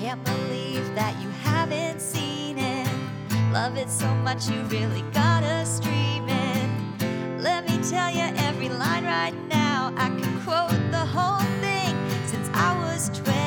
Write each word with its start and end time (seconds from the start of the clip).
Can't 0.00 0.22
believe 0.24 0.94
that 0.94 1.20
you 1.20 1.28
haven't 1.42 2.00
seen 2.00 2.56
it. 2.56 2.88
Love 3.52 3.76
it 3.76 3.90
so 3.90 4.06
much 4.14 4.48
you 4.48 4.62
really 4.64 5.02
gotta 5.12 5.66
stream 5.66 6.28
it. 6.28 7.40
Let 7.40 7.68
me 7.68 7.78
tell 7.82 8.08
you 8.08 8.30
every 8.36 8.68
line 8.68 9.04
right 9.04 9.34
now. 9.48 9.92
I 9.96 10.08
can 10.10 10.40
quote 10.42 10.90
the 10.92 11.04
whole 11.04 11.40
thing 11.60 11.96
since 12.28 12.48
I 12.54 12.78
was 12.78 13.08
12. 13.08 13.37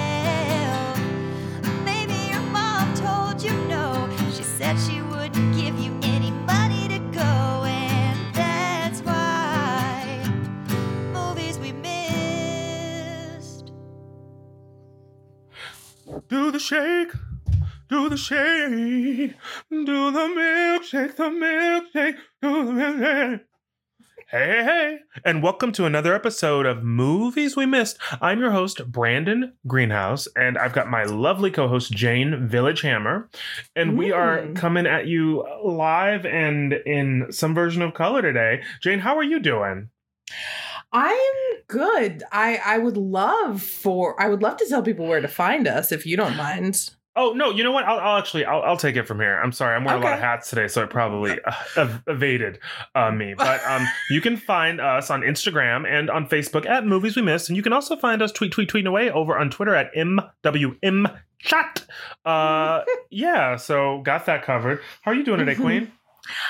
Do 16.31 16.49
the 16.49 16.59
shake, 16.59 17.11
do 17.89 18.07
the 18.07 18.15
shake, 18.15 19.33
do 19.69 20.11
the 20.11 20.27
milkshake, 20.29 21.17
the 21.17 21.23
milkshake, 21.25 22.15
do 22.41 22.65
the 22.67 22.71
milkshake. 22.71 23.41
Hey, 24.29 24.47
hey, 24.47 24.63
hey, 24.63 24.97
and 25.25 25.43
welcome 25.43 25.73
to 25.73 25.83
another 25.83 26.13
episode 26.15 26.65
of 26.65 26.83
Movies 26.83 27.57
We 27.57 27.65
Missed. 27.65 27.97
I'm 28.21 28.39
your 28.39 28.51
host, 28.51 28.89
Brandon 28.89 29.51
Greenhouse, 29.67 30.29
and 30.37 30.57
I've 30.57 30.71
got 30.71 30.89
my 30.89 31.03
lovely 31.03 31.51
co 31.51 31.67
host, 31.67 31.91
Jane 31.91 32.47
Village 32.47 32.79
Hammer. 32.79 33.29
And 33.75 33.97
we 33.97 34.13
are 34.13 34.37
Mm. 34.39 34.55
coming 34.55 34.87
at 34.87 35.07
you 35.07 35.45
live 35.65 36.25
and 36.25 36.71
in 36.71 37.27
some 37.33 37.53
version 37.53 37.81
of 37.81 37.93
color 37.93 38.21
today. 38.21 38.63
Jane, 38.81 38.99
how 38.99 39.17
are 39.17 39.23
you 39.23 39.41
doing? 39.41 39.89
I'm 40.93 41.17
good. 41.67 42.23
I 42.31 42.59
I 42.65 42.77
would 42.77 42.97
love 42.97 43.61
for 43.61 44.21
I 44.21 44.27
would 44.29 44.41
love 44.41 44.57
to 44.57 44.65
tell 44.67 44.81
people 44.83 45.07
where 45.07 45.21
to 45.21 45.27
find 45.27 45.67
us 45.67 45.91
if 45.91 46.05
you 46.05 46.17
don't 46.17 46.35
mind. 46.35 46.91
Oh 47.13 47.33
no! 47.33 47.49
You 47.51 47.65
know 47.65 47.73
what? 47.73 47.83
I'll, 47.83 47.99
I'll 47.99 48.17
actually 48.19 48.45
I'll, 48.45 48.61
I'll 48.61 48.77
take 48.77 48.95
it 48.95 49.05
from 49.05 49.19
here. 49.19 49.37
I'm 49.37 49.51
sorry, 49.51 49.75
I'm 49.75 49.83
wearing 49.83 50.01
a 50.01 50.05
lot 50.05 50.13
of 50.13 50.19
hats 50.21 50.49
today, 50.49 50.69
so 50.69 50.81
it 50.83 50.89
probably 50.89 51.37
uh, 51.41 51.51
ev- 51.77 52.03
evaded 52.07 52.59
uh, 52.95 53.11
me. 53.11 53.33
But 53.37 53.61
um, 53.65 53.85
you 54.09 54.21
can 54.21 54.37
find 54.37 54.79
us 54.79 55.09
on 55.09 55.19
Instagram 55.21 55.85
and 55.85 56.09
on 56.09 56.25
Facebook 56.29 56.65
at 56.65 56.85
Movies 56.85 57.17
We 57.17 57.21
Missed, 57.21 57.49
and 57.49 57.57
you 57.57 57.63
can 57.63 57.73
also 57.73 57.97
find 57.97 58.21
us 58.21 58.31
tweet 58.31 58.53
tweet 58.53 58.69
tweeting 58.69 58.87
away 58.87 59.11
over 59.11 59.37
on 59.37 59.49
Twitter 59.49 59.75
at 59.75 59.93
mwm 59.93 61.19
chat. 61.39 61.85
Uh, 62.23 62.83
yeah, 63.09 63.57
so 63.57 63.99
got 64.03 64.25
that 64.27 64.43
covered. 64.43 64.79
How 65.01 65.11
are 65.11 65.15
you 65.15 65.25
doing 65.25 65.39
today, 65.39 65.55
Mhm. 65.55 65.61
Queen? 65.61 65.91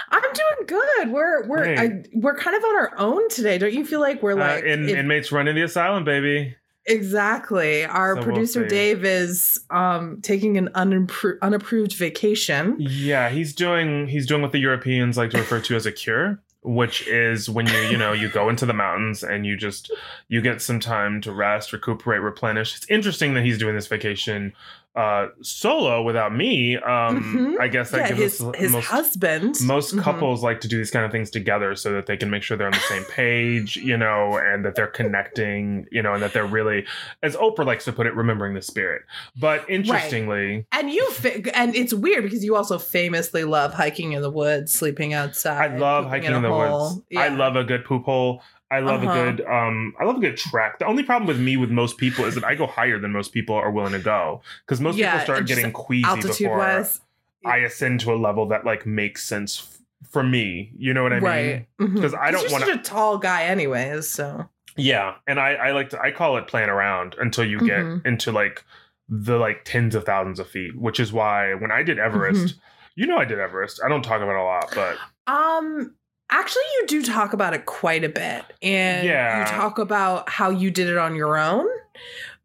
I'm 0.09 0.21
doing 0.21 0.67
good. 0.67 1.11
We're 1.11 1.47
we're 1.47 1.63
Great. 1.63 1.79
I, 1.79 2.03
we're 2.13 2.35
kind 2.35 2.55
of 2.55 2.63
on 2.63 2.75
our 2.75 2.93
own 2.97 3.29
today. 3.29 3.57
Don't 3.57 3.73
you 3.73 3.85
feel 3.85 3.99
like 3.99 4.21
we're 4.23 4.33
Uh, 4.33 4.55
like 4.55 4.63
in, 4.63 4.87
if- 4.89 4.95
inmates 4.95 5.31
running 5.31 5.55
the 5.55 5.63
asylum, 5.63 6.03
baby. 6.03 6.55
exactly? 6.85 7.85
Our 7.85 8.13
So 8.13 8.15
we'll 8.15 8.23
producer. 8.25 8.67
Dave 8.67 9.03
is 9.05 9.59
um 9.69 10.19
taking 10.21 10.57
an 10.57 10.69
unappro- 10.75 11.37
unapproved 11.41 11.93
vacation. 11.95 12.75
Yeah, 12.79 13.29
he's 13.29 13.53
doing 13.53 14.07
he's 14.07 14.25
doing 14.27 14.41
what 14.41 14.51
the 14.51 14.59
Europeans 14.59 15.17
like 15.17 15.31
to 15.31 15.37
refer 15.39 15.59
to 15.61 15.75
as 15.75 15.85
a 15.85 15.91
cure, 15.91 16.39
which 16.63 17.07
is 17.07 17.49
when 17.49 17.67
you 17.67 17.77
you 17.91 17.97
know 17.97 18.13
you 18.13 18.29
go 18.29 18.49
into 18.49 18.65
the 18.65 18.73
mountains 18.73 19.23
and 19.23 19.45
you 19.45 19.55
just 19.57 19.91
you 20.27 20.41
get 20.41 20.61
some 20.61 20.79
time 20.79 21.21
to 21.21 21.31
rest, 21.31 21.73
recuperate, 21.73 22.21
replenish. 22.21 22.75
It's 22.77 22.89
interesting 22.89 23.33
that 23.35 23.43
he's 23.43 23.57
doing 23.57 23.75
this 23.75 23.87
vacation 23.87 24.53
uh 24.93 25.27
solo 25.41 26.01
without 26.03 26.35
me. 26.35 26.75
Um 26.75 27.55
Mhm. 27.55 27.59
I 27.61 27.67
guess 27.69 27.91
that 27.91 28.09
yeah, 28.09 28.15
gives 28.17 28.39
his 28.39 28.41
us 28.43 28.55
his 28.57 28.71
most 28.73 28.85
husband. 28.87 29.55
most 29.63 29.95
Mhm. 29.95 30.01
couples 30.01 30.43
like 30.43 30.59
to 30.61 30.67
do 30.67 30.77
these 30.77 30.91
kind 30.91 31.05
of 31.05 31.11
things 31.11 31.29
together 31.29 31.75
so 31.75 31.93
that 31.93 32.07
they 32.07 32.17
can 32.17 32.29
make 32.29 32.43
sure 32.43 32.57
they're 32.57 32.67
on 32.67 32.73
the 32.73 32.79
same 32.79 33.05
page, 33.05 33.77
you 33.77 33.95
know, 33.95 34.37
and 34.37 34.65
that 34.65 34.75
they're 34.75 34.87
connecting, 34.87 35.85
you 35.91 36.01
know, 36.01 36.13
and 36.13 36.21
that 36.21 36.33
they're 36.33 36.45
really, 36.45 36.85
as 37.23 37.37
Oprah 37.37 37.65
likes 37.65 37.85
to 37.85 37.93
put 37.93 38.05
it, 38.05 38.13
remembering 38.15 38.53
the 38.53 38.61
spirit. 38.61 39.03
But 39.39 39.63
interestingly, 39.69 40.65
And 40.73 40.89
you 40.91 41.09
fa- 41.11 41.55
and 41.57 41.73
it's 41.75 41.93
weird 41.93 42.23
because 42.23 42.43
you 42.43 42.55
also 42.57 42.77
famously 42.77 43.43
love 43.45 43.73
hiking 43.73 44.11
in 44.11 44.21
the 44.21 44.29
woods, 44.29 44.73
sleeping 44.73 45.13
outside. 45.13 45.71
I 45.71 45.77
love 45.77 46.05
hiking 46.09 46.31
in 46.31 46.33
a 46.35 46.41
the 46.41 46.49
hole. 46.49 46.89
woods. 46.95 47.01
I 47.15 47.29
love 47.29 47.55
a 47.55 47.63
good 47.63 47.85
poop 47.85 48.03
hole. 48.03 48.41
I 48.71 48.79
love 48.79 49.03
Uh-huh. 49.03 49.11
a 49.11 49.23
good 49.33 49.45
um 49.45 49.93
I 49.99 50.05
love 50.05 50.17
a 50.17 50.19
good 50.21 50.37
trek. 50.37 50.79
The 50.79 50.85
only 50.85 51.03
problem 51.03 51.27
with 51.27 51.39
me 51.39 51.57
with 51.57 51.69
most 51.69 51.97
people 51.97 52.25
is 52.25 52.35
that 52.35 52.43
I 52.45 52.55
go 52.55 52.65
higher 52.67 52.97
than 52.97 53.11
most 53.11 53.33
people 53.33 53.53
are 53.55 53.69
willing 53.69 53.91
to 53.91 53.99
go 53.99 54.41
because 54.65 54.79
most 54.81 54.97
Yeah, 54.97 55.11
people 55.11 55.25
start 55.25 55.47
getting 55.47 55.71
queasy 55.71 56.21
before 56.21 56.57
wise. 56.57 57.01
I 57.45 57.57
ascend 57.57 57.99
to 58.01 58.13
a 58.13 58.15
level 58.15 58.47
that 58.49 58.65
like 58.65 58.85
makes 58.85 59.23
sense 59.25 59.59
f- 60.03 60.09
for 60.09 60.23
me. 60.23 60.71
You 60.77 60.93
know 60.93 61.03
what 61.03 61.11
I 61.13 61.15
mean? 61.15 61.23
right. 61.23 61.67
Mhm. 61.79 62.01
'Cause 62.01 62.13
I 62.13 62.31
don't 62.31 62.49
wanna- 62.51 62.65
such 62.65 62.75
a 62.75 62.79
tall 62.81 63.17
guy, 63.17 63.43
anyways. 63.43 64.07
So 64.09 64.47
Yeah, 64.77 65.15
and 65.27 65.39
I 65.39 65.55
I 65.55 65.71
like 65.71 65.89
to 65.89 66.01
I 66.01 66.11
call 66.11 66.37
it 66.37 66.47
playing 66.47 66.69
around 66.69 67.15
until 67.19 67.43
you 67.43 67.59
get 67.59 67.79
Mhm. 67.83 68.05
into 68.05 68.31
like 68.31 68.63
the 69.09 69.37
like 69.37 69.65
tens 69.65 69.93
of 69.95 70.05
thousands 70.05 70.39
of 70.39 70.47
feet, 70.47 70.77
which 70.77 70.97
is 70.99 71.11
why 71.11 71.53
when 71.55 71.71
I 71.71 71.83
did 71.83 71.99
Everest, 71.99 72.45
Mm-hmm. 72.55 72.59
you 72.95 73.05
know 73.07 73.17
I 73.17 73.25
did 73.25 73.39
Everest. 73.39 73.81
I 73.83 73.89
don't 73.89 74.01
talk 74.03 74.21
about 74.21 74.31
it 74.35 74.39
a 74.39 74.43
lot, 74.43 74.71
but 74.73 74.97
Um, 75.27 75.93
actually, 76.31 76.63
you 76.79 76.85
do 76.87 77.03
talk 77.03 77.33
about 77.33 77.53
it 77.53 77.65
quite 77.65 78.03
a 78.03 78.09
bit, 78.09 78.43
and 78.61 79.05
Yeah. 79.05 79.39
you 79.39 79.45
talk 79.45 79.77
about 79.77 80.29
how 80.29 80.49
you 80.49 80.71
did 80.71 80.87
it 80.87 80.97
on 80.97 81.15
your 81.15 81.37
own. 81.37 81.67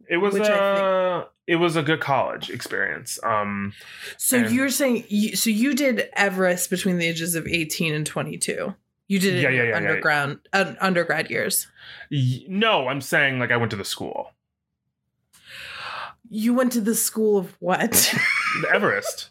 it 0.08 0.18
was 0.18 0.34
I 0.36 0.38
think- 0.38 0.50
uh 0.50 1.24
it 1.48 1.56
was 1.56 1.74
a 1.76 1.82
good 1.82 2.00
college 2.00 2.50
experience. 2.50 3.18
Um 3.24 3.72
So 4.18 4.38
And- 4.38 4.54
you're 4.54 4.68
saying, 4.70 5.04
you, 5.08 5.34
so 5.36 5.48
you 5.50 5.74
did 5.74 6.08
Everest 6.14 6.70
between 6.70 6.98
the 6.98 7.06
ages 7.06 7.34
of 7.34 7.46
18 7.46 7.94
and 7.94 8.04
22. 8.06 8.74
You 9.08 9.18
did 9.20 9.34
it 9.34 9.42
Yeah, 9.42 9.48
in 9.50 9.54
yeah, 9.54 9.62
your 9.62 9.70
yeah, 9.70 9.76
underground 9.76 10.38
uh, 10.52 10.74
undergrad 10.80 11.30
years. 11.30 11.68
no, 12.10 12.88
I'm 12.88 13.00
saying 13.00 13.38
like 13.38 13.50
I 13.52 13.56
went 13.56 13.70
to 13.70 13.76
the 13.76 13.84
school. 13.84 14.32
You 16.28 16.54
went 16.54 16.72
to 16.72 16.80
the 16.80 16.94
school 16.94 17.38
of 17.38 17.56
what? 17.60 18.12
Everest. 18.72 19.30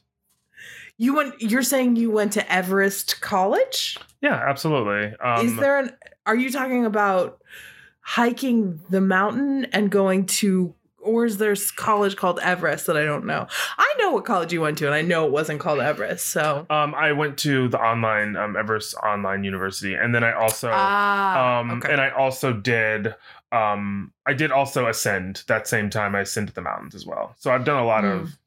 you 0.98 1.14
went. 1.16 1.42
You're 1.42 1.64
saying 1.64 1.98
you 1.98 2.10
went 2.12 2.32
to 2.34 2.52
Everest 2.52 3.20
College? 3.22 3.98
Yeah, 4.26 4.44
absolutely. 4.48 5.16
Um 5.20 5.46
Is 5.46 5.56
there 5.58 5.80
an? 5.80 5.96
Are 6.26 6.36
you 6.36 6.52
talking 6.52 6.86
about 6.86 7.42
hiking 8.02 8.80
the 8.90 9.02
mountain 9.02 9.66
and 9.66 9.90
going 9.90 10.26
to? 10.26 10.74
Or 11.00 11.24
is 11.24 11.38
there 11.38 11.56
college 11.76 12.16
called 12.16 12.40
Everest 12.40 12.88
that 12.88 12.98
I 12.98 13.06
don't 13.06 13.26
know? 13.26 13.46
I 13.78 13.94
know 14.00 14.10
what 14.14 14.26
college 14.26 14.52
you 14.52 14.62
went 14.62 14.80
to, 14.80 14.88
and 14.88 14.96
I 14.96 15.04
know 15.04 15.28
it 15.28 15.32
wasn't 15.32 15.60
called 15.60 15.80
Everest. 15.80 16.26
So 16.26 16.66
um 16.72 16.96
I 16.96 17.12
went 17.12 17.38
to 17.40 17.68
the 17.68 17.80
online 17.80 18.36
um 18.36 18.58
Everest 18.58 18.96
Online 18.96 19.44
University 19.44 19.94
and 19.94 20.16
then 20.16 20.24
I 20.24 20.34
also 20.34 20.72
ah, 20.74 21.60
um 21.60 21.72
okay. 21.74 21.92
and 21.92 22.02
i 22.02 22.10
also 22.10 22.54
did 22.54 23.14
um 23.52 24.12
i 24.26 24.34
did 24.34 24.52
also 24.52 24.88
ascend 24.88 25.44
that 25.48 25.68
same 25.68 25.90
time 25.90 26.16
i 26.16 26.22
ascended 26.22 26.56
the 26.56 26.62
mountains 26.62 26.96
as 26.96 27.06
well 27.06 27.36
so 27.38 27.52
i've 27.52 27.66
done 27.66 27.78
a 27.82 27.86
lot 27.86 28.04
of 28.06 28.28
Mhm. 28.28 28.38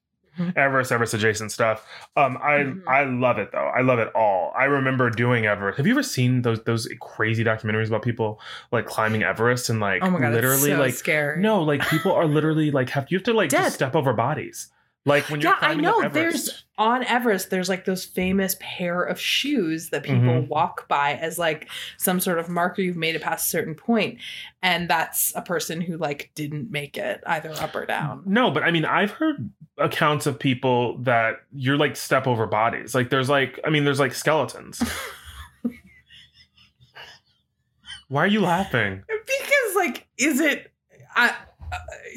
Everest 0.57 0.93
everest 0.93 1.15
adjacent 1.15 1.53
stuff. 1.53 1.87
Um 2.17 2.37
i 2.43 2.59
Mhm. 2.59 2.83
i 2.89 3.05
love 3.05 3.39
it 3.39 3.51
though. 3.53 3.59
I 3.77 3.81
love 3.83 3.99
it 3.99 4.09
all. 4.15 4.53
I 4.59 4.65
remember 4.65 5.11
doing 5.11 5.47
everest. 5.47 5.77
Have 5.79 5.87
you 5.87 5.93
ever 5.93 6.03
seen 6.03 6.43
those 6.43 6.63
those 6.65 6.89
crazy 7.01 7.45
documentaries 7.45 7.89
about 7.89 8.03
people 8.03 8.41
like 8.73 8.87
climbing 8.87 9.23
everest 9.23 9.69
and 9.71 9.81
like 9.81 10.03
oh 10.05 10.11
my 10.11 10.21
god, 10.21 10.33
literally 10.33 10.71
so 10.71 10.79
like 10.79 10.95
scary. 10.95 11.41
no 11.41 11.63
like 11.63 11.87
people 11.89 12.13
are 12.13 12.27
literally 12.27 12.71
like 12.71 12.91
have 12.91 13.07
you 13.11 13.19
have 13.19 13.25
to 13.25 13.33
like 13.33 13.51
just 13.51 13.75
step 13.75 13.95
over 13.97 14.13
bodies 14.13 14.69
like 15.09 15.29
when 15.31 15.41
you're 15.41 15.51
Yeah, 15.51 15.59
I 15.61 15.75
know. 15.75 16.01
Everest. 16.01 16.15
There's 16.15 16.65
on 16.79 17.03
Everest. 17.05 17.51
There's 17.51 17.69
like 17.69 17.85
those 17.85 18.05
famous 18.05 18.57
pair 18.61 19.03
of 19.03 19.19
shoes 19.21 19.91
that 19.91 20.05
people 20.05 20.21
Mhm. 20.23 20.47
walk 20.49 20.87
by 20.87 21.15
as 21.15 21.39
like 21.39 21.69
some 21.97 22.21
sort 22.21 22.39
of 22.39 22.49
marker 22.49 22.83
you've 22.83 22.97
made 22.97 23.17
it 23.17 23.23
past 23.23 23.47
a 23.47 23.49
certain 23.49 23.75
point, 23.75 24.19
and 24.63 24.89
that's 24.89 25.33
a 25.35 25.43
person 25.43 25.81
who 25.81 25.97
like 25.97 26.31
didn't 26.37 26.71
make 26.71 26.97
it 26.97 27.21
either 27.27 27.51
up 27.61 27.75
or 27.75 27.85
down. 27.87 28.23
No, 28.27 28.51
but 28.53 28.63
I 28.63 28.71
mean, 28.71 28.85
I've 28.85 29.11
heard 29.11 29.51
accounts 29.79 30.27
of 30.27 30.39
people 30.39 30.99
that 30.99 31.37
you're 31.53 31.77
like 31.77 31.97
step 31.97 32.27
over 32.29 32.47
bodies. 32.47 32.95
Like 32.95 33.11
there's 33.11 33.29
like, 33.29 33.59
I 33.65 33.71
mean, 33.71 33.85
there's 33.85 34.01
like 34.01 34.15
skeletons. 34.15 34.81
Why 38.09 38.25
are 38.25 38.29
you 38.29 38.41
laughing? 38.41 39.03
Because 39.07 39.77
like, 39.77 40.07
is 40.17 40.41
it? 40.41 40.73
I, 41.15 41.35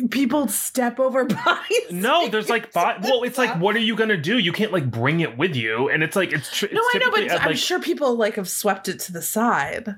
people 0.10 0.48
step 0.48 1.00
over 1.00 1.26
bodies. 1.46 1.92
No, 1.92 2.28
there's 2.28 2.50
like, 2.50 2.74
well, 2.76 3.24
it's 3.24 3.38
like, 3.38 3.60
what 3.60 3.76
are 3.76 3.80
you 3.80 3.96
gonna 3.96 4.18
do? 4.18 4.38
You 4.38 4.52
can't 4.52 4.72
like 4.72 4.90
bring 4.90 5.20
it 5.20 5.38
with 5.38 5.56
you, 5.56 5.90
and 5.90 6.04
it's 6.04 6.16
like, 6.16 6.34
it's. 6.34 6.50
Tr- 6.56 6.66
it's 6.66 6.74
No, 6.74 6.82
I 6.82 6.98
know, 7.00 7.12
but 7.12 7.24
at, 7.24 7.42
I'm 7.42 7.48
like, 7.48 7.58
sure 7.58 7.80
people 7.80 8.16
like 8.16 8.36
have 8.36 8.50
swept 8.50 8.88
it 8.88 9.00
to 9.02 9.12
the 9.12 9.22
side. 9.22 9.96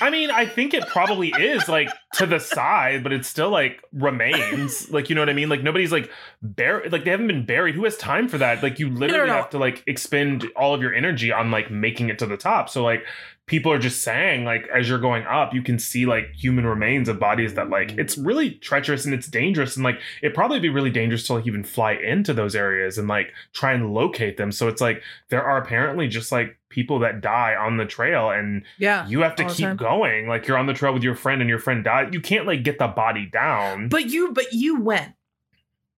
I 0.00 0.10
mean, 0.10 0.30
I 0.30 0.44
think 0.44 0.74
it 0.74 0.86
probably 0.88 1.28
is 1.30 1.68
like 1.68 1.88
to 2.14 2.26
the 2.26 2.38
side, 2.38 3.02
but 3.02 3.12
it 3.12 3.24
still 3.24 3.48
like 3.48 3.82
remains. 3.92 4.90
Like, 4.90 5.08
you 5.08 5.14
know 5.14 5.22
what 5.22 5.30
I 5.30 5.32
mean? 5.32 5.48
Like 5.48 5.62
nobody's 5.62 5.92
like 5.92 6.10
buried. 6.42 6.92
Like 6.92 7.04
they 7.04 7.10
haven't 7.10 7.28
been 7.28 7.46
buried. 7.46 7.74
Who 7.74 7.84
has 7.84 7.96
time 7.96 8.28
for 8.28 8.38
that? 8.38 8.62
Like 8.62 8.78
you 8.78 8.90
literally 8.90 9.28
no. 9.28 9.34
have 9.34 9.50
to 9.50 9.58
like 9.58 9.82
expend 9.86 10.46
all 10.56 10.74
of 10.74 10.82
your 10.82 10.92
energy 10.92 11.32
on 11.32 11.50
like 11.50 11.70
making 11.70 12.10
it 12.10 12.18
to 12.18 12.26
the 12.26 12.36
top. 12.36 12.68
So 12.68 12.84
like 12.84 13.04
people 13.52 13.70
are 13.70 13.78
just 13.78 14.00
saying 14.00 14.46
like 14.46 14.66
as 14.74 14.88
you're 14.88 14.98
going 14.98 15.24
up, 15.24 15.52
you 15.52 15.60
can 15.60 15.78
see 15.78 16.06
like 16.06 16.32
human 16.32 16.64
remains 16.64 17.06
of 17.06 17.20
bodies 17.20 17.52
that 17.52 17.68
like 17.68 17.88
mm. 17.88 17.98
it's 17.98 18.16
really 18.16 18.52
treacherous 18.52 19.04
and 19.04 19.12
it's 19.12 19.26
dangerous 19.26 19.76
and 19.76 19.84
like 19.84 20.00
it'd 20.22 20.34
probably 20.34 20.58
be 20.58 20.70
really 20.70 20.88
dangerous 20.88 21.26
to 21.26 21.34
like 21.34 21.46
even 21.46 21.62
fly 21.62 21.92
into 21.92 22.32
those 22.32 22.54
areas 22.54 22.96
and 22.96 23.08
like 23.08 23.30
try 23.52 23.74
and 23.74 23.92
locate 23.92 24.38
them. 24.38 24.52
So 24.52 24.68
it's 24.68 24.80
like 24.80 25.02
there 25.28 25.42
are 25.42 25.58
apparently 25.58 26.08
just 26.08 26.32
like 26.32 26.58
people 26.70 27.00
that 27.00 27.20
die 27.20 27.54
on 27.54 27.76
the 27.76 27.84
trail 27.84 28.30
and 28.30 28.62
Yeah. 28.78 29.06
you 29.06 29.20
have 29.20 29.36
to 29.36 29.44
keep 29.44 29.66
time. 29.66 29.76
going. 29.76 30.28
Like 30.28 30.48
you're 30.48 30.56
on 30.56 30.64
the 30.64 30.72
trail 30.72 30.94
with 30.94 31.02
your 31.02 31.14
friend 31.14 31.42
and 31.42 31.50
your 31.50 31.58
friend 31.58 31.84
died. 31.84 32.14
You 32.14 32.22
can't 32.22 32.46
like 32.46 32.62
get 32.62 32.78
the 32.78 32.88
body 32.88 33.28
down. 33.30 33.90
But 33.90 34.06
you, 34.06 34.32
but 34.32 34.54
you 34.54 34.80
went. 34.80 35.12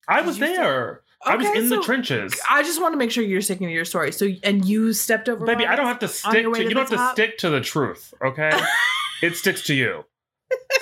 I 0.08 0.22
was 0.22 0.38
there. 0.38 1.01
I 1.24 1.36
was 1.36 1.46
Okay, 1.46 1.58
in 1.58 1.68
the 1.68 1.80
trenches. 1.82 2.32
I 2.50 2.62
just 2.62 2.80
want 2.80 2.94
to 2.94 2.96
make 2.98 3.10
sure 3.10 3.22
you're 3.22 3.40
sticking 3.40 3.68
to 3.68 3.72
your 3.72 3.84
story. 3.84 4.10
So, 4.12 4.28
and 4.42 4.64
you 4.64 4.92
stepped 4.92 5.28
over. 5.28 5.44
Baby, 5.46 5.66
I 5.66 5.76
don't 5.76 5.86
have 5.86 6.00
to 6.00 6.08
stick 6.08 6.42
your 6.42 6.54
to 6.54 6.62
you 6.64 6.70
don't 6.70 6.88
the 6.90 6.96
have 6.96 7.14
to 7.14 7.22
stick 7.22 7.38
to 7.38 7.50
the 7.50 7.60
truth, 7.60 8.12
okay? 8.24 8.50
it 9.22 9.36
sticks 9.36 9.62
to 9.66 9.74
you. 9.74 10.04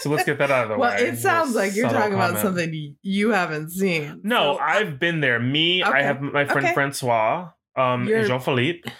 So 0.01 0.09
let's 0.11 0.25
get 0.25 0.39
that 0.39 0.51
out 0.51 0.65
of 0.65 0.69
the 0.71 0.79
Well, 0.79 0.91
way. 0.91 1.03
Well, 1.05 1.13
it 1.13 1.19
sounds 1.19 1.55
like 1.55 1.77
you're 1.77 1.89
talking 1.91 2.15
about 2.15 2.39
something 2.39 2.97
you 3.03 3.31
haven't 3.31 3.71
seen. 3.71 4.21
No, 4.25 4.55
So, 4.57 4.59
I've 4.63 4.99
been 4.99 5.21
there. 5.21 5.39
Me, 5.39 5.83
I 5.83 6.03
have 6.03 6.21
my 6.23 6.45
friend 6.45 6.65
Okay. 6.67 6.75
Francois, 6.75 7.51
um, 7.77 8.05
You're- 8.07 8.21
and 8.21 8.29
Jean 8.29 8.41
Philippe. 8.41 8.91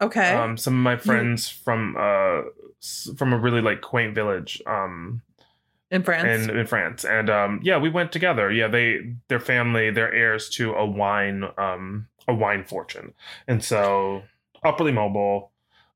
okay. 0.00 0.32
Um, 0.34 0.56
some 0.56 0.74
of 0.74 0.80
my 0.80 0.96
friends 0.96 1.48
from 1.48 1.94
uh 1.98 2.42
from 3.16 3.32
a 3.32 3.38
really 3.38 3.60
like 3.60 3.80
quaint 3.82 4.14
village. 4.14 4.60
Um, 4.66 5.22
in 5.90 6.02
France. 6.02 6.48
in 6.48 6.56
in 6.56 6.66
France, 6.66 7.04
and 7.04 7.30
um, 7.30 7.60
yeah, 7.62 7.78
we 7.78 7.88
went 7.90 8.12
together. 8.12 8.50
Yeah, 8.50 8.68
they 8.68 9.14
their 9.28 9.40
family, 9.40 9.90
they're 9.90 10.12
heirs 10.12 10.48
to 10.50 10.72
a 10.74 10.84
wine 10.86 11.44
um 11.58 12.08
a 12.28 12.34
wine 12.34 12.64
fortune, 12.64 13.14
and 13.46 13.62
so 13.64 14.22
upperly 14.64 14.92
mobile, 14.92 15.52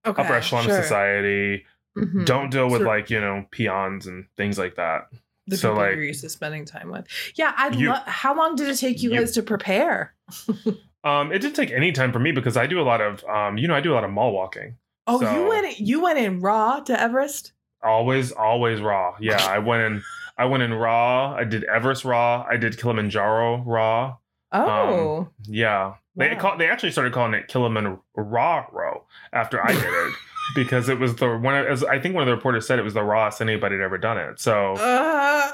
okay. 0.06 0.22
upper 0.22 0.34
echelon 0.34 0.64
sure. 0.64 0.76
of 0.78 0.82
society. 0.84 1.66
Mhm. 1.96 2.24
Don't 2.24 2.50
deal 2.50 2.68
with 2.70 2.82
So- 2.82 2.86
like 2.86 3.10
you 3.10 3.20
know 3.20 3.44
peons 3.50 4.06
and 4.06 4.26
things 4.36 4.58
like 4.58 4.76
that. 4.76 5.08
the 5.48 5.56
so, 5.56 5.70
people 5.70 5.82
like- 5.82 5.94
you're 5.96 6.04
used 6.04 6.20
to 6.20 6.28
spending 6.28 6.64
time 6.64 6.90
with. 6.92 7.06
Yeah, 7.34 7.52
I'd 7.56 7.74
love. 7.74 8.06
How 8.06 8.36
long 8.36 8.54
did 8.54 8.68
it 8.68 8.76
take 8.76 9.02
you, 9.02 9.10
you- 9.12 9.18
guys 9.18 9.32
to 9.32 9.42
prepare? 9.42 10.14
Um, 11.02 11.32
it 11.32 11.38
didn't 11.38 11.56
take 11.56 11.70
any 11.70 11.92
time 11.92 12.12
for 12.12 12.18
me 12.18 12.30
because 12.30 12.58
I 12.58 12.66
do 12.66 12.78
a 12.78 12.82
lot 12.84 13.00
of 13.00 13.24
um, 13.24 13.56
you 13.56 13.66
know, 13.66 13.74
I 13.74 13.80
do 13.80 13.92
a 13.92 13.94
lot 13.94 14.04
of 14.04 14.10
mall 14.10 14.32
walking. 14.32 14.76
Oh, 15.06 15.18
So- 15.18 15.32
you 15.34 15.48
went. 15.48 15.80
You 15.80 16.02
went 16.02 16.18
in 16.18 16.40
raw 16.40 16.80
to 16.80 17.00
Everest. 17.00 17.52
Always, 17.82 18.32
always 18.32 18.80
raw. 18.80 19.14
Yeah, 19.20 19.44
I 19.44 19.58
went 19.58 19.82
in. 19.82 20.02
I 20.36 20.44
went 20.46 20.62
in 20.62 20.72
raw. 20.74 21.34
I 21.34 21.44
did 21.44 21.64
Everest 21.64 22.04
raw. 22.04 22.46
I 22.48 22.56
did 22.56 22.78
Kilimanjaro 22.78 23.58
raw. 23.66 24.16
Oh, 24.52 25.28
Yeah, 25.46 25.94
they 26.16 26.30
Wow. 26.34 26.40
call. 26.40 26.58
They 26.58 26.68
actually 26.68 26.90
started 26.92 27.12
calling 27.12 27.34
it 27.34 27.48
Kilimanjaro 27.48 29.04
after 29.32 29.62
I 29.64 29.72
did 29.72 29.84
it 29.84 30.14
because 30.54 30.88
it 30.88 30.98
was 30.98 31.14
the 31.16 31.36
one. 31.38 31.54
As 31.54 31.84
I 31.84 31.98
think 32.00 32.14
one 32.14 32.22
of 32.22 32.26
the 32.26 32.34
reporters 32.34 32.66
said, 32.66 32.78
it 32.78 32.82
was 32.82 32.94
the 32.94 33.02
rawest 33.04 33.40
anybody 33.40 33.76
had 33.76 33.82
ever 33.84 33.98
done 33.98 34.18
it. 34.18 34.40
So 34.40 34.74
Uh, 34.74 35.50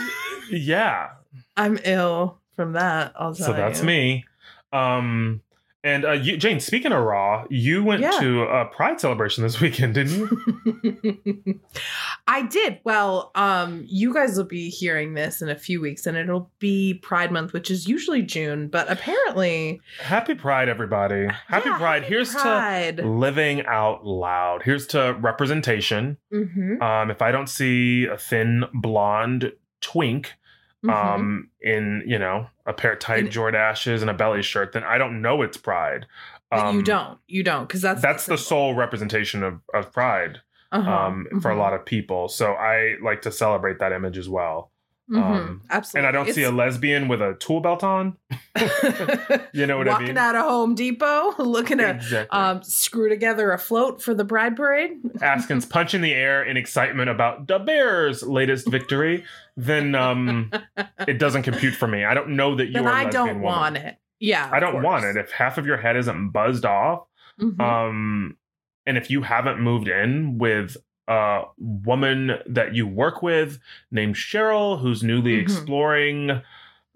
yeah, 0.50 1.10
I'm 1.56 1.78
ill 1.84 2.38
from 2.56 2.72
that. 2.72 3.12
I'll 3.16 3.34
so 3.34 3.52
that's 3.52 3.80
you. 3.80 3.86
me. 3.86 4.24
Um, 4.72 5.42
and 5.82 6.04
uh, 6.04 6.12
you, 6.12 6.36
Jane, 6.36 6.60
speaking 6.60 6.92
of 6.92 7.02
raw, 7.02 7.44
you 7.50 7.82
went 7.82 8.02
Yeah. 8.02 8.10
to 8.20 8.42
a 8.42 8.64
Pride 8.66 9.00
celebration 9.00 9.42
this 9.42 9.60
weekend, 9.60 9.94
didn't 9.94 10.12
you? 10.18 11.60
I 12.26 12.42
did. 12.46 12.80
Well, 12.84 13.30
um, 13.34 13.84
you 13.86 14.12
guys 14.14 14.36
will 14.36 14.44
be 14.44 14.68
hearing 14.70 15.14
this 15.14 15.42
in 15.42 15.48
a 15.48 15.56
few 15.56 15.80
weeks, 15.80 16.06
and 16.06 16.16
it'll 16.16 16.50
be 16.58 16.94
Pride 16.94 17.32
Month, 17.32 17.52
which 17.52 17.70
is 17.70 17.88
usually 17.88 18.22
June, 18.22 18.68
but 18.68 18.90
apparently, 18.90 19.80
Happy 20.02 20.34
Pride, 20.34 20.68
everybody! 20.68 21.26
Happy 21.48 21.68
Yeah, 21.70 21.78
Pride. 21.78 22.04
Here's 22.04 22.32
Pride. 22.34 22.98
to 22.98 23.06
living 23.08 23.64
out 23.66 24.04
loud. 24.06 24.62
Here's 24.62 24.86
to 24.88 25.16
representation. 25.20 26.18
Mhm, 26.32 26.80
Um, 26.82 27.10
if 27.10 27.22
I 27.22 27.32
don't 27.32 27.48
see 27.48 28.04
a 28.06 28.16
thin 28.16 28.64
blonde 28.74 29.52
twink 29.80 30.34
mhm. 30.84 30.92
um 30.92 31.50
in 31.60 32.02
you 32.06 32.18
know 32.18 32.46
a 32.66 32.72
pair 32.72 32.92
of 32.92 32.98
tight 33.00 33.26
In- 33.26 33.28
Jordashes 33.28 34.00
and 34.00 34.10
a 34.10 34.14
belly 34.14 34.42
shirt, 34.42 34.72
then 34.72 34.84
I 34.84 34.98
don't 34.98 35.20
know 35.22 35.42
it's 35.42 35.56
pride. 35.56 36.06
Um, 36.52 36.76
you 36.76 36.82
don't. 36.82 37.18
You 37.28 37.42
don't, 37.44 37.66
because 37.68 37.80
that's 37.82 38.02
That's 38.02 38.26
the 38.26 38.36
sole 38.36 38.74
representation 38.74 39.42
of, 39.44 39.60
of 39.72 39.92
pride 39.92 40.40
uh-huh, 40.72 40.90
um, 40.90 41.26
for 41.40 41.50
a 41.50 41.54
mhm, 41.54 41.58
lot 41.58 41.74
of 41.74 41.84
people. 41.86 42.28
So 42.28 42.52
I 42.54 42.96
like 43.02 43.22
to 43.22 43.30
celebrate 43.32 43.78
that 43.78 43.92
image 43.92 44.18
as 44.18 44.28
well. 44.28 44.72
mhm, 45.08 45.18
um, 45.20 45.62
absolutely. 45.70 46.08
And 46.08 46.16
I 46.16 46.24
don't 46.24 46.32
see 46.34 46.42
a 46.42 46.50
lesbian 46.50 47.06
with 47.08 47.20
a 47.22 47.34
tool 47.38 47.60
belt 47.60 47.84
on. 47.84 48.16
You 49.52 49.66
know 49.66 49.78
what 49.78 49.88
I 49.88 49.92
Walking 49.92 50.06
mean? 50.08 50.18
out 50.18 50.36
of 50.36 50.42
Home 50.42 50.74
Depot, 50.74 51.34
looking 51.42 51.78
to 51.78 51.90
Exactly. 51.90 52.36
um, 52.38 52.62
screw 52.62 53.08
together 53.08 53.52
a 53.52 53.58
float 53.58 54.00
for 54.02 54.14
the 54.14 54.24
bride 54.24 54.56
parade. 54.56 54.92
Askins 55.22 55.66
punching 55.68 56.00
the 56.00 56.12
air 56.12 56.42
in 56.44 56.56
excitement 56.56 57.10
about 57.10 57.46
the 57.48 57.58
Bears' 57.58 58.22
latest 58.22 58.68
victory, 58.68 59.24
then 59.64 59.94
um, 59.94 60.50
it 61.06 61.18
doesn't 61.18 61.42
compute 61.42 61.74
for 61.74 61.86
me. 61.88 62.04
I 62.04 62.14
don't 62.14 62.30
know 62.36 62.54
that 62.56 62.66
you 62.66 62.72
Then 62.74 62.86
are. 62.86 62.92
I 62.92 63.04
don't 63.04 63.28
woman. 63.28 63.42
want 63.42 63.76
it. 63.76 63.96
Yeah, 64.18 64.48
I 64.52 64.60
don't 64.60 64.82
want 64.82 65.04
it. 65.04 65.16
If 65.16 65.30
half 65.32 65.58
of 65.58 65.66
your 65.66 65.76
head 65.78 65.96
isn't 65.96 66.30
buzzed 66.30 66.64
off, 66.64 67.06
Mhm. 67.40 67.60
um, 67.60 68.36
and 68.86 68.96
if 68.98 69.10
you 69.10 69.22
haven't 69.22 69.60
moved 69.60 69.88
in 69.88 70.38
with 70.38 70.76
a 71.08 71.42
woman 71.58 72.32
that 72.46 72.74
you 72.74 72.86
work 72.86 73.22
with 73.22 73.58
named 73.90 74.14
Cheryl, 74.14 74.80
who's 74.80 75.02
newly 75.02 75.36
Mhm. 75.38 75.42
exploring 75.42 76.42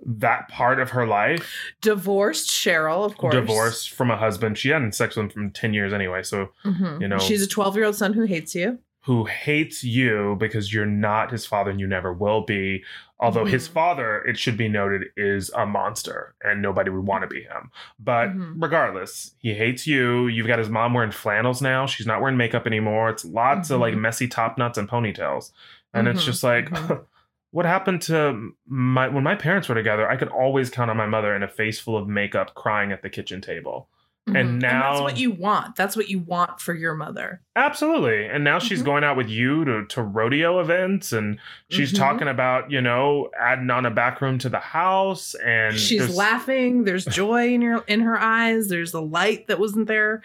that 0.07 0.49
part 0.49 0.79
of 0.81 0.91
her 0.91 1.07
life, 1.07 1.51
Divorced 1.81 2.49
Cheryl, 2.51 3.05
of 3.07 3.17
course. 3.17 3.35
divorced 3.35 3.91
from 3.91 4.11
a 4.11 4.17
husband, 4.17 4.59
she 4.59 4.69
hadn't 4.69 4.95
sex 4.95 5.17
with 5.17 5.25
him 5.25 5.31
from 5.31 5.51
ten 5.51 5.73
years 5.73 5.93
anyway. 5.93 6.23
So 6.23 6.51
Mhm. 6.65 7.01
you 7.01 7.09
know- 7.09 7.19
she's 7.19 7.43
a 7.43 7.49
12 7.49 7.75
year 7.77 7.87
old 7.87 7.95
son 7.97 8.13
who 8.13 8.25
hates 8.25 8.55
you. 8.55 8.79
Who 9.05 9.25
hates 9.27 9.85
you 9.85 10.35
because 10.41 10.73
you're 10.73 10.87
not 10.87 11.31
his 11.31 11.45
father 11.45 11.71
and 11.71 11.79
you 11.79 11.87
never 11.87 12.11
will 12.13 12.41
be. 12.43 12.83
Although 13.21 13.45
his 13.45 13.69
Mhm. 13.69 13.73
father, 13.73 14.23
it 14.23 14.39
should 14.39 14.57
be 14.57 14.67
noted, 14.69 15.05
is 15.17 15.51
a 15.51 15.67
monster 15.67 16.35
and 16.43 16.63
nobody 16.63 16.89
would 16.91 17.07
want 17.07 17.21
to 17.23 17.29
be 17.29 17.43
him. 17.43 17.71
But 17.99 18.31
Mhm. 18.31 18.55
regardless, 18.63 19.35
he 19.39 19.53
hates 19.55 19.87
you. 19.87 20.27
You've 20.27 20.47
got 20.47 20.59
his 20.59 20.71
mom 20.71 20.95
wearing 20.95 21.11
flannels 21.11 21.61
now. 21.61 21.85
She's 21.85 22.07
not 22.07 22.23
wearing 22.23 22.39
makeup 22.39 22.67
anymore. 22.67 23.11
It's 23.11 23.25
lots 23.27 23.71
of 23.71 23.81
like 23.81 23.95
Mhm. 23.95 24.01
messy 24.01 24.27
top 24.27 24.57
knots 24.57 24.79
and 24.79 24.89
ponytails. 24.89 25.53
And 25.93 26.09
it's 26.09 26.23
Mhm. 26.23 26.27
just 26.27 26.43
like, 26.43 26.71
Mhm. 26.71 27.05
what 27.51 27.67
happened 27.67 28.01
to 28.03 28.53
my 28.67 29.09
when 29.09 29.23
my 29.23 29.35
parents 29.35 29.69
were 29.69 29.75
together? 29.75 30.09
I 30.11 30.17
could 30.17 30.29
always 30.29 30.71
count 30.71 30.91
on 30.91 30.97
my 30.97 31.07
mother 31.07 31.37
in 31.37 31.43
a 31.43 31.49
face 31.49 31.79
full 31.79 31.97
of 31.99 32.09
makeup 32.09 32.55
crying 32.55 32.91
at 32.91 33.03
the 33.03 33.11
kitchen 33.11 33.43
table. 33.43 33.89
And 34.27 34.37
Mhm. 34.37 34.61
that's 34.63 34.99
now- 34.99 35.03
what 35.03 35.19
you 35.19 35.31
want. 35.33 35.77
That's 35.77 35.97
what 35.97 36.09
you 36.09 36.19
want 36.19 36.59
for 36.59 36.73
your 36.73 36.95
mother. 36.95 37.43
Absolutely. 37.57 38.25
And 38.27 38.43
now 38.43 38.59
she's 38.59 38.81
Mhm. 38.81 38.87
going 38.87 39.05
out 39.05 39.19
with 39.19 39.29
you 39.29 39.67
to, 39.67 39.85
to 39.87 40.03
rodeo 40.03 40.61
events 40.61 41.13
and 41.13 41.39
she's 41.69 41.93
Mhm. 41.93 41.99
talking 41.99 42.29
about, 42.29 42.71
you 42.71 42.81
know, 42.81 43.31
adding 43.39 43.69
on 43.69 43.85
a 43.85 43.91
back 43.91 44.23
room 44.23 44.39
to 44.39 44.49
the 44.49 44.61
house 44.61 45.35
and 45.45 45.77
She's 45.77 45.99
there's- 46.01 46.17
laughing. 46.17 46.85
There's 46.85 47.05
joy 47.05 47.53
in 47.53 47.61
your 47.61 47.85
in 47.87 48.01
her 48.01 48.19
eyes. 48.19 48.69
There's 48.69 48.95
a 48.95 49.01
light 49.01 49.47
that 49.49 49.59
wasn't 49.59 49.89
there. 49.89 50.23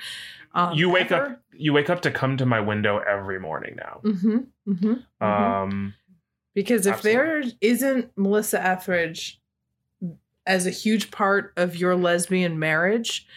Um, 0.55 0.73
you 0.77 0.89
wake 0.89 1.11
up 1.11 1.41
you 1.53 1.73
wake 1.73 1.89
up 1.89 2.01
to 2.03 2.09
come 2.11 2.37
to 2.37 2.45
my 2.45 2.61
window 2.61 2.99
every 2.99 3.37
morning 3.37 3.75
now. 3.75 3.99
hmm 4.03 4.37
hmm 4.65 4.93
Um 5.23 5.93
Because 6.55 6.87
if 6.87 7.01
there 7.01 7.43
isn't 7.59 8.11
Melissa 8.17 8.65
Etheridge 8.65 9.41
as 10.47 10.65
a 10.65 10.69
huge 10.71 11.11
part 11.11 11.51
of 11.57 11.75
your 11.75 11.95
lesbian 11.95 12.57
marriage, 12.57 13.27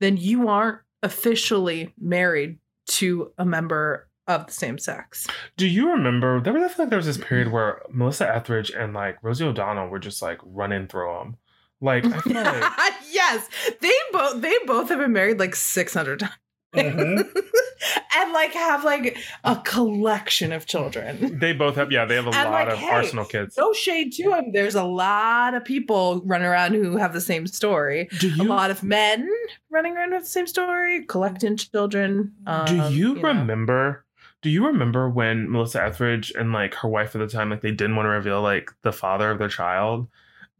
then 0.00 0.16
you 0.16 0.48
aren't 0.48 0.80
officially 1.02 1.92
married 2.00 2.58
to 2.86 3.32
a 3.38 3.44
member 3.44 4.08
of 4.28 4.46
the 4.46 4.52
same 4.52 4.78
sex. 4.78 5.26
do 5.56 5.66
you 5.66 5.90
remember 5.90 6.40
there 6.40 6.52
was 6.52 6.62
I 6.62 6.68
feel 6.68 6.84
like 6.84 6.90
there 6.90 6.96
was 6.96 7.06
this 7.06 7.18
period 7.18 7.52
where 7.52 7.82
Melissa 7.90 8.28
Etheridge 8.28 8.70
and 8.70 8.92
like 8.92 9.18
Rosie 9.22 9.44
O'Donnell 9.44 9.88
were 9.88 10.00
just 10.00 10.20
like 10.20 10.38
running 10.42 10.88
through 10.88 11.12
them. 11.18 11.36
Like 11.80 12.04
I 12.04 12.20
feel 12.20 12.34
like 12.42 12.72
yes, 13.12 13.48
they 13.80 13.92
both 14.12 14.40
they 14.40 14.54
both 14.66 14.88
have 14.88 14.98
been 14.98 15.12
married 15.12 15.38
like 15.38 15.54
600 15.54 16.20
times. 16.20 16.32
Mhm. 16.76 17.28
and 18.16 18.32
like 18.32 18.52
have 18.52 18.84
like 18.84 19.18
a 19.44 19.56
collection 19.64 20.52
of 20.52 20.66
children. 20.66 21.38
they 21.38 21.52
both 21.52 21.76
have 21.76 21.90
yeah, 21.92 22.04
they 22.04 22.14
have 22.16 22.26
a 22.26 22.30
And, 22.30 22.50
lot 22.50 22.66
like, 22.66 22.68
of 22.68 22.78
hey, 22.78 22.90
Arsenal 22.90 23.24
kids. 23.24 23.56
No 23.56 23.72
shade 23.72 24.12
to 24.14 24.30
them. 24.30 24.52
There's 24.52 24.74
a 24.74 24.84
lot 24.84 25.54
of 25.54 25.64
people 25.64 26.22
running 26.24 26.46
around 26.46 26.74
who 26.74 26.96
have 26.96 27.12
the 27.12 27.20
same 27.20 27.46
story. 27.46 28.08
Do 28.18 28.28
you, 28.28 28.42
a 28.42 28.44
lot 28.44 28.70
of 28.70 28.82
men 28.82 29.28
running 29.70 29.96
around 29.96 30.12
with 30.12 30.22
the 30.24 30.28
same 30.28 30.46
story, 30.46 31.04
collecting 31.06 31.56
children. 31.56 32.32
Do 32.44 32.52
um, 32.80 32.92
you, 32.94 33.14
know. 33.16 33.22
remember? 33.22 34.04
Do 34.42 34.50
you 34.50 34.66
remember 34.66 35.08
when 35.08 35.50
Melissa 35.50 35.82
Etheridge 35.82 36.32
and 36.38 36.52
like 36.52 36.74
her 36.74 36.88
wife 36.88 37.14
at 37.14 37.18
the 37.18 37.26
time, 37.26 37.50
like 37.50 37.62
they 37.62 37.72
didn't 37.72 37.96
want 37.96 38.06
to 38.06 38.10
reveal 38.10 38.42
like 38.42 38.70
the 38.82 38.92
father 38.92 39.30
of 39.30 39.38
their 39.38 39.48
child, 39.48 40.08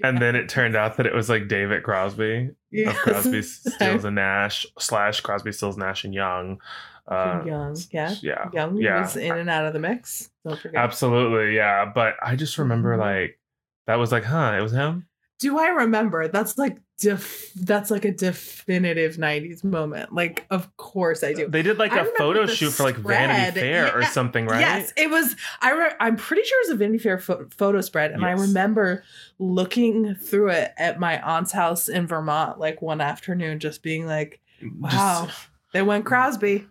and 0.02 0.18
then 0.20 0.36
it 0.36 0.48
turned 0.48 0.76
out 0.76 0.96
that 0.98 1.06
it 1.06 1.14
was 1.14 1.28
like 1.28 1.48
David 1.48 1.82
Crosby 1.82 2.50
Yes. 2.70 2.94
of 2.94 2.96
Crosby, 3.02 3.42
Stills 3.42 4.04
and 4.04 4.16
Nash 4.16 4.66
slash 4.78 5.20
Crosby, 5.20 5.52
Stills, 5.52 5.76
Nash 5.76 6.04
and 6.04 6.12
Young. 6.14 6.60
Uh, 7.08 7.42
Young, 7.46 7.76
yeah. 7.92 8.14
yeah, 8.20 8.48
Young 8.52 8.76
yeah. 8.78 9.00
was 9.02 9.16
in 9.16 9.36
and 9.36 9.48
out 9.48 9.64
of 9.64 9.72
the 9.72 9.78
mix. 9.78 10.28
Don't 10.44 10.58
forget. 10.58 10.80
absolutely, 10.82 11.54
yeah. 11.54 11.84
But 11.94 12.14
I 12.20 12.34
just 12.36 12.58
remember 12.58 12.96
Mhm. 12.96 13.00
like 13.00 13.38
that 13.86 13.94
was 13.96 14.10
like, 14.10 14.24
huh, 14.24 14.56
it 14.58 14.62
was 14.62 14.72
him. 14.72 15.06
Do 15.38 15.58
I 15.58 15.68
remember? 15.68 16.28
That's 16.28 16.56
like 16.56 16.78
def- 16.98 17.52
that's 17.54 17.90
like 17.90 18.06
a 18.06 18.12
definitive 18.12 19.16
'90s 19.16 19.62
moment. 19.64 20.12
Like, 20.14 20.46
of 20.50 20.74
course 20.78 21.22
I 21.22 21.34
do. 21.34 21.46
They 21.46 21.62
did 21.62 21.76
like 21.78 21.92
I 21.92 22.00
a 22.00 22.04
photo 22.16 22.46
shoot 22.46 22.70
for 22.70 22.84
like 22.84 22.96
Vanity. 22.96 23.60
Fair 23.60 23.94
or 23.98 24.02
something, 24.04 24.46
right? 24.46 24.60
Yes, 24.60 24.94
it 24.96 25.10
was. 25.10 25.36
I 25.60 25.72
re- 25.72 25.92
I'm 26.00 26.16
pretty 26.16 26.42
sure 26.44 26.58
it 26.62 26.68
was 26.68 26.74
a 26.74 26.76
Vanity 26.76 26.98
Fair 26.98 27.18
pho- 27.18 27.46
photo 27.50 27.82
spread, 27.82 28.12
and 28.12 28.24
I 28.24 28.30
remember 28.30 29.04
looking 29.38 30.14
through 30.14 30.50
it 30.50 30.72
at 30.78 30.98
my 30.98 31.20
aunt's 31.20 31.52
house 31.52 31.88
in 31.88 32.06
Vermont, 32.06 32.58
like 32.58 32.80
one 32.80 33.02
afternoon, 33.02 33.58
just 33.60 33.82
being 33.82 34.06
like, 34.06 34.40
Just- 34.60 34.74
"Wow, 34.80 35.28
they 35.74 35.82
went 35.82 36.06
Crosby," 36.06 36.66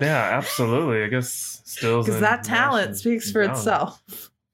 yeah, 0.00 0.30
absolutely. 0.36 1.02
I 1.02 1.08
guess 1.08 1.62
still 1.64 2.02
because 2.02 2.20
that 2.20 2.44
talent 2.44 2.96
speaks 2.98 3.30
for 3.32 3.40
itself. 3.42 4.02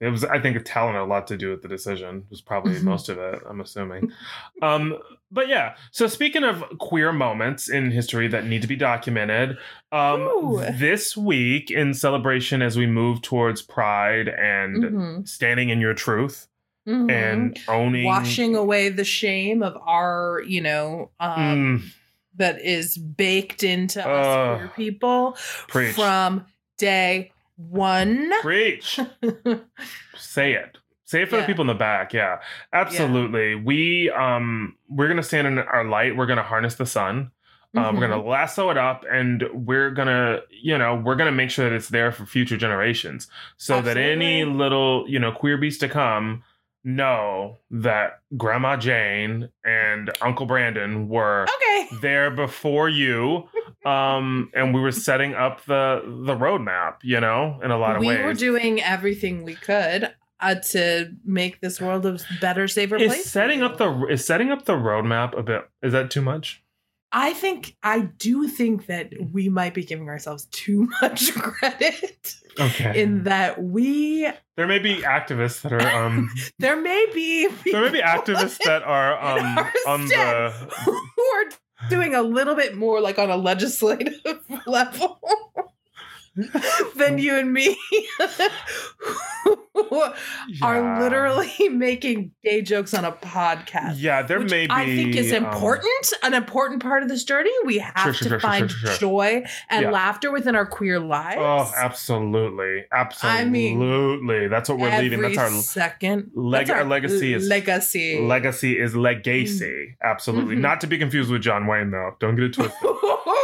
It 0.03 0.09
was 0.11 0.25
I 0.25 0.39
think 0.41 0.57
a 0.57 0.61
talent 0.61 0.97
had 0.97 1.03
a 1.03 1.05
lot 1.05 1.27
to 1.29 1.37
do 1.39 1.51
with 1.51 1.63
the 1.63 1.69
decision. 1.69 2.25
Was 2.29 2.41
probably 2.41 2.75
Mhm. 2.75 2.83
most 2.83 3.09
of 3.09 3.19
it. 3.19 3.41
I'm 3.49 3.61
assuming. 3.61 4.13
um, 4.61 4.99
but 5.31 5.49
yeah. 5.49 5.77
So 5.93 6.07
speaking 6.09 6.45
of 6.45 6.63
queer 6.79 7.13
moments 7.13 7.71
in 7.71 7.91
history 7.91 8.29
that 8.29 8.45
need 8.45 8.63
to 8.63 8.69
be 8.69 8.77
documented, 8.77 9.57
um, 9.93 10.29
this 10.79 11.17
week 11.17 11.71
in 11.71 11.95
celebration 11.95 12.61
as 12.63 12.77
we 12.77 12.87
move 12.87 13.23
towards 13.23 13.63
Pride 13.63 14.29
and 14.29 14.83
Mhm. 14.85 15.29
standing 15.29 15.71
in 15.71 15.81
your 15.81 15.95
truth 15.95 16.49
Mhm. 16.87 17.11
and 17.11 17.59
owning 17.69 18.05
washing 18.05 18.57
away 18.57 18.89
the 18.89 19.05
shame 19.05 19.63
of 19.63 19.77
our, 19.87 20.43
you 20.47 20.61
know, 20.61 21.11
um, 21.21 21.81
Mm, 21.81 21.83
that 22.37 22.61
is 22.61 22.99
baked 22.99 23.63
into 23.63 24.01
Ugh. 24.05 24.09
us 24.09 24.59
queer 24.59 24.69
people 24.75 25.37
Preach. 25.69 25.95
from 25.95 26.45
day 26.79 27.31
one. 27.57 28.31
preach. 28.41 28.99
say 30.17 30.53
it. 30.55 30.79
Say 31.05 31.23
it 31.23 31.29
for 31.29 31.37
the 31.37 31.43
people 31.45 31.63
in 31.63 31.67
the 31.67 31.75
back. 31.75 32.13
Yeah. 32.15 32.39
Absolutely. 32.73 33.55
We 33.55 34.11
um 34.11 34.77
we're 34.89 35.09
gonna 35.09 35.23
stand 35.23 35.47
in 35.47 35.59
our 35.59 35.85
light. 35.85 36.17
We're 36.17 36.27
gonna 36.27 36.43
harness 36.43 36.77
the 36.77 36.87
sun. 36.87 37.31
Um, 37.75 37.97
we're 37.97 38.07
Mhm. 38.07 38.11
gonna 38.11 38.23
lasso 38.23 38.69
it 38.71 38.77
up 38.77 39.05
and 39.11 39.45
we're 39.53 39.91
gonna 39.91 40.41
you 40.51 40.77
know 40.77 40.95
we're 40.97 41.15
gonna 41.17 41.33
make 41.33 41.51
sure 41.51 41.69
that 41.69 41.75
it's 41.75 41.89
there 41.89 42.13
for 42.13 42.27
future 42.27 42.57
generations 42.59 43.29
so 43.57 43.81
that 43.83 43.97
any 43.97 44.45
little 44.45 45.05
you 45.09 45.19
know 45.19 45.33
queer 45.33 45.57
beast 45.57 45.81
to 45.81 45.89
come 45.89 46.43
know 46.85 47.59
that 47.71 48.21
grandma 48.37 48.77
jane 48.77 49.49
and 49.65 50.11
uncle 50.21 50.47
brandon 50.47 51.09
were 51.09 51.47
Okay. 51.57 51.89
there 52.03 52.31
before 52.31 52.89
you 52.89 53.45
um 53.85 54.51
and 54.55 54.75
we 54.75 54.81
were 54.81 54.93
setting 54.93 55.35
up 55.35 55.65
the 55.67 56.03
the 56.27 56.35
roadmap 56.35 56.97
you 57.03 57.21
know 57.21 57.59
in 57.63 57.71
a 57.71 57.79
lot 57.79 57.97
of 57.97 58.01
we 58.01 58.09
ways 58.09 58.19
We 58.19 58.25
were 58.25 58.35
doing 58.35 58.83
everything 58.83 59.45
we 59.45 59.55
could 59.55 60.13
uh, 60.41 60.57
to 60.71 61.13
make 61.25 61.61
this 61.61 61.81
world 61.81 62.05
a 62.05 62.19
better, 62.41 62.67
safer 62.67 62.97
is 62.97 63.07
place. 63.13 63.25
setting 63.27 63.63
up 63.63 63.77
the 63.79 64.07
is 64.07 64.25
setting 64.27 64.51
up 64.51 64.65
the 64.65 64.73
roadmap 64.73 65.39
a 65.39 65.43
bit 65.43 65.69
is 65.83 65.93
that 65.93 66.11
too 66.11 66.21
much 66.23 66.62
I 67.13 67.35
think 67.35 67.77
I 67.83 68.01
do 68.01 68.49
think 68.49 68.87
that 68.87 69.13
we 69.33 69.51
might 69.51 69.75
be 69.75 69.85
giving 69.85 70.09
ourselves 70.09 70.47
too 70.47 70.89
much 71.03 71.33
credit 71.35 72.35
okay. 72.59 73.01
in 73.01 73.25
that 73.25 73.63
we 73.63 74.29
there 74.57 74.67
may 74.67 74.79
be 74.79 74.97
activists 75.03 75.61
that 75.63 75.73
are 75.73 76.05
um 76.05 76.31
there 76.59 76.81
may 76.81 77.07
be 77.15 77.49
there 77.71 77.83
may 77.83 77.91
be 77.91 78.01
activists 78.01 78.59
that 78.65 78.83
are 78.87 79.23
um 79.23 79.71
on 79.87 80.07
the 80.09 80.53
who 80.85 81.23
are 81.23 81.89
doing 81.91 82.15
a 82.15 82.23
little 82.23 82.55
bit 82.55 82.77
more 82.77 83.01
like 83.01 83.19
on 83.19 83.31
a 83.31 83.37
legislative 83.37 84.15
level 84.67 85.21
than 86.97 87.19
you 87.19 87.35
and 87.37 87.53
me 87.53 87.77
who 89.75 90.03
are 90.63 91.01
literally 91.01 91.69
making 91.71 92.33
gay 92.45 92.63
jokes 92.63 92.95
on 92.95 93.05
a 93.05 93.13
podcast. 93.13 93.95
yeah 93.99 94.23
there 94.23 94.41
may 94.41 94.67
be 94.67 94.71
I 94.73 94.87
think 94.87 95.15
is 95.17 95.33
um, 95.33 95.45
important, 95.45 96.13
an 96.23 96.35
important 96.35 96.83
part 96.83 97.03
of 97.03 97.09
this 97.09 97.25
journey. 97.25 97.51
We 97.67 97.79
have 97.79 97.93
Sure, 98.03 98.13
to 98.15 98.29
sure, 98.31 98.41
find 98.41 98.71
sure, 98.71 98.95
joy 98.95 99.45
and 99.69 99.83
Yeah. 99.85 99.91
laughter 99.91 100.31
within 100.33 100.55
our 100.57 100.67
queer 100.67 100.99
lives. 101.01 101.37
oh 101.39 101.71
absolutely 101.77 102.85
absolutely 102.93 103.41
I 103.41 103.45
mean, 103.45 104.49
that's 104.49 104.69
what 104.69 104.79
we're 104.79 104.99
leaving 105.01 105.21
that's 105.21 105.39
our 105.39 105.51
second. 105.51 106.31
leg- 106.35 106.67
That's 106.67 106.79
our 106.81 106.85
legacy 106.85 107.35
is- 107.35 107.47
legacy. 107.49 108.21
legacy 108.21 108.79
is 108.79 108.97
legacy 108.97 109.97
absolutely 110.03 110.57
Mhm. 110.57 110.61
not 110.61 110.81
to 110.83 110.87
be 110.87 110.97
confused 110.99 111.31
with 111.31 111.43
john 111.43 111.67
wayne 111.67 111.91
though 111.91 112.17
don't 112.21 112.37
get 112.37 112.45
it 112.45 112.53
twisted 112.55 112.75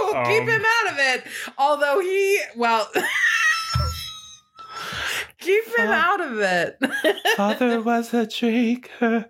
Keep 0.08 0.42
Um, 0.42 0.48
him 0.48 0.62
out 0.64 0.92
of 0.92 0.98
it. 0.98 1.24
Although 1.58 2.00
he, 2.00 2.40
well, 2.56 2.88
keep 5.40 5.64
him 5.76 5.88
Uh, 5.88 5.92
out 5.92 6.20
of 6.20 6.38
it. 6.40 6.78
Father 7.36 7.80
was 7.80 8.12
a 8.14 8.26
drinker, 8.26 9.26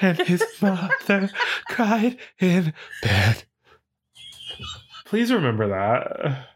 and 0.00 0.18
his 0.18 0.42
mother 0.60 1.30
cried 1.68 2.16
in 2.38 2.72
bed. 3.02 3.44
Please 5.06 5.32
remember 5.32 5.68
that. 5.68 6.46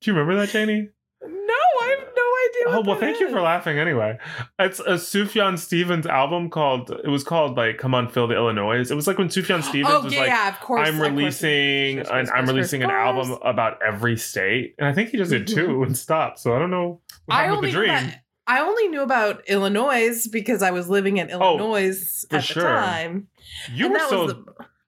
Do 0.00 0.10
you 0.10 0.16
remember 0.16 0.40
that, 0.40 0.50
Janie? 0.52 0.88
no, 1.22 1.54
I 1.82 1.96
have 1.98 2.08
no 2.16 2.22
idea. 2.50 2.64
Oh 2.68 2.82
well, 2.86 2.94
that 2.94 3.00
thank 3.00 3.20
you 3.20 3.30
for 3.30 3.40
laughing. 3.40 3.78
Anyway, 3.78 4.18
it's 4.58 4.80
a 4.80 4.94
Sufjan 4.94 5.58
Stevens 5.58 6.06
album 6.06 6.50
called. 6.50 6.90
It 6.90 7.08
was 7.08 7.24
called 7.24 7.56
like 7.56 7.78
"Come 7.78 7.94
on, 7.94 8.08
Fill 8.08 8.26
the 8.26 8.34
Illinois." 8.34 8.90
It 8.90 8.94
was 8.94 9.06
like 9.06 9.18
when 9.18 9.28
Sufjan 9.28 9.62
Stevens 9.68 9.92
Oh 9.94 10.02
was 10.04 10.12
yeah, 10.12 10.20
like, 10.20 10.28
yeah, 10.28 10.48
of 10.48 10.60
course. 10.60 10.88
"I'm 10.88 10.94
of 11.00 11.00
releasing, 11.00 12.04
course, 12.04 12.08
an, 12.10 12.34
I'm 12.34 12.46
releasing 12.46 12.82
an 12.82 12.90
album 12.90 13.38
about 13.44 13.78
every 13.86 14.16
state," 14.16 14.74
and 14.78 14.86
I 14.88 14.92
think 14.92 15.10
he 15.10 15.16
just 15.16 15.30
did 15.30 15.46
two 15.46 15.82
and 15.84 15.96
stopped. 15.96 16.38
So 16.40 16.54
I 16.54 16.58
don't 16.58 16.70
know. 16.70 17.00
What 17.26 17.34
I 17.36 17.48
only 17.48 17.68
with 17.68 17.74
the 17.74 17.80
knew 17.80 17.86
dream. 17.86 17.90
about, 18.04 18.14
I 18.46 18.60
only 18.60 18.88
knew 18.88 19.02
about 19.02 19.48
Illinois 19.48 20.26
because 20.32 20.62
I 20.62 20.72
was 20.72 20.88
living 20.88 21.18
in 21.18 21.30
Illinois 21.30 21.90
Oh, 22.24 22.26
for 22.30 22.36
at 22.36 22.44
sure. 22.44 22.62
the 22.64 22.68
time. 22.68 23.28
You 23.72 23.84
And 23.86 23.92
were 23.94 23.98
that 24.00 24.08
so. 24.10 24.24
was 24.24 24.34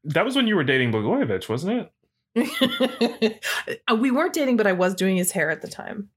That 0.05 0.25
was 0.25 0.35
when 0.35 0.49
you 0.49 0.57
were 0.57 0.65
dating 0.65 0.91
Blagojevich, 0.93 1.49
wasn't 1.49 1.73
it? 1.73 1.93
Uh, 3.89 3.95
we 3.95 4.11
weren't 4.11 4.33
dating, 4.33 4.57
but 4.57 4.67
I 4.67 4.73
was 4.73 4.95
doing 4.95 5.17
his 5.17 5.31
hair 5.33 5.51
at 5.51 5.61
the 5.63 5.69
time. 5.69 6.09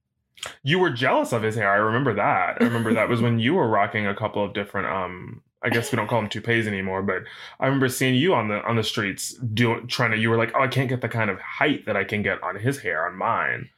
You 0.64 0.80
were 0.80 0.90
jealous 0.90 1.32
of 1.32 1.44
his 1.44 1.56
hair. 1.56 1.72
I 1.72 1.78
remember 1.78 2.14
that. 2.16 2.58
I 2.62 2.64
remember 2.66 2.94
that 2.94 3.10
was 3.10 3.22
when 3.22 3.40
you 3.46 3.56
were 3.56 3.68
rocking 3.68 4.08
a 4.08 4.16
couple 4.16 4.44
of 4.44 4.54
different 4.54 4.88
um 4.88 5.42
I 5.66 5.70
guess 5.70 5.92
we 5.92 5.96
don't 5.96 6.08
call 6.08 6.22
them 6.22 6.30
toupees 6.30 6.68
anymore, 6.68 7.02
but 7.02 7.24
I 7.60 7.66
remember 7.66 7.90
seeing 7.90 8.14
you 8.14 8.36
on 8.36 8.50
the 8.50 8.64
on 8.66 8.76
the 8.76 8.84
streets 8.84 9.34
doing 9.34 9.88
trying 9.88 10.12
to 10.12 10.18
you 10.18 10.30
were 10.30 10.38
like, 10.38 10.52
"Oh, 10.56 10.62
I 10.62 10.68
can't 10.68 10.90
get 10.90 11.02
the 11.02 11.10
kind 11.10 11.30
of 11.30 11.40
height 11.40 11.88
that 11.88 11.98
I 11.98 12.04
can 12.04 12.22
get 12.22 12.42
on 12.44 12.56
his 12.56 12.80
hair 12.80 13.08
on 13.08 13.18
mine." 13.18 13.70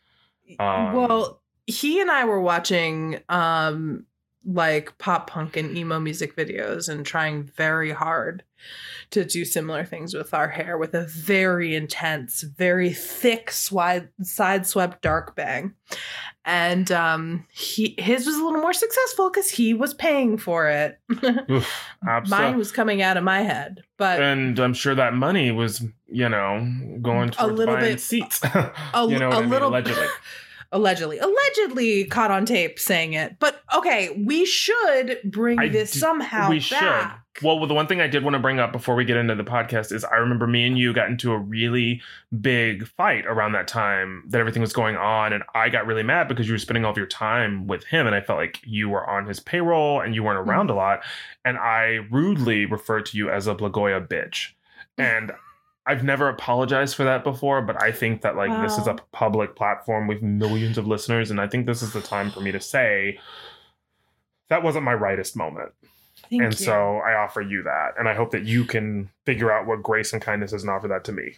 Um, 0.59 0.93
well, 0.93 1.41
he 1.65 2.01
and 2.01 2.11
I 2.11 2.25
were 2.25 2.41
watching 2.41 3.21
um 3.29 4.05
like 4.49 4.97
pop 4.97 5.29
punk 5.29 5.57
and 5.57 5.77
emo 5.77 5.99
music 5.99 6.35
videos 6.37 6.87
and 6.87 7.05
trying 7.05 7.43
very 7.43 7.91
hard 7.91 8.43
to 9.11 9.25
do 9.25 9.43
similar 9.45 9.83
things 9.83 10.13
with 10.13 10.33
our 10.33 10.47
hair 10.47 10.77
with 10.77 10.93
a 10.93 11.03
very 11.05 11.75
intense, 11.75 12.41
very 12.43 12.91
thick 12.93 13.51
side 13.51 14.65
swept 14.65 15.01
dark 15.01 15.35
bang. 15.35 15.73
And 16.45 16.89
um 16.93 17.45
he 17.51 17.95
his 17.99 18.25
was 18.25 18.35
a 18.37 18.43
little 18.43 18.61
more 18.61 18.73
successful 18.73 19.29
because 19.29 19.49
he 19.49 19.73
was 19.73 19.93
paying 19.93 20.37
for 20.37 20.67
it. 20.69 20.97
Oof, 21.51 21.69
Mine 22.29 22.57
was 22.57 22.71
coming 22.71 23.01
out 23.01 23.17
of 23.17 23.23
my 23.25 23.41
head. 23.41 23.81
But 23.97 24.21
and 24.21 24.57
I'm 24.59 24.73
sure 24.73 24.95
that 24.95 25.13
money 25.13 25.51
was, 25.51 25.83
you 26.07 26.29
know, 26.29 26.65
going 27.01 27.31
to 27.31 27.45
A 27.45 27.47
little 27.47 27.75
bit- 27.75 27.99
seats. 27.99 28.41
a, 28.43 28.71
you 29.09 29.19
know 29.19 29.29
a 29.29 29.35
I 29.37 29.41
mean? 29.41 29.49
little 29.49 29.69
Allegedly. 29.69 30.07
Allegedly 30.71 31.17
allegedly 31.19 32.05
caught 32.05 32.31
on 32.31 32.45
tape 32.45 32.77
saying 32.79 33.13
it 33.13 33.37
but 33.39 33.61
okay 33.75 34.09
we 34.25 34.45
should 34.45 35.19
bring 35.23 35.59
I 35.59 35.69
this 35.69 35.91
d- 35.91 35.99
somehow 35.99 36.49
we 36.49 36.57
back 36.59 36.63
should. 36.63 37.11
Well, 37.43 37.67
the 37.67 37.73
one 37.75 37.85
thing 37.85 38.01
I 38.01 38.07
did 38.07 38.23
want 38.23 38.33
to 38.33 38.39
bring 38.39 38.59
up 38.59 38.71
before 38.71 38.95
we 38.95 39.05
get 39.05 39.15
into 39.15 39.35
the 39.35 39.43
podcast 39.43 39.91
is 39.91 40.03
I 40.03 40.15
remember 40.15 40.47
me 40.47 40.65
and 40.65 40.75
you 40.75 40.91
got 40.91 41.07
into 41.07 41.33
a 41.33 41.37
really 41.37 42.01
big 42.41 42.87
fight 42.87 43.27
around 43.27 43.51
that 43.51 43.67
time 43.67 44.23
that 44.29 44.39
everything 44.39 44.59
was 44.63 44.73
going 44.73 44.95
on, 44.95 45.33
and 45.33 45.43
I 45.53 45.69
got 45.69 45.85
really 45.85 46.01
mad 46.01 46.27
because 46.27 46.47
you 46.47 46.55
were 46.55 46.57
spending 46.57 46.83
all 46.83 46.89
of 46.89 46.97
your 46.97 47.05
time 47.05 47.67
with 47.67 47.83
him, 47.83 48.07
and 48.07 48.15
I 48.15 48.21
felt 48.21 48.39
like 48.39 48.59
you 48.65 48.89
were 48.89 49.07
on 49.07 49.27
his 49.27 49.39
payroll 49.39 50.01
and 50.01 50.15
you 50.15 50.23
weren't 50.23 50.39
Mm-hmm. 50.39 50.49
around 50.49 50.71
a 50.71 50.73
lot, 50.73 51.01
and 51.45 51.59
I 51.59 51.99
rudely 52.09 52.65
referred 52.65 53.05
to 53.07 53.17
you 53.17 53.29
as 53.29 53.45
a 53.45 53.53
Blagoya 53.53 54.07
bitch, 54.07 54.53
and. 54.97 55.31
I've 55.87 56.03
never 56.03 56.27
apologized 56.29 56.95
for 56.95 57.05
that 57.05 57.23
before, 57.23 57.61
but 57.61 57.81
I 57.81 57.91
think 57.91 58.21
that 58.21 58.35
like 58.35 58.51
this 58.61 58.77
is 58.77 58.87
a 58.87 58.95
public 59.13 59.55
platform 59.55 60.07
with 60.07 60.21
millions 60.21 60.77
of 60.77 60.85
listeners, 60.85 61.31
and 61.31 61.39
I 61.39 61.47
think 61.47 61.65
this 61.65 61.81
is 61.81 61.93
the 61.93 62.01
time 62.01 62.29
for 62.31 62.41
me 62.41 62.51
to 62.51 62.59
say 62.59 63.19
that 64.49 64.63
wasn't 64.63 64.83
my 64.85 64.93
rightest 64.93 65.35
moment 65.35 65.71
Thank 66.29 66.41
and 66.43 66.59
you. 66.59 66.65
so 66.65 66.97
I 66.97 67.13
offer 67.15 67.41
you 67.41 67.63
that, 67.63 67.93
and 67.97 68.07
I 68.09 68.13
hope 68.13 68.31
that 68.31 68.43
you 68.43 68.65
can 68.65 69.09
figure 69.25 69.51
out 69.51 69.65
what 69.65 69.81
grace 69.81 70.13
and 70.13 70.21
kindness 70.21 70.53
is 70.53 70.63
and 70.63 70.69
offer 70.71 70.87
that 70.89 71.03
to 71.05 71.11
me. 71.11 71.35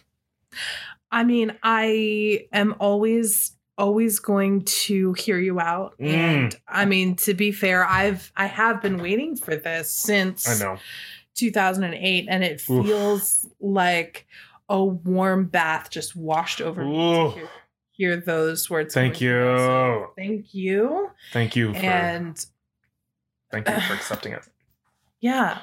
i 1.12 1.22
mean 1.24 1.56
i 1.62 2.44
am 2.52 2.74
always 2.80 3.52
always 3.78 4.18
going 4.18 4.62
to 4.64 5.12
hear 5.14 5.38
you 5.38 5.58
out 5.60 5.94
Mm. 5.98 6.08
and 6.12 6.56
i 6.68 6.84
mean 6.84 7.14
to 7.16 7.34
be 7.34 7.50
fair 7.52 7.84
i've 7.84 8.30
i 8.36 8.46
have 8.46 8.82
been 8.82 8.98
waiting 8.98 9.36
for 9.36 9.54
this 9.56 9.90
since 9.92 10.48
I 10.48 10.62
know. 10.64 10.78
2008 11.34 12.26
and 12.28 12.44
it 12.44 12.62
Oof. 12.68 12.86
feels 12.86 13.46
like 13.60 14.26
a 14.68 14.84
warm 14.84 15.46
bath 15.46 15.90
just 15.90 16.14
washed 16.14 16.60
over 16.60 16.84
me 16.84 16.92
to 16.92 17.30
hear, 17.30 17.48
hear 17.92 18.16
those 18.16 18.70
words 18.70 18.94
Thank 18.94 19.20
you. 19.20 19.30
So 19.58 20.12
thank 20.16 20.54
you 20.54 21.10
Thank 21.32 21.56
you 21.56 21.74
for 21.74 21.80
and 21.80 22.46
thank 23.50 23.68
you 23.68 23.80
for 23.80 23.94
accepting 23.94 24.32
it. 24.32 24.42
yeah 25.20 25.58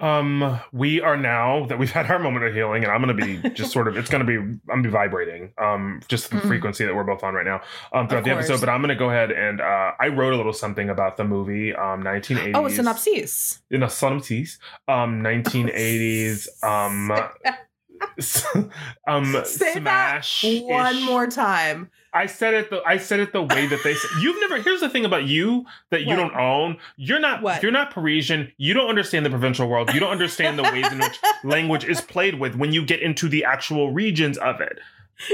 Um, 0.00 0.60
we 0.72 1.00
are 1.00 1.16
now 1.16 1.66
that 1.66 1.78
we've 1.78 1.90
had 1.90 2.08
our 2.10 2.18
moment 2.20 2.44
of 2.44 2.54
healing, 2.54 2.84
and 2.84 2.92
I'm 2.92 3.00
gonna 3.00 3.14
be 3.14 3.38
just 3.50 3.72
sort 3.72 3.88
of 3.88 3.96
it's 3.96 4.08
gonna 4.08 4.24
be 4.24 4.36
I'm 4.36 4.60
gonna 4.68 4.82
be 4.82 4.88
vibrating. 4.90 5.52
Um, 5.58 6.00
just 6.06 6.30
the 6.30 6.36
Mhm. 6.36 6.46
frequency 6.46 6.84
that 6.84 6.94
we're 6.94 7.02
both 7.02 7.24
on 7.24 7.34
right 7.34 7.44
now. 7.44 7.62
Um, 7.92 8.06
throughout 8.08 8.22
the 8.24 8.30
episode, 8.30 8.60
but 8.60 8.68
I'm 8.68 8.80
gonna 8.80 8.94
go 8.94 9.10
ahead 9.10 9.32
and 9.32 9.60
uh, 9.60 9.92
I 9.98 10.08
wrote 10.08 10.32
a 10.32 10.36
little 10.36 10.52
something 10.52 10.88
about 10.88 11.16
the 11.16 11.24
movie. 11.24 11.74
Um, 11.74 12.02
1980s. 12.04 12.52
oh 12.54 12.66
a 12.66 12.70
synopsis 12.70 13.60
in 13.70 13.82
a 13.82 13.90
synopsis. 13.90 14.58
Um, 14.86 15.20
1980s. 15.22 16.48
Um, 16.62 17.10
um, 19.08 19.34
Say 19.44 19.80
that 19.80 20.24
smash. 20.24 20.44
one 20.62 21.02
more 21.02 21.26
time 21.26 21.90
I 22.12 22.26
said 22.26 22.54
it 22.54 22.70
the 22.70 22.82
I 22.86 22.96
said 22.96 23.20
it 23.20 23.32
the 23.32 23.42
way 23.42 23.66
that 23.66 23.80
they 23.84 23.94
said. 23.94 24.10
You've 24.22 24.40
never. 24.40 24.60
Here's 24.62 24.80
the 24.80 24.88
thing 24.88 25.04
about 25.04 25.24
you 25.24 25.66
that 25.90 26.02
you 26.02 26.08
What? 26.08 26.16
don't 26.16 26.34
own. 26.36 26.76
You're 26.96 27.20
not. 27.20 27.42
What? 27.42 27.62
You're 27.62 27.72
not 27.72 27.90
Parisian. 27.90 28.52
You 28.56 28.74
don't 28.74 28.88
understand 28.88 29.26
the 29.26 29.30
provincial 29.30 29.68
world. 29.68 29.92
You 29.92 30.00
don't 30.00 30.10
understand 30.10 30.58
the 30.58 30.62
ways 30.62 30.90
in 30.90 30.98
which 30.98 31.18
language 31.44 31.84
is 31.84 32.00
played 32.00 32.38
with 32.40 32.54
when 32.54 32.72
you 32.72 32.84
get 32.84 33.00
into 33.00 33.28
the 33.28 33.44
actual 33.44 33.92
regions 33.92 34.38
of 34.38 34.60
it. 34.60 34.78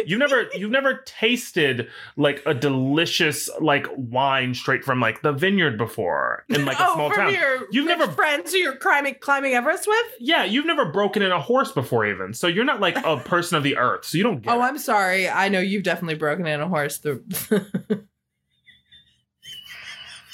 You've 0.07 0.19
never 0.19 0.49
you've 0.55 0.71
never 0.71 1.03
tasted 1.05 1.89
like 2.17 2.43
a 2.47 2.55
delicious 2.55 3.51
like 3.61 3.87
wine 3.97 4.55
straight 4.55 4.83
from 4.83 4.99
like 5.01 5.21
the 5.23 5.33
vineyard 5.33 5.77
before 5.77 6.45
in 6.49 6.65
like 6.65 6.79
a 6.81 6.87
oh, 6.89 6.95
small 6.95 7.09
from 7.11 7.19
town. 7.27 7.35
your 7.35 7.67
You've 7.71 7.87
never- 7.87 8.07
friends 8.11 8.53
who 8.53 8.59
you're 8.59 8.77
climbing 8.77 9.17
climbing 9.21 9.53
Everest 9.53 9.87
with. 9.87 10.07
Yeah, 10.21 10.45
you've 10.45 10.65
never 10.67 10.87
broken 10.87 11.21
in 11.23 11.33
a 11.33 11.41
horse 11.41 11.71
before 11.73 12.07
even. 12.07 12.33
So 12.33 12.47
you're 12.47 12.65
not 12.65 12.81
like 12.81 12.97
a 13.05 13.17
person 13.25 13.59
of 13.59 13.63
the 13.63 13.77
earth. 13.77 14.07
So 14.07 14.17
you 14.17 14.25
don't 14.25 14.41
get 14.43 14.53
Oh, 14.55 14.61
it. 14.61 14.65
I'm 14.65 14.79
sorry. 14.79 15.29
I 15.29 15.49
know 15.51 15.61
you've 15.61 15.83
definitely 15.83 16.15
broken 16.17 16.47
in 16.47 16.61
a 16.63 16.69
horse. 16.69 16.99
The 16.99 17.23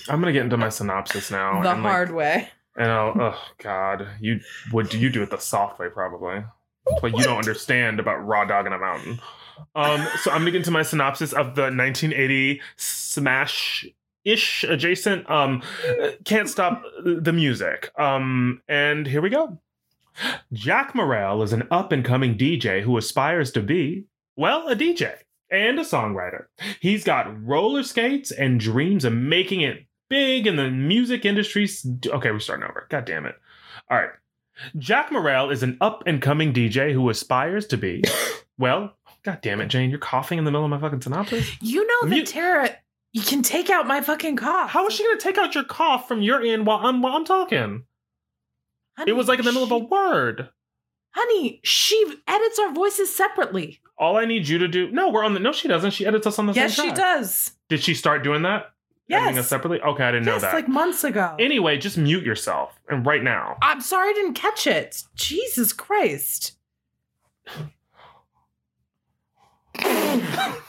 I'm 0.09 0.21
gonna 0.21 0.33
get 0.33 0.43
into 0.45 0.57
my 0.57 0.69
synopsis 0.69 1.31
now. 1.31 1.63
the 1.63 1.71
and, 1.71 1.83
like, 1.83 1.93
hard 1.93 2.11
way. 2.13 2.49
And 2.77 2.91
I'll, 2.91 3.15
oh 3.21 3.39
God, 3.63 4.07
you 4.21 4.41
would 4.73 4.95
you 4.95 5.11
do 5.11 5.23
it 5.23 5.31
the 5.31 5.39
soft 5.39 5.79
way 5.79 5.89
probably, 5.89 6.45
but 7.03 7.17
you 7.17 7.23
don't 7.25 7.39
understand 7.39 8.01
about 8.01 8.25
raw 8.27 8.45
dog 8.45 8.67
in 8.67 8.73
a 8.73 8.79
mountain. 8.79 9.21
Um, 9.75 10.07
so 10.23 10.31
I'm 10.31 10.41
gonna 10.41 10.53
get 10.53 10.59
into 10.59 10.71
my 10.71 10.83
synopsis 10.83 11.33
of 11.33 11.55
the 11.55 11.63
1980 11.63 12.61
smash 12.77 13.87
ish 14.25 14.65
adjacent. 14.65 15.29
Um, 15.31 15.63
can't 16.25 16.49
stop 16.49 16.83
the 17.05 17.33
music. 17.33 17.91
Um, 17.99 18.63
and 18.69 19.07
here 19.07 19.21
we 19.21 19.31
go. 19.31 19.59
Jack 20.53 20.95
Morrell 20.95 21.43
is 21.43 21.53
an 21.53 21.67
up 21.71 21.93
and 21.93 22.05
coming 22.05 22.37
DJ 22.37 22.83
who 22.83 22.97
aspires 22.97 23.51
to 23.53 23.63
be, 23.63 24.05
well, 24.37 24.69
a 24.69 24.77
DJ 24.77 25.15
and 25.51 25.79
a 25.79 25.83
songwriter. 25.83 26.47
He's 26.81 27.05
got 27.05 27.45
roller 27.45 27.83
skates 27.83 28.31
and 28.31 28.61
dreams 28.61 29.05
of 29.05 29.13
making 29.13 29.63
it 29.63 29.87
big 30.09 30.47
in 30.47 30.57
the 30.57 30.71
music 30.71 31.25
industry. 31.25 31.69
Okay, 32.07 32.31
we're 32.31 32.39
starting 32.39 32.69
over. 32.69 32.87
God 32.91 33.05
damn 33.05 33.27
it. 33.27 33.37
All 33.91 33.99
right. 33.99 34.11
Jack 34.77 35.11
Morrell 35.11 35.51
is 35.51 35.63
an 35.63 35.79
up 35.81 36.03
and 36.07 36.21
coming 36.21 36.53
DJ 36.53 36.93
who 36.93 37.09
aspires 37.09 37.67
to 37.69 37.79
be, 37.79 38.03
well, 38.59 38.95
God 39.23 39.39
damn 39.43 39.61
it, 39.61 39.67
Jane, 39.69 39.91
you're 39.91 39.99
coughing 39.99 40.39
in 40.39 40.45
the 40.45 40.51
middle 40.51 40.65
of 40.65 40.71
my 40.71 40.79
fucking 40.81 41.03
synopsis. 41.03 41.51
You 41.61 41.87
know 41.87 42.09
that 42.11 42.27
Tara, 42.27 42.71
you 43.13 43.23
can 43.23 43.43
take 43.43 43.69
out 43.71 43.87
my 43.87 44.01
fucking 44.01 44.37
cough. 44.37 44.71
How 44.71 44.87
is 44.87 44.95
she 44.95 45.05
gonna 45.05 45.21
take 45.21 45.37
out 45.39 45.55
your 45.55 45.65
cough 45.65 46.09
from 46.09 46.23
your 46.23 46.43
end 46.43 46.67
while 46.67 46.87
I'm 46.87 47.03
while 47.03 47.15
I'm 47.17 47.25
talking? 47.25 47.85
Honey, 48.97 49.11
It 49.11 49.15
was 49.15 49.29
like 49.29 49.39
in 49.39 49.45
the 49.45 49.53
middle 49.53 49.65
of 49.65 49.73
a 49.73 49.79
word. 49.79 50.49
Honey, 51.13 51.61
she 51.65 52.15
edits 52.29 52.59
our 52.59 52.73
voices 52.73 53.15
separately. 53.15 53.81
All 53.99 54.17
I 54.17 54.25
need 54.25 54.49
you 54.49 54.59
to 54.59 54.69
do. 54.69 54.91
No, 54.91 55.11
we're 55.11 55.25
on 55.25 55.35
the. 55.35 55.41
No, 55.41 55.53
she 55.53 55.69
doesn't. 55.69 55.91
She 55.91 56.07
edits 56.07 56.27
us 56.27 56.39
on 56.39 56.47
the 56.47 56.53
yes, 56.53 56.77
same 56.77 56.91
she 56.91 56.95
does. 56.95 57.53
Did 57.69 57.83
she 57.83 57.95
start 57.95 58.23
doing 58.25 58.43
that? 58.43 58.73
Editing 59.11 59.31
us 59.39 59.45
Yes. 59.45 59.49
separately. 59.49 59.81
Okay, 59.81 60.05
I 60.05 60.13
didn't 60.13 60.27
know 60.27 60.39
that. 60.39 60.55
like 60.55 60.69
months 60.69 61.03
ago. 61.03 61.35
anyway, 61.41 61.77
just 61.77 61.99
mute 61.99 62.25
yourself 62.25 62.79
and 62.89 63.05
right 63.05 63.23
now. 63.25 63.57
I'm 63.61 63.81
sorry 63.81 64.11
I 64.11 64.13
didn't 64.13 64.35
catch 64.35 64.67
it. 64.69 65.03
Jesus 65.17 65.73
Christ. 65.73 66.53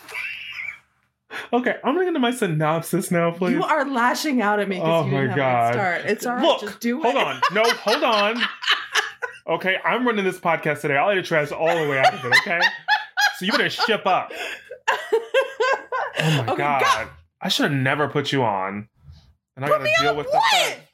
Okay, 1.54 1.76
I'm 1.84 1.94
gonna 1.94 2.02
get 2.06 2.08
into 2.10 2.20
my 2.20 2.32
synopsis 2.32 3.10
now, 3.12 3.32
please. 3.32 3.54
You 3.54 3.64
are 3.64 3.86
lashing 3.90 4.42
out 4.42 4.60
at 4.60 4.70
me 4.70 4.80
Oh 4.80 5.04
because 5.04 5.06
you 5.06 5.12
didn't 5.12 5.28
my 5.30 5.36
have 5.36 5.36
God. 5.36 5.74
start. 5.74 6.02
It's 6.06 6.26
all 6.26 6.36
right. 6.36 6.44
Look, 6.44 6.62
just 6.62 6.80
do 6.80 7.02
hold 7.02 7.16
it. 7.16 7.24
on. 7.24 7.42
No, 7.54 7.64
hold 7.64 8.04
on. 8.04 8.42
Okay, 9.48 9.76
I'm 9.84 10.06
running 10.06 10.24
this 10.24 10.40
podcast 10.40 10.82
today. 10.82 10.96
I'll 10.98 11.10
edit 11.10 11.28
your 11.30 11.40
ass 11.40 11.52
all 11.52 11.66
the 11.68 11.90
way 11.90 11.98
out 12.00 12.14
of 12.14 12.24
it. 12.24 12.28
Okay, 12.42 12.60
so 13.38 13.46
you 13.46 13.52
better 13.52 13.70
ship 13.70 14.06
up. 14.06 14.32
Oh 16.20 16.44
my 16.46 16.52
Okay, 16.54 16.56
god, 16.58 16.82
go. 17.06 17.10
I 17.42 17.50
should 17.50 17.64
have 17.72 17.80
never 17.80 18.08
put 18.08 18.32
you 18.32 18.44
on. 18.44 18.88
And 19.56 19.66
I 19.66 19.68
gotta 19.68 19.90
deal 20.00 20.16
with 20.16 20.28
what? 20.28 20.34
the 20.52 20.58
fact- 20.58 20.91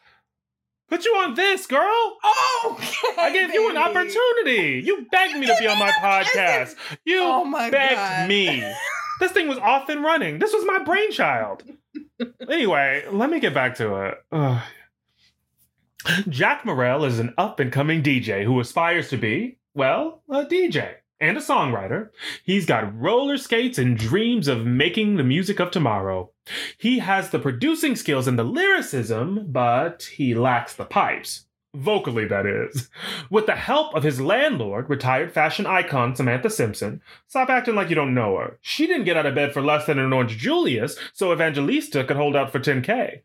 Put 0.90 1.04
you 1.06 1.12
on 1.18 1.34
this, 1.36 1.68
girl. 1.68 1.82
Oh, 1.84 2.78
okay, 2.80 3.22
I 3.22 3.32
gave 3.34 3.54
you 3.54 3.70
an 3.70 3.78
opportunity. 3.78 4.82
You 4.86 5.06
begged 5.12 5.38
me 5.38 5.46
to 5.48 5.56
be 5.60 5.68
on 5.68 5.78
my 5.80 5.92
podcast. 6.02 6.76
You 7.06 7.20
Oh 7.22 7.44
my 7.44 7.70
begged 7.70 7.96
God. 7.96 8.30
me. 8.30 8.64
This 9.20 9.32
thing 9.32 9.48
was 9.48 9.58
off 9.58 9.90
and 9.90 10.02
running. 10.04 10.40
This 10.40 10.54
was 10.54 10.64
my 10.66 10.80
brainchild. 10.84 11.64
anyway, 12.50 13.04
let 13.12 13.30
me 13.30 13.40
get 13.40 13.54
back 13.54 13.76
to 13.76 13.96
it. 14.06 14.18
Ugh. 14.32 14.62
Jack 16.30 16.64
Morrell 16.66 17.04
is 17.04 17.20
an 17.20 17.34
up 17.38 17.60
and 17.60 17.72
coming 17.72 18.02
DJ 18.02 18.44
who 18.46 18.60
aspires 18.60 19.10
to 19.10 19.18
be, 19.18 19.58
well, 19.74 20.22
a 20.30 20.46
DJ 20.46 20.94
and 21.20 21.36
a 21.38 21.42
songwriter. 21.42 22.10
He's 22.44 22.66
got 22.66 22.98
roller 22.98 23.38
skates 23.38 23.78
and 23.78 23.98
dreams 23.98 24.48
of 24.48 24.66
making 24.66 25.18
the 25.18 25.24
music 25.24 25.60
of 25.60 25.72
tomorrow. 25.72 26.32
He 26.78 27.00
has 27.00 27.30
the 27.30 27.40
producing 27.40 27.96
skills 27.96 28.28
and 28.28 28.38
the 28.38 28.44
lyricism, 28.44 29.48
but 29.48 30.04
he 30.16 30.34
lacks 30.34 30.74
the 30.74 30.86
pipes. 30.86 31.46
Vocally, 31.76 32.26
that 32.26 32.46
is. 32.46 32.90
With 33.30 33.46
the 33.46 33.56
help 33.56 33.94
of 33.94 34.04
his 34.04 34.20
landlord, 34.20 34.90
retired 34.90 35.32
fashion 35.32 35.66
icon 35.66 36.16
Samantha 36.16 36.50
Simpson, 36.50 37.02
stop 37.28 37.50
acting 37.50 37.76
like 37.76 37.90
you 37.90 37.96
don't 37.96 38.16
know 38.16 38.38
her. 38.38 38.58
She 38.62 38.88
didn't 38.88 39.06
get 39.06 39.18
out 39.18 39.26
of 39.26 39.36
bed 39.36 39.54
for 39.54 39.62
less 39.62 39.86
than 39.86 40.00
an 40.00 40.14
Orange 40.14 40.38
Julius, 40.38 40.98
so 41.14 41.32
Evangelista 41.32 42.04
could 42.04 42.18
hold 42.18 42.36
out 42.36 42.52
for 42.52 42.60
10K. 42.60 43.22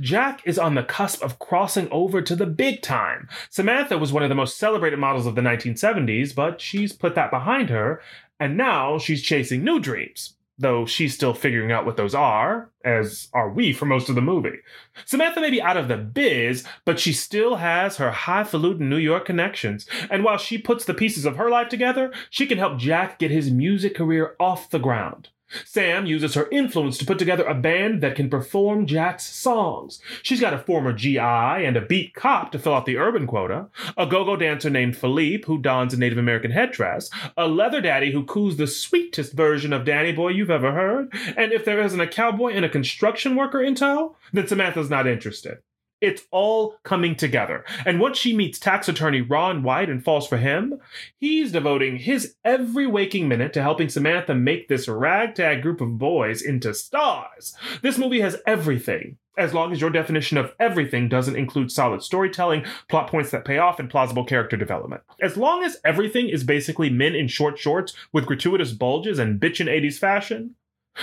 Jack 0.00 0.42
is 0.46 0.58
on 0.58 0.74
the 0.74 0.82
cusp 0.82 1.22
of 1.22 1.38
crossing 1.38 1.88
over 1.90 2.22
to 2.22 2.34
the 2.34 2.46
big 2.46 2.82
time. 2.82 3.28
Samantha 3.50 3.98
was 3.98 4.12
one 4.12 4.22
of 4.22 4.28
the 4.28 4.34
most 4.34 4.58
celebrated 4.58 4.98
models 4.98 5.26
of 5.26 5.34
the 5.34 5.42
1970s, 5.42 6.34
but 6.34 6.60
she's 6.60 6.92
put 6.92 7.14
that 7.14 7.30
behind 7.30 7.68
her, 7.68 8.00
and 8.40 8.56
now 8.56 8.98
she's 8.98 9.22
chasing 9.22 9.64
new 9.64 9.80
dreams. 9.80 10.36
Though 10.58 10.86
she's 10.86 11.14
still 11.14 11.34
figuring 11.34 11.70
out 11.70 11.86
what 11.86 11.96
those 11.96 12.14
are, 12.14 12.70
as 12.84 13.28
are 13.32 13.48
we 13.48 13.72
for 13.72 13.86
most 13.86 14.08
of 14.08 14.16
the 14.16 14.20
movie. 14.20 14.58
Samantha 15.04 15.40
may 15.40 15.50
be 15.50 15.62
out 15.62 15.76
of 15.76 15.86
the 15.86 15.96
biz, 15.96 16.64
but 16.84 16.98
she 16.98 17.12
still 17.12 17.56
has 17.56 17.98
her 17.98 18.10
highfalutin 18.10 18.88
New 18.88 18.96
York 18.96 19.24
connections. 19.24 19.86
And 20.10 20.24
while 20.24 20.38
she 20.38 20.58
puts 20.58 20.84
the 20.84 20.94
pieces 20.94 21.24
of 21.24 21.36
her 21.36 21.48
life 21.48 21.68
together, 21.68 22.12
she 22.28 22.46
can 22.46 22.58
help 22.58 22.78
Jack 22.78 23.20
get 23.20 23.30
his 23.30 23.52
music 23.52 23.94
career 23.94 24.34
off 24.40 24.70
the 24.70 24.80
ground. 24.80 25.28
Sam 25.64 26.06
uses 26.06 26.34
her 26.34 26.48
influence 26.50 26.98
to 26.98 27.04
put 27.04 27.18
together 27.18 27.44
a 27.44 27.54
band 27.54 28.02
that 28.02 28.16
can 28.16 28.28
perform 28.30 28.86
Jack's 28.86 29.24
songs. 29.24 30.00
She's 30.22 30.40
got 30.40 30.54
a 30.54 30.58
former 30.58 30.92
GI 30.92 31.18
and 31.18 31.76
a 31.76 31.80
beat 31.80 32.14
cop 32.14 32.52
to 32.52 32.58
fill 32.58 32.74
out 32.74 32.86
the 32.86 32.98
urban 32.98 33.26
quota, 33.26 33.68
a 33.96 34.06
go-go 34.06 34.36
dancer 34.36 34.70
named 34.70 34.96
Philippe 34.96 35.44
who 35.46 35.58
dons 35.58 35.94
a 35.94 35.98
Native 35.98 36.18
American 36.18 36.50
headdress, 36.50 37.10
a 37.36 37.48
leather 37.48 37.80
daddy 37.80 38.12
who 38.12 38.24
coos 38.24 38.56
the 38.56 38.66
sweetest 38.66 39.32
version 39.32 39.72
of 39.72 39.84
Danny 39.84 40.12
Boy 40.12 40.30
you've 40.30 40.50
ever 40.50 40.72
heard, 40.72 41.12
and 41.36 41.52
if 41.52 41.64
there 41.64 41.80
isn't 41.80 42.00
a 42.00 42.06
cowboy 42.06 42.52
and 42.52 42.64
a 42.64 42.68
construction 42.68 43.36
worker 43.36 43.62
in 43.62 43.74
tow, 43.74 44.16
then 44.32 44.46
Samantha's 44.46 44.90
not 44.90 45.06
interested. 45.06 45.58
It's 46.00 46.22
all 46.30 46.76
coming 46.84 47.16
together. 47.16 47.64
And 47.84 47.98
once 47.98 48.18
she 48.18 48.36
meets 48.36 48.58
tax 48.58 48.88
attorney 48.88 49.20
Ron 49.20 49.62
White 49.62 49.90
and 49.90 50.02
falls 50.02 50.28
for 50.28 50.36
him, 50.36 50.80
he's 51.18 51.52
devoting 51.52 51.96
his 51.96 52.36
every 52.44 52.86
waking 52.86 53.26
minute 53.26 53.52
to 53.54 53.62
helping 53.62 53.88
Samantha 53.88 54.34
make 54.34 54.68
this 54.68 54.86
ragtag 54.86 55.62
group 55.62 55.80
of 55.80 55.98
boys 55.98 56.40
into 56.40 56.72
stars. 56.72 57.56
This 57.82 57.98
movie 57.98 58.20
has 58.20 58.36
everything, 58.46 59.16
as 59.36 59.54
long 59.54 59.72
as 59.72 59.80
your 59.80 59.90
definition 59.90 60.38
of 60.38 60.52
everything 60.60 61.08
doesn't 61.08 61.36
include 61.36 61.72
solid 61.72 62.02
storytelling, 62.02 62.64
plot 62.88 63.08
points 63.08 63.30
that 63.30 63.44
pay 63.44 63.58
off, 63.58 63.80
and 63.80 63.90
plausible 63.90 64.24
character 64.24 64.56
development. 64.56 65.02
As 65.20 65.36
long 65.36 65.64
as 65.64 65.78
everything 65.84 66.28
is 66.28 66.44
basically 66.44 66.90
men 66.90 67.16
in 67.16 67.26
short 67.26 67.58
shorts 67.58 67.92
with 68.12 68.26
gratuitous 68.26 68.72
bulges 68.72 69.18
and 69.18 69.40
bitchin' 69.40 69.66
80s 69.66 69.98
fashion. 69.98 70.54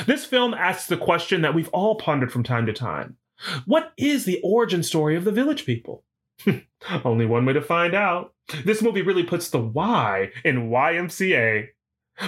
This 0.06 0.26
film 0.26 0.54
asks 0.54 0.88
the 0.88 0.98
question 0.98 1.42
that 1.42 1.54
we've 1.54 1.70
all 1.70 1.96
pondered 1.96 2.32
from 2.32 2.44
time 2.44 2.66
to 2.66 2.74
time. 2.74 3.18
What 3.66 3.94
is 3.98 4.26
the 4.26 4.40
origin 4.44 4.84
story 4.84 5.16
of 5.16 5.26
the 5.26 5.32
village 5.32 5.66
people? 5.66 6.04
Only 7.04 7.26
one 7.26 7.46
way 7.46 7.54
to 7.54 7.62
find 7.62 7.94
out. 7.94 8.34
This 8.64 8.82
movie 8.82 9.02
really 9.02 9.24
puts 9.24 9.50
the 9.50 9.60
why 9.60 10.32
in 10.44 10.70
YMCA. 10.70 11.68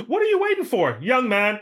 What 0.08 0.22
are 0.22 0.26
you 0.26 0.40
waiting 0.40 0.66
for, 0.66 0.98
young 1.02 1.30
man? 1.30 1.60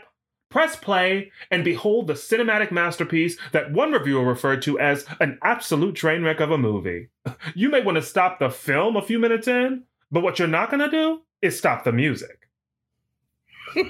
Press 0.48 0.76
play 0.76 1.32
and 1.50 1.64
behold 1.64 2.06
the 2.06 2.14
cinematic 2.14 2.70
masterpiece 2.70 3.36
that 3.52 3.72
one 3.72 3.92
reviewer 3.92 4.24
referred 4.24 4.62
to 4.62 4.78
as 4.78 5.04
an 5.20 5.38
absolute 5.42 5.96
train 5.96 6.22
wreck 6.22 6.40
of 6.40 6.50
a 6.50 6.58
movie. 6.58 7.08
You 7.54 7.68
may 7.70 7.82
want 7.82 7.96
to 7.96 8.02
stop 8.02 8.38
the 8.38 8.50
film 8.50 8.96
a 8.96 9.02
few 9.02 9.18
minutes 9.18 9.48
in, 9.48 9.82
but 10.12 10.22
what 10.22 10.38
you're 10.38 10.48
not 10.48 10.70
going 10.70 10.88
to 10.88 10.90
do 10.90 11.22
is 11.42 11.58
stop 11.58 11.84
the 11.84 11.92
music. 11.92 12.48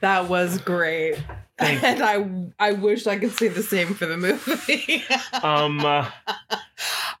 That 0.00 0.28
was 0.28 0.60
great. 0.60 1.18
Thank 1.58 1.82
and 1.82 2.02
I 2.02 2.68
I 2.68 2.72
wish 2.72 3.06
I 3.06 3.18
could 3.18 3.32
say 3.32 3.48
the 3.48 3.62
same 3.62 3.94
for 3.94 4.06
the 4.06 4.16
movie. 4.16 5.04
Um, 5.42 5.84
uh, 5.84 6.08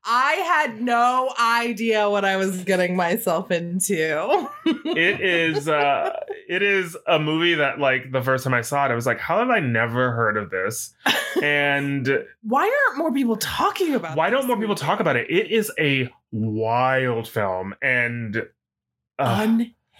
I 0.04 0.32
had 0.34 0.80
no 0.80 1.32
idea 1.38 2.08
what 2.10 2.24
I 2.24 2.36
was 2.36 2.64
getting 2.64 2.96
myself 2.96 3.50
into. 3.50 4.48
it 4.64 5.20
is 5.20 5.68
uh 5.68 6.18
it 6.48 6.62
is 6.62 6.96
a 7.06 7.18
movie 7.18 7.54
that 7.54 7.78
like 7.78 8.10
the 8.10 8.22
first 8.22 8.44
time 8.44 8.54
I 8.54 8.62
saw 8.62 8.86
it, 8.86 8.90
I 8.90 8.94
was 8.94 9.06
like, 9.06 9.20
how 9.20 9.38
have 9.38 9.50
I 9.50 9.60
never 9.60 10.12
heard 10.12 10.36
of 10.36 10.50
this? 10.50 10.94
And 11.42 12.08
Why 12.42 12.62
aren't 12.88 12.98
more 12.98 13.12
people 13.12 13.36
talking 13.36 13.94
about 13.94 14.12
it? 14.12 14.16
why 14.16 14.30
don't 14.30 14.46
more 14.46 14.58
people 14.58 14.74
talk 14.74 14.98
about 15.00 15.16
it? 15.16 15.30
It 15.30 15.50
is 15.50 15.70
a 15.78 16.10
wild 16.32 17.28
film 17.28 17.74
and 17.82 18.48
uh, 19.18 19.46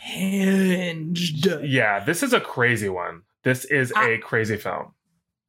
unhinged. 0.03 1.47
Yeah, 1.63 2.01
this 2.05 2.23
is 2.23 2.33
a 2.33 2.41
crazy 2.41 2.89
one. 2.89 3.23
This 3.49 3.65
is 3.65 3.93
I- 3.97 4.11
a 4.11 4.19
crazy 4.19 4.57
film. 4.57 4.93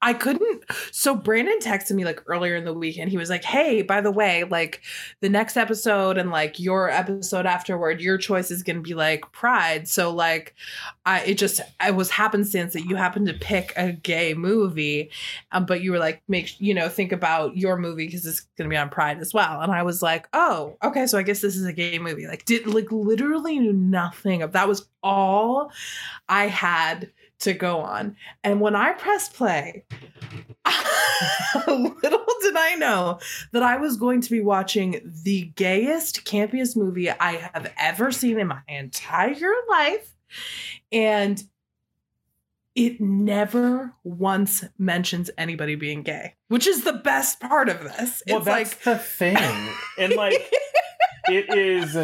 I 0.01 0.13
couldn't. 0.13 0.63
So 0.91 1.13
Brandon 1.13 1.59
texted 1.59 1.91
me 1.91 2.05
like 2.05 2.21
earlier 2.27 2.55
in 2.55 2.63
the 2.63 2.73
week, 2.73 2.97
and 2.97 3.09
he 3.09 3.17
was 3.17 3.29
like, 3.29 3.43
"Hey, 3.43 3.81
by 3.81 3.99
the 3.99 4.11
way, 4.11 4.45
like 4.45 4.81
the 5.19 5.27
next 5.27 5.57
episode 5.57 6.17
and 6.17 6.29
like 6.31 6.57
your 6.57 6.89
episode 6.89 7.45
afterward, 7.45 7.99
your 7.99 8.17
choice 8.17 8.49
is 8.49 8.63
gonna 8.63 8.79
be 8.79 8.93
like 8.93 9.29
Pride. 9.33 9.87
So 9.89 10.11
like, 10.11 10.55
I 11.05 11.21
it 11.21 11.33
just 11.37 11.59
it 11.85 11.95
was 11.95 12.09
happenstance 12.11 12.71
that 12.73 12.85
you 12.85 12.95
happened 12.95 13.27
to 13.27 13.33
pick 13.33 13.73
a 13.75 13.91
gay 13.91 14.33
movie, 14.33 15.09
um, 15.51 15.65
but 15.65 15.81
you 15.81 15.91
were 15.91 15.99
like, 15.99 16.21
make 16.29 16.59
you 16.61 16.73
know 16.73 16.87
think 16.87 17.11
about 17.11 17.57
your 17.57 17.75
movie 17.77 18.05
because 18.05 18.25
it's 18.25 18.41
gonna 18.57 18.69
be 18.69 18.77
on 18.77 18.89
Pride 18.89 19.19
as 19.19 19.33
well. 19.33 19.59
And 19.59 19.71
I 19.71 19.83
was 19.83 20.01
like, 20.01 20.29
oh, 20.33 20.77
okay, 20.81 21.07
so 21.07 21.17
I 21.17 21.23
guess 21.23 21.41
this 21.41 21.57
is 21.57 21.65
a 21.65 21.73
gay 21.73 21.99
movie. 21.99 22.25
Like, 22.25 22.45
did 22.45 22.67
like 22.67 22.89
literally 22.91 23.59
knew 23.59 23.73
nothing 23.73 24.43
of 24.43 24.53
that 24.53 24.67
was 24.67 24.87
all 25.03 25.71
I 26.29 26.47
had 26.47 27.11
to 27.39 27.53
go 27.53 27.79
on. 27.79 28.15
And 28.43 28.61
when 28.61 28.75
I 28.75 28.93
pressed 28.93 29.33
play, 29.33 29.85
little 31.67 32.25
did 32.41 32.55
I 32.55 32.75
know 32.75 33.19
that 33.51 33.63
I 33.63 33.77
was 33.77 33.97
going 33.97 34.21
to 34.21 34.29
be 34.29 34.41
watching 34.41 35.01
the 35.23 35.51
gayest, 35.55 36.25
campiest 36.25 36.75
movie 36.75 37.09
I 37.09 37.49
have 37.53 37.71
ever 37.77 38.11
seen 38.11 38.39
in 38.39 38.47
my 38.47 38.61
entire 38.67 39.53
life. 39.69 40.15
And 40.91 41.43
it 42.75 43.01
never 43.01 43.93
once 44.03 44.63
mentions 44.77 45.29
anybody 45.37 45.75
being 45.75 46.03
gay, 46.03 46.35
which 46.47 46.67
is 46.67 46.83
the 46.83 46.93
best 46.93 47.39
part 47.39 47.67
of 47.67 47.81
this. 47.83 48.23
Well, 48.27 48.37
it's 48.37 48.45
that's 48.45 48.73
like 48.73 48.83
the 48.83 48.97
thing. 48.97 49.69
And 49.97 50.13
like 50.13 50.33
it 51.27 51.53
is 51.57 51.95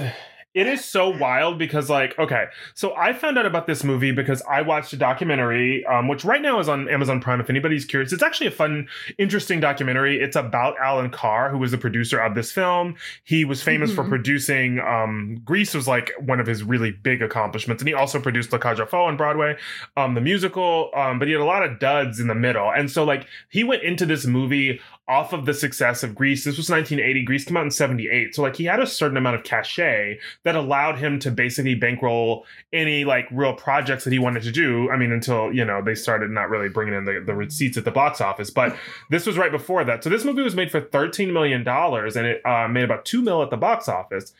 it 0.55 0.65
is 0.65 0.83
so 0.83 1.09
wild 1.09 1.59
because 1.59 1.89
like 1.89 2.17
okay 2.17 2.45
so 2.73 2.95
i 2.95 3.13
found 3.13 3.37
out 3.37 3.45
about 3.45 3.67
this 3.67 3.83
movie 3.83 4.11
because 4.11 4.41
i 4.49 4.61
watched 4.61 4.91
a 4.93 4.97
documentary 4.97 5.85
um, 5.85 6.07
which 6.07 6.23
right 6.25 6.41
now 6.41 6.59
is 6.59 6.67
on 6.69 6.89
amazon 6.89 7.19
prime 7.21 7.39
if 7.41 7.49
anybody's 7.49 7.85
curious. 7.85 8.11
It's 8.13 8.23
actually 8.23 8.47
a 8.47 8.51
fun 8.51 8.87
interesting 9.19 9.59
documentary. 9.59 10.19
It's 10.19 10.35
about 10.35 10.75
allan 10.79 11.09
carr 11.11 11.49
who 11.51 11.57
was 11.57 11.71
the 11.71 11.77
producer 11.77 12.17
of 12.19 12.33
this 12.35 12.51
film. 12.51 12.95
He 13.23 13.43
was 13.45 13.61
famous 13.61 13.93
for 13.93 14.03
Mhm. 14.03 14.09
producing 14.09 14.79
um, 14.79 15.41
grease 15.43 15.73
was 15.73 15.87
like 15.87 16.11
one 16.19 16.39
of 16.39 16.47
his 16.47 16.63
really 16.63 16.91
big 16.91 17.21
accomplishments. 17.21 17.81
And 17.81 17.87
he 17.89 17.93
also 17.93 18.19
produced 18.19 18.51
la 18.53 18.59
cage 18.59 18.79
aux 18.79 18.85
Folles 18.85 19.09
on 19.09 19.17
broadway 19.17 19.57
um, 19.97 20.13
the 20.13 20.21
musical 20.21 20.89
um, 20.95 21.19
but 21.19 21.27
he 21.27 21.33
had 21.33 21.41
a 21.41 21.45
lot 21.45 21.63
of 21.63 21.79
duds 21.79 22.19
in 22.19 22.27
the 22.27 22.35
middle. 22.35 22.71
And 22.71 22.89
so 22.89 23.03
like 23.03 23.27
he 23.49 23.63
went 23.63 23.83
into 23.83 24.05
this 24.05 24.25
movie 24.25 24.79
off 25.07 25.33
of 25.33 25.45
the 25.45 25.53
success 25.53 26.01
of 26.01 26.15
Grease. 26.15 26.43
This 26.43 26.57
was 26.57 26.69
1980. 26.69 27.25
Grease 27.25 27.45
came 27.45 27.57
out 27.57 27.63
in 27.63 27.71
78. 27.71 28.33
So 28.33 28.41
like 28.41 28.55
he 28.55 28.65
had 28.65 28.79
a 28.79 28.87
certain 28.87 29.17
amount 29.17 29.35
of 29.35 29.43
cachet 29.43 30.19
that 30.43 30.55
allowed 30.55 30.97
him 30.97 31.19
to 31.19 31.31
basically 31.31 31.75
bankroll 31.75 32.45
any 32.73 33.05
like 33.05 33.27
real 33.31 33.53
projects 33.53 34.03
that 34.05 34.13
he 34.13 34.19
wanted 34.19 34.41
to 34.43 34.51
do. 34.51 34.89
I 34.89 34.97
mean, 34.97 35.11
until, 35.11 35.53
you 35.53 35.63
know, 35.63 35.81
they 35.83 35.93
started 35.93 36.31
not 36.31 36.49
really 36.49 36.69
bringing 36.69 36.95
in 36.95 37.05
the, 37.05 37.23
the 37.23 37.35
receipts 37.35 37.77
at 37.77 37.85
the 37.85 37.91
box 37.91 38.19
office. 38.19 38.49
But 38.49 38.75
this 39.11 39.27
was 39.27 39.37
right 39.37 39.51
before 39.51 39.83
that. 39.83 40.03
So 40.03 40.09
this 40.09 40.25
movie 40.25 40.41
was 40.41 40.55
made 40.55 40.71
for 40.71 40.81
$13 40.81 41.31
million 41.31 41.67
and 41.67 42.25
it 42.25 42.45
uh, 42.45 42.67
made 42.67 42.83
about 42.83 43.05
2 43.05 43.21
mil 43.21 43.43
at 43.43 43.51
the 43.51 43.57
box 43.57 43.87
office. 43.87 44.33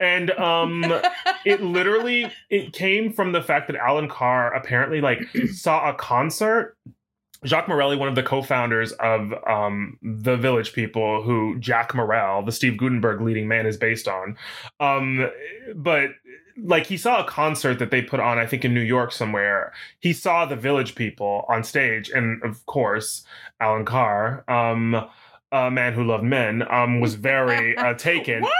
And 0.00 0.30
um 0.30 0.84
it 1.44 1.62
literally 1.62 2.30
it 2.50 2.72
came 2.72 3.12
from 3.12 3.32
the 3.32 3.42
fact 3.42 3.66
that 3.68 3.76
Allan 3.76 4.08
Carr 4.08 4.54
apparently 4.54 5.00
like 5.00 5.20
saw 5.52 5.90
a 5.90 5.94
concert 5.94 6.76
Jacques 7.46 7.66
Morali, 7.66 7.98
one 7.98 8.08
of 8.08 8.14
the 8.14 8.22
co-founders 8.22 8.92
of 8.92 9.32
um, 9.46 9.98
the 10.02 10.36
Village 10.36 10.72
People, 10.72 11.22
who 11.22 11.58
Jack 11.58 11.94
Morell, 11.94 12.42
the 12.42 12.52
Steve 12.52 12.76
Guttenberg 12.76 13.20
leading 13.20 13.48
man, 13.48 13.66
is 13.66 13.76
based 13.76 14.08
on. 14.08 14.36
Um, 14.80 15.30
but 15.74 16.10
like 16.58 16.86
he 16.86 16.96
saw 16.96 17.22
a 17.22 17.28
concert 17.28 17.78
that 17.78 17.90
they 17.90 18.02
put 18.02 18.20
on, 18.20 18.38
I 18.38 18.46
think 18.46 18.64
in 18.64 18.74
New 18.74 18.80
York 18.80 19.12
somewhere. 19.12 19.72
He 20.00 20.12
saw 20.12 20.46
the 20.46 20.56
Village 20.56 20.94
People 20.94 21.44
on 21.48 21.62
stage, 21.64 22.10
and 22.10 22.42
of 22.42 22.64
course, 22.66 23.24
Allan 23.60 23.84
Carr, 23.84 24.44
um, 24.48 25.06
a 25.52 25.70
man 25.70 25.92
who 25.92 26.04
loved 26.04 26.24
men, 26.24 26.62
um, 26.70 27.00
was 27.00 27.14
very 27.14 27.76
uh, 27.76 27.94
taken 27.94 28.42
What? 28.42 28.52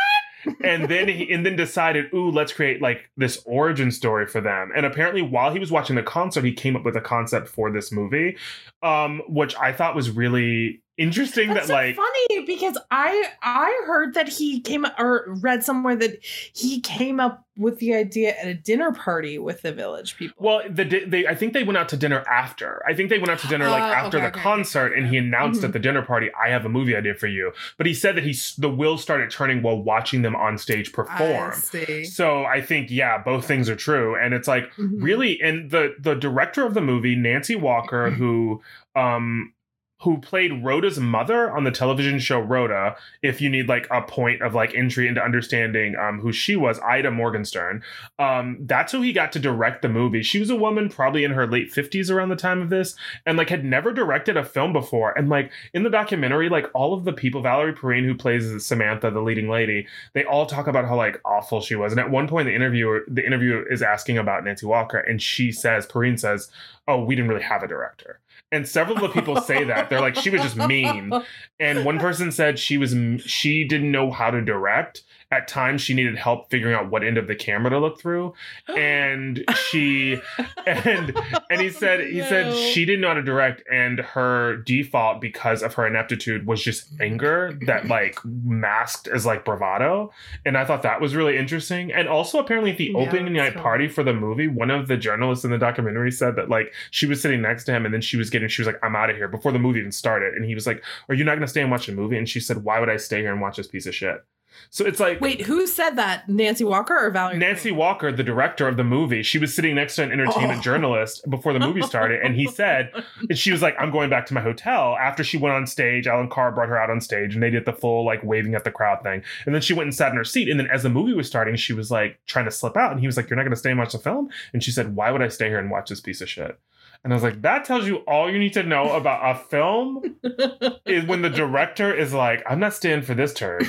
And 0.63 0.89
then 0.89 1.09
he 1.09 1.33
and 1.33 1.45
then 1.45 1.57
decided, 1.57 2.07
ooh, 2.15 2.31
let's 2.31 2.53
create 2.53 2.81
like 2.81 3.11
this 3.17 3.43
origin 3.47 3.91
story 3.91 4.27
for 4.27 4.41
them. 4.41 4.71
And 4.75 4.87
apparently, 4.87 5.23
while 5.23 5.53
he 5.53 5.59
was 5.59 5.71
watching 5.71 5.97
the 5.97 6.03
concert, 6.03 6.45
he 6.45 6.53
came 6.53 6.77
up 6.77 6.85
with 6.85 6.97
a 6.97 7.01
concept 7.01 7.49
for 7.49 7.71
this 7.71 7.93
movie, 7.93 8.37
um, 8.83 9.23
which 9.29 9.57
I 9.57 9.73
thought 9.73 9.95
was 9.95 10.11
really 10.11 10.83
interesting. 10.99 11.49
That's 11.55 11.67
that 11.67 11.67
so 11.69 11.75
like, 11.75 11.97
funny 11.97 12.45
because 12.47 12.79
I 12.91 13.31
I 13.43 13.83
heard 13.87 14.15
that 14.15 14.29
he 14.29 14.61
came 14.61 14.87
or 14.99 15.25
read 15.41 15.65
somewhere 15.65 15.97
that 15.97 16.19
he 16.25 16.81
came 16.81 17.21
up 17.21 17.43
with 17.59 17.79
the 17.79 17.95
idea 17.95 18.35
at 18.39 18.47
a 18.49 18.53
dinner 18.55 18.93
party 18.93 19.39
with 19.39 19.63
the 19.63 19.73
village 19.73 20.17
people. 20.19 20.37
well, 20.39 20.61
the 20.69 20.85
they 21.07 21.27
I 21.27 21.35
think 21.35 21.55
they 21.55 21.65
went 21.65 21.79
out 21.79 21.89
to 21.91 21.97
dinner 21.97 22.23
after. 22.31 22.83
I 22.87 22.93
think 22.95 23.09
they 23.09 23.19
went 23.19 23.31
out 23.31 23.39
to 23.41 23.49
dinner 23.49 23.69
like 23.71 23.83
Oh, 23.87 23.93
after 23.93 24.19
okay, 24.19 24.25
the 24.27 24.31
okay, 24.31 24.41
okay, 24.41 24.43
concert, 24.43 24.93
and 24.93 25.07
he 25.09 25.17
announced 25.17 25.61
Mhm. 25.63 25.65
at 25.65 25.73
the 25.73 25.79
dinner 25.79 26.03
party, 26.03 26.29
"I 26.43 26.51
have 26.51 26.65
a 26.67 26.69
movie 26.69 26.95
idea 26.95 27.15
for 27.15 27.29
you." 27.29 27.53
But 27.79 27.87
he 27.87 27.95
said 27.95 28.15
that 28.17 28.25
he 28.25 28.35
the 28.59 28.69
wheels 28.69 29.03
started 29.03 29.31
turning 29.31 29.63
while 29.63 29.83
watching 29.83 30.23
them 30.23 30.37
on 30.37 30.59
stage 30.59 30.93
perform. 30.93 31.55
I. 31.73 32.03
So 32.03 32.45
I 32.45 32.61
think 32.61 32.91
yeah, 32.91 33.17
both 33.19 33.47
things 33.47 33.71
are 33.71 33.77
true, 33.77 34.17
and 34.17 34.35
it's 34.35 34.49
like 34.49 34.71
Mhm. 34.75 35.03
really 35.03 35.41
and 35.41 35.71
the 35.71 35.95
the 35.99 36.15
director 36.15 36.67
of 36.67 36.75
the 36.75 36.81
movie 36.83 37.17
nancy 37.17 37.57
walker 37.57 38.11
who 38.11 38.61
um 38.95 39.53
who 40.01 40.19
played 40.19 40.65
Rhoda's 40.65 41.01
mother 41.01 41.51
on 41.51 41.65
the 41.65 41.71
television 41.71 42.19
show 42.19 42.39
Rhoda, 42.39 42.97
if 43.23 43.41
you 43.41 43.49
need 43.49 43.69
like 43.69 43.87
a 43.91 44.03
point 44.03 44.43
of 44.43 44.55
like 44.55 44.75
entry 44.75 45.09
into 45.09 45.23
understanding 45.23 45.97
um, 45.97 46.21
who 46.21 46.33
she 46.33 46.55
was, 46.55 46.79
Ida 46.81 47.11
Morgenstern. 47.11 47.83
Um, 48.19 48.59
that's 48.61 48.93
who 48.93 49.01
he 49.01 49.13
got 49.13 49.33
to 49.33 49.39
direct 49.39 49.83
the 49.83 49.89
movie. 49.89 50.23
She 50.23 50.39
was 50.39 50.51
a 50.51 50.57
woman 50.57 50.91
probably 50.91 51.25
in 51.25 51.31
her 51.31 51.47
late 51.47 51.73
50s 51.73 52.11
around 52.11 52.29
the 52.29 52.37
time 52.37 52.61
of 52.61 52.69
this 52.69 52.95
and 53.25 53.39
like 53.39 53.49
had 53.49 53.65
never 53.65 53.93
directed 53.93 54.37
a 54.37 54.45
film 54.45 54.73
before. 54.73 55.17
And 55.17 55.31
like 55.31 55.51
in 55.73 55.83
the 55.83 55.91
documentary, 55.91 56.49
like 56.49 56.71
all 56.75 56.93
of 56.93 57.05
the 57.05 57.13
people, 57.13 57.41
Valerie 57.41 57.73
Perrine, 57.73 58.05
who 58.05 58.15
plays 58.15 58.65
Samantha, 58.65 59.11
the 59.11 59.21
leading 59.21 59.49
lady, 59.49 59.87
they 60.13 60.25
all 60.25 60.47
talk 60.47 60.67
about 60.67 60.87
how 60.87 60.97
like 60.97 61.21
awful 61.25 61.61
she 61.61 61.75
was. 61.75 61.93
And 61.93 62.01
at 62.01 62.11
one 62.11 62.29
point, 62.29 62.47
the 62.47 62.55
interviewer, 62.55 63.05
the 63.09 63.25
interviewer 63.25 63.67
is 63.71 63.83
asking 63.83 64.19
about 64.19 64.45
Nancy 64.45 64.67
Walker, 64.67 64.99
and 64.99 65.21
she 65.21 65.53
says, 65.53 65.87
Perrine 65.87 66.19
says, 66.19 66.51
"Oh, 66.87 67.03
we 67.05 67.15
didn't 67.15 67.31
really 67.31 67.43
have 67.43 67.63
a 67.63 67.69
director." 67.69 68.21
And 68.53 68.67
several 68.67 68.97
of 68.97 69.03
the 69.03 69.09
people 69.09 69.41
say 69.41 69.65
that 69.65 69.91
they're 69.91 70.01
like, 70.01 70.15
she 70.15 70.31
was 70.31 70.41
just 70.43 70.57
mean. 70.57 71.13
And 71.59 71.85
one 71.87 71.99
person 71.99 72.31
said 72.33 72.59
she 72.59 72.77
was 72.77 72.95
she 73.25 73.65
didn't 73.65 73.91
know 73.91 74.11
how 74.11 74.31
to 74.31 74.43
direct. 74.43 75.03
At 75.33 75.49
times, 75.49 75.83
she 75.83 75.93
needed 75.93 76.17
help 76.17 76.51
figuring 76.51 76.75
out 76.75 76.89
what 76.91 77.03
end 77.03 77.19
of 77.19 77.27
the 77.27 77.35
camera 77.35 77.71
to 77.71 77.79
look 77.79 78.01
through, 78.01 78.35
and 78.77 79.45
she 79.69 80.21
and 80.67 81.17
and 81.51 81.61
he 81.61 81.71
said 81.71 82.01
he 82.01 82.21
said 82.21 82.55
she 82.55 82.85
didn't 82.85 83.01
know 83.01 83.09
how 83.09 83.15
to 83.15 83.23
direct, 83.23 83.63
and 83.71 83.99
her 83.99 84.57
default 84.59 85.21
because 85.21 85.63
of 85.63 85.75
her 85.75 85.87
ineptitude 85.87 86.47
was 86.47 86.63
just 86.63 86.89
anger 87.01 87.59
that 87.67 87.87
like 87.87 88.19
masked 88.25 89.09
as 89.09 89.27
like 89.27 89.45
bravado. 89.45 90.13
And 90.45 90.57
I 90.57 90.65
thought 90.65 90.83
that 90.83 91.01
was 91.01 91.15
really 91.17 91.37
interesting. 91.37 91.93
And 91.93 92.09
also, 92.09 92.39
apparently, 92.39 92.71
at 92.71 92.79
the 92.79 92.93
Yeah, 92.93 92.99
opening 92.99 93.33
night 93.33 93.57
party 93.57 93.89
for 93.89 94.03
the 94.03 94.15
movie, 94.15 94.49
one 94.49 94.71
of 94.71 94.89
the 94.89 94.97
journalists 94.97 95.45
in 95.45 95.51
the 95.51 95.59
documentary 95.59 96.13
said 96.13 96.37
that 96.37 96.49
like 96.49 96.73
she 96.91 97.07
was 97.07 97.21
sitting 97.21 97.43
next 97.43 97.65
to 97.65 97.73
him, 97.73 97.85
and 97.85 97.93
then 97.93 98.01
she 98.01 98.17
was 98.17 98.31
getting 98.31 98.49
she 98.49 98.63
was 98.63 98.67
like, 98.67 98.79
"I'm 98.83 98.95
out 98.95 99.11
of 99.11 99.17
here" 99.17 99.29
before 99.29 99.53
the 99.53 99.59
movie 99.59 99.81
even 99.81 99.93
started, 99.93 100.35
and 100.35 100.45
he 100.45 100.55
was 100.55 100.67
like, 100.67 100.85
"Are 101.09 101.15
you 101.15 101.25
not 101.25 101.33
going 101.33 101.41
to 101.43 101.49
stay 101.49 101.63
and 101.63 101.71
watch 101.71 101.87
the 101.87 101.93
movie?" 101.93 102.17
And 102.17 102.29
she 102.29 102.41
said, 102.41 102.65
"Why 102.65 102.79
would 102.81 102.89
I 102.89 102.97
stay 102.97 103.21
here 103.21 103.33
and 103.33 103.41
watch 103.41 103.57
this 103.57 103.67
piece 103.67 103.87
of 103.87 103.95
shit?" 103.95 104.25
So 104.71 104.85
it's 104.85 105.01
like 105.01 105.21
Wait, 105.21 105.43
who 105.43 105.67
said 105.67 105.91
that? 105.97 106.29
Nancy 106.29 106.65
Walker 106.65 106.97
or 106.97 107.11
Valerie? 107.11 107.39
Nancy? 107.39 107.71
Walker, 107.73 108.11
the 108.13 108.23
director 108.23 108.69
of 108.69 108.77
the 108.77 108.85
movie, 108.85 109.23
she 109.23 109.39
was 109.39 109.55
sitting 109.55 109.75
next 109.75 109.97
to 109.97 110.03
an 110.03 110.13
entertainment 110.13 110.59
Oh. 110.61 110.63
journalist 110.63 111.29
before 111.29 111.53
the 111.53 111.59
movie 111.61 111.83
started, 111.83 112.21
and 112.23 112.35
he 112.37 112.47
said, 112.51 112.91
and 113.29 113.39
she 113.39 113.51
was 113.53 113.61
like, 113.63 113.75
"I'm 113.79 113.91
going 113.91 114.09
back 114.11 114.27
to 114.27 114.35
my 114.35 114.41
hotel." 114.41 114.97
After 115.01 115.23
she 115.25 115.37
went 115.37 115.55
on 115.55 115.67
stage, 115.67 116.07
Allan 116.07 116.29
Carr 116.29 116.53
brought 116.53 116.69
her 116.69 116.79
out 116.79 116.91
on 116.91 117.01
stage, 117.01 117.35
and 117.35 117.43
they 117.43 117.51
did 117.51 117.65
the 117.65 117.73
full 117.73 118.05
like 118.05 118.23
waving 118.23 118.55
at 118.55 118.65
the 118.65 118.71
crowd 118.71 119.03
thing. 119.03 119.23
And 119.47 119.55
then 119.55 119.63
she 119.63 119.75
went 119.75 119.87
and 119.89 119.95
sat 119.95 120.11
in 120.11 120.17
her 120.17 120.25
seat. 120.25 120.49
And 120.49 120.59
then 120.61 120.69
as 120.69 120.83
the 120.83 120.89
movie 120.91 121.13
was 121.15 121.27
starting, 121.27 121.57
she 121.57 121.73
was 121.73 121.91
like 121.91 122.19
trying 122.27 122.45
to 122.47 122.51
slip 122.51 122.77
out, 122.77 122.93
and 122.93 123.01
he 123.01 123.07
was 123.07 123.17
like, 123.17 123.29
"You're 123.31 123.37
not 123.37 123.43
going 123.45 123.51
to 123.51 123.57
stay 123.57 123.71
and 123.71 123.79
watch 123.79 123.93
the 123.93 123.99
film?" 123.99 124.29
And 124.53 124.63
she 124.63 124.71
said, 124.71 124.95
"Why 124.97 125.11
would 125.11 125.23
I 125.23 125.29
stay 125.29 125.49
here 125.49 125.59
and 125.59 125.71
watch 125.71 125.89
this 125.91 126.01
piece 126.01 126.21
of 126.21 126.29
shit?" 126.29 126.59
And 127.07 127.13
I 127.13 127.17
was 127.17 127.23
like, 127.23 127.41
"That 127.43 127.65
tells 127.65 127.87
you 127.87 127.99
all 127.99 128.29
you 128.29 128.37
need 128.37 128.55
to 128.55 128.65
know 128.65 128.91
about 128.97 129.21
a 129.37 129.39
film 129.39 130.17
is 130.87 131.05
when 131.05 131.23
the 131.23 131.31
director 131.31 131.95
is 131.95 132.13
like, 132.13 132.43
I'm 132.51 132.59
not 132.59 132.75
staying 132.75 133.03
for 133.03 133.15
this 133.15 133.33
turn. 133.33 133.61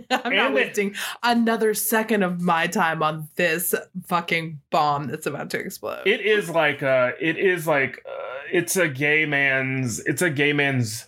not 0.10 0.26
And 0.26 0.34
it- 0.34 0.54
wasting 0.54 0.96
another 1.24 1.74
second 1.74 2.24
of 2.24 2.42
my 2.42 2.68
time 2.68 3.02
on 3.04 3.30
this 3.36 3.74
fucking 4.08 4.60
bomb 4.70 5.08
that's 5.08 5.26
about 5.26 5.50
to 5.52 5.60
explode. 5.60 6.06
it 6.06 6.20
is 6.20 6.50
like 6.50 6.84
uh 6.84 7.12
it 7.22 7.38
is 7.38 7.66
like 7.68 8.04
uh, 8.06 8.40
it's 8.52 8.76
a 8.76 8.90
gay 8.90 9.26
man's 9.26 10.00
it's 10.02 10.22
a 10.22 10.30
gay 10.30 10.52
man's 10.52 11.08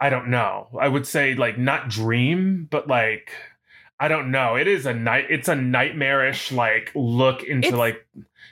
i 0.00 0.08
don't 0.08 0.28
know 0.28 0.68
i 0.80 0.86
would 0.86 1.06
say 1.06 1.34
like 1.34 1.58
not 1.58 1.88
dream 1.88 2.68
but 2.70 2.86
like 2.86 3.30
i 3.98 4.06
don't 4.08 4.30
know 4.30 4.54
it 4.56 4.68
is 4.68 4.86
a 4.86 4.94
night 4.94 5.24
it's 5.30 5.48
a 5.48 5.56
nightmarish 5.56 6.52
like 6.52 6.92
look 6.94 7.42
into 7.42 7.68
It's- 7.68 7.78
like 7.78 8.06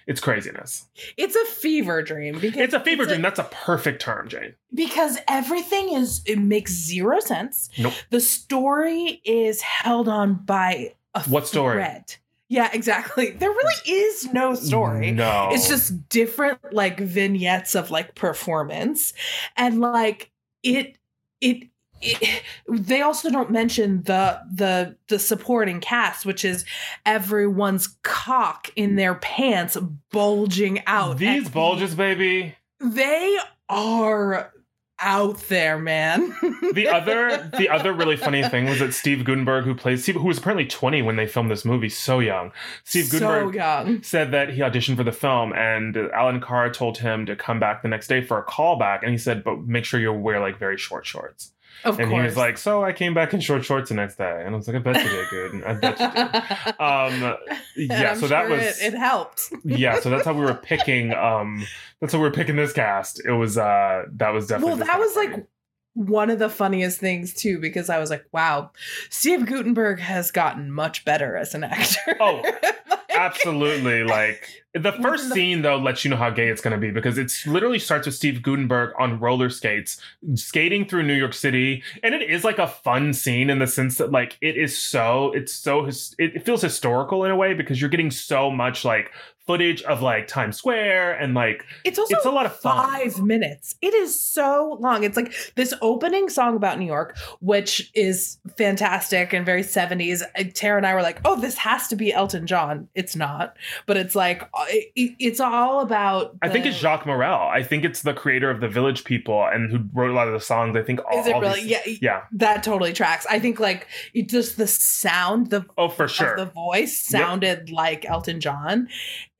it's 0.06 0.20
craziness 0.20 0.86
it's 1.16 1.34
a 1.36 1.44
fever 1.46 2.02
dream 2.02 2.38
because 2.38 2.60
it's 2.60 2.74
a 2.74 2.80
fever 2.80 3.04
dream 3.04 3.22
that's 3.22 3.38
a 3.38 3.44
perfect 3.50 4.00
term 4.02 4.28
jane 4.28 4.54
because 4.74 5.18
everything 5.28 5.92
is 5.94 6.20
it 6.26 6.38
makes 6.38 6.72
zero 6.72 7.20
sense. 7.20 7.68
Nope. 7.78 7.92
The 8.10 8.20
story 8.20 9.20
is 9.24 9.60
held 9.60 10.08
on 10.08 10.34
by 10.34 10.94
a 11.14 11.22
What 11.22 11.46
story? 11.46 11.74
thread. 11.76 12.16
Yeah, 12.48 12.70
exactly. 12.72 13.30
There 13.30 13.50
really 13.50 13.74
is 13.90 14.32
no 14.32 14.54
story. 14.54 15.10
No. 15.12 15.48
It's 15.52 15.68
just 15.68 16.08
different 16.08 16.58
like 16.72 16.98
vignettes 17.00 17.74
of 17.74 17.90
like 17.90 18.14
performance. 18.14 19.12
And 19.56 19.80
like 19.80 20.30
it 20.62 20.98
it 21.40 21.68
it, 22.00 22.42
they 22.68 23.00
also 23.00 23.30
don't 23.30 23.50
mention 23.50 24.02
the 24.02 24.40
the 24.52 24.96
the 25.08 25.18
supporting 25.18 25.80
cast, 25.80 26.26
which 26.26 26.44
is 26.44 26.64
everyone's 27.06 27.96
cock 28.02 28.70
in 28.76 28.96
their 28.96 29.14
pants 29.16 29.76
bulging 30.10 30.82
out. 30.86 31.18
These 31.18 31.48
bulges, 31.48 31.94
baby. 31.94 32.54
they 32.80 33.38
are 33.68 34.52
out 35.00 35.38
there, 35.48 35.78
man. 35.78 36.34
The 36.72 36.88
other 36.88 37.50
the 37.58 37.68
other 37.68 37.92
really 37.92 38.16
funny 38.16 38.42
thing 38.48 38.66
was 38.66 38.78
that 38.78 38.94
Steve 38.94 39.24
Guttenberg, 39.24 39.64
who 39.64 39.74
plays 39.74 40.02
Steve, 40.02 40.16
who 40.16 40.26
was 40.26 40.38
apparently 40.38 40.66
20 40.66 41.02
when 41.02 41.16
they 41.16 41.26
filmed 41.26 41.50
this 41.50 41.64
movie, 41.64 41.88
so 41.88 42.20
young. 42.20 42.52
Steve 42.84 43.06
so 43.06 43.18
Guttenberg 43.18 43.54
young. 43.54 44.02
said 44.02 44.30
that 44.32 44.50
he 44.50 44.60
auditioned 44.60 44.96
for 44.96 45.04
the 45.04 45.12
film 45.12 45.52
and 45.52 45.96
Allan 45.96 46.40
Carr 46.40 46.70
told 46.70 46.98
him 46.98 47.26
to 47.26 47.34
come 47.36 47.58
back 47.58 47.82
the 47.82 47.88
next 47.88 48.06
day 48.06 48.22
for 48.22 48.38
a 48.38 48.44
callback 48.44 49.00
and 49.02 49.10
he 49.10 49.18
said 49.18 49.42
but 49.44 49.60
make 49.66 49.84
sure 49.84 49.98
you 50.00 50.12
wear 50.12 50.40
like 50.40 50.58
very 50.58 50.76
short 50.78 51.06
shorts 51.06 51.52
Of 51.84 52.00
and 52.00 52.08
course. 52.10 52.20
he 52.20 52.24
was 52.26 52.36
like 52.36 52.58
so 52.58 52.82
I 52.82 52.92
came 52.92 53.14
back 53.14 53.34
in 53.34 53.40
short 53.40 53.64
shorts 53.64 53.88
the 53.90 53.94
next 53.94 54.16
day 54.16 54.42
and 54.44 54.54
I 54.54 54.56
was 54.56 54.66
like 54.66 54.76
I 54.76 54.80
bet 54.80 55.02
you 55.04 55.10
did 55.10 55.28
good 55.30 55.64
I 55.64 55.74
bet 55.74 56.00
you 56.00 56.08
did 56.10 56.80
um 56.80 57.36
yeah 57.76 58.14
so 58.14 58.26
that 58.28 58.48
was 58.48 58.80
it, 58.80 58.94
it 58.94 58.98
helped. 58.98 59.52
yeah 59.64 60.00
so 60.00 60.10
that's 60.10 60.24
how 60.24 60.32
we 60.34 60.44
were 60.44 60.54
picking 60.54 61.12
um 61.12 61.66
that's 62.00 62.12
how 62.12 62.18
we 62.18 62.24
were 62.24 62.30
picking 62.34 62.56
this 62.56 62.72
cast 62.72 63.24
it 63.24 63.32
was 63.32 63.58
uh 63.58 64.04
that 64.12 64.30
was 64.30 64.46
definitely 64.46 64.76
well, 64.78 64.86
that 64.86 64.98
was 64.98 65.12
funny. 65.12 65.28
like 65.28 65.46
one 65.94 66.28
of 66.28 66.40
the 66.40 66.48
funniest 66.50 66.98
things 66.98 67.32
too, 67.32 67.60
because 67.60 67.88
I 67.88 68.00
was 68.00 68.10
like, 68.10 68.24
wow, 68.32 68.72
Steve 69.10 69.46
Guttenberg 69.46 70.00
has 70.00 70.32
gotten 70.32 70.72
much 70.72 71.04
better 71.04 71.36
as 71.36 71.54
an 71.54 71.62
actor. 71.62 72.16
Oh, 72.18 72.42
Like, 72.90 73.20
absolutely 73.20 74.02
like 74.02 74.63
the 74.74 74.92
first 74.92 75.28
the- 75.28 75.34
scene 75.34 75.62
though 75.62 75.76
lets 75.76 76.04
you 76.04 76.10
know 76.10 76.16
how 76.16 76.30
gay 76.30 76.48
it's 76.48 76.60
going 76.60 76.72
to 76.72 76.78
be 76.78 76.90
because 76.90 77.16
it 77.16 77.32
literally 77.46 77.78
starts 77.78 78.06
with 78.06 78.14
steve 78.14 78.42
guttenberg 78.42 78.92
on 78.98 79.20
roller 79.20 79.48
skates 79.48 80.00
skating 80.34 80.86
through 80.86 81.02
new 81.02 81.14
york 81.14 81.32
city 81.32 81.82
and 82.02 82.14
it 82.14 82.22
is 82.22 82.42
like 82.42 82.58
a 82.58 82.66
fun 82.66 83.12
scene 83.12 83.50
in 83.50 83.60
the 83.60 83.66
sense 83.66 83.98
that 83.98 84.10
like 84.10 84.36
it 84.40 84.56
is 84.56 84.76
so 84.76 85.32
it's 85.32 85.52
so 85.52 85.88
it, 86.18 86.44
feels 86.44 86.60
historical 86.60 87.24
in 87.24 87.30
a 87.30 87.36
way 87.36 87.54
because 87.54 87.80
you're 87.80 87.90
getting 87.90 88.10
so 88.10 88.50
much 88.50 88.84
like 88.84 89.10
footage 89.46 89.82
of 89.82 90.00
like 90.00 90.26
times 90.26 90.56
square 90.56 91.12
and 91.12 91.34
like 91.34 91.64
It's 91.84 91.98
also 91.98 92.16
it's 92.16 92.24
a 92.24 92.30
lot 92.30 92.46
of 92.46 92.56
fun 92.56 92.88
five 92.88 93.22
minutes. 93.22 93.74
It 93.82 93.94
is 93.94 94.18
so 94.18 94.78
long. 94.80 95.04
It's 95.04 95.16
like 95.16 95.34
this 95.54 95.74
opening 95.82 96.28
song 96.28 96.56
about 96.56 96.78
New 96.78 96.86
York, 96.86 97.16
which 97.40 97.90
is 97.94 98.38
fantastic 98.56 99.32
and 99.32 99.44
very 99.44 99.62
70s. 99.62 100.22
Uh, 100.38 100.44
Tara 100.54 100.78
and 100.78 100.86
I 100.86 100.94
were 100.94 101.02
like, 101.02 101.20
oh, 101.24 101.38
this 101.38 101.56
has 101.56 101.88
to 101.88 101.96
be 101.96 102.12
Elton 102.12 102.46
John. 102.46 102.88
It's 102.94 103.14
not, 103.14 103.56
but 103.86 103.96
it's 103.96 104.14
like, 104.14 104.48
it, 104.68 105.14
it's 105.18 105.40
all 105.40 105.80
about. 105.80 106.36
I 106.42 106.48
think 106.48 106.66
it's 106.66 106.76
Jacques 106.76 107.06
Morel. 107.06 107.48
I 107.48 107.62
think 107.62 107.84
it's 107.84 108.02
the 108.02 108.14
creator 108.14 108.50
of 108.50 108.60
the 108.60 108.68
Village 108.68 109.04
People 109.04 109.44
and 109.46 109.70
who 109.70 109.80
wrote 109.92 110.10
a 110.10 110.14
lot 110.14 110.26
of 110.28 110.34
the 110.34 110.40
songs. 110.40 110.76
I 110.76 110.82
think 110.82 111.00
all, 111.10 111.18
Is 111.20 111.26
it 111.26 111.34
all 111.34 111.40
really? 111.40 111.60
these- 111.60 111.70
Yeah. 111.70 111.80
yeah. 112.00 112.20
That 112.32 112.62
totally 112.62 112.92
tracks. 112.92 113.26
I 113.30 113.38
think 113.38 113.60
like 113.60 113.86
it 114.14 114.28
just 114.28 114.56
the 114.56 114.66
sound, 114.66 115.50
the 115.50 115.64
Oh, 115.78 115.88
for 115.88 116.08
sure. 116.08 116.34
of 116.34 116.38
the 116.38 116.52
voice 116.52 116.98
sounded 116.98 117.70
like 117.70 118.04
Elton 118.04 118.40
John. 118.40 118.88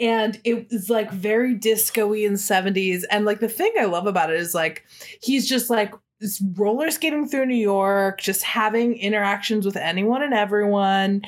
And 0.00 0.40
it 0.44 0.68
was 0.70 0.90
like 0.90 1.10
very 1.12 1.54
disco-y 1.54 2.18
in 2.18 2.32
70s. 2.34 3.04
And 3.10 3.24
like 3.24 3.40
the 3.40 3.48
thing 3.48 3.72
I 3.78 3.84
love 3.84 4.06
about 4.06 4.30
it 4.30 4.36
is 4.40 4.54
like 4.54 4.84
he's 5.22 5.48
just 5.48 5.70
like 5.70 5.94
s- 6.24 6.42
roller 6.54 6.90
skating 6.90 7.28
through 7.28 7.46
New 7.46 7.54
York, 7.54 8.20
just 8.20 8.42
having 8.42 8.96
interactions 8.96 9.64
with 9.64 9.76
anyone 9.76 10.22
and 10.22 10.34
everyone. 10.34 11.22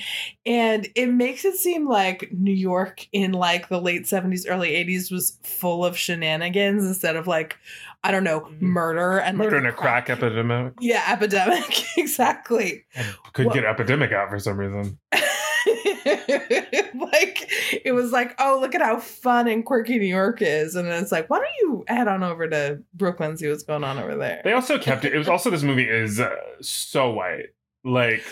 And 0.45 0.89
it 0.95 1.07
makes 1.07 1.45
it 1.45 1.57
seem 1.57 1.89
like 1.89 2.31
New 2.33 2.55
York 2.55 3.07
in 3.13 3.33
like 3.33 3.69
the 3.69 3.81
late 3.81 4.05
70s, 4.05 4.47
early 4.49 4.71
80s 4.71 5.13
was 5.13 5.39
full 5.43 5.85
of 5.85 5.97
shenanigans 5.97 6.85
instead 6.85 7.17
of 7.17 7.27
like, 7.27 7.57
I 8.05 8.11
don't 8.11 8.25
know, 8.25 8.41
mm-hmm. 8.41 8.67
murder 8.67 9.19
and 9.19 9.39
Murder 9.39 9.57
like 9.57 9.59
and 9.59 9.67
a 9.69 9.73
crack 9.73 10.11
epidemic. 10.11 10.75
Yeah, 10.81 11.05
epidemic. 11.09 11.85
exactly. 11.97 12.85
Could 13.33 13.47
Well- 13.47 13.55
get 13.55 13.65
epidemic 13.65 14.13
out 14.13 14.29
for 14.29 14.39
some 14.39 14.59
reason. 14.59 14.99
like 16.95 17.51
it 17.85 17.93
was 17.93 18.13
like, 18.13 18.35
oh, 18.39 18.59
look 18.61 18.75
at 18.75 18.83
how 18.83 19.01
fun 19.01 19.49
and 19.49 19.65
quirky 19.65 19.99
New 19.99 20.07
York 20.07 20.41
is, 20.41 20.77
and 20.77 20.89
then 20.89 21.03
it's 21.03 21.13
like, 21.13 21.29
why 21.29 21.39
don't 21.39 21.49
you 21.61 21.85
head 21.89 22.07
on 22.07 22.23
over 22.23 22.49
to 22.49 22.83
Brooklyn 22.95 23.37
see 23.37 23.49
what's 23.49 23.65
going 23.65 23.83
on 23.85 23.99
over 23.99 24.15
there? 24.15 24.41
They 24.45 24.53
also 24.53 24.79
kept 24.79 25.05
it. 25.05 25.15
It 25.15 25.19
was 25.19 25.29
also 25.29 25.51
this 25.51 25.63
movie 25.63 25.89
is 25.89 26.21
uh, 26.21 26.37
so 26.61 27.11
white. 27.11 27.47
Like 27.85 28.23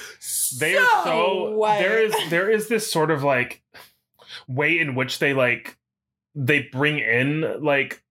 they 0.58 0.76
are 0.76 1.04
so 1.04 1.52
white. 1.52 1.78
there 1.78 2.02
is 2.02 2.14
there 2.30 2.50
is 2.50 2.68
this 2.68 2.90
sort 2.90 3.10
of 3.10 3.22
like 3.22 3.62
way 4.48 4.78
in 4.78 4.94
which 4.94 5.18
they 5.18 5.32
like 5.34 5.76
they 6.34 6.62
bring 6.62 6.98
in 6.98 7.62
like 7.62 8.03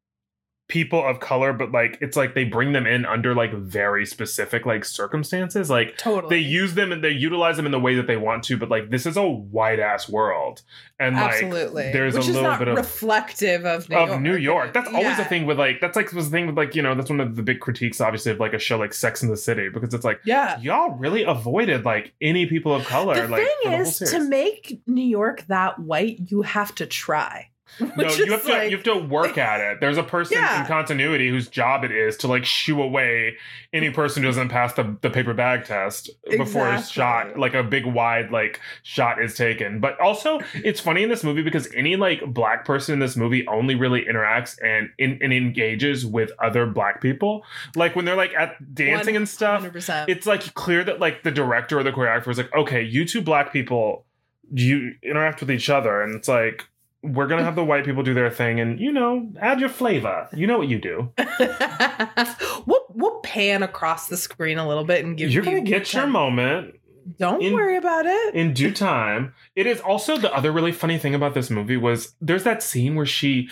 people 0.69 1.05
of 1.05 1.19
color 1.19 1.51
but 1.51 1.71
like 1.71 1.97
it's 2.01 2.15
like 2.15 2.33
they 2.35 2.45
bring 2.45 2.71
them 2.71 2.87
in 2.87 3.05
under 3.05 3.35
like 3.35 3.53
very 3.53 4.05
specific 4.05 4.65
like 4.65 4.85
circumstances 4.85 5.69
like 5.69 5.97
totally. 5.97 6.37
they 6.37 6.41
use 6.41 6.73
them 6.73 6.91
and 6.91 7.03
they 7.03 7.09
utilize 7.09 7.57
them 7.57 7.65
in 7.65 7.71
the 7.73 7.79
way 7.79 7.95
that 7.95 8.07
they 8.07 8.15
want 8.15 8.43
to 8.43 8.55
but 8.57 8.69
like 8.69 8.89
this 8.89 9.05
is 9.05 9.17
a 9.17 9.27
white 9.27 9.79
ass 9.79 10.07
world 10.07 10.61
and 10.99 11.15
like 11.17 11.33
absolutely. 11.33 11.91
there's 11.91 12.15
Which 12.15 12.29
a 12.29 12.31
little 12.31 12.55
bit 12.57 12.69
of 12.69 12.77
reflective 12.77 13.65
of 13.65 13.89
New 13.89 13.97
of 13.97 14.07
York. 14.07 14.21
New 14.21 14.35
York. 14.37 14.73
That's 14.73 14.87
always 14.87 15.03
Yeah. 15.03 15.23
thing 15.25 15.45
with 15.45 15.59
like 15.59 15.81
that's 15.81 15.97
like 15.97 16.11
was 16.13 16.29
the 16.29 16.37
thing 16.37 16.47
with 16.47 16.55
like 16.55 16.75
you 16.75 16.81
know 16.81 16.95
that's 16.95 17.09
one 17.09 17.19
of 17.19 17.35
the 17.35 17.43
big 17.43 17.59
critiques 17.59 17.99
obviously 17.99 18.31
of 18.31 18.39
like 18.39 18.53
a 18.53 18.59
show 18.59 18.77
like 18.77 18.93
Sex 18.93 19.21
in 19.21 19.29
the 19.29 19.37
City 19.37 19.67
because 19.69 19.93
it's 19.93 20.05
like 20.05 20.21
Yeah. 20.23 20.59
y'all 20.61 20.91
really 20.91 21.23
avoided 21.23 21.83
like 21.83 22.13
any 22.21 22.45
people 22.45 22.73
of 22.73 22.85
color. 22.85 23.15
The 23.15 23.27
like 23.27 23.45
thing 23.63 23.73
is, 23.73 23.99
to 23.99 24.19
make 24.21 24.81
New 24.87 25.03
York 25.05 25.45
that 25.47 25.77
white, 25.79 26.19
you 26.31 26.43
have 26.43 26.73
to 26.75 26.85
try. 26.85 27.49
No, 27.79 28.07
you 28.13 28.31
have 28.31 28.43
to 28.43 28.51
like- 28.51 28.69
you 28.69 28.75
have 28.77 28.83
to 28.85 28.95
work 28.95 29.37
at 29.37 29.59
it. 29.59 29.79
There's 29.81 29.97
a 29.97 30.03
person 30.03 30.37
Yeah. 30.37 30.61
in 30.61 30.67
continuity 30.67 31.29
whose 31.29 31.47
job 31.47 31.83
it 31.83 31.91
is 31.91 32.17
to 32.17 32.27
like 32.27 32.45
shoo 32.45 32.81
away 32.81 33.37
any 33.71 33.89
person 33.89 34.21
who 34.21 34.29
doesn't 34.29 34.49
pass 34.49 34.73
the, 34.73 34.95
the 35.01 35.09
paper 35.09 35.33
bag 35.33 35.65
test 35.65 36.09
before 36.29 36.67
a 36.69 36.81
shot 36.83 37.37
like 37.39 37.53
a 37.55 37.63
big 37.63 37.85
wide 37.85 38.29
like 38.31 38.59
shot 38.83 39.21
is 39.21 39.33
taken. 39.35 39.79
But 39.79 39.99
also 39.99 40.39
it's 40.53 40.79
funny 40.79 41.01
in 41.03 41.09
this 41.09 41.23
movie 41.23 41.41
because 41.41 41.67
any 41.75 41.95
like 41.95 42.21
black 42.27 42.65
person 42.65 42.93
in 42.93 42.99
this 42.99 43.15
movie 43.15 43.45
only 43.47 43.75
really 43.75 44.05
interacts 44.05 44.57
and 44.63 44.89
in, 44.99 45.17
and 45.21 45.33
engages 45.33 46.05
with 46.05 46.31
other 46.39 46.65
black 46.67 47.01
people. 47.01 47.43
Like 47.75 47.95
when 47.95 48.05
they're 48.05 48.15
like 48.15 48.33
at 48.37 48.75
dancing 48.75 49.15
and 49.15 49.27
stuff, 49.27 49.65
it's 50.07 50.27
like 50.27 50.53
clear 50.53 50.83
that 50.83 50.99
like 50.99 51.23
the 51.23 51.31
director 51.31 51.79
or 51.79 51.83
the 51.83 51.91
choreographer 51.91 52.27
is 52.29 52.37
like, 52.37 52.53
okay, 52.53 52.83
you 52.83 53.05
two 53.05 53.21
black 53.21 53.51
people, 53.51 54.05
you 54.51 54.93
interact 55.01 55.39
with 55.39 55.49
each 55.49 55.69
other, 55.69 56.01
and 56.03 56.13
it's 56.15 56.27
like 56.27 56.67
we're 57.03 57.27
gonna 57.27 57.43
have 57.43 57.55
the 57.55 57.63
white 57.65 57.85
people 57.85 58.01
do 58.03 58.13
their 58.13 58.29
thing, 58.31 58.59
and 58.59 58.79
you 58.79 58.91
know, 58.91 59.29
add 59.39 59.59
your 59.59 59.69
flavor. 59.69 60.27
You 60.33 60.47
know 60.47 60.57
what 60.57 60.67
you 60.69 60.79
do. 60.79 61.11
we'll 62.65 62.85
we'll 62.93 63.19
pan 63.21 63.63
across 63.63 64.07
the 64.07 64.17
screen 64.17 64.57
a 64.57 64.67
little 64.67 64.83
bit 64.85 65.03
and 65.05 65.17
give 65.17 65.31
You're 65.31 65.43
you 65.43 65.51
gonna 65.51 65.61
get 65.61 65.93
your 65.93 66.03
ten- 66.03 66.11
moment 66.11 66.75
Don't 67.19 67.41
in- 67.41 67.53
worry 67.53 67.77
about 67.77 68.05
it. 68.05 68.35
in 68.35 68.53
due 68.53 68.71
time. 68.71 69.33
It 69.55 69.67
is 69.67 69.81
also 69.81 70.17
the 70.17 70.33
other 70.33 70.51
really 70.51 70.71
funny 70.71 70.97
thing 70.97 71.13
about 71.15 71.33
this 71.33 71.49
movie 71.49 71.77
was 71.77 72.15
there's 72.21 72.43
that 72.43 72.63
scene 72.63 72.95
where 72.95 73.05
she. 73.05 73.49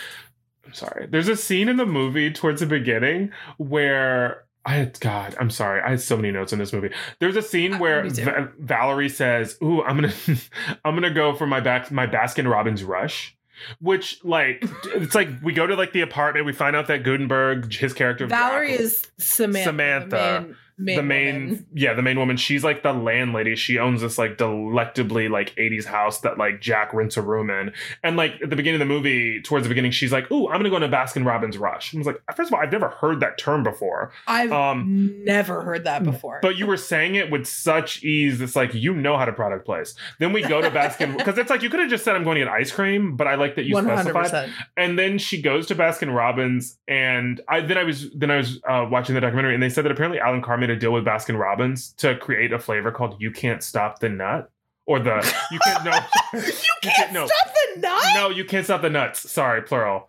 I'm 0.66 0.74
sorry. 0.74 1.08
There's 1.10 1.28
a 1.28 1.36
scene 1.36 1.68
in 1.70 1.78
the 1.78 1.86
movie 1.86 2.32
towards 2.32 2.62
the 2.62 2.68
beginning 2.68 3.32
where 3.58 4.44
I 4.64 4.74
had 4.76 5.00
God. 5.00 5.36
I'm 5.40 5.50
sorry. 5.50 5.82
I 5.82 5.90
had 5.90 6.02
so 6.02 6.16
many 6.16 6.32
notes 6.32 6.54
in 6.54 6.60
this 6.60 6.72
movie. 6.72 6.92
There's 7.20 7.36
a 7.36 7.42
scene 7.42 7.74
Uh, 7.74 7.80
where. 7.80 8.08
Va- 8.08 8.52
Valerie 8.60 9.10
says, 9.10 9.58
"Ooh, 9.62 9.82
I'm 9.84 9.96
gonna, 9.96 10.14
I'm 10.86 10.94
gonna 10.96 11.14
go 11.14 11.36
for 11.36 11.48
my 11.48 11.60
back, 11.60 11.92
my 11.92 12.08
Baskin 12.08 12.50
Robbins 12.50 12.84
rush." 12.84 13.36
Which 13.80 14.24
like 14.24 14.64
it's 14.96 15.16
like 15.16 15.30
we 15.42 15.54
go 15.54 15.68
to 15.68 15.76
like 15.76 15.94
the 15.94 16.02
apartment. 16.02 16.46
We 16.46 16.54
find 16.54 16.76
out 16.76 16.88
that 16.88 17.04
Guttenberg, 17.04 17.74
his 17.74 17.94
character 17.94 18.28
Valerie 18.28 18.74
is 18.74 19.06
Samantha. 19.18 19.70
Samantha, 19.70 20.56
main, 20.82 20.96
the 20.98 21.04
main 21.04 21.42
woman. 21.50 21.68
yeah 21.74 21.94
the 21.94 22.02
main 22.02 22.18
woman. 22.20 22.38
She's 22.38 22.64
like 22.64 22.84
the 22.84 22.94
landlady. 22.94 23.56
She 23.56 23.78
owns 23.80 24.02
this 24.02 24.18
like 24.18 24.38
delectably 24.38 25.30
like 25.30 25.56
80s 25.56 25.86
house 25.86 26.22
that 26.22 26.38
like 26.38 26.62
jack 26.62 26.94
rents 26.94 27.18
a 27.18 27.22
room 27.22 27.50
in. 27.50 27.72
And 28.04 28.18
like 28.18 28.34
at 28.44 28.50
the 28.50 28.56
beginning 28.56 28.82
of 28.82 28.88
the 28.88 28.94
movie 28.94 29.42
towards 29.42 29.66
the 29.66 29.70
beginning 29.70 29.92
she's 29.92 30.12
like 30.12 30.32
ooh 30.32 30.48
i'm 30.48 30.58
gonna 30.58 30.70
go 30.70 30.76
into 30.78 30.88
baskin 30.90 31.26
robbins 31.26 31.58
rush. 31.58 31.94
And 31.94 32.00
i 32.00 32.02
was 32.02 32.08
like 32.08 32.36
first 32.36 32.50
of 32.50 32.54
all 32.54 32.62
i've 32.62 32.72
never 32.72 32.90
heard 32.90 33.20
that 33.20 33.38
term 33.38 33.64
before. 33.64 34.12
I've 34.28 34.52
um 34.52 35.24
never 35.26 35.62
heard 35.62 35.84
that 35.86 36.04
before. 36.04 36.40
but 36.42 36.58
you 36.58 36.68
were 36.68 36.78
saying 36.78 37.16
it 37.16 37.32
with 37.32 37.46
such 37.46 38.04
ease. 38.04 38.42
It's 38.42 38.56
like 38.56 38.74
you 38.74 38.94
know 38.94 39.18
how 39.18 39.26
to 39.26 39.34
product 39.34 39.66
place. 39.66 39.94
Then 40.20 40.34
we 40.34 40.42
go 40.42 40.62
to 40.62 40.72
baskin 40.72 41.18
because 41.18 41.38
it's 41.38 41.50
like 41.50 41.62
you 41.62 41.70
could 41.70 41.80
have 41.80 41.90
just 41.90 42.04
said 42.04 42.16
i'm 42.16 42.24
going 42.24 42.36
to 42.36 42.46
get 42.46 42.52
ice 42.52 42.72
cream 42.72 43.16
but 43.16 43.28
i 43.28 43.36
like 43.36 43.56
that 43.56 43.66
you 43.66 43.74
one 43.74 43.86
hundred 43.86 44.12
specified 44.12 44.24
percent. 44.24 44.52
and 44.78 44.98
then 44.98 45.18
she 45.18 45.42
goes 45.42 45.68
to 45.68 45.76
Baskin 45.76 46.14
Robbins, 46.16 46.78
and 46.88 47.42
I 47.48 47.62
then 47.62 47.78
I 47.78 47.84
was 47.84 48.10
then 48.12 48.32
I 48.32 48.38
was 48.38 48.60
uh, 48.68 48.86
watching 48.90 49.16
the 49.16 49.22
documentary, 49.22 49.54
and 49.54 49.62
they 49.62 49.70
said 49.70 49.86
that 49.86 49.92
apparently 49.92 50.20
Allan 50.20 50.42
Carr 50.42 50.58
made 50.58 50.70
a 50.72 50.76
deal 50.76 50.92
with 50.92 51.06
Baskin 51.06 51.38
Robbins 51.40 51.94
to 51.98 52.16
create 52.18 52.52
a 52.54 52.60
flavor 52.60 52.92
called 52.92 53.16
"You 53.20 53.32
Can't 53.32 53.62
Stop 53.64 54.00
the 54.00 54.10
Nut" 54.10 54.50
or 54.88 55.00
the 55.00 55.16
you 55.52 55.60
can't 55.60 55.84
no 55.84 55.92
You 56.34 56.42
can't- 56.82 56.96
can't 56.96 57.14
no. 57.14 57.28
stop 57.28 57.54
the 57.76 57.80
nut. 57.82 58.04
no 58.16 58.30
you 58.30 58.44
can't 58.46 58.66
stop 58.66 58.82
the 58.82 58.90
nuts. 58.90 59.30
Sorry, 59.32 59.62
plural. 59.62 60.08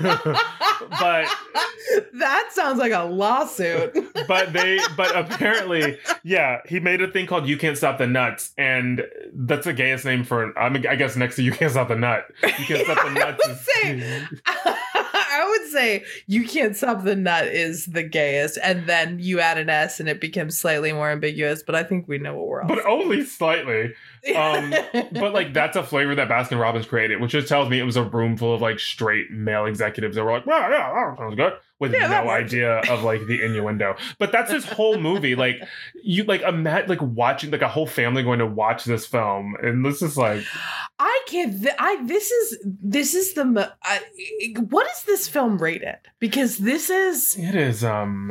but 0.00 1.26
that 2.14 2.48
sounds 2.52 2.78
like 2.78 2.92
a 2.92 3.02
lawsuit. 3.04 3.92
but 4.28 4.52
they 4.52 4.78
but 4.96 5.14
apparently 5.16 5.98
yeah 6.22 6.58
he 6.66 6.80
made 6.80 7.02
a 7.02 7.08
thing 7.10 7.26
called 7.26 7.46
you 7.48 7.56
can't 7.58 7.76
stop 7.76 7.98
the 7.98 8.06
nuts 8.06 8.52
and 8.56 9.02
that's 9.34 9.64
the 9.66 9.72
gayest 9.72 10.04
name 10.04 10.24
for 10.24 10.56
I 10.58 10.68
mean 10.68 10.86
I 10.86 10.96
guess 10.96 11.16
next 11.16 11.36
to 11.36 11.42
you 11.42 11.52
can't 11.52 11.70
stop 11.72 11.88
the 11.88 11.96
nut 11.96 12.26
you 12.42 12.50
can't 12.66 12.84
stop 12.84 13.04
the 13.04 13.12
Yeah, 13.14 13.24
I 13.24 13.30
nuts 13.30 13.46
would 13.46 13.56
is- 13.56 13.60
say- 13.66 14.22
I 14.46 14.78
would 15.50 15.70
say 15.70 16.04
you 16.26 16.46
can't 16.46 16.76
stop 16.76 17.04
the 17.04 17.16
nut 17.16 17.46
is 17.46 17.86
the 17.86 18.02
gayest, 18.02 18.58
and 18.62 18.86
then 18.86 19.18
you 19.18 19.40
add 19.40 19.58
an 19.58 19.68
S 19.68 20.00
and 20.00 20.08
it 20.08 20.20
becomes 20.20 20.58
slightly 20.58 20.92
more 20.92 21.10
ambiguous. 21.10 21.62
But 21.62 21.74
I 21.74 21.82
think 21.82 22.08
we 22.08 22.18
know 22.18 22.34
what 22.34 22.46
we're 22.46 22.62
all. 22.62 22.68
but 22.68 22.84
only 22.86 23.24
slightly 23.24 23.94
um, 24.34 24.74
but 25.12 25.32
like 25.32 25.54
that's 25.54 25.76
a 25.76 25.82
flavor 25.82 26.14
that 26.14 26.28
Baskin 26.28 26.60
Robbins 26.60 26.86
created, 26.86 27.20
which 27.20 27.32
just 27.32 27.48
tells 27.48 27.70
me 27.70 27.78
it 27.78 27.84
was 27.84 27.96
a 27.96 28.02
room 28.04 28.36
full 28.36 28.54
of 28.54 28.60
like 28.60 28.78
straight 28.78 29.30
male 29.30 29.66
executives 29.66 30.16
that 30.16 30.24
were 30.24 30.32
like, 30.32 30.46
"Well, 30.46 30.70
yeah, 30.70 30.92
that 30.92 31.16
sounds 31.18 31.36
good," 31.36 31.54
with 31.80 31.92
Yeah, 31.92 32.06
no 32.08 32.30
idea 32.30 32.78
of 32.88 33.02
like 33.02 33.26
the 33.26 33.42
innuendo. 33.44 33.96
But 34.18 34.30
that's 34.30 34.50
this 34.50 34.64
whole 34.64 34.98
movie. 34.98 35.34
Like 35.34 35.56
you 36.04 36.22
like 36.24 36.42
imagine 36.42 36.88
like 36.88 37.02
watching 37.02 37.50
like 37.50 37.62
a 37.62 37.68
whole 37.68 37.86
family 37.86 38.22
going 38.22 38.38
to 38.38 38.46
watch 38.46 38.84
this 38.84 39.06
film, 39.06 39.56
and 39.62 39.84
this 39.84 40.02
is 40.02 40.16
like 40.16 40.44
I 40.98 41.22
can't. 41.26 41.60
Th- 41.60 41.74
I 41.78 42.02
this 42.04 42.30
is 42.30 42.58
this 42.64 43.14
is 43.14 43.32
the. 43.34 43.44
mo- 43.44 43.70
I, 43.82 44.00
what 44.68 44.86
is 44.90 45.02
this 45.04 45.26
film 45.26 45.58
rated? 45.58 45.96
Because 46.20 46.58
this 46.58 46.90
is 46.90 47.36
it 47.38 47.54
is 47.54 47.82
um 47.82 48.28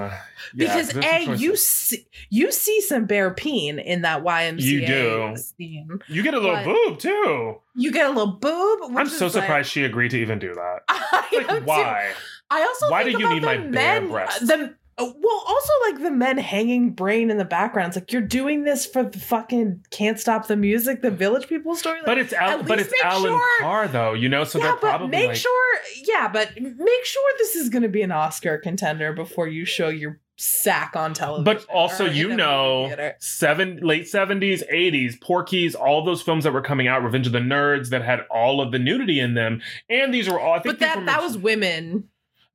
yeah, 0.53 0.77
because 0.77 0.95
a 0.95 1.35
you 1.37 1.55
see 1.55 2.05
you 2.29 2.51
see 2.51 2.79
some 2.81 3.05
bare 3.05 3.31
peen 3.33 3.79
in 3.79 4.03
that 4.03 4.23
YMCA 4.23 4.61
You 4.61 4.85
do. 4.85 5.33
scene. 5.37 5.99
you 6.07 6.21
get 6.23 6.35
a 6.35 6.39
little 6.39 6.63
boob 6.63 6.99
too. 6.99 7.55
You 7.75 7.91
get 7.91 8.05
a 8.05 8.09
little 8.09 8.33
boob. 8.33 8.79
which 8.91 8.97
I'm 8.99 9.09
so 9.09 9.25
like- 9.25 9.33
surprised 9.33 9.71
she 9.71 9.83
agreed 9.83 10.09
to 10.11 10.19
even 10.19 10.37
do 10.37 10.53
that. 10.53 10.79
I 10.89 11.27
Like 11.33 11.49
am 11.49 11.65
too. 11.65 12.13
I 12.51 12.61
also 12.63 12.89
Why 12.89 13.03
think 13.03 13.17
do 13.17 13.23
you 13.23 13.29
need 13.29 13.43
the 13.43 13.47
my 13.47 13.57
bare 13.57 14.01
men, 14.01 14.05
uh, 14.05 14.11
breasts? 14.11 14.47
The 14.47 14.75
uh, 14.99 15.13
well, 15.17 15.43
also 15.47 15.71
like 15.87 16.01
the 16.01 16.11
men 16.11 16.37
hanging 16.37 16.91
brain 16.91 17.31
in 17.31 17.37
the 17.37 17.45
background. 17.45 17.89
It's 17.89 17.97
like 17.97 18.11
you're 18.11 18.21
doing 18.21 18.65
this 18.65 18.85
for 18.85 19.03
the 19.03 19.17
fucking 19.17 19.85
can't 19.91 20.19
stop 20.19 20.47
the 20.47 20.57
music, 20.57 21.01
the 21.01 21.11
Village 21.11 21.47
People 21.47 21.73
story. 21.75 21.99
Like, 21.99 22.05
But 22.05 22.17
it's 22.17 22.33
Al- 22.33 22.63
but 22.63 22.79
it's 22.79 22.93
Allan 23.01 23.31
sure- 23.31 23.59
Carr 23.61 23.87
though, 23.87 24.13
you 24.13 24.27
know. 24.27 24.43
So 24.43 24.59
yeah, 24.59 24.75
they're 24.81 24.97
but 24.99 25.07
make 25.07 25.29
like, 25.29 25.37
sure. 25.37 25.77
Yeah, 26.03 26.27
but 26.27 26.59
make 26.59 27.05
sure 27.05 27.23
this 27.37 27.55
is 27.55 27.69
going 27.69 27.83
to 27.83 27.89
be 27.89 28.01
an 28.01 28.11
Oscar 28.11 28.57
contender 28.57 29.13
before 29.13 29.47
you 29.47 29.63
show 29.63 29.87
your 29.87 30.19
sack 30.35 30.95
on 30.95 31.13
television. 31.13 31.43
But 31.45 31.65
also, 31.73 32.05
you 32.05 32.35
know, 32.35 33.13
seven 33.19 33.79
late 33.81 34.07
seventies, 34.07 34.63
eighties, 34.69 35.17
Porky's, 35.17 35.75
all 35.75 36.03
those 36.03 36.21
films 36.21 36.43
that 36.43 36.51
were 36.51 36.61
coming 36.61 36.87
out, 36.87 37.03
Revenge 37.03 37.27
of 37.27 37.33
the 37.33 37.39
Nerds, 37.39 37.89
that 37.89 38.03
had 38.03 38.21
all 38.29 38.59
of 38.59 38.73
the 38.73 38.79
nudity 38.79 39.19
in 39.19 39.33
them, 39.33 39.61
and 39.89 40.13
these 40.13 40.27
were 40.29 40.39
all. 40.39 40.53
I 40.53 40.59
think 40.59 40.77
But 40.77 40.79
that 40.79 41.05
that 41.05 41.21
was 41.21 41.37
women. 41.37 42.09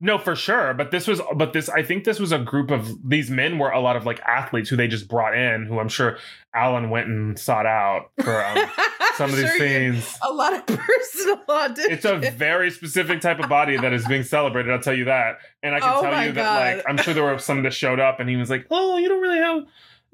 No 0.05 0.19
for 0.19 0.35
sure. 0.35 0.75
But 0.75 0.91
this 0.91 1.07
was, 1.07 1.19
but 1.35 1.51
this 1.51 1.67
I 1.67 1.81
think 1.81 2.03
this 2.03 2.19
was 2.19 2.31
a 2.31 2.37
group 2.37 2.69
of 2.69 2.87
these 3.09 3.31
men 3.31 3.57
were 3.57 3.71
a 3.71 3.79
lot 3.79 3.95
of 3.95 4.05
like 4.05 4.19
athletes 4.19 4.69
who 4.69 4.75
they 4.75 4.87
just 4.87 5.07
brought 5.07 5.35
in, 5.35 5.65
who 5.65 5.79
I'm 5.79 5.89
sure 5.89 6.17
Allan 6.53 6.91
went 6.91 7.07
and 7.07 7.39
sought 7.39 7.65
out 7.65 8.11
for 8.23 8.45
um, 8.45 8.69
some 9.15 9.31
of 9.31 9.35
these 9.35 9.49
Sure 9.49 9.57
scenes. 9.57 10.15
A 10.21 10.31
lot 10.31 10.53
of 10.53 10.65
personal 10.67 11.41
audition. 11.49 11.91
It's 11.91 12.05
a 12.05 12.17
very 12.17 12.69
specific 12.69 13.19
type 13.19 13.39
of 13.39 13.49
body 13.49 13.77
that 13.77 13.93
is 13.93 14.05
being 14.05 14.21
celebrated. 14.21 14.71
I'll 14.71 14.79
tell 14.79 14.93
you 14.93 15.05
that, 15.05 15.39
and 15.63 15.73
I 15.73 15.79
can 15.79 15.91
Oh 15.97 16.01
tell 16.03 16.23
you 16.23 16.33
that 16.33 16.75
like 16.75 16.85
I'm 16.87 16.97
sure 16.97 17.15
there 17.15 17.23
were 17.23 17.39
some 17.39 17.63
that 17.63 17.73
showed 17.73 17.99
up, 17.99 18.19
and 18.19 18.29
he 18.29 18.35
was 18.35 18.51
like, 18.51 18.67
"Oh, 18.69 18.97
you 18.97 19.09
don't 19.09 19.21
really 19.21 19.39
have." 19.39 19.63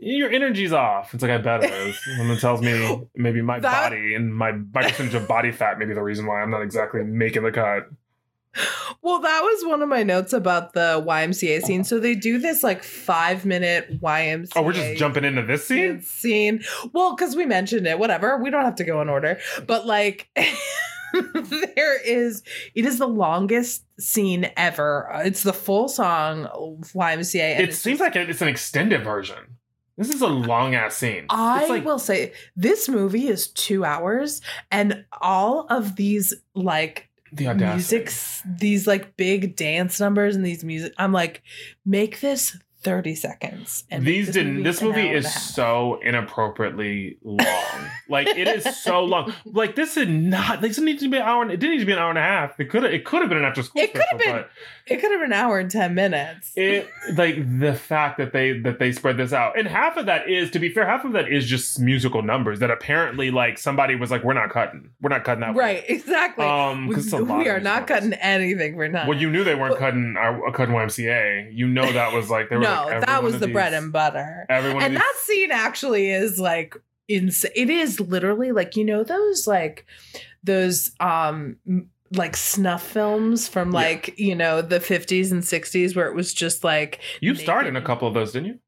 Your 0.04 0.32
energy's 0.32 0.72
off. 0.74 1.14
It's 1.14 1.22
like 1.22 1.32
I 1.32 1.38
bet 1.38 1.64
it 1.66 1.72
is, 1.72 2.00
and 2.18 2.32
it 2.32 2.40
tells 2.40 2.62
me 2.62 3.04
maybe 3.16 3.42
my 3.42 3.60
That- 3.60 3.90
body 3.90 4.16
and 4.16 4.34
my 4.34 4.54
my 4.54 4.84
percentage 4.84 5.16
of 5.16 5.28
body 5.28 5.52
fat 5.52 5.78
may 5.80 5.86
be 5.86 5.94
the 5.94 6.02
reason 6.02 6.26
why 6.26 6.42
I'm 6.42 6.50
not 6.50 6.62
exactly 6.62 7.04
making 7.04 7.44
the 7.44 7.52
cut. 7.52 7.90
Well, 9.02 9.20
that 9.20 9.42
was 9.42 9.66
one 9.66 9.82
of 9.82 9.90
my 9.90 10.04
notes 10.04 10.34
about 10.34 10.74
the 10.74 11.04
YMCA 11.08 11.62
scene. 11.62 11.84
So 11.84 12.00
they 12.00 12.16
do 12.16 12.38
this 12.38 12.64
like 12.64 12.84
five 12.84 13.46
minute 13.46 14.02
YMCA. 14.02 14.52
Oh, 14.56 14.62
we're 14.62 14.74
just 14.74 14.98
jumping 14.98 15.24
into 15.24 15.42
this 15.44 15.66
scene. 15.68 16.02
Scene. 16.02 16.62
Well, 16.94 17.16
because 17.16 17.36
we 17.36 17.46
mentioned 17.46 17.88
it. 17.88 17.98
Whatever. 17.98 18.38
We 18.38 18.50
don't 18.50 18.66
have 18.66 18.76
to 18.76 18.84
go 18.84 19.02
in 19.02 19.10
order. 19.10 19.40
But 19.66 19.86
like, 19.86 20.30
there 21.76 22.02
is. 22.02 22.44
It 22.76 22.86
is 22.86 23.00
the 23.00 23.08
longest 23.08 23.86
scene 24.00 24.50
ever. 24.58 25.10
It's 25.26 25.44
the 25.44 25.54
full 25.54 25.88
song 25.88 26.48
YMCA. 26.94 27.60
It 27.60 27.74
seems 27.74 28.00
just- 28.00 28.16
like 28.16 28.30
it's 28.30 28.42
an 28.42 28.48
extended 28.48 29.04
version. 29.04 29.58
This 29.98 30.16
is 30.16 30.22
a 30.22 30.28
long 30.28 30.74
ass 30.74 30.96
scene. 30.96 31.26
I 31.30 31.68
like 31.68 31.86
will 31.86 32.00
say 32.00 32.34
this 32.56 32.90
movie 32.90 33.28
is 33.28 33.50
two 33.50 33.86
hours, 33.86 34.42
and 34.72 35.06
all 35.22 35.68
of 35.70 35.96
these 35.96 36.34
like 36.56 37.08
the 37.32 37.48
audacity. 37.48 37.76
music's 37.76 38.42
these 38.46 38.88
like 38.88 39.16
big 39.18 39.56
dance 39.56 40.00
numbers 40.00 40.36
and 40.36 40.46
these 40.46 40.64
music 40.64 40.94
i'm 40.98 41.14
like 41.14 41.42
make 41.86 42.20
this 42.20 42.58
30 42.84 43.16
seconds 43.16 43.84
and 43.92 44.06
These 44.06 44.32
didn't. 44.32 44.64
This 44.64 44.82
movie 44.82 45.10
is 45.10 45.32
so 45.32 46.00
inappropriately 46.04 47.18
long. 47.24 47.46
like 48.10 48.28
it 48.28 48.48
is 48.48 48.82
so 48.82 49.04
long. 49.06 49.34
Like 49.46 49.76
this 49.76 49.98
is 49.98 50.08
not. 50.08 50.62
This 50.62 50.76
didn't 50.76 50.86
need 50.86 51.00
to 51.00 51.10
be 51.10 51.18
an 51.18 51.24
hour. 51.24 51.42
and- 51.44 51.52
It 51.52 51.58
didn't 51.60 51.76
need 51.76 51.80
to 51.82 51.86
be 51.86 51.92
an 51.94 52.00
hour 52.00 52.10
and 52.10 52.18
a 52.18 52.22
half. 52.24 52.60
It 52.60 52.70
could 52.70 52.84
have. 52.84 52.92
It 52.92 53.06
could 53.06 53.22
have 53.22 53.30
been 53.30 53.38
an 53.38 53.46
after 53.46 53.64
school. 53.64 53.82
It 53.82 53.94
could 53.94 54.04
have 54.12 54.20
been- 54.20 54.46
it 54.88 54.96
could 55.00 55.12
have 55.12 55.22
been 55.22 55.32
an 55.32 55.34
hour 55.34 55.60
and 55.60 55.70
10 55.70 55.94
minutes 55.94 56.52
it 56.56 56.90
like 57.14 57.36
the 57.60 57.74
fact 57.76 58.18
that 58.18 58.34
they 58.34 58.60
that 58.60 58.80
they 58.80 58.92
spread 58.92 59.16
this 59.16 59.32
out, 59.32 59.58
and 59.58 59.68
half 59.68 59.96
of 59.96 60.08
that 60.08 60.28
is, 60.28 60.50
to 60.52 60.60
be 60.60 60.70
fair, 60.70 60.86
half 60.88 61.06
of 61.06 61.14
that 61.14 61.32
is 61.32 61.48
just 61.48 61.80
musical 61.80 62.24
numbers 62.24 62.60
that 62.60 62.72
apparently 62.72 63.30
like 63.32 63.58
somebody 63.60 63.96
was 63.96 64.10
like, 64.12 64.24
we're 64.24 64.34
not 64.34 64.50
cutting. 64.50 64.90
We're 65.02 65.10
not 65.10 65.24
cutting 65.24 65.42
that. 65.42 65.50
one." 65.54 65.58
right 65.58 65.84
exactly 65.88 66.46
Um, 66.46 66.88
we, 66.88 66.96
we 66.96 67.48
are 67.48 67.60
not 67.60 67.82
musical 67.82 67.86
cutting 67.88 68.10
numbers. 68.10 68.20
anything 68.22 68.76
for 68.76 68.88
nothing 68.90 69.08
Well, 69.10 69.18
you 69.20 69.30
knew 69.30 69.44
they 69.44 69.56
weren't 69.56 69.74
But- 69.74 69.80
cutting 69.80 70.16
our 70.18 70.52
cutting 70.52 70.74
YMCA. 70.74 71.50
You 71.54 71.68
know 71.68 71.90
that 71.92 72.12
was 72.14 72.30
like 72.30 72.50
they 72.50 72.58
were 72.58 72.64
no 72.64 72.71
like, 72.86 73.06
that 73.06 73.24
was 73.24 73.40
the 73.40 73.46
these- 73.48 73.54
bread 73.54 73.74
and 73.74 73.92
butter 73.92 74.46
and 74.50 74.66
these- 74.94 75.00
that 75.00 75.14
scene 75.24 75.52
actually 75.52 76.10
is 76.12 76.40
like 76.40 76.76
insane 77.08 77.52
it 77.56 77.70
is 77.70 78.00
literally 78.00 78.52
like 78.52 78.76
you 78.76 78.86
know 78.86 79.04
those 79.04 79.46
like 79.48 79.86
those 80.44 80.92
um 81.00 81.58
like 82.14 82.36
snuff 82.36 82.84
films 82.86 83.48
from 83.48 83.70
Yeah. 83.72 83.80
like 83.80 84.18
you 84.20 84.36
know 84.36 84.62
the 84.62 84.80
50s 84.80 85.32
and 85.32 85.44
60s 85.44 85.96
where 85.96 86.08
it 86.08 86.16
was 86.16 86.34
just 86.34 86.64
like 86.64 87.00
you 87.22 87.36
starred 87.36 87.68
in 87.68 87.76
a 87.76 87.82
couple 87.82 88.08
of 88.08 88.14
those, 88.14 88.32
didn't 88.34 88.48
you? 88.48 88.60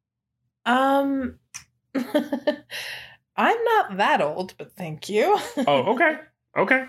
um 0.66 1.36
i'm 1.96 3.63
not 3.66 3.98
that 3.98 4.22
old 4.22 4.54
but 4.58 4.72
thank 4.78 5.10
you 5.10 5.38
Oh, 5.68 5.94
okay, 5.94 6.18
okay. 6.58 6.86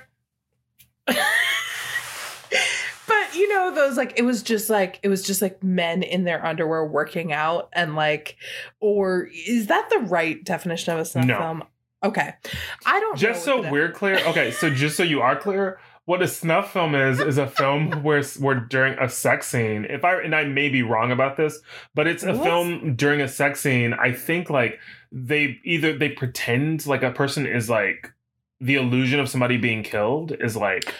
you 3.34 3.48
know 3.48 3.74
those 3.74 3.96
like 3.96 4.12
it 4.16 4.22
was 4.22 4.42
just 4.42 4.70
like 4.70 4.98
it 5.02 5.08
was 5.08 5.22
just 5.22 5.42
like 5.42 5.62
men 5.62 6.02
in 6.02 6.24
their 6.24 6.44
underwear 6.44 6.84
working 6.86 7.32
out 7.32 7.68
and 7.72 7.94
like 7.96 8.36
or 8.80 9.28
is 9.46 9.66
that 9.68 9.88
the 9.90 9.98
right 10.00 10.42
definition 10.44 10.94
of 10.94 11.00
a 11.00 11.04
snuff 11.04 11.26
No. 11.26 11.38
film 11.38 11.62
okay 12.04 12.34
i 12.86 13.00
don't 13.00 13.18
just 13.18 13.44
so 13.44 13.68
we're 13.70 13.90
clear 13.90 14.18
okay 14.26 14.50
so 14.50 14.70
just 14.70 14.96
so 14.96 15.02
you 15.02 15.20
are 15.22 15.36
clear 15.36 15.78
what 16.06 16.20
a 16.20 16.28
snuff 16.28 16.72
film 16.72 16.94
is 16.94 17.18
is 17.20 17.38
a 17.38 17.46
film 17.46 17.90
where 18.02 18.22
where 18.38 18.56
during 18.60 18.98
a 18.98 19.08
sex 19.08 19.46
scene 19.46 19.86
if 19.88 20.04
i 20.04 20.20
and 20.20 20.34
i 20.34 20.44
may 20.44 20.68
be 20.68 20.82
wrong 20.82 21.10
about 21.10 21.36
this 21.36 21.60
but 21.94 22.06
it's 22.06 22.22
a 22.22 22.34
What? 22.34 22.44
film 22.44 22.94
during 22.96 23.20
a 23.22 23.28
sex 23.28 23.60
scene 23.60 23.94
i 23.94 24.12
think 24.12 24.50
like 24.50 24.78
they 25.10 25.58
either 25.64 25.96
they 25.96 26.10
pretend 26.10 26.86
like 26.86 27.02
a 27.02 27.10
person 27.10 27.46
is 27.46 27.70
like 27.70 28.12
the 28.60 28.74
illusion 28.76 29.18
of 29.20 29.28
somebody 29.28 29.56
being 29.56 29.82
killed 29.82 30.32
is 30.40 30.56
like 30.56 30.92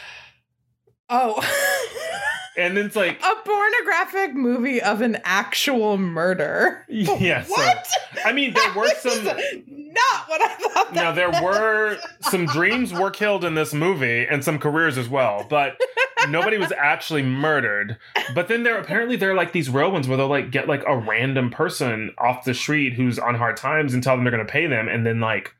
Oh. 1.10 1.34
and 2.56 2.76
then 2.76 2.86
it's 2.86 2.96
like 2.96 3.20
a 3.22 3.34
pornographic 3.44 4.34
movie 4.34 4.80
of 4.80 5.00
an 5.00 5.18
actual 5.24 5.96
murder. 5.98 6.84
Yeah, 6.88 7.42
so- 7.44 7.52
What? 7.52 7.86
i 8.24 8.32
mean 8.32 8.54
there 8.54 8.72
were 8.74 8.88
some 9.00 9.24
not 9.24 10.28
what 10.28 10.40
I 10.40 10.54
thought. 10.54 10.92
now 10.94 11.12
there 11.12 11.30
was. 11.30 11.42
were 11.42 11.98
some 12.20 12.46
dreams 12.46 12.92
were 12.92 13.10
killed 13.10 13.44
in 13.44 13.54
this 13.54 13.74
movie 13.74 14.24
and 14.26 14.42
some 14.44 14.58
careers 14.58 14.96
as 14.96 15.08
well 15.08 15.44
but 15.50 15.76
nobody 16.28 16.56
was 16.56 16.72
actually 16.72 17.22
murdered 17.22 17.98
but 18.34 18.48
then 18.48 18.62
there 18.62 18.78
apparently 18.78 19.16
there 19.16 19.32
are 19.32 19.34
like 19.34 19.52
these 19.52 19.68
real 19.68 19.90
ones 19.90 20.06
where 20.08 20.16
they'll 20.16 20.28
like 20.28 20.50
get 20.50 20.68
like 20.68 20.82
a 20.86 20.96
random 20.96 21.50
person 21.50 22.12
off 22.18 22.44
the 22.44 22.54
street 22.54 22.94
who's 22.94 23.18
on 23.18 23.34
hard 23.34 23.56
times 23.56 23.92
and 23.94 24.02
tell 24.02 24.14
them 24.16 24.24
they're 24.24 24.30
gonna 24.30 24.44
pay 24.44 24.66
them 24.66 24.88
and 24.88 25.04
then 25.04 25.20
like 25.20 25.54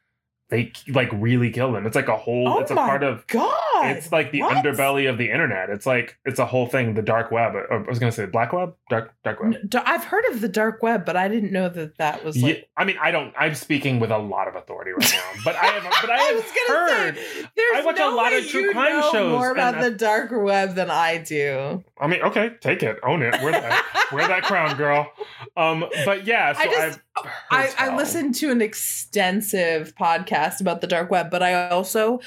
they 0.50 0.72
like 0.88 1.08
really 1.12 1.50
kill 1.50 1.72
them 1.72 1.86
it's 1.86 1.96
like 1.96 2.08
a 2.08 2.16
whole 2.16 2.48
Oh 2.48 2.60
it's 2.60 2.70
a 2.70 2.74
oh 2.74 2.76
my 2.76 2.86
part 2.88 3.02
of 3.02 3.26
God. 3.26 3.52
It's 3.82 4.12
like 4.12 4.30
the 4.32 4.40
What? 4.42 4.64
underbelly 4.64 5.08
of 5.10 5.18
the 5.18 5.30
internet 5.30 5.70
it's 5.70 5.86
like 5.86 6.18
it's 6.24 6.38
a 6.38 6.46
whole 6.46 6.66
thing 6.66 6.94
the 6.94 7.02
dark 7.02 7.30
web 7.30 7.54
uh, 7.54 7.74
i 7.74 7.78
was 7.88 7.98
gonna 7.98 8.12
say 8.12 8.26
black 8.26 8.52
web 8.52 8.74
dark 8.88 9.12
dark 9.24 9.40
web 9.42 9.54
I've 9.86 10.04
heard 10.04 10.24
of 10.30 10.40
the 10.40 10.48
dark 10.48 10.82
web, 10.82 11.04
but 11.04 11.16
I 11.16 11.28
didn't 11.28 11.52
know 11.52 11.68
that 11.68 11.98
that 11.98 12.24
was 12.24 12.36
yeah, 12.36 12.46
like. 12.48 12.68
I 12.76 12.84
mean, 12.84 12.96
I 13.00 13.10
don't. 13.10 13.32
I'm 13.38 13.54
speaking 13.54 14.00
with 14.00 14.10
a 14.10 14.18
lot 14.18 14.48
of 14.48 14.54
authority 14.54 14.92
right 14.92 15.12
now, 15.12 15.40
but 15.44 15.56
I 15.56 15.66
have. 15.66 15.92
But 16.00 16.10
I 16.10 16.18
have 16.18 16.36
was 16.36 16.44
gonna 16.44 16.78
heard. 16.78 17.16
Say, 17.16 17.48
there's 17.56 17.76
I 17.76 17.82
watch 17.84 17.96
a 17.96 17.98
no 18.00 18.16
lot 18.16 18.32
way 18.32 18.38
of 18.38 18.48
true 18.48 18.72
crime 18.72 19.00
know 19.00 19.12
shows, 19.12 19.30
More 19.32 19.50
about 19.50 19.76
I- 19.76 19.88
the 19.88 19.96
dark 19.96 20.30
web 20.32 20.74
than 20.74 20.90
I 20.90 21.18
do. 21.18 21.82
I 22.00 22.06
mean, 22.08 22.22
okay, 22.22 22.50
take 22.60 22.82
it, 22.82 22.98
own 23.04 23.22
it, 23.22 23.40
wear 23.40 23.52
that, 23.52 24.08
wear 24.12 24.26
that 24.26 24.42
crown, 24.42 24.76
girl. 24.76 25.10
Um, 25.56 25.84
but 26.04 26.26
yeah, 26.26 26.52
so 26.52 26.60
I 26.60 26.64
just- 26.64 27.00
I've 27.16 27.74
I, 27.78 27.90
I 27.90 27.96
listened 27.96 28.34
to 28.36 28.50
an 28.50 28.60
extensive 28.60 29.94
podcast 29.94 30.60
about 30.60 30.80
the 30.80 30.86
dark 30.88 31.10
web, 31.10 31.30
but 31.30 31.42
I 31.42 31.68
also 31.68 32.20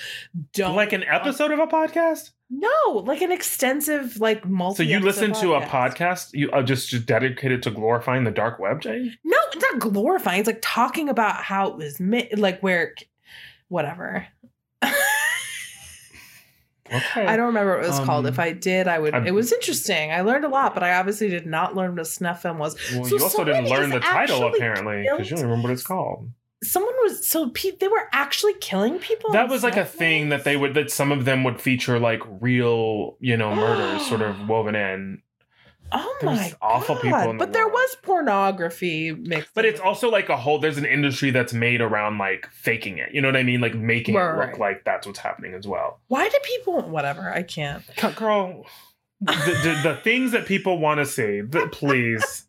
don't 0.53 0.76
like 0.76 0.93
an 0.93 1.03
episode 1.03 1.46
of 1.51 1.59
a 1.59 1.67
podcast. 1.67 2.31
No, 2.49 2.69
like 3.05 3.21
an 3.21 3.31
extensive, 3.31 4.19
like 4.21 4.45
multi. 4.45 4.77
So 4.77 4.83
you 4.89 4.99
listen 4.99 5.33
to 5.33 5.53
a 5.55 5.61
podcast 5.61 6.29
you 6.33 6.49
uh, 6.51 6.63
just, 6.63 6.89
just 6.89 7.05
dedicated 7.05 7.61
to 7.63 7.71
glorifying 7.71 8.23
the 8.23 8.31
dark 8.31 8.57
web, 8.59 8.79
Jane? 8.81 9.17
No, 9.23 9.37
it's 9.53 9.61
not 9.71 9.79
glorifying. 9.79 10.39
It's 10.39 10.47
like 10.47 10.59
talking 10.61 11.09
about 11.09 11.43
how 11.43 11.69
it 11.69 11.75
was 11.75 11.99
made, 11.99 12.39
like 12.39 12.61
where, 12.61 12.95
whatever. 13.67 14.27
Okay. 16.89 17.25
I 17.25 17.35
don't 17.35 17.47
remember 17.47 17.75
what 17.75 17.83
it 17.83 17.87
was 17.89 17.99
called. 17.99 18.25
Um, 18.25 18.31
If 18.33 18.39
I 18.39 18.53
did, 18.53 18.87
I 18.87 18.97
would. 18.97 19.13
I'm- 19.13 19.27
it 19.27 19.33
was 19.33 19.51
interesting. 19.51 20.11
I 20.13 20.21
learned 20.21 20.45
a 20.45 20.47
lot, 20.47 20.73
but 20.73 20.83
I 20.83 20.95
obviously 20.95 21.27
did 21.27 21.45
not 21.45 21.75
learn 21.75 21.91
what 21.91 21.99
a 21.99 22.05
snuff 22.05 22.41
film 22.43 22.59
was. 22.59 22.75
Well, 22.93 23.03
So 23.03 23.17
you 23.17 23.23
also 23.23 23.43
didn't 23.43 23.65
learn 23.67 23.89
the 23.89 23.99
title 23.99 24.47
apparently 24.47 25.03
because 25.03 25.29
you 25.29 25.35
don't 25.35 25.45
remember 25.45 25.67
what 25.67 25.73
it's 25.73 25.83
called. 25.83 26.29
Someone 26.64 26.93
was 27.03 27.28
so. 27.28 27.51
They 27.80 27.88
were 27.88 28.08
actually 28.12 28.53
killing 28.55 28.97
people. 28.99 29.32
That 29.32 29.47
was 29.49 29.64
like 29.64 29.78
a 29.78 29.86
thing 29.86 30.30
that 30.30 30.43
they 30.43 30.58
would 30.58 30.74
that 30.74 30.89
some 30.91 31.12
of 31.12 31.26
them 31.26 31.43
would 31.43 31.62
feature 31.62 31.99
like 31.99 32.22
real, 32.41 33.16
you 33.20 33.38
know, 33.38 33.53
murders 33.55 34.05
sort 34.10 34.22
of 34.22 34.47
woven 34.49 34.76
in. 34.76 35.22
Oh 35.91 36.18
There's 36.20 36.38
my 36.38 36.53
awful 36.62 36.95
God. 36.95 37.01
people 37.01 37.20
in 37.32 37.38
the 37.38 37.45
but 37.45 37.53
there 37.53 37.64
world. 37.66 37.74
was 37.76 37.95
pornography 38.03 39.14
mixed. 39.14 39.51
But 39.53 39.64
it's 39.66 39.80
it. 39.80 39.86
also 39.86 40.10
like 40.10 40.28
a 40.30 40.36
whole 40.36 40.60
there's 40.60 40.78
an 40.78 40.86
industry 40.86 41.32
that's 41.32 41.53
made 41.53 41.80
around 41.80 42.18
like 42.18 42.47
faking 42.51 42.97
it. 42.97 43.14
You 43.14 43.22
know 43.22 43.30
what 43.30 43.38
I 43.38 43.43
mean? 43.43 43.62
Like 43.62 43.74
making 43.76 44.16
it 44.16 44.18
Right. 44.18 44.49
look 44.49 44.60
like 44.60 44.84
that's 44.84 45.08
what's 45.08 45.20
happening 45.20 45.53
as 45.53 45.66
well. 45.66 46.01
Why 46.08 46.28
do 46.28 46.38
people? 46.43 46.82
Whatever. 46.82 47.32
I 47.32 47.43
can't. 47.43 47.84
Girl, 48.18 48.66
the, 49.22 49.32
the, 49.32 49.89
the 49.91 49.95
things 50.03 50.34
that 50.34 50.45
people 50.45 50.78
want 50.78 50.97
to 50.99 51.05
see, 51.05 51.39
the, 51.41 51.68
please. 51.72 52.47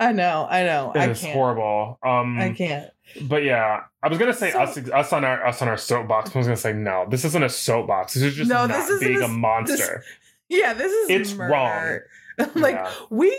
I 0.00 0.12
know. 0.12 0.46
I 0.48 0.62
know. 0.64 0.92
I 0.94 1.04
It 1.04 1.10
is 1.10 1.20
can't. 1.20 1.32
horrible. 1.34 1.98
Um 2.02 2.38
I 2.38 2.52
can't. 2.52 2.90
But 3.22 3.42
yeah, 3.44 3.82
I 4.02 4.08
was 4.08 4.18
gonna 4.18 4.34
say 4.34 4.50
So- 4.52 4.60
us 4.60 4.76
us 4.76 5.12
on 5.12 5.24
our 5.24 5.46
us 5.46 5.62
on 5.62 5.68
our 5.68 5.76
soapbox. 5.78 6.34
I 6.34 6.38
was 6.38 6.46
gonna 6.46 6.56
say 6.56 6.72
no. 6.72 7.06
This 7.08 7.24
isn't 7.24 7.42
a 7.42 7.48
soapbox. 7.48 8.14
This 8.14 8.22
is 8.22 8.34
just 8.34 8.50
No, 8.50 8.66
this 8.66 8.88
isn't 8.88 9.06
being 9.08 9.22
a 9.22 9.28
monster. 9.28 10.02
Yeah, 10.50 10.72
this 10.72 10.90
is 10.90 11.10
It's 11.10 11.34
murder. 11.34 11.52
wrong. 12.38 12.50
like 12.54 12.74
Yeah. 12.76 12.90
we 13.10 13.38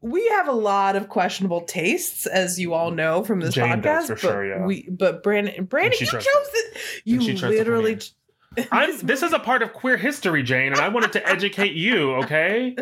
we 0.00 0.26
have 0.28 0.48
a 0.48 0.52
lot 0.52 0.96
of 0.96 1.10
questionable 1.10 1.60
tastes, 1.62 2.24
as 2.26 2.58
you 2.58 2.72
all 2.72 2.90
know 2.90 3.22
from 3.24 3.40
this 3.40 3.52
Jane 3.54 3.82
podcast. 3.82 4.08
but 4.08 4.18
sure, 4.20 4.46
yeah. 4.46 4.64
we 4.64 4.88
but 4.90 5.22
Brandon 5.22 5.66
Brandon, 5.66 5.98
you 6.00 6.06
chose 6.06 6.24
it. 6.24 6.78
You 7.04 7.20
she 7.20 7.36
tries 7.36 7.52
to 7.52 7.58
literally. 7.58 7.98
I'm. 8.72 8.96
This 9.02 9.22
is 9.22 9.34
a 9.34 9.38
part 9.38 9.60
of 9.62 9.74
queer 9.74 9.98
history, 9.98 10.42
Jane, 10.42 10.72
and 10.72 10.80
I 10.80 10.88
wanted 10.88 11.12
to 11.12 11.28
educate 11.28 11.74
you. 11.74 12.14
Okay. 12.22 12.74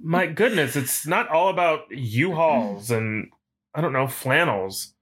My 0.00 0.26
goodness, 0.26 0.76
it's 0.76 1.06
not 1.08 1.28
all 1.28 1.48
about 1.48 1.80
U-Hauls 1.90 2.90
and 2.92 3.30
I 3.74 3.80
don't 3.80 3.92
know 3.92 4.06
flannels. 4.06 4.94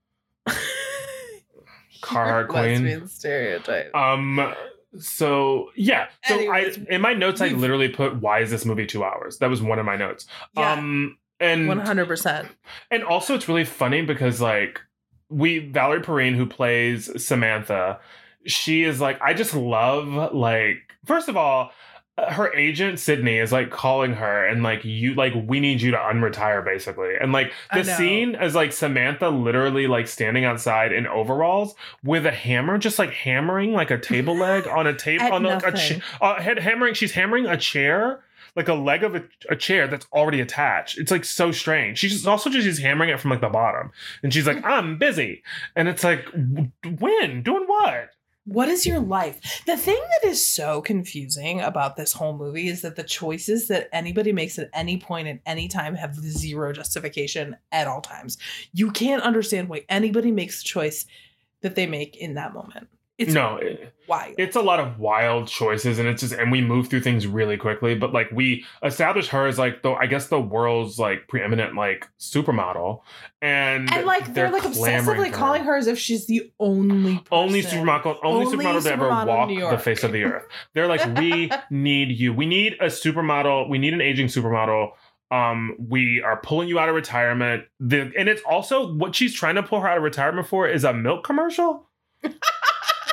Carhartt 2.01 2.47
queen. 2.49 3.07
Stereotype. 3.07 3.95
Um. 3.95 4.53
So 4.99 5.71
yeah. 5.75 6.07
So 6.25 6.35
Anyways, 6.35 6.77
I 6.77 6.95
in 6.95 7.01
my 7.01 7.13
notes 7.13 7.41
I 7.41 7.49
literally 7.49 7.89
put 7.89 8.15
why 8.21 8.39
is 8.39 8.51
this 8.51 8.65
movie 8.65 8.85
two 8.85 9.03
hours? 9.03 9.39
That 9.39 9.49
was 9.49 9.61
one 9.61 9.79
of 9.79 9.85
my 9.85 9.95
notes. 9.95 10.25
Yeah. 10.55 10.73
Um. 10.73 11.17
And 11.39 11.67
One 11.67 11.79
hundred 11.79 12.07
percent. 12.07 12.47
And 12.89 13.03
also, 13.03 13.35
it's 13.35 13.47
really 13.49 13.65
funny 13.65 14.01
because 14.01 14.39
like 14.39 14.79
we 15.29 15.59
Valerie 15.59 16.01
Perrine, 16.01 16.35
who 16.35 16.45
plays 16.45 17.09
Samantha, 17.23 17.99
she 18.45 18.83
is 18.83 19.01
like 19.01 19.21
I 19.21 19.33
just 19.33 19.53
love 19.53 20.33
like 20.33 20.77
first 21.05 21.27
of 21.27 21.37
all. 21.37 21.71
Her 22.17 22.53
agent 22.53 22.99
Sydney 22.99 23.39
is 23.39 23.51
like 23.51 23.71
calling 23.71 24.13
her 24.13 24.45
and 24.45 24.63
like 24.63 24.85
you 24.85 25.15
like 25.15 25.33
we 25.35 25.59
need 25.59 25.81
you 25.81 25.91
to 25.91 25.97
unretire 25.97 26.63
basically 26.63 27.15
and 27.19 27.33
like 27.33 27.51
the 27.73 27.83
scene 27.83 28.35
is 28.35 28.55
like 28.55 28.71
Samantha 28.71 29.29
literally 29.29 29.87
like 29.87 30.07
standing 30.07 30.45
outside 30.45 30.93
in 30.93 31.07
overalls 31.07 31.75
with 32.03 32.25
a 32.25 32.31
hammer 32.31 32.77
just 32.77 32.99
like 32.99 33.11
hammering 33.11 33.73
like 33.73 33.91
a 33.91 33.97
table 33.97 34.35
leg 34.35 34.65
on 34.71 34.87
a 34.87 34.95
table 34.95 35.25
on 35.25 35.43
like, 35.43 35.63
a 35.63 35.71
nothing. 35.71 35.99
cha- 35.99 36.25
uh, 36.25 36.41
head 36.41 36.59
hammering 36.59 36.93
she's 36.93 37.11
hammering 37.11 37.47
a 37.47 37.57
chair 37.57 38.23
like 38.55 38.69
a 38.69 38.73
leg 38.73 39.03
of 39.03 39.15
a, 39.15 39.23
a 39.49 39.55
chair 39.55 39.87
that's 39.87 40.07
already 40.13 40.39
attached. 40.39 40.97
It's 40.97 41.11
like 41.11 41.25
so 41.25 41.51
strange. 41.51 41.99
She's 41.99 42.25
also 42.25 42.49
just 42.49 42.65
she's 42.65 42.79
hammering 42.79 43.09
it 43.09 43.19
from 43.19 43.31
like 43.31 43.41
the 43.41 43.49
bottom, 43.49 43.91
and 44.23 44.33
she's 44.33 44.47
like, 44.47 44.63
"I'm 44.65 44.97
busy," 44.97 45.43
and 45.75 45.87
it's 45.87 46.03
like, 46.03 46.25
"When? 46.33 47.43
Doing 47.43 47.65
what?" 47.67 48.11
What 48.45 48.69
is 48.69 48.85
your 48.85 48.99
life? 48.99 49.63
The 49.65 49.75
thing 49.75 49.99
that 50.21 50.29
is 50.29 50.47
so 50.47 50.79
confusing 50.79 51.61
about 51.61 51.95
this 51.95 52.13
whole 52.13 52.37
movie 52.37 52.67
is 52.67 52.83
that 52.83 52.95
the 52.95 53.03
choices 53.03 53.67
that 53.69 53.89
anybody 53.91 54.31
makes 54.31 54.59
at 54.59 54.69
any 54.71 54.97
point 54.97 55.27
at 55.27 55.39
any 55.47 55.67
time 55.67 55.95
have 55.95 56.15
zero 56.15 56.71
justification 56.71 57.57
at 57.71 57.87
all 57.87 58.01
times. 58.01 58.37
You 58.71 58.91
can't 58.91 59.23
understand 59.23 59.67
why 59.67 59.85
anybody 59.89 60.31
makes 60.31 60.61
the 60.61 60.69
choice 60.69 61.07
that 61.61 61.73
they 61.73 61.87
make 61.87 62.17
in 62.17 62.35
that 62.35 62.53
moment. 62.53 62.87
It's 63.17 63.31
no, 63.33 63.55
it- 63.55 63.93
wild. 64.07 64.35
it's 64.37 64.57
a 64.57 64.61
lot 64.61 64.81
of 64.81 64.99
wild 64.99 65.47
choices, 65.47 65.99
and 65.99 66.07
it's 66.09 66.21
just 66.21 66.33
and 66.33 66.51
we 66.51 66.59
move 66.61 66.89
through 66.89 66.99
things 66.99 67.25
really 67.25 67.55
quickly. 67.55 67.95
But 67.95 68.11
like 68.11 68.29
we 68.31 68.65
establish 68.83 69.29
her 69.29 69.47
as 69.47 69.57
like 69.57 69.83
the 69.83 69.93
I 69.93 70.05
guess 70.07 70.27
the 70.27 70.39
world's 70.41 70.99
like 70.99 71.29
preeminent 71.29 71.75
like 71.75 72.09
supermodel, 72.19 73.01
and 73.41 73.89
and 73.93 74.05
like 74.05 74.33
they're, 74.33 74.51
like 74.51 74.63
obsessively 74.63 75.29
for 75.31 75.37
calling 75.37 75.63
her 75.63 75.77
as 75.77 75.87
if 75.87 75.97
she's 75.97 76.25
the 76.27 76.51
only 76.59 77.13
person. 77.19 77.27
only 77.31 77.61
supermodel, 77.63 78.17
only, 78.21 78.45
Only 78.47 78.57
supermodel 78.57 78.83
to 78.83 78.91
ever 78.91 79.07
walk 79.07 79.49
the 79.71 79.77
face 79.79 80.03
of 80.03 80.11
the 80.11 80.23
earth. 80.23 80.45
They're 80.73 80.87
like, 80.87 81.17
we 81.17 81.49
need 81.69 82.11
you. 82.19 82.33
We 82.33 82.45
need 82.45 82.73
a 82.81 82.87
supermodel. 82.87 83.69
We 83.69 83.77
need 83.77 83.93
an 83.93 84.01
aging 84.01 84.27
supermodel. 84.27 84.91
Um, 85.31 85.75
we 85.79 86.21
are 86.21 86.37
pulling 86.41 86.67
you 86.67 86.79
out 86.79 86.89
of 86.89 86.95
retirement. 86.95 87.63
The 87.79 88.11
and 88.17 88.27
it's 88.27 88.41
also 88.43 88.93
what 88.93 89.15
she's 89.15 89.33
trying 89.33 89.55
to 89.55 89.63
pull 89.63 89.79
her 89.79 89.87
out 89.87 89.95
of 89.97 90.03
retirement 90.03 90.47
for 90.47 90.67
is 90.67 90.83
a 90.83 90.93
milk 90.93 91.23
commercial. 91.23 91.87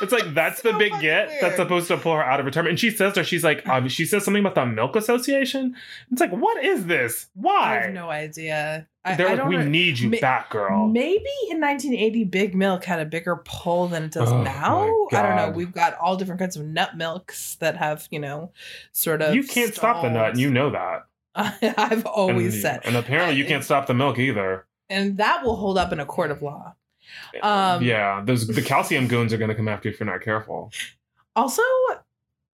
It's 0.01 0.11
like 0.11 0.33
that's 0.33 0.61
the 0.61 0.73
big 0.73 0.91
get 1.01 1.27
weird. 1.27 1.41
that's 1.43 1.55
supposed 1.57 1.87
to 1.89 1.97
pull 1.97 2.13
her 2.15 2.23
out 2.23 2.39
of 2.39 2.45
retirement. 2.45 2.71
And 2.71 2.79
she 2.79 2.89
says 2.89 3.13
to 3.13 3.19
her, 3.19 3.23
she's 3.23 3.43
like, 3.43 3.67
um, 3.67 3.87
she 3.89 4.05
says 4.05 4.23
something 4.25 4.43
about 4.43 4.55
the 4.55 4.65
milk 4.65 4.95
association. 4.95 5.75
It's 6.11 6.19
like, 6.21 6.31
what 6.31 6.63
is 6.63 6.85
this? 6.87 7.27
I 7.35 7.39
Why? 7.41 7.73
have 7.81 7.93
no 7.93 8.09
idea. 8.09 8.87
I, 9.05 9.15
They're 9.15 9.27
I 9.29 9.33
like, 9.35 9.47
we 9.49 9.57
know. 9.57 9.65
need 9.65 9.99
you 9.99 10.09
Ma- 10.09 10.17
back, 10.21 10.49
girl. 10.49 10.87
Maybe 10.87 11.25
in 11.49 11.59
1980, 11.59 12.23
Big 12.23 12.55
Milk 12.55 12.85
had 12.85 12.99
a 12.99 13.05
bigger 13.05 13.35
pull 13.43 13.87
than 13.89 14.03
it 14.03 14.11
does 14.11 14.31
Oh, 14.31 14.41
now. 14.43 14.89
I 15.11 15.21
don't 15.21 15.35
know. 15.35 15.51
We've 15.53 15.73
got 15.73 15.97
all 15.97 16.15
different 16.15 16.39
kinds 16.39 16.55
of 16.55 16.65
nut 16.65 16.95
milks 16.95 17.55
that 17.55 17.75
have, 17.77 18.07
you 18.11 18.19
know, 18.19 18.51
sort 18.93 19.21
of. 19.21 19.35
you 19.35 19.43
can't 19.43 19.73
stop 19.75 20.01
the 20.03 20.09
nut, 20.09 20.29
and 20.31 20.39
you 20.39 20.49
know 20.49 20.69
that. 20.71 21.05
I've 21.35 22.05
always 22.05 22.53
and, 22.53 22.61
said, 22.61 22.81
and 22.85 22.95
apparently 22.95 23.35
you 23.37 23.45
can't 23.45 23.63
stop 23.63 23.87
the 23.87 23.93
milk 23.93 24.19
either. 24.19 24.65
and 24.89 25.17
that 25.17 25.43
will 25.43 25.55
hold 25.57 25.77
up 25.77 25.91
in 25.91 25.99
a 25.99 26.05
court 26.05 26.31
of 26.31 26.41
law. 26.41 26.75
Um, 27.41 27.83
yeah, 27.83 28.21
those 28.25 28.47
the 28.47 28.61
calcium 28.61 29.07
goons 29.07 29.33
are 29.33 29.37
going 29.37 29.49
to 29.49 29.55
come 29.55 29.67
after 29.67 29.89
you 29.89 29.93
if 29.93 29.99
you're 29.99 30.09
not 30.09 30.21
careful. 30.21 30.71
Also, 31.35 31.61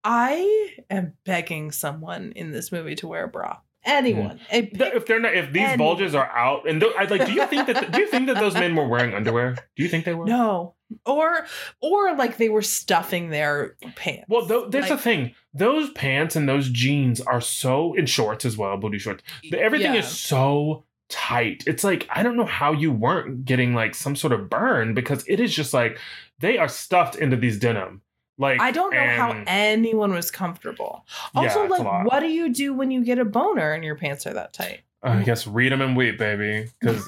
I 0.03 0.75
am 0.89 1.13
begging 1.25 1.71
someone 1.71 2.31
in 2.35 2.51
this 2.51 2.71
movie 2.71 2.95
to 2.95 3.07
wear 3.07 3.25
a 3.25 3.27
bra. 3.27 3.57
Anyone. 3.85 4.39
A 4.51 4.69
if 4.73 5.05
they're 5.05 5.19
not, 5.21 5.33
if 5.33 5.53
these 5.53 5.63
Any- 5.63 5.77
bulges 5.77 6.13
are 6.13 6.29
out, 6.29 6.67
and 6.67 6.81
th- 6.81 6.93
I'd 6.97 7.09
like, 7.09 7.25
do 7.25 7.31
you 7.33 7.45
think 7.47 7.67
that 7.67 7.91
do 7.91 8.01
you 8.01 8.07
think 8.07 8.27
that 8.27 8.37
those 8.37 8.53
men 8.53 8.75
were 8.75 8.87
wearing 8.87 9.13
underwear? 9.13 9.55
Do 9.75 9.83
you 9.83 9.89
think 9.89 10.05
they 10.05 10.13
were? 10.13 10.25
no. 10.25 10.75
Or, 11.05 11.45
or 11.81 12.15
like 12.15 12.37
they 12.37 12.49
were 12.49 12.63
stuffing 12.63 13.29
their 13.29 13.75
pants. 13.95 14.25
Well, 14.27 14.47
th- 14.47 14.71
there's 14.71 14.89
Like, 14.89 14.97
the 14.97 15.03
thing. 15.03 15.35
Those 15.53 15.91
pants 15.91 16.35
and 16.35 16.49
those 16.49 16.67
jeans 16.67 17.21
are 17.21 17.41
so 17.41 17.93
in 17.93 18.07
shorts 18.07 18.43
as 18.43 18.57
well, 18.57 18.75
booty 18.75 18.97
shorts. 18.97 19.23
Everything 19.53 19.93
yeah. 19.93 19.99
is 19.99 20.07
so 20.07 20.85
tight. 21.09 21.63
It's 21.67 21.83
like 21.83 22.07
I 22.09 22.23
don't 22.23 22.37
know 22.37 22.45
how 22.45 22.71
you 22.71 22.91
weren't 22.91 23.45
getting 23.45 23.73
like 23.73 23.95
some 23.95 24.15
sort 24.15 24.33
of 24.33 24.49
burn 24.49 24.93
because 24.93 25.23
it 25.27 25.39
is 25.39 25.53
just 25.53 25.73
like 25.73 25.99
they 26.39 26.57
are 26.57 26.67
stuffed 26.69 27.15
into 27.15 27.35
these 27.35 27.59
denim. 27.59 28.01
Like 28.37 28.61
I 28.61 28.71
don't 28.71 28.93
know 28.93 29.05
how 29.05 29.43
anyone 29.47 30.13
was 30.13 30.31
comfortable. 30.31 31.05
Also, 31.35 31.67
a 31.67 31.67
like, 31.67 32.05
what 32.05 32.21
do 32.21 32.27
you 32.27 32.53
do 32.53 32.73
when 32.73 32.89
you 32.89 33.03
get 33.03 33.19
a 33.19 33.25
boner 33.25 33.73
and 33.73 33.83
your 33.83 33.95
pants 33.95 34.25
are 34.25 34.33
that 34.33 34.53
tight? 34.53 34.81
I 35.01 35.23
guess 35.23 35.47
read 35.47 35.71
them 35.71 35.81
and 35.81 35.95
weep, 35.95 36.17
baby, 36.17 36.69
because 36.79 37.07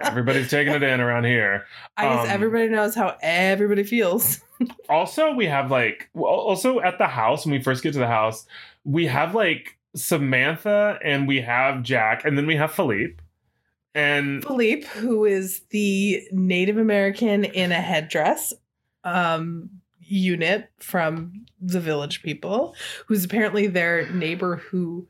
everybody's 0.00 0.48
taking 0.50 0.74
it 0.74 0.82
in 0.82 1.00
around 1.00 1.24
here. 1.24 1.66
I 1.96 2.04
guess 2.04 2.26
um, 2.26 2.30
everybody 2.30 2.68
knows 2.68 2.94
how 2.94 3.16
everybody 3.20 3.84
feels. 3.84 4.40
Also, 4.88 5.34
we 5.34 5.46
have 5.46 5.70
like 5.70 6.10
also 6.16 6.80
at 6.80 6.98
the 6.98 7.06
house 7.06 7.46
when 7.46 7.52
we 7.52 7.62
first 7.62 7.80
get 7.80 7.92
to 7.92 8.00
the 8.00 8.08
house, 8.08 8.44
we 8.82 9.06
have 9.06 9.32
like 9.32 9.77
Samantha 9.98 10.98
and 11.04 11.28
we 11.28 11.40
have 11.40 11.82
Jack, 11.82 12.24
and 12.24 12.36
then 12.36 12.46
we 12.46 12.56
have 12.56 12.72
Philippe. 12.72 13.22
And 13.94 14.44
Philippe, 14.44 14.86
who 14.94 15.24
is 15.24 15.62
the 15.70 16.22
Native 16.30 16.78
American 16.78 17.44
in 17.44 17.72
a 17.72 17.80
headdress 17.80 18.54
um, 19.04 19.70
unit 20.00 20.70
from 20.78 21.46
the 21.60 21.80
Village 21.80 22.22
People, 22.22 22.74
who's 23.06 23.24
apparently 23.24 23.66
their 23.66 24.08
neighbor 24.10 24.56
who 24.56 25.08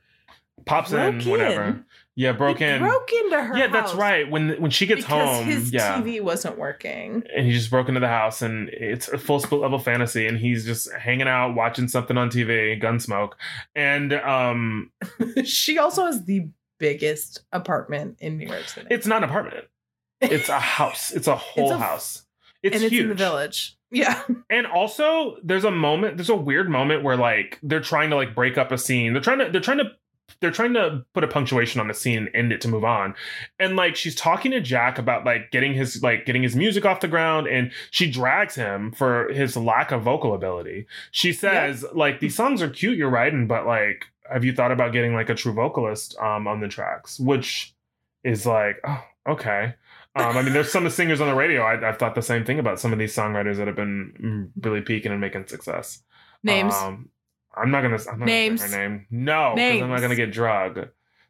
pops 0.64 0.92
in, 0.92 1.18
broke 1.18 1.26
whatever. 1.26 1.84
Yeah, 2.18 2.32
broke 2.32 2.58
he 2.58 2.64
in. 2.64 2.80
broke 2.80 3.12
into 3.12 3.40
her. 3.40 3.56
yeah, 3.56 3.68
that's 3.68 3.94
right. 3.94 4.28
When 4.28 4.60
when 4.60 4.72
she 4.72 4.86
gets 4.86 5.02
because 5.02 5.36
home, 5.36 5.44
his 5.46 5.72
yeah. 5.72 6.00
TV 6.02 6.20
wasn't 6.20 6.58
working. 6.58 7.22
and 7.36 7.46
he 7.46 7.52
just 7.52 7.70
broke 7.70 7.86
into 7.88 8.00
the 8.00 8.08
house 8.08 8.42
and 8.42 8.68
it's 8.70 9.06
a 9.06 9.16
full 9.18 9.38
split 9.38 9.60
level 9.60 9.78
fantasy 9.78 10.26
and 10.26 10.36
he's 10.36 10.64
just 10.64 10.92
hanging 10.94 11.28
out 11.28 11.54
watching 11.54 11.86
something 11.86 12.18
on 12.18 12.28
tv 12.28 12.82
gunsmoke 12.82 13.34
and 13.76 14.12
um 14.14 14.90
she 15.44 15.78
also 15.78 16.06
has 16.06 16.24
the 16.24 16.48
biggest 16.78 17.44
apartment 17.52 18.16
in 18.20 18.36
New 18.36 18.48
York 18.48 18.66
City. 18.68 18.88
it's 18.90 19.06
not 19.06 19.22
an 19.22 19.28
apartment 19.30 19.66
it's 20.20 20.48
a 20.48 20.58
house 20.58 21.12
it's 21.12 21.28
a 21.28 21.36
whole 21.48 21.72
a- 21.72 21.78
house 21.78 22.24
it's 22.64 22.74
and 22.74 22.84
it's 22.84 22.92
in 22.94 23.08
the 23.10 23.14
village. 23.14 23.76
Yeah. 23.92 24.20
And 24.50 24.66
also, 24.66 25.36
there's 25.44 25.64
a 25.64 25.70
moment, 25.70 26.16
there's 26.16 26.28
a 26.28 26.34
weird 26.36 26.68
moment 26.68 27.04
where 27.04 27.16
like 27.16 27.58
they're 27.62 27.80
trying 27.80 28.10
to 28.10 28.16
like 28.16 28.34
break 28.34 28.58
up 28.58 28.72
a 28.72 28.78
scene. 28.78 29.12
They're 29.12 29.22
trying 29.22 29.38
to, 29.38 29.50
they're 29.50 29.60
trying 29.60 29.78
to, 29.78 29.92
they're 30.40 30.50
trying 30.50 30.74
to 30.74 31.04
put 31.14 31.24
a 31.24 31.28
punctuation 31.28 31.80
on 31.80 31.88
the 31.88 31.94
scene 31.94 32.18
and 32.18 32.30
end 32.34 32.52
it 32.52 32.60
to 32.62 32.68
move 32.68 32.84
on. 32.84 33.14
And 33.58 33.76
like 33.76 33.96
she's 33.96 34.14
talking 34.14 34.50
to 34.52 34.60
Jack 34.60 34.98
about 34.98 35.24
like 35.24 35.50
getting 35.50 35.74
his 35.74 36.02
like 36.02 36.26
getting 36.26 36.42
his 36.42 36.56
music 36.56 36.84
off 36.84 37.00
the 37.00 37.08
ground, 37.08 37.46
and 37.46 37.72
she 37.90 38.10
drags 38.10 38.54
him 38.54 38.92
for 38.92 39.28
his 39.32 39.56
lack 39.56 39.90
of 39.90 40.02
vocal 40.02 40.34
ability. 40.34 40.86
She 41.10 41.32
says 41.32 41.84
like 41.92 42.20
these 42.20 42.36
songs 42.36 42.62
are 42.62 42.70
cute 42.70 42.96
you're 42.96 43.10
writing, 43.10 43.46
but 43.46 43.66
like 43.66 44.06
have 44.30 44.44
you 44.44 44.52
thought 44.52 44.72
about 44.72 44.92
getting 44.92 45.14
like 45.14 45.30
a 45.30 45.34
true 45.34 45.52
vocalist 45.52 46.16
um 46.18 46.46
on 46.46 46.60
the 46.60 46.68
tracks? 46.68 47.18
Which 47.18 47.74
is 48.24 48.46
like 48.46 48.76
oh 48.84 49.04
okay. 49.28 49.74
Um, 50.14 50.36
I 50.36 50.42
mean, 50.42 50.52
there's 50.52 50.72
some 50.72 50.84
of 50.84 50.90
the 50.92 50.96
singers 50.96 51.20
on 51.20 51.28
the 51.28 51.34
radio. 51.34 51.62
I, 51.62 51.88
I've 51.88 51.98
thought 51.98 52.14
the 52.14 52.22
same 52.22 52.44
thing 52.44 52.58
about 52.58 52.80
some 52.80 52.92
of 52.92 52.98
these 52.98 53.14
songwriters 53.14 53.56
that 53.56 53.66
have 53.66 53.76
been 53.76 54.50
mm, 54.56 54.64
really 54.64 54.80
peaking 54.80 55.12
and 55.12 55.20
making 55.20 55.46
success. 55.46 56.02
Names. 56.42 56.74
Um, 56.74 57.10
I'm 57.60 57.70
not 57.70 57.82
gonna. 57.82 57.98
I'm 58.10 58.18
not 58.20 58.26
Names. 58.26 58.60
Gonna 58.60 58.72
say 58.72 58.78
her 58.78 58.88
name. 58.88 59.06
No, 59.10 59.52
because 59.54 59.82
I'm 59.82 59.90
not 59.90 60.00
gonna 60.00 60.14
get 60.14 60.32
drugged. 60.32 60.78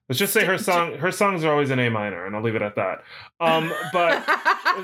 Let's 0.09 0.18
just 0.18 0.32
say 0.32 0.44
her 0.46 0.56
song. 0.59 0.94
Her 0.94 1.12
songs 1.12 1.44
are 1.44 1.52
always 1.52 1.70
in 1.70 1.78
A 1.78 1.90
minor, 1.90 2.24
and 2.24 2.34
I'll 2.34 2.42
leave 2.42 2.54
it 2.56 2.62
at 2.62 2.76
that. 2.76 3.02
Um, 3.40 3.70
but 3.92 4.24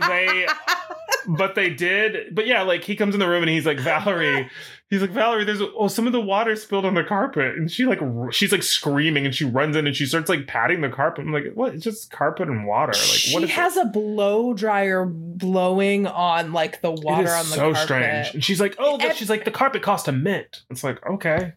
they- 0.09 0.47
but 1.27 1.55
they 1.55 1.71
did. 1.71 2.35
But 2.35 2.47
yeah, 2.47 2.63
like 2.63 2.85
he 2.85 2.95
comes 2.97 3.15
in 3.15 3.21
the 3.21 3.29
room 3.29 3.43
and 3.43 3.49
he's 3.51 3.65
like 3.65 3.79
Valerie. 3.81 4.51
He's 4.91 5.01
like 5.01 5.11
Valerie. 5.13 5.45
There's 5.45 5.63
oh 5.63 5.89
some 5.89 6.07
of 6.07 6.13
the 6.13 6.21
water 6.21 6.55
spilled 6.57 6.85
on 6.85 6.93
the 6.95 7.03
carpet, 7.03 7.57
and 7.57 7.71
she 7.71 7.87
like 7.87 8.01
she's 8.33 8.53
like 8.53 8.63
screaming, 8.63 9.25
and 9.25 9.35
she 9.35 9.47
runs 9.47 9.77
in 9.77 9.87
and 9.87 9.97
she 9.97 10.05
starts 10.05 10.29
like 10.29 10.47
patting 10.47 10.83
the 10.83 10.91
carpet. 10.91 11.25
I'm 11.25 11.33
like, 11.33 11.45
what? 11.55 11.75
It's 11.75 11.85
just 11.85 12.11
carpet 12.11 12.49
and 12.49 12.67
water. 12.67 12.93
Like 12.93 12.97
she 13.03 13.33
what 13.35 13.45
is 13.45 13.51
has 13.53 13.79
it? 13.79 13.87
a 13.87 13.89
blow 13.89 14.53
dryer 14.53 15.07
blowing 15.07 16.07
on 16.07 16.53
like 16.53 16.83
the 16.83 16.91
water 16.91 17.31
on 17.31 17.49
the 17.49 17.57
carpet. 17.57 17.57
so 17.57 17.73
carpet. 17.73 17.83
strange. 17.83 18.35
And 18.35 18.45
she's 18.45 18.61
like, 18.61 18.77
oh, 18.79 18.99
And- 19.01 19.17
she's 19.17 19.31
like 19.31 19.47
the 19.47 19.51
carpet 19.51 19.81
cost 19.83 20.07
a 20.07 20.13
mint. 20.13 20.65
It's 20.69 20.85
like 20.85 21.05
okay. 21.07 21.55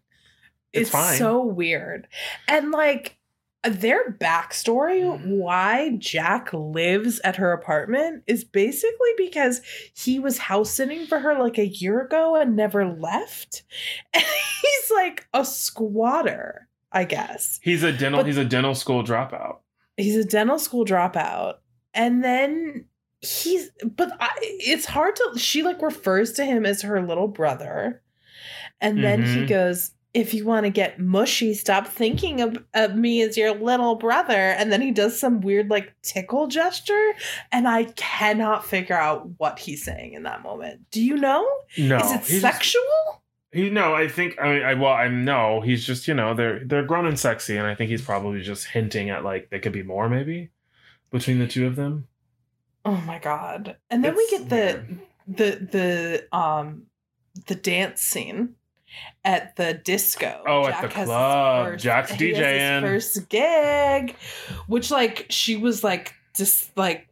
It's 0.73 0.83
It's, 0.83 0.89
fine. 0.89 1.17
so 1.17 1.43
weird. 1.43 2.07
And 2.47 2.71
like 2.71 3.16
their 3.69 4.11
backstory, 4.11 5.01
Mm-hmm. 5.03 5.37
why 5.37 5.95
Jack 5.97 6.49
lives 6.53 7.19
at 7.23 7.35
her 7.37 7.51
apartment 7.51 8.23
is 8.27 8.43
basically 8.43 9.09
because 9.17 9.61
he 9.95 10.19
was 10.19 10.37
house 10.37 10.71
sitting 10.71 11.05
for 11.05 11.19
her 11.19 11.37
like 11.41 11.57
a 11.57 11.67
year 11.67 12.01
ago 12.01 12.35
and 12.35 12.55
never 12.55 12.85
left. 12.85 13.63
And 14.13 14.23
he's 14.23 14.91
like 14.95 15.27
a 15.33 15.43
squatter, 15.45 16.67
I 16.91 17.03
guess. 17.03 17.59
He's 17.61 17.83
a 17.83 17.91
dental. 17.91 18.19
But- 18.21 18.27
he's 18.27 18.37
a 18.37 18.45
dental 18.45 18.75
school 18.75 19.03
dropout. 19.03 19.57
He's 19.97 20.15
a 20.15 20.25
dental 20.25 20.59
school 20.59 20.85
dropout. 20.85 21.55
And 21.93 22.23
then 22.23 22.85
he's, 23.21 23.69
but 23.83 24.11
I, 24.19 24.29
it's 24.41 24.85
hard 24.85 25.15
to, 25.15 25.33
she 25.39 25.63
like 25.63 25.81
refers 25.81 26.33
to 26.33 26.45
him 26.45 26.65
as 26.65 26.83
her 26.83 27.01
little 27.01 27.27
brother. 27.27 28.01
And 28.79 29.03
then 29.03 29.23
he 29.23 29.37
Mhm. 29.41 29.47
goes, 29.49 29.91
if 30.13 30.33
you 30.33 30.45
want 30.45 30.65
to 30.65 30.69
get 30.69 30.99
mushy, 30.99 31.53
stop 31.53 31.87
thinking 31.87 32.41
of, 32.41 32.63
of 32.73 32.95
me 32.95 33.21
as 33.21 33.37
your 33.37 33.53
little 33.53 33.95
brother. 33.95 34.33
And 34.33 34.71
then 34.71 34.81
he 34.81 34.91
does 34.91 35.19
some 35.19 35.41
weird 35.41 35.69
like 35.69 35.93
tickle 36.01 36.47
gesture. 36.47 37.11
And 37.51 37.67
I 37.67 37.85
cannot 37.95 38.65
figure 38.65 38.95
out 38.97 39.29
what 39.37 39.59
he's 39.59 39.83
saying 39.83 40.13
in 40.13 40.23
that 40.23 40.41
moment. 40.43 40.81
Do 40.91 41.03
you 41.03 41.17
know? 41.17 41.47
No, 41.77 41.97
Is 41.97 42.11
it 42.11 42.19
he's 42.21 42.29
just- 42.29 42.41
sexual? 42.41 42.81
He 43.53 43.69
no, 43.69 43.95
I 43.95 44.09
think 44.09 44.37
I, 44.39 44.61
I 44.61 44.73
well 44.73 44.91
I 44.91 45.07
know 45.07 45.61
he's 45.61 45.85
just 45.85 46.05
you 46.07 46.13
know 46.13 46.33
they're 46.33 46.59
they're 46.65 46.83
grown 46.83 47.05
and 47.07 47.17
sexy, 47.17 47.55
and 47.55 47.65
I 47.65 47.75
think 47.75 47.89
he's 47.89 48.01
probably 48.01 48.41
just 48.41 48.65
hinting 48.67 49.09
at 49.09 49.23
like 49.23 49.49
there 49.49 49.59
could 49.59 49.71
be 49.71 49.83
more 49.83 50.09
maybe 50.09 50.49
between 51.11 51.39
the 51.39 51.47
two 51.47 51.65
of 51.65 51.77
them. 51.77 52.07
Oh 52.83 52.97
my 53.07 53.19
God. 53.19 53.77
And 53.89 54.03
then 54.03 54.15
It's 54.17 54.31
we 54.31 54.37
get 54.37 54.49
the, 54.49 54.55
weird. 54.55 54.99
the 55.27 55.67
the 56.31 56.37
um 56.37 56.83
the 57.47 57.55
dance 57.55 58.01
scene 58.01 58.55
at 59.23 59.55
the 59.55 59.73
disco. 59.73 60.43
Oh, 60.47 60.67
at 60.67 60.81
the 60.81 60.87
club. 60.87 61.77
Jack's 61.77 62.11
has 62.11 62.19
his 62.19 62.37
DJing. 62.37 62.81
first 62.81 63.29
gig, 63.29 64.15
which 64.67 64.91
like 64.91 65.25
she 65.29 65.55
was 65.55 65.83
like 65.83 66.13
just 66.35 66.75
like 66.77 67.07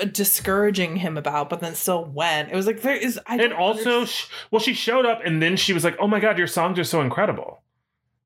uh, 0.00 0.04
discouraging 0.06 0.96
him 0.96 1.16
about, 1.16 1.48
but 1.50 1.60
then 1.60 1.74
still 1.74 2.04
went. 2.04 2.50
It 2.50 2.56
was 2.56 2.66
like 2.66 2.82
there 2.82 2.96
is. 2.96 3.18
I 3.26 3.36
and 3.36 3.52
also, 3.52 4.00
understand- 4.00 4.08
sh 4.08 4.26
well, 4.50 4.60
she 4.60 4.74
showed 4.74 5.06
up, 5.06 5.20
and 5.24 5.40
then 5.42 5.56
she 5.56 5.72
was 5.72 5.84
like, 5.84 5.96
"Oh 6.00 6.08
my 6.08 6.20
god, 6.20 6.38
your 6.38 6.46
songs 6.46 6.78
are 6.78 6.84
so 6.84 7.00
incredible." 7.00 7.60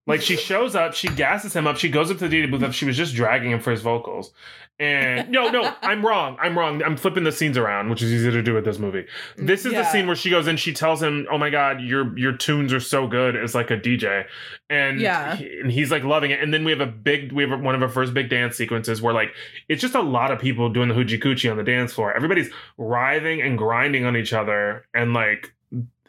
Like 0.07 0.23
she 0.23 0.37
shows 0.49 0.75
up, 0.75 0.95
she 0.95 1.09
gasses 1.09 1.55
him 1.55 1.67
up, 1.67 1.77
she 1.77 1.91
goes 1.91 2.11
up 2.11 2.19
to 2.19 2.29
the 2.29 2.43
DJ 2.43 2.51
booth. 2.51 2.75
She 2.75 2.87
was 2.87 2.97
just 2.97 3.15
dragging 3.15 3.51
him 3.53 3.61
for 3.61 3.71
his 3.71 3.83
vocals. 3.83 4.33
And 4.81 5.29
no, 5.31 5.49
no, 5.49 5.75
I'm 5.83 6.07
wrong. 6.07 6.37
I'm 6.41 6.57
wrong. 6.57 6.83
I'm 6.85 6.97
flipping 6.97 7.25
the 7.25 7.33
scenes 7.33 7.59
around, 7.59 7.91
which 7.91 8.01
is 8.03 8.13
easy 8.13 8.31
to 8.31 8.43
do 8.43 8.55
with 8.55 8.65
this 8.65 8.79
movie. 8.79 9.07
This 9.37 9.67
is 9.67 9.73
the 9.73 9.85
scene 9.91 10.07
where 10.07 10.15
she 10.15 10.31
goes 10.31 10.47
and 10.47 10.59
she 10.59 10.73
tells 10.73 11.03
him, 11.03 11.27
"Oh 11.31 11.37
my 11.39 11.51
god, 11.51 11.81
your 11.81 12.17
your 12.17 12.33
tunes 12.33 12.73
are 12.73 12.79
so 12.81 13.07
good." 13.09 13.35
It's 13.35 13.55
like 13.57 13.71
a 13.73 13.77
DJ, 13.77 14.25
and 14.71 15.01
Yeah. 15.01 15.35
he- 15.35 15.59
and 15.61 15.73
he's 15.73 15.91
like 15.91 16.05
loving 16.05 16.31
it. 16.31 16.41
And 16.41 16.55
then 16.55 16.65
we 16.65 16.71
have 16.71 16.81
a 16.81 16.87
big, 16.87 17.33
we 17.33 17.43
have 17.49 17.61
one 17.61 17.75
of 17.75 17.83
our 17.83 17.89
first 17.89 18.15
big 18.15 18.29
dance 18.31 18.57
sequences 18.57 19.03
where 19.03 19.13
like 19.13 19.33
it's 19.69 19.83
just 19.83 19.97
a 19.97 20.01
lot 20.01 20.31
of 20.31 20.39
people 20.39 20.69
doing 20.69 20.89
the 20.89 20.95
hoochie 20.95 21.21
coochie 21.21 21.51
on 21.51 21.57
the 21.57 21.65
dance 21.65 21.93
floor. 21.93 22.15
Everybody's 22.15 22.51
writhing 22.77 23.43
and 23.43 23.59
grinding 23.59 24.05
on 24.05 24.17
each 24.17 24.33
other, 24.33 24.87
and 24.95 25.13
like 25.13 25.53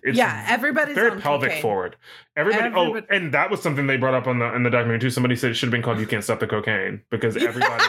it's 0.03 0.17
yeah, 0.17 0.45
everybody's 0.47 0.93
very 0.95 1.19
pelvic 1.19 1.49
cocaine. 1.49 1.61
forward. 1.63 1.95
Everybody, 2.37 2.67
Everybody- 2.67 3.05
oh, 3.09 3.15
and 3.15 3.33
that 3.33 3.49
was 3.49 3.61
something 3.63 3.87
they 3.87 3.97
brought 3.97 4.13
up 4.13 4.27
on 4.27 4.37
the 4.39 4.53
in 4.53 4.61
the 4.63 4.69
documentary 4.69 4.99
too. 4.99 5.09
Somebody 5.09 5.35
said 5.35 5.49
it 5.51 5.55
should 5.55 5.67
have 5.67 5.71
been 5.71 5.81
called 5.81 5.99
"You 5.99 6.05
Can't 6.07 6.23
Stop 6.23 6.39
the 6.39 6.47
Cocaine" 6.47 7.01
because 7.09 7.35
everybody. 7.43 7.83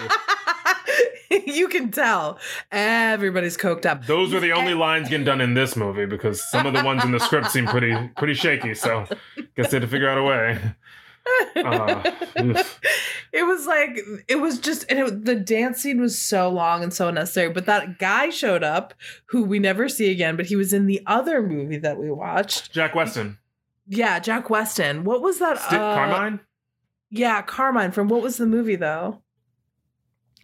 you 1.46 1.68
can 1.68 1.90
tell 1.90 2.38
everybody's 2.72 3.56
coked 3.56 3.86
up. 3.86 4.06
Those 4.06 4.32
were 4.32 4.40
the 4.40 4.52
only 4.52 4.74
lines 4.74 5.08
getting 5.08 5.24
done 5.24 5.40
in 5.40 5.54
this 5.54 5.76
movie 5.76 6.06
because 6.06 6.48
some 6.50 6.66
of 6.66 6.72
the 6.74 6.82
ones 6.82 7.04
in 7.04 7.12
the 7.12 7.20
script 7.20 7.50
seem 7.50 7.66
pretty 7.66 7.94
pretty 8.16 8.34
shaky. 8.34 8.74
So, 8.74 9.06
guess 9.56 9.70
they 9.70 9.76
had 9.76 9.82
to 9.82 9.88
figure 9.88 10.08
out 10.08 10.18
a 10.18 10.22
way. 10.22 10.60
Uh, 11.54 12.02
it 13.32 13.46
was 13.46 13.66
like 13.66 14.00
it 14.26 14.36
was 14.36 14.58
just 14.58 14.84
and 14.88 14.98
it, 14.98 15.24
the 15.24 15.34
dance 15.36 15.80
scene 15.80 16.00
was 16.00 16.18
so 16.18 16.48
long 16.48 16.82
and 16.82 16.92
so 16.92 17.08
unnecessary 17.08 17.50
but 17.52 17.66
that 17.66 17.98
guy 17.98 18.30
showed 18.30 18.64
up 18.64 18.94
who 19.26 19.44
we 19.44 19.58
never 19.58 19.88
see 19.88 20.10
again 20.10 20.34
but 20.34 20.46
he 20.46 20.56
was 20.56 20.72
in 20.72 20.86
the 20.86 21.00
other 21.06 21.42
movie 21.42 21.76
that 21.76 21.98
we 21.98 22.10
watched 22.10 22.72
Jack 22.72 22.94
Weston, 22.94 23.38
yeah 23.86 24.18
jack 24.18 24.48
weston 24.50 25.04
what 25.04 25.20
was 25.20 25.38
that 25.38 25.58
Sti- 25.58 25.76
uh, 25.76 25.94
Carmine. 25.94 26.40
yeah 27.10 27.42
carmine 27.42 27.92
from 27.92 28.08
what 28.08 28.22
was 28.22 28.38
the 28.38 28.46
movie 28.46 28.76
though 28.76 29.20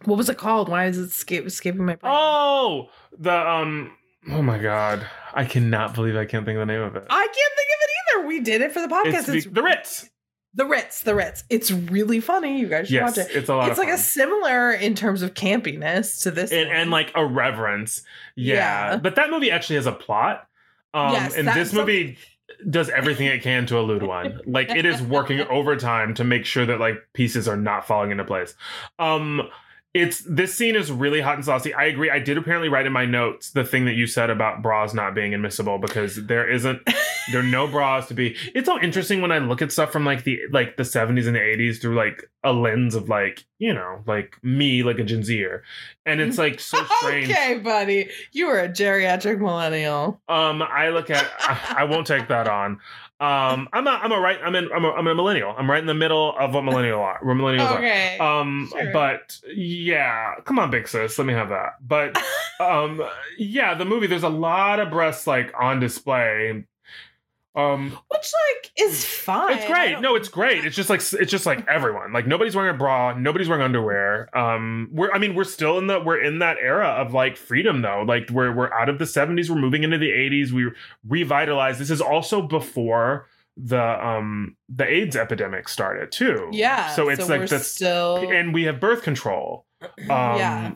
what 0.05 0.17
was 0.17 0.29
it 0.29 0.37
called 0.37 0.69
why 0.69 0.85
is 0.85 0.97
it 0.97 1.03
escape, 1.03 1.45
escaping 1.45 1.85
my 1.85 1.95
brain 1.95 2.13
Oh, 2.15 2.89
the 3.17 3.33
um. 3.33 3.91
Oh 4.29 4.41
my 4.41 4.57
god, 4.59 5.07
I 5.33 5.45
cannot 5.45 5.93
believe 5.95 6.15
I 6.17 6.25
can't 6.25 6.45
think 6.45 6.57
of 6.57 6.67
the 6.67 6.71
name 6.73 6.81
of 6.81 6.95
it. 6.95 7.05
i 7.09 7.25
can't 7.25 7.33
think 7.33 7.69
of 7.69 7.81
it 7.81 8.19
either 8.21 8.27
we 8.27 8.39
did 8.41 8.61
it 8.61 8.71
for 8.73 8.81
the 8.81 8.87
podcast 8.87 9.19
It's 9.19 9.29
it's, 9.29 9.45
the, 9.45 9.51
the 9.51 9.63
Ritz. 9.63 10.09
the 10.53 10.65
ritz 10.65 11.01
the 11.01 11.15
ritz 11.15 11.43
it's 11.49 11.71
really 11.71 12.19
funny 12.19 12.59
you 12.59 12.67
guys 12.67 12.87
should 12.87 12.95
Yes, 12.95 13.17
watch 13.17 13.25
it 13.29 13.35
it's 13.35 13.47
a 13.49 13.55
lot 13.55 13.69
it's 13.69 13.77
like 13.79 13.89
a 13.89 13.97
similar 13.97 14.71
in 14.71 14.95
terms 14.95 15.21
of 15.21 15.33
campiness 15.33 16.23
to 16.23 16.31
this 16.31 16.51
and, 16.51 16.69
and 16.69 16.89
like 16.91 17.11
a 17.15 17.25
reverence. 17.25 18.01
Yeah. 18.35 18.55
Yeah. 18.55 18.97
But 18.97 19.15
that 19.15 19.29
movie 19.29 19.51
actually 19.51 19.75
has 19.77 19.85
a 19.85 19.91
plot. 19.93 20.47
Um 20.93 21.13
Yes, 21.13 21.35
and 21.35 21.47
this 21.47 21.71
movie 21.73 22.17
does 22.69 22.89
everything 22.89 23.27
it 23.27 23.43
can 23.43 23.65
to 23.67 23.77
elude 23.77 24.03
one. 24.03 24.41
Like 24.45 24.69
it 24.71 24.85
is 24.85 25.01
working 25.01 25.39
overtime 25.49 26.13
to 26.15 26.23
make 26.23 26.45
sure 26.45 26.65
that 26.65 26.79
like 26.79 26.95
pieces 27.13 27.47
are 27.47 27.57
not 27.57 27.85
falling 27.87 28.11
into 28.11 28.23
place. 28.25 28.55
Um 28.99 29.43
it's 29.97 30.19
this 30.19 30.53
scene 30.53 30.75
is 30.75 30.91
really 30.91 31.21
hot 31.21 31.35
and 31.35 31.43
saucy. 31.43 31.73
I 31.73 31.85
agree. 31.85 32.11
I 32.11 32.19
did 32.19 32.37
apparently 32.37 32.69
write 32.69 32.85
in 32.85 32.93
my 32.93 33.05
notes 33.05 33.49
the 33.49 33.63
thing 33.63 33.85
that 33.85 33.95
you 33.95 34.05
said 34.05 34.29
about 34.29 34.61
bras 34.61 34.93
not 34.93 35.15
being 35.15 35.33
admissible 35.33 35.79
because 35.79 36.27
there 36.27 36.47
isn't 36.47 36.85
there 37.31 37.39
are 37.39 37.43
no 37.43 37.67
bras 37.67 38.07
to 38.09 38.13
be. 38.13 38.35
It's 38.53 38.69
all 38.69 38.77
interesting 38.77 39.21
when 39.21 39.31
I 39.31 39.39
look 39.39 39.63
at 39.63 39.71
stuff 39.71 39.91
from 39.91 40.05
like 40.05 40.23
the 40.23 40.39
like 40.51 40.77
the 40.77 40.83
70s 40.83 41.25
and 41.25 41.35
the 41.35 41.39
80s 41.39 41.81
through 41.81 41.95
like 41.95 42.29
a 42.43 42.53
lens 42.53 42.93
of 42.93 43.09
like, 43.09 43.45
you 43.57 43.73
know, 43.73 44.03
like 44.05 44.37
me, 44.43 44.83
like 44.83 44.99
a 44.99 45.03
Gen 45.03 45.23
Zer. 45.23 45.63
And 46.05 46.21
it's 46.21 46.37
like 46.37 46.59
so 46.59 46.83
strange. 46.99 47.31
Okay, 47.31 47.57
buddy. 47.57 48.09
You 48.31 48.49
are 48.49 48.59
a 48.59 48.69
geriatric 48.69 49.39
millennial. 49.39 50.21
Um, 50.29 50.61
I 50.61 50.89
look 50.89 51.09
at 51.09 51.27
I, 51.39 51.77
I 51.79 51.83
won't 51.85 52.05
take 52.05 52.27
that 52.27 52.47
on. 52.47 52.79
Um, 53.19 53.67
I'm 53.73 53.87
a 53.87 53.89
I'm 53.89 54.11
a 54.11 54.19
right 54.19 54.37
I'm 54.43 54.53
in 54.55 54.69
I'm 54.71 54.85
a, 54.85 54.91
I'm 54.91 55.07
a 55.07 55.15
millennial. 55.15 55.55
I'm 55.57 55.69
right 55.69 55.79
in 55.79 55.87
the 55.87 55.95
middle 55.95 56.35
of 56.37 56.53
what 56.53 56.63
millennial 56.63 57.01
are. 57.01 57.19
We're 57.23 57.33
millennials 57.33 57.71
are. 57.71 57.77
Okay. 57.79 58.17
Um, 58.19 58.69
Sure. 58.71 58.91
but 58.93 59.39
yeah, 59.55 60.35
come 60.45 60.59
on, 60.59 60.69
big 60.69 60.87
sis, 60.87 61.17
let 61.17 61.25
me 61.25 61.33
have 61.33 61.49
that. 61.49 61.77
But 61.81 62.15
um, 62.59 63.01
yeah, 63.39 63.73
the 63.73 63.85
movie 63.85 64.05
there's 64.05 64.21
a 64.23 64.29
lot 64.29 64.79
of 64.79 64.91
breasts 64.91 65.25
like 65.25 65.51
on 65.59 65.79
display. 65.79 66.63
Um, 67.57 67.89
Which 68.09 68.31
like 68.53 68.71
is 68.77 69.03
fine. 69.03 69.57
it's 69.57 69.65
great. 69.65 69.99
No, 69.99 70.15
it's 70.15 70.29
great. 70.29 70.63
It's 70.63 70.75
just 70.75 70.91
like 70.91 71.01
it's 71.01 71.31
just 71.31 71.47
like 71.47 71.67
everyone. 71.69 72.13
Like 72.13 72.27
nobody's 72.27 72.55
wearing 72.55 72.75
a 72.75 72.77
bra. 72.77 73.13
Nobody's 73.17 73.49
wearing 73.49 73.63
underwear. 73.63 74.29
Um, 74.37 74.89
we're 74.91 75.11
I 75.11 75.17
mean 75.17 75.33
we're 75.33 75.43
still 75.43 75.79
in 75.79 75.87
the 75.87 75.99
we're 75.99 76.21
in 76.21 76.37
that 76.39 76.57
era 76.61 76.87
of 76.87 77.13
like 77.13 77.35
freedom 77.35 77.81
though. 77.81 78.03
Like 78.07 78.29
we're 78.29 78.53
we're 78.53 78.71
out 78.71 78.89
of 78.89 78.99
the 78.99 79.07
seventies. 79.07 79.49
We're 79.49 79.57
moving 79.59 79.83
into 79.83 79.97
the 79.97 80.11
eighties. 80.11 80.53
We 80.53 80.69
revitalized. 81.07 81.79
This 81.79 81.89
is 81.89 81.99
also 82.01 82.43
before 82.43 83.27
the 83.57 83.81
um 84.05 84.55
the 84.69 84.87
AIDS 84.87 85.15
epidemic 85.15 85.67
started 85.67 86.11
too. 86.11 86.49
Yeah. 86.51 86.93
So 86.95 87.09
it's 87.09 87.27
we're 87.27 87.39
like 87.39 87.49
the 87.49 87.57
still 87.57 88.17
and 88.17 88.53
we 88.53 88.65
have 88.65 88.79
birth 88.79 89.01
control. 89.01 89.65
Um, 90.09 90.37
yeah. 90.37 90.71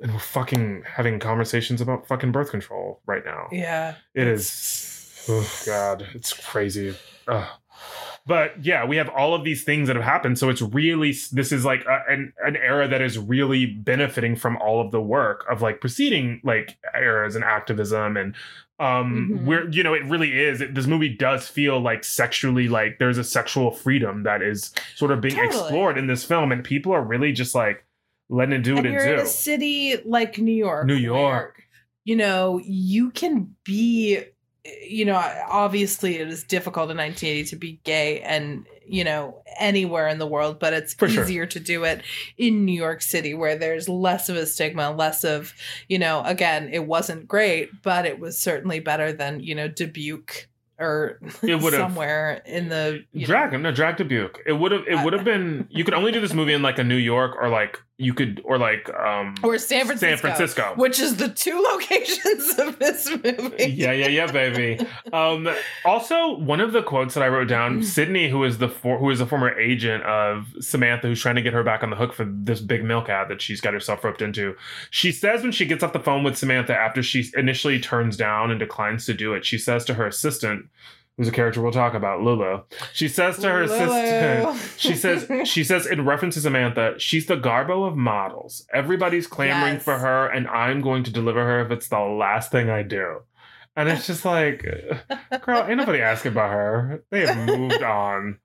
and 0.00 0.12
we're 0.12 0.18
fucking 0.18 0.84
having 0.86 1.18
conversations 1.18 1.80
about 1.80 2.06
fucking 2.06 2.30
birth 2.32 2.50
control 2.50 3.00
right 3.06 3.24
now. 3.24 3.48
Yeah. 3.50 3.94
It 4.14 4.26
is. 4.28 4.93
Oh 5.28 5.50
God, 5.66 6.06
it's 6.14 6.32
crazy. 6.32 6.94
Ugh. 7.28 7.48
But 8.26 8.64
yeah, 8.64 8.86
we 8.86 8.96
have 8.96 9.10
all 9.10 9.34
of 9.34 9.44
these 9.44 9.64
things 9.64 9.88
that 9.88 9.96
have 9.96 10.04
happened. 10.04 10.38
So 10.38 10.48
it's 10.48 10.62
really 10.62 11.14
this 11.32 11.52
is 11.52 11.64
like 11.64 11.84
a, 11.84 12.00
an 12.10 12.32
an 12.44 12.56
era 12.56 12.88
that 12.88 13.02
is 13.02 13.18
really 13.18 13.66
benefiting 13.66 14.34
from 14.36 14.56
all 14.56 14.80
of 14.80 14.92
the 14.92 15.00
work 15.00 15.44
of 15.50 15.60
like 15.60 15.80
preceding 15.80 16.40
like 16.42 16.78
eras 16.94 17.36
and 17.36 17.44
activism 17.44 18.16
and 18.16 18.34
um 18.80 19.30
Mhm. 19.30 19.44
we're 19.44 19.68
you 19.70 19.82
know 19.84 19.94
it 19.94 20.04
really 20.06 20.36
is 20.36 20.60
it, 20.60 20.74
this 20.74 20.86
movie 20.88 21.08
does 21.10 21.46
feel 21.46 21.78
like 21.80 22.02
sexually 22.02 22.66
like 22.66 22.98
there's 22.98 23.18
a 23.18 23.22
sexual 23.24 23.70
freedom 23.70 24.24
that 24.24 24.42
is 24.42 24.74
sort 24.96 25.12
of 25.12 25.20
being 25.20 25.36
Totally. 25.36 25.60
explored 25.62 25.96
in 25.98 26.06
this 26.08 26.24
film 26.24 26.50
and 26.50 26.64
people 26.64 26.92
are 26.92 27.02
really 27.04 27.30
just 27.32 27.54
like 27.54 27.84
letting 28.30 28.54
it 28.54 28.62
do 28.64 28.74
what 28.74 28.86
and 28.86 28.94
it 28.94 28.98
you're 28.98 29.10
in 29.12 29.16
do 29.18 29.22
a 29.22 29.26
city 29.26 29.96
like 30.04 30.38
New 30.38 30.50
York. 30.54 30.86
New 30.86 30.94
where, 30.94 31.02
York. 31.02 31.62
you 32.04 32.16
know, 32.16 32.58
you 32.64 33.10
can 33.12 33.54
be, 33.64 34.18
you 34.64 35.04
know, 35.04 35.16
obviously 35.48 36.16
it 36.16 36.28
is 36.28 36.42
difficult 36.42 36.90
in 36.90 36.96
1980 36.96 37.50
to 37.50 37.56
be 37.56 37.80
gay 37.84 38.20
and, 38.20 38.66
you 38.86 39.04
know, 39.04 39.42
anywhere 39.58 40.08
in 40.08 40.18
the 40.18 40.26
world, 40.26 40.58
but 40.58 40.72
it's 40.72 40.94
For 40.94 41.08
sure. 41.08 41.24
easier 41.24 41.46
to 41.46 41.60
do 41.60 41.84
it 41.84 42.02
in 42.38 42.64
New 42.64 42.72
York 42.72 43.02
City 43.02 43.34
where 43.34 43.56
there's 43.56 43.88
less 43.88 44.28
of 44.28 44.36
a 44.36 44.46
stigma, 44.46 44.90
less 44.90 45.22
of, 45.22 45.52
you 45.88 45.98
know, 45.98 46.22
again, 46.24 46.70
it 46.72 46.86
wasn't 46.86 47.28
great, 47.28 47.82
but 47.82 48.06
it 48.06 48.18
was 48.18 48.38
certainly 48.38 48.80
better 48.80 49.12
than, 49.12 49.40
you 49.40 49.54
know, 49.54 49.68
Dubuque 49.68 50.48
or 50.84 51.18
It 51.42 51.60
somewhere 51.72 52.42
in 52.46 52.68
the 52.68 53.04
you 53.12 53.22
know, 53.22 53.26
drag 53.26 53.60
no 53.60 53.72
drag 53.72 53.96
Dubuque. 53.96 54.40
It 54.46 54.52
would 54.52 54.72
have 54.72 54.86
it 54.86 55.02
would 55.04 55.12
have 55.12 55.24
been 55.32 55.66
you 55.70 55.84
could 55.84 55.94
only 55.94 56.12
do 56.12 56.20
this 56.20 56.34
movie 56.34 56.52
in 56.52 56.62
like 56.62 56.78
a 56.78 56.84
New 56.84 56.96
York 56.96 57.36
or 57.40 57.48
like 57.48 57.78
you 57.96 58.12
could 58.12 58.42
or 58.44 58.58
like 58.58 58.90
um 58.94 59.34
or 59.42 59.56
San 59.56 59.86
Francisco. 59.86 60.08
San 60.10 60.18
Francisco. 60.18 60.72
Which 60.76 60.98
is 60.98 61.16
the 61.16 61.28
two 61.28 61.60
locations 61.72 62.58
of 62.58 62.78
this 62.78 63.08
movie. 63.08 63.66
yeah, 63.66 63.92
yeah, 63.92 64.08
yeah, 64.08 64.30
baby. 64.30 64.84
Um, 65.12 65.48
also, 65.84 66.36
one 66.38 66.60
of 66.60 66.72
the 66.72 66.82
quotes 66.82 67.14
that 67.14 67.22
I 67.22 67.28
wrote 67.28 67.48
down, 67.48 67.82
Sydney, 67.82 68.28
who 68.28 68.42
is 68.44 68.58
the 68.58 68.68
for, 68.68 68.98
who 68.98 69.10
is 69.10 69.20
a 69.20 69.26
former 69.26 69.56
agent 69.58 70.02
of 70.04 70.46
Samantha, 70.60 71.06
who's 71.06 71.20
trying 71.22 71.36
to 71.36 71.42
get 71.42 71.52
her 71.52 71.62
back 71.62 71.82
on 71.82 71.90
the 71.90 71.96
hook 71.96 72.12
for 72.12 72.24
this 72.24 72.60
big 72.60 72.84
milk 72.84 73.08
ad 73.08 73.28
that 73.28 73.40
she's 73.40 73.60
got 73.60 73.72
herself 73.72 74.02
roped 74.02 74.22
into. 74.22 74.56
She 74.90 75.12
says 75.12 75.42
when 75.42 75.52
she 75.52 75.64
gets 75.64 75.84
off 75.84 75.92
the 75.92 76.00
phone 76.00 76.24
with 76.24 76.36
Samantha 76.36 76.76
after 76.76 77.02
she 77.02 77.30
initially 77.36 77.78
turns 77.78 78.16
down 78.16 78.50
and 78.50 78.58
declines 78.58 79.06
to 79.06 79.14
do 79.14 79.34
it, 79.34 79.44
she 79.44 79.56
says 79.58 79.84
to 79.84 79.94
her 79.94 80.06
assistant, 80.06 80.66
who's 81.16 81.28
a 81.28 81.32
character 81.32 81.62
we'll 81.62 81.70
talk 81.72 81.94
about, 81.94 82.22
Lulu. 82.22 82.62
She 82.92 83.08
says 83.08 83.38
to 83.38 83.48
her 83.48 83.66
Lulu. 83.66 83.74
assistant, 83.90 84.80
she 84.80 84.94
says 84.94 85.48
she 85.48 85.62
says 85.64 85.86
in 85.86 86.04
reference 86.04 86.34
to 86.34 86.40
Samantha, 86.40 86.94
she's 86.98 87.26
the 87.26 87.36
Garbo 87.36 87.86
of 87.86 87.96
models. 87.96 88.66
Everybody's 88.72 89.26
clamoring 89.26 89.74
Yes. 89.74 89.84
for 89.84 89.98
her, 89.98 90.26
and 90.26 90.48
I'm 90.48 90.80
going 90.80 91.04
to 91.04 91.12
deliver 91.12 91.44
her 91.44 91.60
if 91.64 91.70
it's 91.70 91.88
the 91.88 92.00
last 92.00 92.50
thing 92.50 92.68
I 92.70 92.82
do. 92.82 93.20
And 93.76 93.88
it's 93.88 94.06
just 94.06 94.24
like, 94.24 94.64
girl, 95.44 95.64
ain't 95.66 95.78
nobody 95.78 95.98
asking 96.00 96.30
about 96.30 96.52
her. 96.52 97.02
They 97.10 97.26
have 97.26 97.36
moved 97.44 97.82
on. 97.82 98.38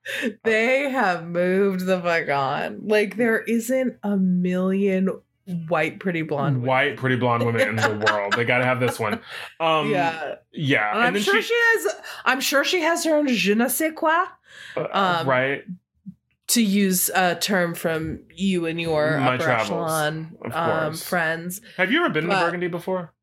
they 0.44 0.90
have 0.90 1.24
moved 1.28 1.86
the 1.86 2.02
fuck 2.02 2.30
on. 2.30 2.80
Like 2.88 3.16
there 3.16 3.38
isn't 3.40 3.98
a 4.02 4.18
million 4.18 5.10
white 5.68 6.00
pretty 6.00 6.22
blonde 6.22 6.58
women. 6.58 6.68
White, 6.68 6.98
pretty 6.98 7.16
blonde 7.16 7.46
women 7.46 7.62
in 7.70 7.76
the 7.76 8.06
world. 8.12 8.34
They 8.34 8.46
got 8.46 8.60
to 8.60 8.66
have 8.66 8.80
this 8.80 9.00
one. 9.00 9.20
Um, 9.60 9.90
yeah, 9.90 10.36
yeah. 10.52 10.92
and, 10.92 11.18
I'm 11.18 11.22
sure 11.22 11.42
she, 11.42 11.54
has. 11.54 11.96
I'm 12.26 12.42
sure 12.42 12.64
she 12.64 12.82
has 12.82 13.04
her 13.06 13.16
own 13.16 13.28
je 13.28 13.56
ne 13.56 13.68
sais 13.68 13.92
quoi. 13.96 14.26
uh, 14.78 14.88
um, 14.92 15.28
right. 15.28 15.64
To 16.50 16.64
use 16.64 17.10
a 17.10 17.36
term 17.36 17.76
from 17.76 18.22
you 18.34 18.66
and 18.66 18.82
your 18.82 19.20
My 19.20 19.36
upper 19.36 19.44
travels, 19.44 19.92
echelon 19.92 20.36
um, 20.52 20.96
friends. 20.96 21.62
Have 21.78 21.92
you 21.92 22.00
ever 22.04 22.10
been 22.12 22.24
to 22.28 22.36
Burgundy 22.36 22.68
before? 22.68 23.14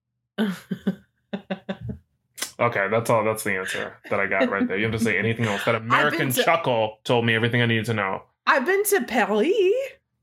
Okay, 2.59 2.89
that's 2.91 3.11
all. 3.11 3.23
That's 3.23 3.45
the 3.45 3.53
answer 3.57 3.97
that 4.09 4.19
I 4.19 4.27
got 4.27 4.49
right 4.51 4.67
there. 4.67 4.79
You 4.79 4.85
have 4.85 4.93
to 4.93 4.99
say 4.99 5.19
anything 5.19 5.45
else. 5.45 5.65
That 5.65 5.75
American 5.83 6.31
to- 6.33 6.43
chuckle 6.43 6.99
told 7.05 7.27
me 7.27 7.35
everything 7.35 7.61
I 7.61 7.67
needed 7.67 7.85
to 7.87 7.95
know. 7.95 8.23
I've 8.47 8.65
been 8.65 8.83
to 8.85 9.03
Paris. 9.03 9.53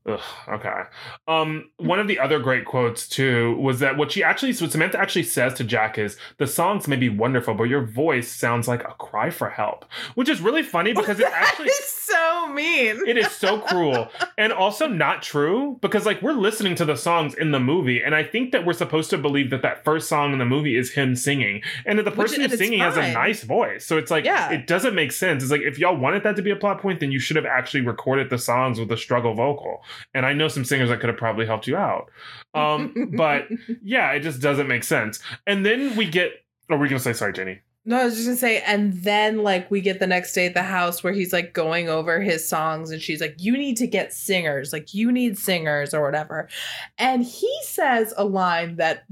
Ugh, 0.06 0.20
okay. 0.48 0.82
Um, 1.26 1.70
one 1.78 1.98
of 1.98 2.08
the 2.08 2.18
other 2.18 2.38
great 2.38 2.66
quotes 2.66 3.08
too 3.08 3.56
was 3.56 3.80
that 3.80 3.96
what 3.96 4.12
she 4.12 4.22
actually, 4.22 4.52
what 4.54 4.70
Samantha 4.70 5.00
actually 5.00 5.22
says 5.22 5.54
to 5.54 5.64
Jack 5.64 5.96
is, 5.96 6.18
"The 6.38 6.46
songs 6.46 6.86
may 6.86 6.96
be 6.96 7.08
wonderful, 7.08 7.54
but 7.54 7.64
your 7.64 7.82
voice 7.86 8.28
sounds 8.28 8.68
like 8.68 8.82
a 8.84 8.92
cry 8.98 9.30
for 9.30 9.48
help," 9.48 9.86
which 10.14 10.28
is 10.28 10.42
really 10.42 10.62
funny 10.62 10.92
because 10.94 11.20
it 11.20 11.32
actually 11.32 11.68
is 11.68 11.84
so 11.88 12.48
mean. 12.52 13.00
it 13.06 13.16
is 13.16 13.30
so 13.30 13.58
cruel 13.58 14.08
and 14.38 14.52
also 14.52 14.86
not 14.86 15.22
true 15.22 15.78
because 15.80 16.04
like 16.06 16.20
we're 16.22 16.32
listening 16.32 16.74
to 16.74 16.84
the 16.84 16.94
songs 16.96 17.34
in 17.34 17.50
the 17.50 17.58
movie 17.58 18.02
and 18.02 18.14
i 18.14 18.22
think 18.22 18.52
that 18.52 18.64
we're 18.64 18.72
supposed 18.74 19.10
to 19.10 19.18
believe 19.18 19.50
that 19.50 19.62
that 19.62 19.82
first 19.84 20.08
song 20.08 20.32
in 20.32 20.38
the 20.38 20.44
movie 20.44 20.76
is 20.76 20.92
him 20.92 21.16
singing 21.16 21.60
and 21.86 21.98
that 21.98 22.04
the 22.04 22.10
person 22.12 22.40
who's 22.42 22.56
singing 22.56 22.78
has 22.78 22.96
a 22.96 23.12
nice 23.12 23.42
voice 23.42 23.84
so 23.84 23.96
it's 23.98 24.10
like 24.10 24.24
Yeah. 24.24 24.52
it 24.52 24.66
doesn't 24.66 24.94
make 24.94 25.10
sense 25.12 25.42
it's 25.42 25.50
like 25.50 25.62
if 25.62 25.78
y'all 25.78 25.96
wanted 25.96 26.22
that 26.24 26.36
to 26.36 26.42
be 26.42 26.50
a 26.50 26.56
plot 26.56 26.80
point 26.80 27.00
then 27.00 27.10
you 27.10 27.18
should 27.18 27.36
have 27.36 27.46
actually 27.46 27.80
recorded 27.80 28.30
the 28.30 28.38
songs 28.38 28.78
with 28.78 28.92
a 28.92 28.96
struggle 28.96 29.34
vocal 29.34 29.82
and 30.14 30.26
i 30.26 30.32
know 30.32 30.48
some 30.48 30.64
singers 30.64 30.88
that 30.88 31.00
could 31.00 31.08
have 31.08 31.18
probably 31.18 31.46
helped 31.46 31.66
you 31.66 31.76
out. 31.76 32.10
Um 32.54 33.12
but 33.16 33.46
yeah 33.82 34.12
it 34.12 34.20
just 34.20 34.40
doesn't 34.40 34.68
make 34.68 34.84
sense. 34.84 35.20
And 35.46 35.64
then 35.64 35.96
we 35.96 36.08
get 36.08 36.32
oh 36.70 36.76
we're 36.76 36.88
gonna 36.88 37.00
say 37.00 37.12
sorry 37.12 37.32
jenny? 37.32 37.60
No, 37.86 38.00
I 38.00 38.04
was 38.04 38.14
just 38.14 38.26
gonna 38.26 38.36
say, 38.38 38.62
and 38.62 38.94
then 39.02 39.42
like 39.42 39.70
we 39.70 39.82
get 39.82 40.00
the 40.00 40.06
next 40.06 40.32
day 40.32 40.46
at 40.46 40.54
the 40.54 40.62
house 40.62 41.04
where 41.04 41.12
he's 41.12 41.34
like 41.34 41.52
going 41.52 41.90
over 41.90 42.18
his 42.18 42.48
songs, 42.48 42.90
and 42.90 43.00
she's 43.00 43.20
like, 43.20 43.36
"You 43.38 43.58
need 43.58 43.76
to 43.76 43.86
get 43.86 44.14
singers, 44.14 44.72
like 44.72 44.94
you 44.94 45.12
need 45.12 45.36
singers 45.38 45.92
or 45.92 46.02
whatever," 46.02 46.48
and 46.96 47.22
he 47.22 47.54
says 47.64 48.14
a 48.16 48.24
line 48.24 48.76
that 48.76 49.04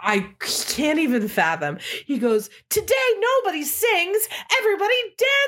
I 0.00 0.20
can't 0.40 0.98
even 0.98 1.28
fathom. 1.28 1.78
He 2.06 2.18
goes, 2.18 2.48
"Today 2.70 2.94
nobody 3.18 3.62
sings, 3.62 4.26
everybody 4.58 4.94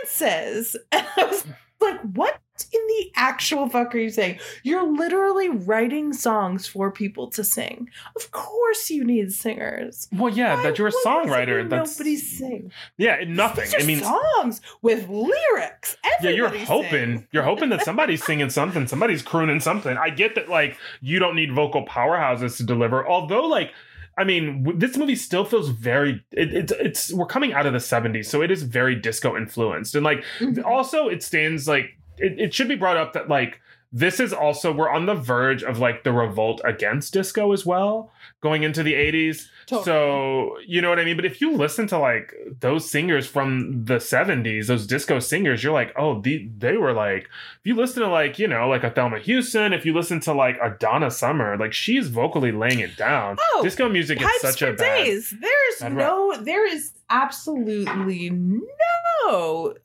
dances," 0.03 0.77
and 0.93 1.07
I 1.17 1.25
was 1.25 1.47
like, 1.81 2.01
"What?" 2.01 2.39
In 2.75 2.81
the 2.89 3.11
actual 3.17 3.71
fuck 3.71 3.95
are 3.95 3.99
you 3.99 4.11
saying? 4.11 4.39
You're 4.65 4.87
literally 4.87 5.49
writing 5.49 6.13
songs 6.13 6.67
for 6.67 6.91
people 6.91 7.29
to 7.29 7.43
sing. 7.43 7.89
Of 8.17 8.33
course, 8.33 8.91
you 8.91 9.03
need 9.03 9.33
singers. 9.33 10.09
well 10.13 10.29
yeah 10.31 10.57
Why 10.57 10.65
that 10.65 10.79
you're 10.79 10.89
a 10.89 10.93
songwriter 11.07 11.67
that's 11.67 11.99
Nobody 11.99 12.17
sing. 12.17 12.71
yeah 12.99 13.25
nothing 13.27 13.65
These 13.65 13.83
i 13.83 13.87
mean 13.87 14.01
songs 14.01 14.61
with 14.83 15.09
lyrics. 15.09 15.97
Yeah, 16.23 16.31
you're 16.31 16.51
hoping 16.51 16.91
sings. 16.91 17.23
you're 17.33 17.45
hoping 17.45 17.71
that 17.71 17.83
somebody's 17.91 18.23
singing 18.23 18.51
something, 18.51 18.87
somebody's 18.87 19.23
crooning 19.23 19.61
something. 19.61 19.97
I 19.97 20.11
get 20.11 20.35
that 20.35 20.51
like 20.51 20.77
you 21.01 21.19
don't 21.19 21.37
need 21.37 21.53
vocal 21.55 21.87
powerhouses 21.87 22.59
to 22.59 22.63
deliver. 22.63 23.09
Although 23.09 23.47
like 23.47 23.73
I 24.21 24.25
mean, 24.25 24.63
w- 24.65 24.79
this 24.79 24.97
movie 24.99 25.17
still 25.17 25.45
feels 25.45 25.69
very 25.71 26.23
it, 26.33 26.53
it's 26.55 26.73
it's 26.79 27.13
we're 27.13 27.27
coming 27.27 27.53
out 27.55 27.67
of 27.67 27.73
the 27.73 27.79
70s, 27.79 28.27
so 28.27 28.43
it 28.43 28.51
is 28.51 28.63
very 28.63 28.95
disco 28.95 29.37
influenced. 29.37 29.95
And 29.95 30.05
like 30.05 30.23
Mhm. 30.39 30.63
also 30.65 31.09
it 31.09 31.23
stands 31.23 31.67
like 31.67 31.87
it, 32.19 32.39
it 32.39 32.55
should 32.55 32.69
be 32.69 32.77
brought 32.77 32.99
up 32.99 33.15
that 33.15 33.29
like 33.29 33.59
this 33.93 34.21
is 34.21 34.33
also 34.33 34.73
we're 34.73 34.89
on 34.89 35.07
the 35.07 35.15
verge 35.15 35.63
of 35.63 35.79
like 35.79 36.05
the 36.05 36.13
revolt 36.13 36.61
against 36.65 37.13
disco 37.13 37.53
as 37.53 37.67
well 37.67 38.13
going 38.41 38.63
into 38.63 38.83
the 38.83 38.95
80s 38.95 39.47
Totally. 39.67 39.85
so 39.85 40.57
you 40.67 40.81
know 40.81 40.89
what 40.89 41.01
i 41.01 41.05
mean 41.05 41.17
but 41.17 41.25
if 41.25 41.41
you 41.41 41.57
listen 41.57 41.87
to 41.89 41.99
like 41.99 42.33
those 42.61 42.89
singers 42.89 43.27
from 43.27 43.85
the 43.85 43.97
70s 43.97 44.67
those 44.69 44.87
disco 44.87 45.19
singers 45.19 45.65
you're 45.65 45.73
like 45.73 45.93
oh 45.97 46.21
the, 46.21 46.49
they 46.57 46.77
were 46.77 46.93
like 46.93 47.25
if 47.25 47.61
you 47.65 47.75
listen 47.75 48.03
to 48.03 48.09
like 48.09 48.39
you 48.39 48.47
know 48.47 48.69
like 48.69 48.85
a 48.85 48.91
thelma 48.91 49.19
houston 49.19 49.73
if 49.73 49.85
you 49.85 49.93
listen 49.93 50.21
to 50.21 50.33
like 50.33 50.57
a 50.63 50.77
donna 50.79 51.11
summer 51.11 51.57
like 51.59 51.73
she's 51.73 52.09
vocally 52.09 52.53
laying 52.53 52.79
it 52.79 52.97
down 52.97 53.37
Oh, 53.55 53.63
disco 53.63 53.89
music 53.89 54.21
is 54.21 54.29
such 54.41 54.63
a 54.63 54.73
bad 54.73 55.05
days. 55.05 55.35
There's 55.41 55.81
bad 55.81 55.95
no, 55.95 56.37
there 56.41 56.67
is 56.67 56.93
absolutely 57.09 58.31
no 58.31 58.61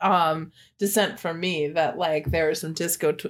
um 0.01 0.51
dissent 0.77 1.19
from 1.19 1.39
me 1.39 1.67
that 1.67 1.97
like 1.97 2.31
there 2.31 2.49
are 2.49 2.55
some 2.55 2.73
disco 2.73 3.11
t- 3.11 3.29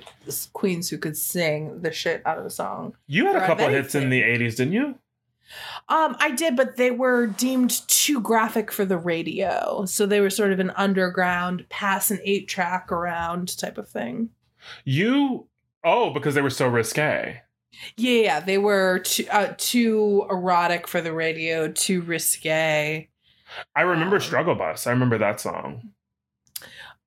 queens 0.54 0.90
who 0.90 0.98
could 0.98 1.18
sing 1.18 1.82
the 1.82 1.92
shit 1.92 2.22
out 2.26 2.38
of 2.38 2.46
a 2.46 2.50
song. 2.50 2.96
you 3.08 3.26
had 3.26 3.36
a 3.36 3.46
couple 3.46 3.68
hits 3.68 3.96
in 3.96 4.10
the 4.10 4.22
80s 4.22 4.56
didn't 4.58 4.74
you 4.74 4.96
Um, 5.90 6.16
I 6.20 6.32
did, 6.32 6.56
but 6.56 6.76
they 6.76 6.90
were 6.90 7.28
deemed 7.28 7.88
too 7.88 8.20
graphic 8.20 8.72
for 8.72 8.84
the 8.84 8.98
radio, 8.98 9.86
so 9.86 10.08
they 10.08 10.20
were 10.20 10.32
sort 10.32 10.52
of 10.52 10.60
an 10.60 10.72
underground, 10.72 11.68
pass 11.70 12.10
an 12.10 12.20
eight 12.24 12.48
track 12.48 12.92
around 12.92 13.56
type 13.58 13.78
of 13.78 13.88
thing. 13.88 14.30
you 14.84 15.48
oh 15.84 16.10
because 16.10 16.34
they 16.34 16.42
were 16.42 16.50
so 16.50 16.68
risque 16.68 17.42
Yeah, 17.98 18.22
yeah, 18.22 18.40
they 18.40 18.58
were 18.58 19.00
too, 19.00 19.26
uh, 19.30 19.54
too 19.58 20.26
erotic 20.30 20.88
for 20.88 21.02
the 21.02 21.14
radio, 21.14 21.72
too 21.72 22.02
risque. 22.02 23.10
I 23.76 23.82
remember 23.82 24.16
Um, 24.18 24.22
struggle 24.22 24.56
bus 24.56 24.88
i 24.88 24.92
remember 24.92 25.18
that 25.18 25.40
song 25.40 25.82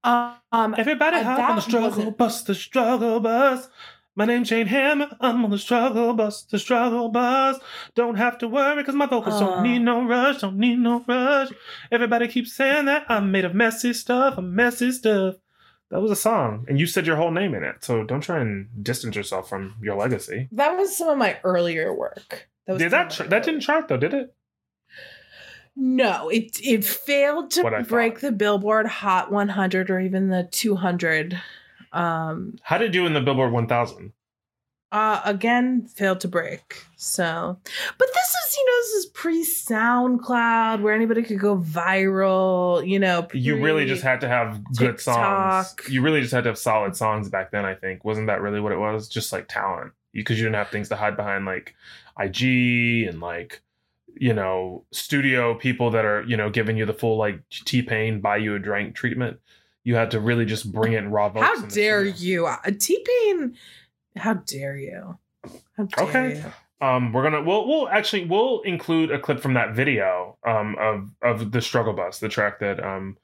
Um, 0.04 0.74
Everybody 0.78 1.20
hop 1.22 1.50
on 1.50 1.56
the 1.56 1.62
struggle 1.62 2.10
bus, 2.12 2.42
the 2.42 2.54
struggle 2.54 3.20
bus. 3.20 3.68
My 4.14 4.24
name's 4.24 4.48
Shane 4.48 4.66
Hammer. 4.66 5.08
I'm 5.20 5.44
on 5.44 5.50
the 5.50 5.58
struggle 5.58 6.14
bus, 6.14 6.42
the 6.44 6.58
struggle 6.58 7.08
bus. 7.08 7.58
Don't 7.94 8.14
have 8.16 8.38
to 8.38 8.48
worry 8.48 8.76
because 8.76 8.94
my 8.94 9.06
vocals 9.06 9.40
Uh. 9.40 9.46
don't 9.46 9.62
need 9.62 9.80
no 9.80 10.04
rush, 10.06 10.40
don't 10.40 10.56
need 10.56 10.78
no 10.78 11.04
rush. 11.06 11.50
Everybody 11.92 12.26
keeps 12.28 12.52
saying 12.52 12.86
that 12.86 13.04
I'm 13.08 13.30
made 13.30 13.44
of 13.44 13.54
messy 13.54 13.92
stuff, 13.92 14.38
I'm 14.38 14.54
messy 14.54 14.92
stuff. 14.92 15.34
That 15.90 16.00
was 16.00 16.10
a 16.10 16.16
song, 16.16 16.64
and 16.68 16.78
you 16.80 16.86
said 16.86 17.06
your 17.06 17.16
whole 17.16 17.30
name 17.30 17.54
in 17.54 17.62
it. 17.64 17.82
So 17.84 18.04
don't 18.04 18.20
try 18.20 18.40
and 18.40 18.68
distance 18.82 19.16
yourself 19.16 19.48
from 19.48 19.74
your 19.82 19.96
legacy. 19.96 20.48
that 20.52 20.76
was 20.76 20.96
some 20.96 21.08
of 21.08 21.18
my 21.18 21.38
earlier 21.44 21.94
work 21.94 22.48
That 22.66 22.74
was 22.74 22.82
did 22.82 22.92
that 22.92 23.10
tr- 23.10 23.24
that 23.24 23.42
didn't 23.44 23.60
chart 23.60 23.88
though? 23.88 23.96
Did 23.98 24.14
it? 24.14 24.34
No, 25.80 26.28
it 26.28 26.58
it 26.62 26.84
failed 26.84 27.52
to 27.52 27.84
break 27.88 28.18
the 28.18 28.32
Billboard 28.32 28.86
Hot 28.86 29.30
100 29.30 29.90
or 29.90 30.00
even 30.00 30.28
the 30.28 30.48
200. 30.50 31.40
Um, 31.92 32.56
How 32.62 32.78
did 32.78 32.90
it 32.90 32.92
do 32.92 33.06
in 33.06 33.14
the 33.14 33.20
Billboard 33.20 33.52
1000? 33.52 34.12
uh, 34.90 35.20
again, 35.24 35.86
failed 35.86 36.18
to 36.20 36.28
break. 36.28 36.82
So, 36.96 37.58
but 37.98 38.08
this 38.12 38.28
is 38.28 38.56
you 38.56 38.66
know 38.66 38.78
this 38.80 38.92
is 38.94 39.06
pre 39.06 39.44
SoundCloud 39.44 40.80
where 40.82 40.94
anybody 40.94 41.22
could 41.22 41.38
go 41.38 41.58
viral. 41.58 42.86
You 42.86 42.98
know, 42.98 43.28
You 43.32 43.62
really 43.62 43.86
just 43.86 44.02
had 44.02 44.20
to 44.22 44.28
have 44.28 44.60
good 44.74 44.98
songs. 45.00 45.76
You 45.88 46.02
really 46.02 46.22
just 46.22 46.32
had 46.32 46.44
to 46.44 46.50
have 46.50 46.58
solid 46.58 46.96
songs 46.96 47.28
back 47.28 47.50
then. 47.52 47.64
I 47.64 47.74
think 47.74 48.04
wasn't 48.04 48.26
that 48.26 48.40
really 48.40 48.60
what 48.60 48.72
it 48.72 48.78
was? 48.78 49.08
Just 49.08 49.32
like 49.32 49.46
talent, 49.46 49.92
because 50.12 50.38
you 50.38 50.44
didn't 50.44 50.56
have 50.56 50.70
things 50.70 50.88
to 50.88 50.96
hide 50.96 51.16
behind 51.16 51.44
like 51.44 51.76
IG 52.18 53.06
and 53.06 53.20
like 53.20 53.60
you 54.20 54.34
know 54.34 54.84
studio 54.92 55.54
people 55.54 55.90
that 55.92 56.04
are 56.04 56.22
you 56.24 56.36
know 56.36 56.50
giving 56.50 56.76
you 56.76 56.84
the 56.86 56.92
full 56.94 57.16
like 57.16 57.40
T 57.50 57.82
Pain 57.82 58.20
buy 58.20 58.36
you 58.38 58.54
a 58.54 58.58
drink 58.58 58.94
treatment. 58.94 59.38
You 59.84 59.94
had 59.94 60.10
to 60.10 60.20
really 60.20 60.44
just 60.44 60.70
bring 60.72 60.92
it 60.92 60.98
in 60.98 61.10
raw. 61.10 61.30
How 61.32 61.60
dare 61.62 62.04
you, 62.04 62.48
T 62.78 63.04
Pain? 63.06 63.56
How 64.16 64.34
dare 64.34 64.76
you? 64.76 65.18
How 65.76 65.84
dare 65.84 66.04
Okay. 66.08 66.36
you? 66.36 66.86
Um, 66.86 67.12
we're 67.12 67.22
gonna 67.24 67.42
we'll 67.42 67.66
we'll 67.66 67.88
actually 67.88 68.24
we'll 68.26 68.60
include 68.62 69.10
a 69.10 69.18
clip 69.18 69.40
from 69.40 69.54
that 69.54 69.74
video 69.74 70.36
um 70.46 70.76
of 70.78 71.10
of 71.22 71.50
the 71.52 71.60
struggle 71.60 71.92
bus, 71.92 72.18
the 72.20 72.28
track 72.28 72.60
that 72.60 72.82
um 72.84 73.16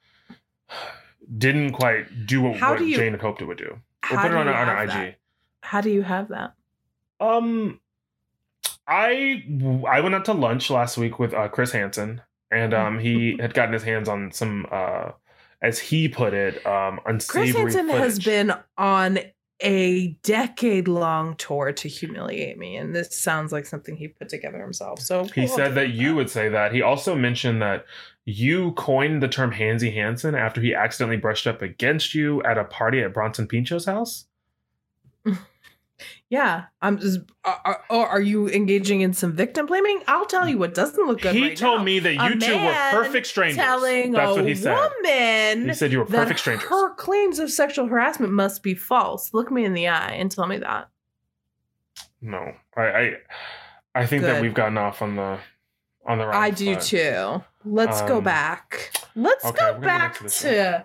didn't 1.38 1.72
quite 1.72 2.26
do 2.26 2.42
what, 2.42 2.60
what 2.60 2.78
do 2.78 2.86
you- 2.86 2.96
Jane 2.96 3.12
had 3.12 3.20
hoped 3.20 3.40
it 3.42 3.46
would 3.46 3.58
do. 3.58 3.78
We'll 4.10 4.20
put 4.20 4.30
it 4.32 4.36
on, 4.36 4.48
on 4.48 4.54
have 4.66 4.82
IG. 4.84 4.88
that? 4.90 5.14
How 5.62 5.80
do 5.80 5.90
you 5.90 6.02
have 6.02 6.28
that? 6.28 6.52
Um, 7.20 7.80
I 8.86 9.44
I 9.88 10.00
went 10.00 10.14
out 10.14 10.24
to 10.26 10.32
lunch 10.32 10.70
last 10.70 10.98
week 10.98 11.18
with 11.18 11.32
uh, 11.32 11.48
Chris 11.48 11.72
Hansen, 11.72 12.20
and 12.50 12.74
um 12.74 12.98
he 12.98 13.36
had 13.40 13.54
gotten 13.54 13.72
his 13.72 13.82
hands 13.82 14.08
on 14.08 14.32
some 14.32 14.66
uh 14.70 15.12
as 15.62 15.78
he 15.78 16.08
put 16.08 16.34
it 16.34 16.64
um 16.66 17.00
unsavory 17.06 17.52
Chris 17.52 17.74
Hansen 17.74 17.88
has 17.88 18.18
been 18.18 18.52
on 18.76 19.18
a 19.62 20.08
decade 20.22 20.88
long 20.88 21.36
tour 21.36 21.72
to 21.72 21.88
humiliate 21.88 22.58
me, 22.58 22.76
and 22.76 22.94
this 22.94 23.18
sounds 23.18 23.52
like 23.52 23.64
something 23.66 23.96
he 23.96 24.08
put 24.08 24.28
together 24.28 24.60
himself. 24.60 25.00
So 25.00 25.24
He 25.24 25.46
said 25.46 25.74
that 25.76 25.90
you 25.90 26.14
would 26.16 26.28
say 26.28 26.48
that. 26.48 26.74
He 26.74 26.82
also 26.82 27.14
mentioned 27.14 27.62
that 27.62 27.86
you 28.24 28.72
coined 28.72 29.22
the 29.22 29.28
term 29.28 29.52
Hansy 29.52 29.94
Hansen 29.94 30.34
after 30.34 30.60
he 30.60 30.74
accidentally 30.74 31.18
brushed 31.18 31.46
up 31.46 31.62
against 31.62 32.14
you 32.14 32.42
at 32.42 32.58
a 32.58 32.64
party 32.64 33.00
at 33.00 33.14
Bronson 33.14 33.46
Pinchot's 33.46 33.84
house. 33.84 34.26
Yeah, 36.30 36.64
I'm. 36.82 36.98
Just, 36.98 37.20
are, 37.44 37.60
are, 37.64 37.80
or 37.90 38.08
are 38.08 38.20
you 38.20 38.48
engaging 38.48 39.00
in 39.02 39.12
some 39.12 39.32
victim 39.32 39.66
blaming? 39.66 40.02
I'll 40.08 40.26
tell 40.26 40.48
you 40.48 40.58
what 40.58 40.74
doesn't 40.74 41.06
look 41.06 41.20
good. 41.20 41.34
he 41.34 41.42
right 41.42 41.56
told 41.56 41.78
now. 41.78 41.84
me 41.84 41.98
that 42.00 42.10
A 42.10 42.28
you 42.34 42.40
two 42.40 42.56
were 42.64 43.02
perfect 43.04 43.26
strangers. 43.26 43.56
Telling 43.56 44.12
That's 44.12 44.30
a 44.32 44.34
what 44.34 44.46
he 44.46 44.54
said. 44.54 44.74
woman 44.74 45.68
He 45.68 45.74
said 45.74 45.92
you 45.92 45.98
were 46.00 46.06
perfect 46.06 46.40
strangers. 46.40 46.68
her 46.68 46.94
claims 46.94 47.38
of 47.38 47.50
sexual 47.50 47.86
harassment 47.86 48.32
must 48.32 48.62
be 48.62 48.74
false. 48.74 49.32
Look 49.34 49.50
me 49.50 49.64
in 49.64 49.74
the 49.74 49.88
eye 49.88 50.12
and 50.12 50.30
tell 50.30 50.46
me 50.46 50.58
that. 50.58 50.88
No, 52.20 52.52
I, 52.76 52.82
I, 52.82 53.16
I 53.94 54.06
think 54.06 54.22
that 54.22 54.40
we've 54.40 54.54
gotten 54.54 54.78
off 54.78 55.02
on 55.02 55.16
the, 55.16 55.38
on 56.06 56.18
the 56.18 56.26
wrong. 56.26 56.34
I 56.34 56.50
do 56.50 56.74
too. 56.76 57.42
Let's 57.64 58.02
go 58.02 58.18
Um, 58.18 58.24
back. 58.24 58.90
Let's 59.16 59.44
okay, 59.44 59.58
go 59.58 59.74
go 59.74 59.80
back 59.80 60.18
to 60.18 60.28
to 60.28 60.84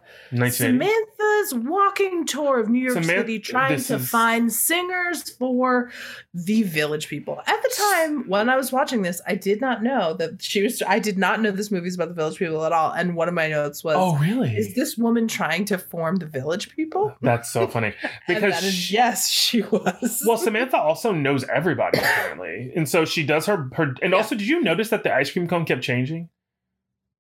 Samantha's 0.51 1.53
walking 1.53 2.25
tour 2.25 2.59
of 2.59 2.69
New 2.69 2.80
York 2.80 2.93
Samantha- 2.93 3.21
City, 3.21 3.39
trying 3.39 3.80
to 3.82 3.95
is- 3.95 4.09
find 4.09 4.53
singers 4.53 5.32
for 5.32 5.91
the 6.34 6.61
Village 6.63 7.07
People. 7.07 7.41
At 7.47 7.61
the 7.63 7.73
time 7.75 8.30
when 8.30 8.49
I 8.49 8.55
was 8.55 8.71
watching 8.71 9.01
this, 9.01 9.19
I 9.27 9.36
did 9.36 9.61
not 9.61 9.82
know 9.84 10.13
that 10.13 10.41
she 10.43 10.61
was. 10.61 10.82
I 10.88 10.99
did 10.99 11.17
not 11.17 11.41
know 11.41 11.49
this 11.51 11.71
movie 11.71 11.86
was 11.86 11.95
about 11.95 12.09
the 12.09 12.13
Village 12.13 12.38
People 12.38 12.63
at 12.65 12.71
all. 12.71 12.91
And 12.91 13.15
one 13.15 13.27
of 13.27 13.34
my 13.34 13.47
notes 13.47 13.84
was, 13.84 13.95
Oh, 13.97 14.15
really? 14.17 14.55
"Is 14.55 14.75
this 14.75 14.95
woman 14.95 15.27
trying 15.27 15.65
to 15.65 15.77
form 15.80 16.17
the 16.17 16.27
Village 16.27 16.69
People?" 16.75 17.13
That's 17.21 17.51
so 17.51 17.67
funny 17.67 17.93
because 18.27 18.63
is- 18.63 18.73
she- 18.73 18.93
yes, 18.93 19.30
she 19.30 19.61
was. 19.63 20.23
well, 20.27 20.38
Samantha 20.38 20.77
also 20.77 21.11
knows 21.11 21.43
everybody 21.45 21.97
apparently, 22.03 22.71
and 22.75 22.88
so 22.88 23.05
she 23.05 23.23
does 23.25 23.47
her 23.47 23.69
her. 23.73 23.95
And 24.03 24.11
Yeah. 24.11 24.17
also, 24.17 24.36
did 24.36 24.47
you 24.47 24.61
notice 24.61 24.89
that 24.89 25.03
the 25.03 25.13
ice 25.13 25.32
cream 25.32 25.47
cone 25.47 25.65
kept 25.65 25.82
changing? 25.82 26.30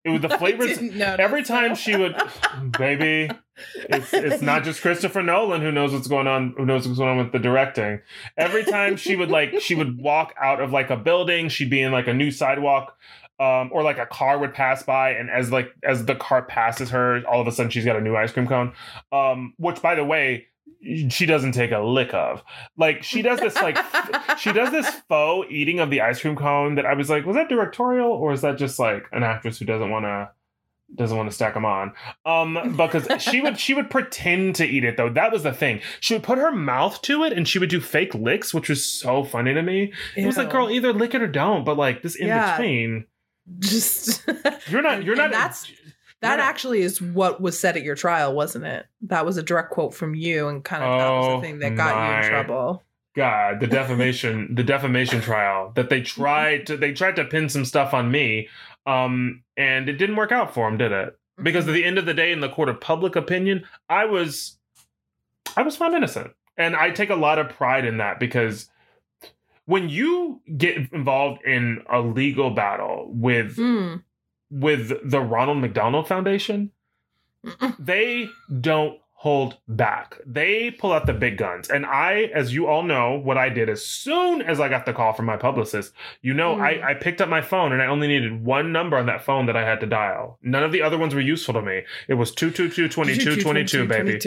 It 0.09 0.21
was 0.21 0.31
the 0.31 0.37
flavors. 0.37 0.77
Every 1.19 1.43
time 1.43 1.75
she 1.75 1.95
would, 1.95 2.15
baby, 2.77 3.29
it's 3.75 4.13
it's 4.13 4.41
not 4.41 4.63
just 4.63 4.81
Christopher 4.81 5.21
Nolan 5.21 5.61
who 5.61 5.71
knows 5.71 5.93
what's 5.93 6.07
going 6.07 6.27
on, 6.27 6.53
who 6.57 6.65
knows 6.65 6.87
what's 6.87 6.99
going 6.99 7.11
on 7.11 7.17
with 7.17 7.31
the 7.31 7.39
directing. 7.39 8.01
Every 8.37 8.63
time 8.63 8.97
she 8.97 9.15
would 9.15 9.29
like, 9.29 9.59
she 9.61 9.75
would 9.75 9.99
walk 9.99 10.33
out 10.41 10.61
of 10.61 10.71
like 10.71 10.89
a 10.89 10.97
building, 10.97 11.49
she'd 11.49 11.69
be 11.69 11.81
in 11.81 11.91
like 11.91 12.07
a 12.07 12.13
new 12.13 12.31
sidewalk, 12.31 12.97
um, 13.39 13.69
or 13.71 13.83
like 13.83 13.97
a 13.97 14.05
car 14.05 14.37
would 14.39 14.53
pass 14.53 14.83
by, 14.83 15.11
and 15.11 15.29
as 15.29 15.51
like 15.51 15.71
as 15.83 16.05
the 16.05 16.15
car 16.15 16.41
passes 16.41 16.89
her, 16.89 17.23
all 17.27 17.41
of 17.41 17.47
a 17.47 17.51
sudden 17.51 17.69
she's 17.69 17.85
got 17.85 17.95
a 17.95 18.01
new 18.01 18.15
ice 18.15 18.31
cream 18.31 18.47
cone. 18.47 18.73
Um, 19.11 19.53
which 19.57 19.81
by 19.81 19.95
the 19.95 20.03
way, 20.03 20.47
she 21.09 21.25
doesn't 21.25 21.51
take 21.53 21.71
a 21.71 21.79
lick 21.79 22.13
of. 22.13 22.41
Like 22.77 23.03
she 23.03 23.21
does 23.21 23.39
this 23.39 23.55
like 23.55 23.77
she 24.37 24.51
does 24.53 24.71
this 24.71 24.89
faux 25.09 25.47
eating 25.51 25.79
of 25.79 25.89
the 25.89 26.01
ice 26.01 26.21
cream 26.21 26.35
cone 26.35 26.75
that 26.75 26.85
I 26.85 26.93
was 26.93 27.09
like, 27.09 27.25
was 27.25 27.35
that 27.35 27.49
directorial 27.49 28.11
or 28.11 28.31
is 28.33 28.41
that 28.41 28.57
just 28.57 28.79
like 28.79 29.05
an 29.11 29.23
actress 29.23 29.59
who 29.59 29.65
doesn't 29.65 29.89
want 29.89 30.05
to 30.05 30.29
doesn't 30.95 31.15
want 31.15 31.29
to 31.29 31.35
stack 31.35 31.53
them 31.53 31.65
on? 31.65 31.93
Um, 32.25 32.75
because 32.75 33.07
she 33.21 33.41
would 33.41 33.59
she 33.59 33.73
would 33.73 33.89
pretend 33.91 34.55
to 34.55 34.65
eat 34.65 34.83
it 34.83 34.97
though. 34.97 35.09
That 35.09 35.31
was 35.31 35.43
the 35.43 35.53
thing. 35.53 35.81
She 35.99 36.15
would 36.15 36.23
put 36.23 36.37
her 36.39 36.51
mouth 36.51 37.01
to 37.03 37.23
it 37.23 37.33
and 37.33 37.47
she 37.47 37.59
would 37.59 37.69
do 37.69 37.79
fake 37.81 38.15
licks, 38.15 38.53
which 38.53 38.69
was 38.69 38.83
so 38.83 39.23
funny 39.23 39.53
to 39.53 39.61
me. 39.61 39.93
It 40.15 40.25
was 40.25 40.37
like, 40.37 40.49
girl, 40.49 40.69
either 40.69 40.91
lick 40.93 41.13
it 41.13 41.21
or 41.21 41.27
don't. 41.27 41.63
But 41.65 41.77
like 41.77 42.01
this 42.01 42.15
in 42.15 42.27
Yeah. 42.27 42.57
between, 42.57 43.05
just 43.59 44.25
you're 44.69 44.81
not 44.81 45.03
you're 45.03 45.13
and 45.19 45.31
not. 45.31 45.31
that's- 45.31 45.71
That 46.21 46.37
not- 46.37 46.39
actually 46.47 46.81
is 46.81 47.01
what 47.01 47.39
was 47.41 47.57
said 47.59 47.77
at 47.77 47.83
your 47.83 47.95
trial, 47.95 48.33
wasn't 48.33 48.65
it? 48.65 48.85
That 49.03 49.25
was 49.25 49.37
a 49.37 49.43
direct 49.43 49.71
quote 49.71 49.93
from 49.93 50.15
you, 50.15 50.47
and 50.49 50.63
kind 50.63 50.83
of 50.83 50.99
that 50.99 51.09
was 51.09 51.25
Oh, 51.27 51.35
the 51.37 51.41
thing 51.41 51.59
that 51.59 51.75
got 51.75 51.95
you 51.95 52.17
in 52.23 52.29
trouble. 52.29 52.83
God, 53.15 53.59
the 53.59 53.67
defamation, 53.79 54.53
the 54.55 54.63
defamation 54.63 55.21
trial 55.21 55.71
that 55.75 55.89
they 55.89 56.01
tried 56.01 56.67
to 56.67 56.77
they 56.77 56.91
tried 56.93 57.15
to 57.17 57.25
pin 57.25 57.47
some 57.49 57.65
stuff 57.65 57.93
on 57.93 58.11
me, 58.11 58.49
um, 58.85 59.43
and 59.57 59.87
it 59.89 59.93
didn't 59.93 60.15
work 60.17 60.31
out 60.31 60.53
for 60.53 60.67
them, 60.69 60.77
did 60.77 60.91
it? 60.91 61.17
Because 61.41 61.67
at 61.67 61.73
the 61.73 61.85
end 61.85 61.97
of 61.97 62.05
the 62.05 62.13
day, 62.13 62.31
in 62.33 62.41
the 62.41 62.49
court 62.49 62.67
of 62.67 62.81
public 62.81 63.15
opinion, 63.15 63.63
I 63.87 64.03
was, 64.05 64.57
I 65.55 65.61
was 65.61 65.77
found 65.77 65.95
innocent, 65.95 66.31
and 66.57 66.75
I 66.75 66.89
take 66.91 67.09
a 67.09 67.15
lot 67.15 67.39
of 67.39 67.47
pride 67.47 67.85
in 67.85 67.97
that 67.97 68.19
because 68.19 68.69
when 69.65 69.87
you 69.87 70.41
get 70.57 70.75
involved 70.91 71.43
in 71.45 71.81
a 71.89 72.01
legal 72.01 72.49
battle 72.49 73.07
with 73.09 73.55
Mm. 73.55 74.03
With 74.51 75.09
the 75.09 75.19
Ronald 75.21 75.59
McDonald 75.59 76.07
Foundation, 76.07 76.71
they 77.77 78.29
don't 78.61 78.99
hold 79.13 79.57
back. 79.67 80.17
They 80.25 80.71
pull 80.71 80.93
out 80.93 81.05
the 81.05 81.13
big 81.13 81.37
guns. 81.37 81.69
And 81.69 81.85
I, 81.85 82.29
as 82.33 82.53
you 82.53 82.67
all 82.67 82.83
know, 82.83 83.19
what 83.19 83.37
I 83.37 83.49
did 83.49 83.67
as 83.69 83.85
soon 83.85 84.41
as 84.41 84.61
I 84.61 84.69
got 84.69 84.85
the 84.85 84.93
call 84.93 85.11
from 85.11 85.25
my 85.25 85.35
publicist, 85.35 85.91
you 86.21 86.33
know, 86.33 86.55
Mm. 86.55 86.61
I, 86.61 86.91
I 86.91 86.93
picked 86.93 87.19
up 87.19 87.27
my 87.27 87.41
phone 87.41 87.73
and 87.73 87.81
I 87.81 87.87
only 87.87 88.07
needed 88.07 88.45
one 88.45 88.71
number 88.71 88.95
on 88.97 89.07
that 89.07 89.21
phone 89.25 89.45
that 89.47 89.57
I 89.57 89.65
had 89.65 89.81
to 89.81 89.85
dial. 89.87 90.39
None 90.41 90.63
of 90.63 90.71
the 90.71 90.81
other 90.81 90.97
ones 90.97 91.13
were 91.13 91.19
useful 91.19 91.53
to 91.55 91.61
me. 91.61 91.81
It 92.07 92.13
was 92.13 92.31
222 92.31 92.87
22 92.87 93.41
22, 93.41 93.87
baby. 93.87 94.19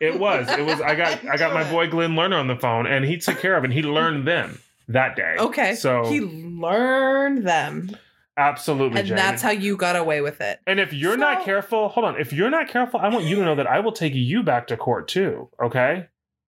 It 0.00 0.18
was. 0.18 0.48
It 0.50 0.66
was 0.66 0.80
I 0.80 0.96
got 0.96 1.24
I 1.30 1.36
got 1.36 1.54
my 1.54 1.68
boy 1.70 1.88
Glen 1.88 2.10
Lerner 2.14 2.38
on 2.40 2.48
the 2.48 2.56
phone 2.56 2.86
and 2.88 3.04
he 3.04 3.18
took 3.18 3.38
care 3.38 3.56
of 3.56 3.62
it. 3.62 3.68
And 3.68 3.74
he 3.74 3.82
learned 3.82 4.26
them 4.26 4.58
that 4.88 5.14
day. 5.14 5.36
okay. 5.38 5.76
So 5.76 6.04
he 6.06 6.20
learned 6.20 7.46
them, 7.46 7.96
absolutely 8.36 8.98
and 9.00 9.08
Jane. 9.08 9.16
that's 9.16 9.42
how 9.42 9.50
you 9.50 9.76
got 9.76 9.96
away 9.96 10.20
with 10.20 10.40
it. 10.40 10.60
And 10.66 10.78
if 10.80 10.92
you're 10.92 11.16
not 11.16 11.44
careful, 11.44 11.88
hold 11.88 12.06
on. 12.06 12.20
If 12.20 12.32
you're 12.32 12.50
not 12.50 12.68
careful, 12.68 13.00
I 13.00 13.08
want 13.08 13.24
you 13.24 13.36
to 13.36 13.44
know 13.44 13.54
that 13.54 13.66
I 13.66 13.80
will 13.80 13.92
take 13.92 14.14
you 14.14 14.42
back 14.42 14.66
to 14.68 14.76
court 14.76 15.08
too. 15.08 15.48
Okay, 15.62 16.06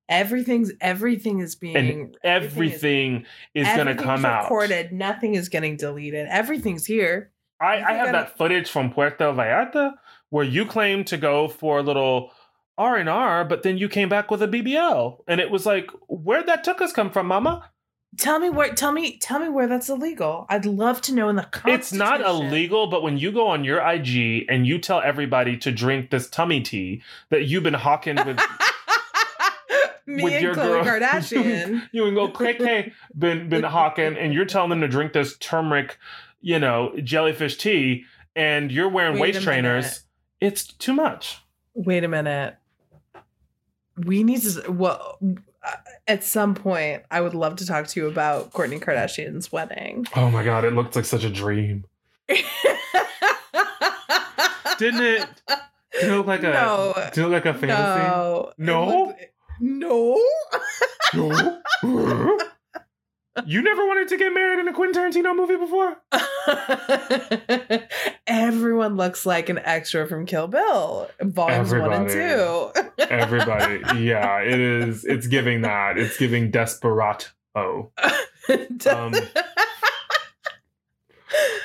Everything's 0.09 0.73
everything 0.81 1.41
is 1.41 1.55
being 1.55 1.77
and 1.77 2.17
everything 2.25 3.27
is, 3.55 3.67
going 3.67 3.77
to 3.77 3.81
everything's 3.83 4.03
come 4.03 4.25
out. 4.25 4.45
recorded. 4.45 4.91
Nothing 4.93 5.35
is 5.35 5.51
getting 5.51 5.77
deleted. 5.77 6.27
Everything's 6.31 6.87
here. 6.87 7.31
I, 7.61 7.75
I 7.75 7.93
have 7.93 8.07
gotta- 8.07 8.13
that 8.13 8.39
footage 8.39 8.71
from 8.71 8.91
Puerto 8.91 9.33
Vallarta 9.33 9.95
where 10.31 10.45
you 10.45 10.65
claimed 10.65 11.07
to 11.09 11.17
go 11.19 11.49
for 11.49 11.79
a 11.79 11.83
little 11.83 12.31
R 12.79 12.97
and 12.97 13.09
R, 13.09 13.45
but 13.45 13.63
then 13.63 13.77
you 13.77 13.89
came 13.89 14.09
back 14.09 14.31
with 14.31 14.43
a 14.43 14.47
BBL, 14.47 15.19
and 15.27 15.41
it 15.41 15.51
was 15.51 15.67
like, 15.67 15.91
where'd 16.09 16.47
that 16.47 16.63
took 16.63 16.81
us 16.81 16.93
come 16.93 17.11
from, 17.11 17.27
Mama? 17.27 17.71
Tell 18.17 18.39
me 18.41 18.51
where. 18.51 18.73
Tell 18.75 18.91
me. 18.93 19.17
Tell 19.19 19.39
me 19.39 19.49
where 19.49 19.67
that's 19.69 19.89
illegal. 19.89 20.47
I'd 20.49 20.65
love 20.67 21.01
to 21.03 21.15
know 21.15 21.29
in 21.29 21.37
the 21.37 21.43
comments. 21.45 21.89
It's 21.93 21.99
not 21.99 22.21
illegal, 22.21 22.87
but 22.89 23.03
when 23.03 23.19
you 23.19 23.31
go 23.31 23.47
on 23.49 23.65
your 23.65 23.81
IG 23.87 24.47
and 24.49 24.67
you 24.67 24.79
tell 24.79 25.01
everybody 25.01 25.57
to 25.59 25.71
drink 25.71 26.11
this 26.11 26.29
tummy 26.29 26.61
tea 26.63 27.03
that 27.29 27.45
you've 27.45 27.63
been 27.63 27.75
hawking 27.75 28.17
with 28.17 28.41
Me 30.07 30.23
with 30.25 30.33
and 30.33 30.43
your 30.43 30.55
Khloe 30.55 30.83
girl- 30.83 30.85
Kardashian. 31.01 31.87
you 31.93 32.07
and 32.07 32.17
go 32.17 32.29
KK 32.29 32.93
been 33.17 33.51
been 33.51 33.63
hawking 33.63 34.17
and 34.17 34.33
you're 34.33 34.47
telling 34.47 34.71
them 34.71 34.81
to 34.81 34.89
drink 34.89 35.13
this 35.13 35.37
turmeric, 35.37 35.99
you 36.41 36.59
know, 36.59 36.95
jellyfish 37.05 37.59
tea, 37.59 38.05
and 38.35 38.73
you're 38.73 38.89
wearing 38.89 39.19
Wait 39.19 39.35
waist 39.35 39.43
trainers. 39.45 40.05
It's 40.41 40.65
too 40.65 40.95
much. 40.95 41.43
Wait 41.75 42.05
a 42.05 42.09
minute. 42.09 42.57
We 43.99 44.25
need 44.25 44.41
to. 44.43 44.73
What? 44.73 45.19
At 46.07 46.25
some 46.25 46.55
point, 46.55 47.03
I 47.11 47.21
would 47.21 47.35
love 47.35 47.57
to 47.57 47.67
talk 47.67 47.87
to 47.89 48.01
you 48.01 48.07
about 48.09 48.53
Kourtney 48.53 48.81
Kardashian's 48.81 49.51
wedding. 49.53 50.07
Oh 50.17 50.31
my 50.31 50.43
god, 50.45 50.65
it 50.65 50.73
looked 50.73 50.97
like 50.97 51.05
such 51.05 51.25
a 51.25 51.31
dream. 51.31 51.85
Didn't 52.29 52.45
it? 55.03 55.27
Did 56.01 56.11
it 56.11 56.17
look 56.17 56.27
like 56.27 56.43
a 56.45 56.53
No. 56.53 56.93
did 57.13 57.19
it 57.19 57.23
look 57.29 57.45
like 57.45 57.47
a 57.47 57.55
fantasy? 57.59 58.09
No. 58.09 58.53
No? 58.59 58.87
looked- 59.07 59.21
no. 59.61 60.23
No. 61.83 61.83
you 63.47 63.63
never 63.63 63.87
wanted 63.87 64.09
to 64.09 64.17
get 64.17 64.33
married 64.33 64.59
in 64.59 64.69
a 64.69 64.73
Quentin 64.73 65.03
Tarantino 65.03 65.35
movie 65.37 65.57
before? 65.57 65.97
Everyone 68.27 68.97
looks 68.97 69.25
like 69.27 69.49
an 69.49 69.59
extra 69.59 70.07
from 70.07 70.27
Kill 70.27 70.49
Bill, 70.49 71.09
volumes 71.21 71.73
one 71.73 71.93
and 71.93 72.09
two. 72.09 72.71
Everybody. 72.99 73.81
yeah, 74.03 74.41
it 74.41 74.59
is. 74.59 75.05
It's 75.05 75.27
giving 75.27 75.63
that. 75.63 75.99
It's 75.99 76.17
giving 76.17 76.51
Desperado. 76.51 77.27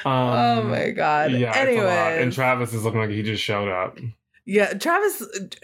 Um, 0.06 0.12
oh 0.12 0.64
my 0.64 0.90
god. 0.90 1.32
Yeah, 1.32 1.52
it's 1.56 1.58
a 1.58 1.84
lot. 1.84 1.90
anyway, 1.94 2.22
And 2.22 2.34
Travis 2.34 2.74
is 2.74 2.84
looking 2.84 3.00
like 3.00 3.10
he 3.10 3.24
just 3.24 3.42
showed 3.42 3.70
up. 3.70 3.98
Yeah, 4.46 4.74
Travis. 4.74 5.24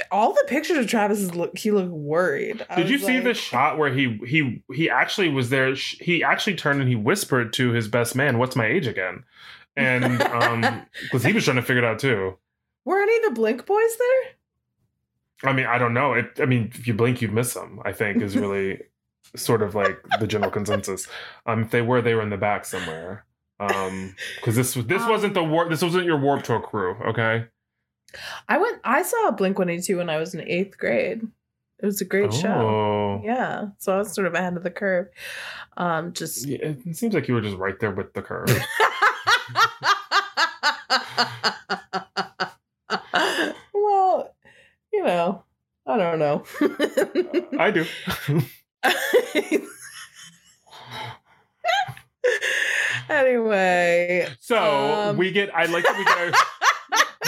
All 0.09 0.31
the 0.33 0.45
pictures 0.47 0.77
of 0.77 0.87
Travis 0.87 1.19
is 1.19 1.35
look. 1.35 1.57
He 1.57 1.69
looked 1.71 1.89
worried. 1.91 2.65
I 2.69 2.75
Did 2.77 2.89
you 2.89 2.97
see 2.97 3.15
like- 3.15 3.23
the 3.25 3.33
shot 3.33 3.77
where 3.77 3.93
he 3.93 4.19
he 4.25 4.63
he 4.73 4.89
actually 4.89 5.29
was 5.29 5.49
there? 5.49 5.73
He 5.75 6.23
actually 6.23 6.55
turned 6.55 6.79
and 6.79 6.89
he 6.89 6.95
whispered 6.95 7.51
to 7.53 7.71
his 7.71 7.87
best 7.89 8.15
man, 8.15 8.37
"What's 8.37 8.55
my 8.55 8.65
age 8.65 8.87
again?" 8.87 9.23
And 9.75 10.21
um, 10.21 10.85
because 11.03 11.23
he 11.23 11.33
was 11.33 11.43
trying 11.43 11.57
to 11.57 11.61
figure 11.61 11.83
it 11.83 11.85
out 11.85 11.99
too. 11.99 12.37
Were 12.85 13.01
any 13.01 13.17
of 13.17 13.23
the 13.23 13.31
Blink 13.31 13.65
boys 13.65 13.97
there? 13.97 15.51
I 15.51 15.53
mean, 15.53 15.65
I 15.65 15.77
don't 15.77 15.93
know. 15.93 16.13
It, 16.13 16.39
I 16.39 16.45
mean, 16.45 16.71
if 16.73 16.87
you 16.87 16.93
blink, 16.93 17.21
you'd 17.21 17.33
miss 17.33 17.53
them. 17.53 17.81
I 17.85 17.91
think 17.93 18.21
is 18.21 18.35
really 18.37 18.81
sort 19.35 19.61
of 19.61 19.75
like 19.75 19.99
the 20.19 20.27
general 20.27 20.51
consensus. 20.51 21.07
Um, 21.45 21.63
if 21.63 21.71
they 21.71 21.81
were, 21.81 22.01
they 22.01 22.13
were 22.13 22.21
in 22.21 22.29
the 22.29 22.37
back 22.37 22.65
somewhere. 22.65 23.25
Um, 23.59 24.15
because 24.37 24.55
this 24.55 24.73
this 24.73 25.01
Um, 25.01 25.09
wasn't 25.09 25.33
the 25.33 25.43
war. 25.43 25.67
This 25.69 25.81
wasn't 25.81 26.05
your 26.05 26.17
Warped 26.17 26.45
Tour 26.45 26.61
crew. 26.61 26.95
Okay. 27.09 27.45
I 28.47 28.57
went. 28.57 28.79
I 28.83 29.01
saw 29.03 29.31
Blink 29.31 29.57
One 29.59 29.69
Eighty 29.69 29.81
Two 29.83 29.97
when 29.97 30.09
I 30.09 30.17
was 30.17 30.33
in 30.33 30.41
eighth 30.41 30.77
grade. 30.77 31.21
It 31.81 31.85
was 31.85 32.01
a 32.01 32.05
great 32.05 32.33
show. 32.33 32.49
Oh. 32.49 33.21
Yeah, 33.23 33.67
so 33.77 33.93
I 33.95 33.97
was 33.99 34.11
sort 34.13 34.27
of 34.27 34.33
ahead 34.33 34.57
of 34.57 34.63
the 34.63 34.69
curve. 34.71 35.07
Um, 35.77 36.11
just 36.11 36.45
Yeah, 36.45 36.57
it 36.85 36.97
seems 36.97 37.13
like 37.13 37.27
you 37.29 37.33
were 37.35 37.41
just 37.41 37.55
right 37.57 37.79
there 37.79 37.91
with 37.91 38.13
the 38.13 38.21
curve. 38.21 38.49
well, 43.73 44.35
you 44.91 45.03
know, 45.03 45.43
I 45.85 45.97
don't 45.97 46.19
know. 46.19 46.43
I 47.59 47.71
do. 47.71 47.85
anyway, 53.09 54.27
So 54.39 54.57
Um. 54.57 55.17
we 55.17 55.31
get. 55.31 55.53
I 55.55 55.65
like 55.65 55.83
that 55.83 55.97
we 55.97 56.03
get 56.05 56.17
a 56.17 56.31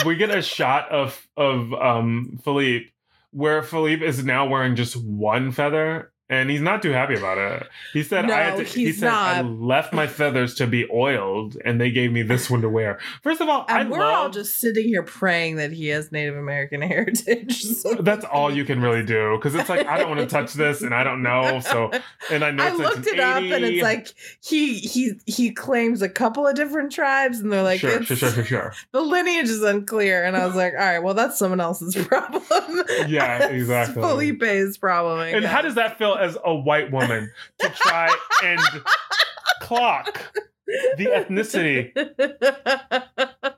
we 0.06 0.16
get 0.16 0.36
a 0.36 0.42
shot 0.42 0.92
of 0.92 1.28
of 1.38 1.74
um 1.74 2.39
Philippe 2.44 2.88
where 3.32 3.64
Philippe 3.64 4.06
is 4.06 4.24
now 4.24 4.48
wearing 4.48 4.76
just 4.76 4.96
one 4.96 5.52
feather. 5.52 6.12
And 6.32 6.50
he's 6.50 6.62
not 6.62 6.82
too 6.82 6.92
happy 6.92 7.16
about 7.16 7.38
it. 7.38 7.68
He 7.92 8.04
said, 8.04 8.26
No, 8.26 8.34
"I 8.34 8.40
had 8.40 8.58
to, 8.58 8.64
he 8.64 8.92
said 8.94 9.10
I 9.10 9.42
left 9.42 9.94
my 9.94 10.08
feathers 10.08 10.56
to 10.56 10.66
be 10.66 10.88
oiled, 10.90 11.58
and 11.64 11.80
they 11.80 11.92
gave 11.92 12.12
me 12.12 12.24
this 12.24 12.50
one 12.50 12.62
to 12.62 12.70
wear." 12.70 13.00
First 13.22 13.42
of 13.42 13.50
all, 13.50 13.66
and 13.68 13.88
I 13.88 13.92
we're 13.92 14.00
love 14.00 14.14
all 14.14 14.30
just 14.30 14.60
sitting 14.60 14.88
here 14.88 15.04
praying 15.04 15.58
that 15.58 15.74
he 15.74 15.90
has 15.90 16.12
Native 16.12 16.38
American 16.38 16.82
heritage. 16.92 17.62
So 17.64 17.96
that's 17.96 18.26
all 18.26 18.50
you 18.50 18.66
can 18.66 18.82
really 18.82 19.04
do 19.04 19.36
because 19.36 19.56
it's 19.56 19.70
like 19.70 19.86
I 19.86 19.98
don't 19.98 20.10
want 20.10 20.22
to 20.22 20.26
touch 20.26 20.54
this, 20.54 20.82
and 20.82 20.96
I 20.96 21.04
don't 21.04 21.22
know. 21.22 21.60
So, 21.60 21.92
and 22.32 22.46
I 22.46 22.52
know 22.52 22.66
I 22.66 22.72
looked 22.72 23.08
it 23.08 23.20
up, 23.20 23.44
and 23.44 23.66
it's 23.66 23.84
like 23.84 24.08
he 24.42 24.76
he 24.76 25.20
he 25.26 25.52
claims 25.52 26.02
a 26.02 26.10
couple 26.10 26.48
of 26.48 26.56
different 26.56 26.94
tribes, 26.94 27.42
and 27.42 27.52
they're 27.52 27.62
like, 27.62 27.82
sure, 27.82 28.04
sure, 28.04 28.16
sure, 28.16 28.32
sure, 28.32 28.46
sure. 28.46 28.74
the 28.92 29.02
lineage 29.02 29.50
is 29.50 29.64
unclear. 29.64 30.24
And 30.24 30.38
I 30.38 30.46
was 30.46 30.56
like, 30.56 30.74
all 30.74 30.80
right, 30.80 31.00
well, 31.00 31.14
that's 31.14 31.38
someone 31.38 31.60
else's 31.60 31.96
problem. 32.08 32.44
Yeah, 33.08 33.48
exactly. 33.48 34.02
Felipe's 34.02 34.78
problem. 34.78 35.20
And 35.20 35.46
how 35.46 35.62
does 35.62 35.76
that 35.76 35.98
feel 35.98 36.20
as 36.22 36.38
a 36.43 36.53
white 36.55 36.91
woman 36.91 37.32
to 37.59 37.69
try 37.69 38.15
and 38.43 38.61
clock 39.61 40.34
the 40.97 41.05
ethnicity 41.07 41.91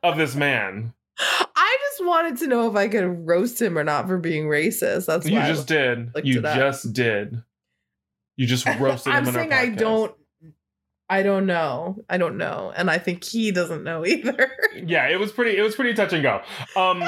of 0.04 0.18
this 0.18 0.36
man? 0.36 0.94
I 1.20 1.78
just 1.92 2.06
wanted 2.06 2.38
to 2.40 2.48
know 2.48 2.70
if 2.70 2.76
I 2.76 2.88
could 2.88 3.28
roast 3.28 3.62
him 3.62 3.78
or 3.78 3.84
not 3.84 4.08
for 4.08 4.18
being 4.18 4.46
racist. 4.46 5.06
That's 5.06 5.28
You 5.28 5.38
why 5.38 5.46
I 5.46 5.48
just 5.48 5.68
did. 5.68 6.12
You 6.24 6.42
just 6.42 6.94
did. 6.94 7.44
You 8.36 8.48
just 8.48 8.66
roasted 8.80 9.14
him 9.14 9.18
I'm 9.18 9.28
on 9.28 9.36
our 9.36 9.42
saying 9.42 9.54
I 9.54 9.70
don't. 9.70 10.14
I 11.10 11.22
don't 11.22 11.46
know. 11.46 11.98
I 12.10 12.18
don't 12.18 12.38
know, 12.38 12.72
and 12.76 12.90
I 12.90 12.98
think 12.98 13.24
he 13.24 13.52
doesn't 13.52 13.84
know 13.84 14.06
either. 14.06 14.52
Yeah, 14.76 15.08
it 15.10 15.20
was 15.20 15.32
pretty. 15.32 15.58
It 15.58 15.62
was 15.62 15.76
pretty 15.76 15.94
touch 15.94 16.14
and 16.14 16.24
go. 16.24 16.42
Um, 16.76 17.04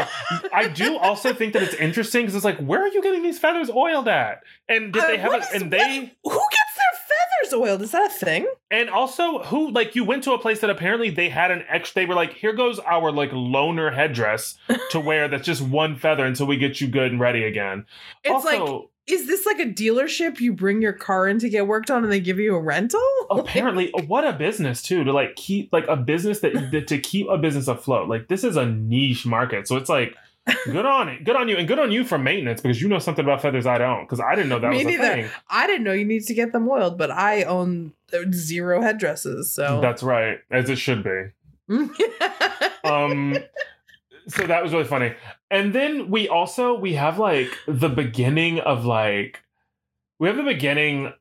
I 0.54 0.68
do 0.68 0.98
also 1.02 1.34
think 1.34 1.54
that 1.54 1.64
it's 1.64 1.74
interesting 1.76 2.22
because 2.24 2.36
it's 2.36 2.46
like, 2.46 2.60
where 2.60 2.82
are 2.82 2.88
you 2.90 3.02
getting 3.02 3.24
these 3.24 3.40
feathers 3.40 3.70
oiled 3.70 4.08
at? 4.08 4.42
And 4.70 4.92
did 4.94 5.04
Uh, 5.04 5.08
they 5.08 5.18
have 5.18 5.34
it? 5.34 5.44
is- 5.44 5.62
And 5.62 5.72
they 5.72 5.78
Who 6.24 6.30
gets 6.30 6.76
their 6.76 7.00
feathers 7.08 7.54
oiled? 7.54 7.82
Is 7.82 7.92
that 7.92 8.12
a 8.12 8.14
thing? 8.14 8.48
And 8.70 8.90
also, 8.90 9.40
who 9.44 9.72
like 9.72 9.96
you 9.96 10.04
went 10.04 10.24
to 10.26 10.34
a 10.34 10.40
place 10.40 10.60
that 10.60 10.70
apparently 10.70 11.10
they 11.10 11.30
had 11.30 11.50
an 11.52 11.64
extra. 11.70 12.02
They 12.02 12.06
were 12.06 12.16
like, 12.16 12.34
"Here 12.34 12.54
goes 12.54 12.80
our 12.80 13.12
like 13.12 13.30
loner 13.32 13.92
headdress 13.92 14.56
to 14.92 15.00
wear. 15.00 15.28
That's 15.30 15.46
just 15.46 15.62
one 15.62 15.96
feather 15.96 16.26
until 16.26 16.48
we 16.48 16.58
get 16.58 16.82
you 16.82 16.88
good 16.88 17.12
and 17.12 17.20
ready 17.20 17.44
again." 17.46 17.86
It's 18.24 18.44
like, 18.46 18.60
also, 18.60 18.90
is 19.08 19.28
this 19.28 19.46
like 19.46 19.60
a 19.60 19.66
dealership 19.66 20.40
you 20.40 20.54
bring 20.54 20.82
your 20.82 20.94
car 20.94 21.28
in 21.28 21.38
to 21.40 21.50
get 21.50 21.68
worked 21.68 21.92
on 21.92 22.04
and 22.04 22.12
they 22.12 22.20
give 22.20 22.40
you 22.40 22.56
a 22.56 22.60
rental? 22.60 23.02
apparently, 23.30 23.92
what 24.08 24.26
a 24.26 24.34
business 24.34 24.82
too 24.82 25.04
to 25.04 25.12
like 25.12 25.36
keep 25.36 25.72
like 25.72 25.88
a 25.88 25.96
business 25.96 26.40
that, 26.40 26.72
that 26.72 26.88
to 26.88 26.98
keep 26.98 27.28
a 27.30 27.38
business 27.38 27.68
afloat. 27.68 28.10
Like 28.10 28.28
this 28.28 28.44
is 28.44 28.56
a 28.56 28.66
niche 28.66 29.26
market, 29.26 29.68
so 29.68 29.78
it's 29.78 29.90
like. 29.90 30.16
Good 30.66 30.86
on 30.86 31.10
it. 31.10 31.24
Good 31.24 31.36
on 31.36 31.50
you. 31.50 31.58
And 31.58 31.68
good 31.68 31.80
on 31.80 31.92
you 31.92 32.04
for 32.04 32.20
maintenance 32.20 32.62
because 32.62 32.80
you 32.80 32.88
know 32.88 33.00
something 33.00 33.26
about 33.26 33.42
feathers 33.42 33.66
I 33.66 33.80
don't. 33.80 34.04
Because 34.04 34.20
I 34.20 34.36
didn't 34.36 34.50
know 34.50 34.60
that 34.60 34.70
Me 34.70 34.86
was 34.86 34.94
a 34.94 34.98
thing. 35.00 35.30
I 35.50 35.66
didn't 35.66 35.84
know 35.84 35.92
you 35.92 36.06
need 36.06 36.24
to 36.28 36.36
get 36.36 36.52
them 36.52 36.70
oiled, 36.70 37.00
but 37.00 37.10
I 37.10 37.42
own 37.46 37.94
zero 38.32 38.80
headdresses, 38.80 39.50
so 39.50 39.82
That's 39.82 40.04
right. 40.04 40.38
As 40.52 40.70
it 40.70 40.76
should 40.76 41.04
be. 41.04 41.32
um 42.84 43.36
so 44.28 44.46
that 44.48 44.64
was 44.64 44.72
really 44.74 44.86
funny 44.86 45.14
and 45.52 45.74
then 45.74 46.10
we 46.10 46.28
also 46.28 46.74
we 46.74 46.94
have 46.96 47.20
like 47.20 47.50
the 47.68 47.90
beginning 47.90 48.60
of 48.60 48.86
like 48.86 49.42
we 50.20 50.28
have 50.28 50.38
the 50.38 50.44
beginning 50.44 51.14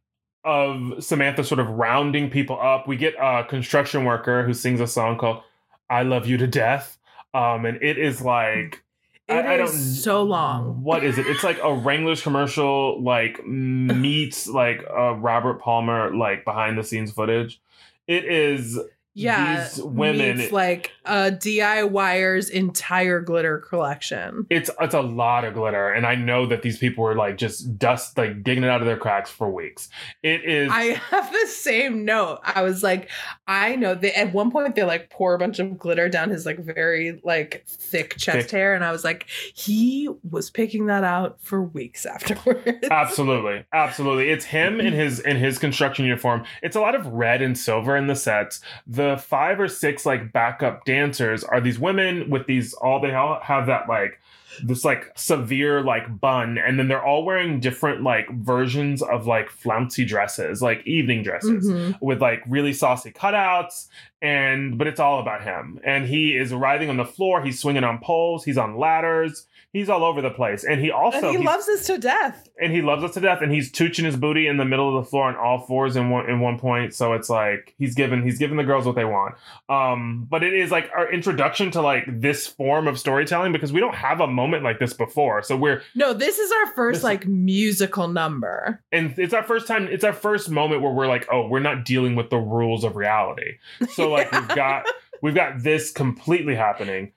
of 0.44 1.02
samantha 1.02 1.42
sort 1.44 1.58
of 1.60 1.68
rounding 1.68 2.30
people 2.30 2.58
up 2.60 2.86
we 2.86 2.96
get 2.96 3.14
a 3.20 3.44
construction 3.44 4.04
worker 4.04 4.44
who 4.44 4.52
sings 4.54 4.80
a 4.80 4.86
song 4.86 5.16
called 5.18 5.42
i 5.90 6.02
love 6.02 6.26
you 6.26 6.36
to 6.36 6.46
death 6.46 6.98
um 7.34 7.64
and 7.64 7.82
it 7.82 7.98
is 7.98 8.20
like 8.22 8.82
It 9.28 9.34
I- 9.34 9.54
I 9.54 9.56
don't- 9.56 9.68
so 9.68 10.22
long. 10.22 10.82
what 10.82 11.02
is 11.02 11.16
it? 11.18 11.26
It's 11.26 11.42
like 11.42 11.58
a 11.62 11.72
Wranglers 11.74 12.20
commercial, 12.20 13.02
like 13.02 13.42
meets 13.46 14.46
like 14.46 14.84
a 14.88 15.14
Robert 15.14 15.60
Palmer, 15.62 16.14
like 16.14 16.44
behind 16.44 16.76
the 16.76 16.84
scenes 16.84 17.10
footage. 17.10 17.58
It 18.06 18.26
is 18.26 18.78
Yeah, 19.16 19.62
these 19.68 19.82
women- 19.82 20.38
meets 20.38 20.52
like 20.52 20.90
a 21.04 21.30
DIYer's 21.30 22.48
entire 22.48 23.20
glitter 23.20 23.58
collection. 23.58 24.46
it's 24.50 24.70
it's 24.80 24.94
a 24.94 25.00
lot 25.00 25.44
of 25.44 25.54
glitter, 25.54 25.88
and 25.92 26.04
I 26.06 26.14
know 26.16 26.46
that 26.46 26.62
these 26.62 26.78
people 26.78 27.04
were 27.04 27.14
like 27.14 27.36
just 27.38 27.78
dust, 27.78 28.18
like 28.18 28.42
digging 28.42 28.64
it 28.64 28.70
out 28.70 28.80
of 28.80 28.86
their 28.86 28.96
cracks 28.96 29.30
for 29.30 29.50
weeks. 29.50 29.88
It 30.22 30.44
is. 30.44 30.68
I 30.72 31.00
have 31.10 31.30
the 31.32 31.46
same 31.46 32.04
note. 32.04 32.40
I 32.42 32.62
was 32.62 32.82
like, 32.82 33.08
I 33.46 33.76
know 33.76 33.94
they 33.94 34.12
at 34.12 34.32
one 34.32 34.50
point 34.50 34.74
they 34.74 34.82
like 34.84 35.10
pour 35.10 35.34
a 35.34 35.38
bunch 35.38 35.58
of 35.58 35.78
glitter 35.78 36.08
down 36.08 36.30
his 36.30 36.44
like 36.44 36.58
very 36.58 37.20
like 37.22 37.64
thick 37.68 38.16
chest 38.16 38.38
Thick. 38.38 38.50
hair, 38.50 38.74
and 38.74 38.84
I 38.84 38.90
was 38.90 39.04
like, 39.04 39.26
he 39.54 40.08
was 40.30 40.50
picking 40.50 40.86
that 40.86 41.04
out 41.04 41.38
for 41.40 41.62
weeks 41.62 42.04
afterwards. 42.14 42.88
Absolutely, 42.90 43.64
absolutely. 43.72 44.30
It's 44.30 44.44
him 44.44 44.80
in 44.80 44.92
his 45.04 45.20
in 45.20 45.36
his 45.36 45.58
construction 45.58 46.04
uniform. 46.04 46.44
It's 46.62 46.74
a 46.76 46.80
lot 46.80 46.94
of 46.94 47.06
red 47.06 47.42
and 47.42 47.56
silver 47.56 47.96
in 47.96 48.06
the 48.08 48.16
sets. 48.16 48.60
The 48.86 49.03
five 49.18 49.58
or 49.60 49.68
six 49.68 50.04
like 50.06 50.32
backup 50.32 50.84
dancers 50.84 51.44
are 51.44 51.60
these 51.60 51.78
women 51.78 52.28
with 52.30 52.46
these 52.46 52.72
all 52.74 53.00
they 53.00 53.14
all 53.14 53.38
have 53.42 53.66
that 53.66 53.88
like 53.88 54.20
this 54.62 54.84
like 54.84 55.10
severe 55.16 55.82
like 55.82 56.20
bun 56.20 56.58
and 56.58 56.78
then 56.78 56.86
they're 56.86 57.04
all 57.04 57.24
wearing 57.24 57.58
different 57.58 58.02
like 58.02 58.28
versions 58.30 59.02
of 59.02 59.26
like 59.26 59.50
flouncy 59.50 60.04
dresses 60.04 60.62
like 60.62 60.86
evening 60.86 61.22
dresses 61.24 61.68
Mhm. 61.68 62.00
with 62.00 62.20
like 62.22 62.40
really 62.46 62.72
saucy 62.72 63.10
cutouts 63.10 63.88
and 64.22 64.78
but 64.78 64.86
it's 64.86 65.00
all 65.00 65.20
about 65.20 65.42
him 65.42 65.80
and 65.84 66.06
he 66.06 66.36
is 66.36 66.52
writhing 66.52 66.88
on 66.88 66.96
the 66.96 67.04
floor 67.04 67.42
he's 67.42 67.58
swinging 67.58 67.82
on 67.84 67.98
poles 67.98 68.44
he's 68.44 68.58
on 68.58 68.76
ladders 68.78 69.46
he's 69.74 69.90
all 69.90 70.02
over 70.04 70.22
the 70.22 70.30
place 70.30 70.64
and 70.64 70.80
he 70.80 70.90
also 70.90 71.18
and 71.18 71.36
he 71.36 71.44
loves 71.44 71.68
us 71.68 71.86
to 71.86 71.98
death. 71.98 72.48
and 72.58 72.72
he 72.72 72.80
loves 72.80 73.04
us 73.04 73.12
to 73.12 73.20
death 73.20 73.40
and 73.42 73.52
he's 73.52 73.70
tooching 73.70 74.04
his 74.04 74.16
booty 74.16 74.46
in 74.46 74.56
the 74.56 74.64
middle 74.64 74.96
of 74.96 75.04
the 75.04 75.10
floor 75.10 75.24
on 75.28 75.36
all 75.36 75.58
fours 75.66 75.96
in 75.96 76.08
one 76.08 76.30
in 76.30 76.40
one 76.40 76.58
point 76.58 76.94
so 76.94 77.12
it's 77.12 77.28
like 77.28 77.74
he's 77.76 77.94
giving 77.94 78.22
he's 78.22 78.38
giving 78.38 78.56
the 78.56 78.64
girls 78.64 78.86
what 78.86 78.94
they 78.94 79.04
want. 79.04 79.34
Um, 79.68 80.26
but 80.30 80.42
it 80.42 80.54
is 80.54 80.70
like 80.70 80.88
our 80.96 81.12
introduction 81.12 81.70
to 81.72 81.82
like 81.82 82.04
this 82.08 82.46
form 82.46 82.86
of 82.88 82.98
storytelling 82.98 83.52
because 83.52 83.72
we 83.72 83.80
don't 83.80 83.94
have 83.94 84.20
a 84.20 84.26
moment 84.26 84.62
like 84.62 84.78
this 84.78 84.92
before. 84.94 85.42
So 85.42 85.56
we're 85.56 85.82
No, 85.94 86.12
this 86.14 86.38
is 86.38 86.50
our 86.52 86.72
first 86.74 86.98
This- 86.98 87.04
like 87.04 87.26
musical 87.26 88.08
number. 88.08 88.80
and 88.92 89.12
it's 89.18 89.34
our 89.34 89.42
first 89.42 89.66
time. 89.66 89.88
It's 89.90 90.04
our 90.04 90.12
first 90.12 90.48
moment 90.50 90.80
where 90.82 90.92
we're 90.92 91.08
like, 91.08 91.26
oh, 91.32 91.48
we're 91.48 91.60
not 91.60 91.84
dealing 91.84 92.14
with 92.14 92.30
the 92.30 92.38
rules 92.38 92.84
of 92.84 92.96
reality. 92.96 93.58
So 93.92 94.10
like 94.10 94.30
we've 94.30 94.48
got 94.48 94.86
we've 95.22 95.34
got 95.34 95.62
this 95.62 95.90
completely 95.90 96.54
happening. 96.54 97.12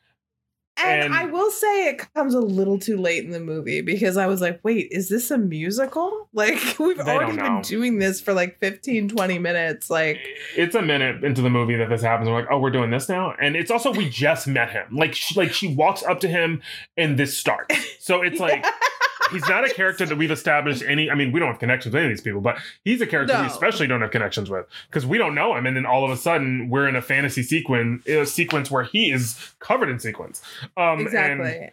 And, 0.84 1.04
And- 1.06 1.14
I 1.14 1.26
will 1.26 1.50
say 1.52 1.88
it 1.90 2.14
comes 2.14 2.34
a 2.34 2.40
little 2.40 2.78
too 2.78 2.98
late 2.98 3.24
in 3.24 3.32
the 3.32 3.40
movie 3.40 3.82
because 3.82 4.16
I 4.18 4.28
was 4.28 4.42
like, 4.42 4.60
wait, 4.64 4.88
is 4.92 5.10
this 5.10 5.32
a 5.32 5.38
musical? 5.38 6.26
Like, 6.38 6.78
we've 6.78 7.00
already 7.00 7.36
been 7.36 7.62
doing 7.64 7.98
this 7.98 8.22
for 8.22 8.32
like 8.32 8.60
15, 8.60 9.10
20 9.10 9.40
minutes. 9.40 9.90
Like, 9.90 10.20
It's 10.56 10.76
a 10.76 10.84
minute 10.84 11.24
into 11.24 11.42
the 11.42 11.50
movie 11.50 11.76
that 11.78 11.90
this 11.90 12.04
happens. 12.04 12.30
We're 12.30 12.36
like, 12.42 12.48
oh, 12.52 12.60
we're 12.60 12.70
doing 12.70 12.92
this 12.92 13.10
now, 13.10 13.34
and 13.42 13.56
it's 13.56 13.72
also 13.72 13.92
we 13.92 14.08
just 14.08 14.46
met 14.48 14.70
him. 14.70 14.86
Like, 14.96 15.16
she, 15.16 15.34
like 15.34 15.52
she 15.52 15.74
walks 15.74 16.04
up 16.04 16.20
to 16.20 16.28
him, 16.28 16.62
and 16.96 17.18
this 17.18 17.36
starts. 17.36 17.76
So 18.00 18.22
it's 18.22 18.40
like 18.40 18.64
he's 19.32 19.48
not 19.48 19.66
a 19.66 19.74
character 19.74 20.06
that 20.06 20.18
we've 20.18 20.32
established 20.32 20.84
any. 20.86 21.10
I 21.10 21.16
mean, 21.16 21.32
we 21.32 21.40
don't 21.40 21.50
have 21.50 21.60
connections 21.60 21.94
with 21.94 22.02
any 22.04 22.12
of 22.12 22.18
these 22.18 22.24
people, 22.24 22.42
but 22.42 22.58
he's 22.84 23.02
a 23.02 23.08
character 23.08 23.40
we 23.40 23.48
especially 23.48 23.88
don't 23.88 24.02
have 24.02 24.12
connections 24.12 24.50
with 24.50 24.66
because 24.90 25.06
we 25.06 25.18
don't 25.18 25.36
know 25.36 25.56
him. 25.56 25.66
And 25.66 25.76
then 25.76 25.86
all 25.86 26.06
of 26.06 26.12
a 26.12 26.18
sudden, 26.18 26.70
we're 26.70 26.88
in 26.88 26.96
a 26.96 27.02
fantasy 27.02 27.44
sequence, 27.44 28.06
a 28.08 28.26
sequence 28.26 28.70
where 28.72 28.84
he 28.84 29.12
is 29.12 29.54
covered 29.60 29.90
in 29.90 30.00
sequence. 30.00 30.42
Um, 30.76 31.00
exactly. 31.00 31.72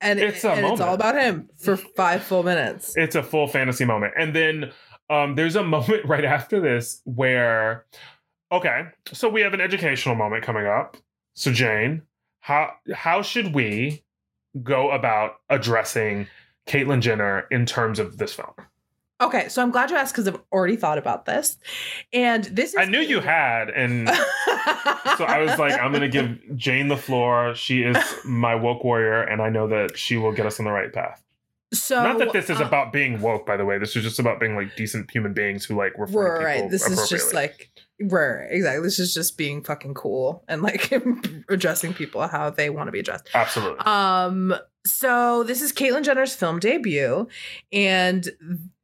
And 0.00 0.18
And, 0.18 0.20
it's 0.20 0.44
a 0.44 0.50
and 0.50 0.66
it's 0.66 0.80
all 0.80 0.94
about 0.94 1.14
him 1.14 1.48
for 1.58 1.76
five 1.76 2.22
full 2.22 2.42
minutes. 2.42 2.96
it's 2.96 3.14
a 3.14 3.22
full 3.22 3.46
fantasy 3.46 3.84
moment. 3.84 4.14
And 4.18 4.34
then 4.34 4.72
um, 5.10 5.34
there's 5.36 5.56
a 5.56 5.62
moment 5.76 6.04
right 6.06 6.24
after 6.24 6.60
this 6.60 7.00
where, 7.04 7.84
okay, 8.50 8.86
so 9.12 9.28
we 9.28 9.40
have 9.42 9.54
an 9.54 9.60
educational 9.60 10.14
moment 10.14 10.44
coming 10.44 10.66
up. 10.66 10.96
So 11.34 11.52
Jane, 11.52 12.02
how 12.40 12.72
how 12.92 13.22
should 13.22 13.54
we 13.54 14.04
go 14.62 14.90
about 14.90 15.36
addressing 15.48 16.26
Caitlyn 16.66 17.00
Jenner 17.00 17.46
in 17.50 17.66
terms 17.66 17.98
of 17.98 18.18
this 18.18 18.32
film? 18.32 18.52
Okay, 19.20 19.48
so 19.48 19.62
I'm 19.62 19.70
glad 19.70 19.90
you 19.90 19.96
asked 19.96 20.14
because 20.14 20.26
I've 20.26 20.40
already 20.52 20.74
thought 20.74 20.98
about 20.98 21.26
this. 21.26 21.56
And 22.12 22.44
this 22.44 22.70
is 22.70 22.76
I 22.76 22.86
knew 22.86 22.98
you 22.98 23.20
had, 23.20 23.70
and 23.70 24.08
so 25.16 25.24
I 25.24 25.38
was 25.46 25.58
like, 25.58 25.80
I'm 25.80 25.92
gonna 25.92 26.08
give 26.08 26.38
Jane 26.56 26.88
the 26.88 26.96
floor. 26.96 27.54
She 27.54 27.82
is 27.82 27.96
my 28.24 28.56
woke 28.56 28.82
warrior, 28.82 29.22
and 29.22 29.40
I 29.40 29.48
know 29.48 29.68
that 29.68 29.96
she 29.96 30.16
will 30.16 30.32
get 30.32 30.44
us 30.46 30.58
on 30.58 30.64
the 30.64 30.72
right 30.72 30.92
path. 30.92 31.22
so 31.72 32.02
Not 32.02 32.18
that 32.18 32.32
this 32.32 32.50
is 32.50 32.60
uh, 32.60 32.64
about 32.64 32.92
being 32.92 33.20
woke, 33.20 33.46
by 33.46 33.56
the 33.56 33.64
way. 33.64 33.78
This 33.78 33.94
is 33.94 34.02
just 34.02 34.18
about 34.18 34.40
being 34.40 34.56
like 34.56 34.74
decent 34.74 35.08
human 35.10 35.32
beings 35.32 35.64
who 35.64 35.76
like 35.76 35.92
refer 35.96 36.38
to 36.38 36.38
people 36.40 36.44
right. 36.44 36.70
This 36.70 36.88
is 36.88 37.08
just 37.08 37.32
like 37.32 37.70
right, 38.00 38.46
exactly. 38.50 38.82
This 38.82 38.98
is 38.98 39.14
just 39.14 39.36
being 39.36 39.62
fucking 39.62 39.94
cool 39.94 40.44
and 40.48 40.62
like 40.62 40.92
addressing 41.48 41.94
people 41.94 42.26
how 42.26 42.50
they 42.50 42.70
want 42.70 42.88
to 42.88 42.92
be 42.92 43.00
addressed. 43.00 43.28
absolutely. 43.34 43.80
Um, 43.80 44.54
so 44.84 45.44
this 45.44 45.62
is 45.62 45.72
Caitlyn 45.72 46.02
Jenner's 46.02 46.34
film 46.34 46.58
debut, 46.58 47.28
and 47.72 48.28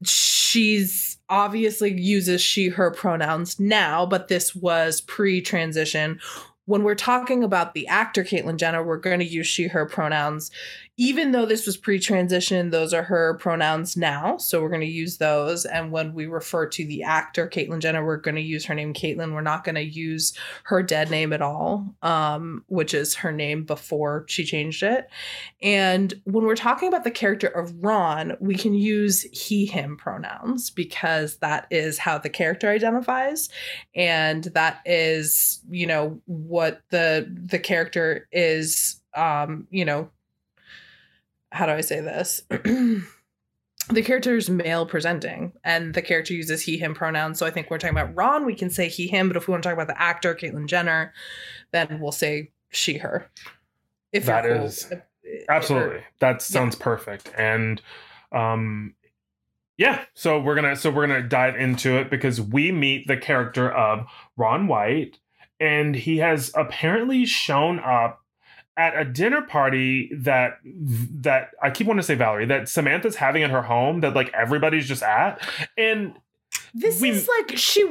she's 0.04 1.18
obviously 1.28 1.92
uses 2.00 2.40
she 2.40 2.68
her 2.68 2.90
pronouns 2.90 3.58
now, 3.58 4.06
but 4.06 4.28
this 4.28 4.54
was 4.54 5.00
pre-transition. 5.00 6.20
When 6.66 6.84
we're 6.84 6.94
talking 6.94 7.42
about 7.42 7.74
the 7.74 7.88
actor 7.88 8.22
Caitlyn 8.22 8.58
Jenner, 8.58 8.84
we're 8.84 8.98
going 8.98 9.18
to 9.18 9.24
use 9.24 9.46
she 9.46 9.68
her 9.68 9.86
pronouns. 9.86 10.50
Even 11.00 11.30
though 11.30 11.46
this 11.46 11.64
was 11.64 11.76
pre-transition, 11.76 12.70
those 12.70 12.92
are 12.92 13.04
her 13.04 13.34
pronouns 13.34 13.96
now, 13.96 14.36
so 14.36 14.60
we're 14.60 14.68
going 14.68 14.80
to 14.80 14.86
use 14.86 15.18
those. 15.18 15.64
And 15.64 15.92
when 15.92 16.12
we 16.12 16.26
refer 16.26 16.66
to 16.66 16.84
the 16.84 17.04
actor 17.04 17.48
Caitlyn 17.48 17.78
Jenner, 17.78 18.04
we're 18.04 18.16
going 18.16 18.34
to 18.34 18.40
use 18.40 18.64
her 18.64 18.74
name 18.74 18.92
Caitlyn. 18.92 19.32
We're 19.32 19.40
not 19.40 19.62
going 19.62 19.76
to 19.76 19.80
use 19.80 20.36
her 20.64 20.82
dead 20.82 21.08
name 21.08 21.32
at 21.32 21.40
all, 21.40 21.94
um, 22.02 22.64
which 22.66 22.94
is 22.94 23.14
her 23.14 23.30
name 23.30 23.62
before 23.62 24.24
she 24.26 24.44
changed 24.44 24.82
it. 24.82 25.08
And 25.62 26.12
when 26.24 26.44
we're 26.44 26.56
talking 26.56 26.88
about 26.88 27.04
the 27.04 27.12
character 27.12 27.46
of 27.46 27.72
Ron, 27.80 28.36
we 28.40 28.56
can 28.56 28.74
use 28.74 29.22
he, 29.32 29.66
him 29.66 29.96
pronouns 29.96 30.68
because 30.68 31.36
that 31.36 31.68
is 31.70 31.98
how 31.98 32.18
the 32.18 32.28
character 32.28 32.68
identifies. 32.68 33.48
And 33.94 34.42
that 34.54 34.80
is, 34.84 35.62
you 35.70 35.86
know, 35.86 36.20
what 36.26 36.82
the 36.90 37.32
the 37.46 37.60
character 37.60 38.26
is 38.32 39.00
um, 39.14 39.66
you 39.70 39.84
know, 39.84 40.10
how 41.50 41.66
do 41.66 41.72
I 41.72 41.80
say 41.80 42.00
this? 42.00 42.42
the 42.50 44.02
character 44.02 44.36
is 44.36 44.50
male 44.50 44.84
presenting 44.86 45.52
and 45.64 45.94
the 45.94 46.02
character 46.02 46.34
uses 46.34 46.60
he 46.62 46.76
him 46.76 46.92
pronouns 46.94 47.38
so 47.38 47.46
i 47.46 47.50
think 47.50 47.70
we're 47.70 47.78
talking 47.78 47.96
about 47.96 48.14
ron 48.14 48.44
we 48.44 48.54
can 48.54 48.68
say 48.68 48.86
he 48.86 49.06
him 49.06 49.28
but 49.28 49.36
if 49.36 49.48
we 49.48 49.52
want 49.52 49.62
to 49.62 49.66
talk 49.68 49.72
about 49.74 49.86
the 49.86 49.98
actor 49.98 50.34
caitlyn 50.34 50.66
jenner 50.66 51.14
then 51.72 51.98
we'll 51.98 52.12
say 52.12 52.50
she 52.68 52.98
her 52.98 53.30
if 54.12 54.26
That 54.26 54.44
you're 54.44 54.56
cool. 54.56 54.66
is- 54.66 54.90
If- 54.90 55.02
Absolutely. 55.48 56.02
That 56.20 56.40
sounds 56.42 56.74
perfect. 56.74 57.30
And 57.36 57.80
um 58.32 58.94
yeah, 59.76 60.04
so 60.14 60.40
we're 60.40 60.60
to 60.60 60.74
so 60.76 60.90
we're 60.90 61.06
going 61.06 61.22
to 61.22 61.28
dive 61.28 61.54
into 61.54 61.96
it 61.98 62.10
because 62.10 62.40
we 62.40 62.72
meet 62.72 63.06
the 63.06 63.16
character 63.16 63.70
of 63.70 64.06
Ron 64.36 64.66
White 64.66 65.18
and 65.60 65.94
he 65.94 66.16
has 66.18 66.50
apparently 66.54 67.24
shown 67.26 67.78
up 67.78 68.17
at 68.78 68.96
a 68.96 69.04
dinner 69.04 69.42
party 69.42 70.10
that 70.14 70.58
that 70.64 71.50
I 71.62 71.70
keep 71.70 71.86
wanting 71.86 72.00
to 72.00 72.06
say 72.06 72.14
Valerie 72.14 72.46
that 72.46 72.68
Samantha's 72.68 73.16
having 73.16 73.42
at 73.42 73.50
her 73.50 73.62
home 73.62 74.00
that 74.00 74.14
like 74.14 74.30
everybody's 74.32 74.86
just 74.88 75.02
at. 75.02 75.42
And 75.76 76.14
this 76.74 77.00
We- 77.00 77.10
is 77.10 77.28
like 77.38 77.56
she 77.58 77.82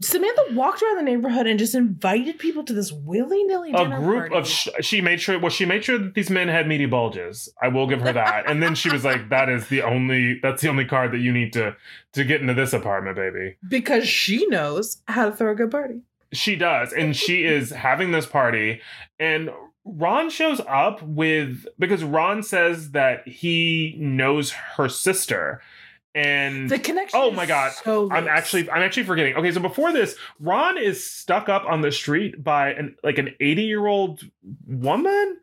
samantha 0.00 0.44
walked 0.52 0.82
around 0.82 0.96
the 0.96 1.02
neighborhood 1.02 1.46
and 1.46 1.58
just 1.58 1.74
invited 1.74 2.38
people 2.38 2.62
to 2.64 2.72
this 2.72 2.92
willy-nilly 2.92 3.70
a 3.72 3.86
group 4.00 4.18
party. 4.30 4.34
of 4.34 4.46
sh- 4.48 4.68
she 4.80 5.00
made 5.00 5.20
sure 5.20 5.38
well 5.38 5.50
she 5.50 5.64
made 5.64 5.84
sure 5.84 5.98
that 5.98 6.14
these 6.14 6.30
men 6.30 6.48
had 6.48 6.68
meaty 6.68 6.86
bulges. 6.86 7.48
I 7.62 7.68
will 7.68 7.86
give 7.86 8.00
her 8.02 8.12
that. 8.22 8.48
And 8.50 8.62
then 8.62 8.74
she 8.74 8.90
was 8.90 9.04
like 9.04 9.30
that 9.30 9.48
is 9.48 9.68
the 9.68 9.82
only 9.82 10.40
that's 10.42 10.62
the 10.62 10.68
only 10.68 10.84
card 10.84 11.12
that 11.12 11.18
you 11.18 11.32
need 11.32 11.52
to 11.54 11.74
to 12.12 12.24
get 12.24 12.40
into 12.40 12.54
this 12.54 12.72
apartment 12.72 13.16
baby. 13.16 13.56
Because 13.66 14.06
she 14.06 14.46
knows 14.48 15.00
how 15.08 15.30
to 15.30 15.34
throw 15.34 15.52
a 15.52 15.54
good 15.54 15.70
party. 15.70 16.00
She 16.32 16.56
does. 16.56 16.92
And 16.92 17.16
she 17.16 17.44
is 17.44 17.70
having 17.70 18.10
this 18.10 18.26
party. 18.26 18.80
And 19.20 19.50
ron 19.84 20.30
shows 20.30 20.60
up 20.68 21.02
with 21.02 21.66
because 21.78 22.02
ron 22.02 22.42
says 22.42 22.92
that 22.92 23.26
he 23.28 23.94
knows 23.98 24.50
her 24.76 24.88
sister 24.88 25.60
and 26.14 26.70
the 26.70 26.78
connection 26.78 27.18
Oh 27.20 27.30
my 27.32 27.44
God. 27.44 27.72
so 27.72 28.08
I'm 28.10 28.28
actually 28.28 28.70
I'm 28.70 28.82
actually 28.82 29.02
forgetting. 29.02 29.34
Okay, 29.34 29.50
so 29.50 29.58
before 29.60 29.92
this, 29.92 30.14
Ron 30.38 30.78
is 30.78 31.04
stuck 31.04 31.48
up 31.48 31.64
on 31.68 31.80
the 31.80 31.90
street 31.90 32.44
by 32.44 32.72
an 32.72 32.94
like 33.02 33.18
an 33.18 33.34
80 33.40 33.62
year 33.62 33.86
old 33.86 34.22
woman. 34.64 35.38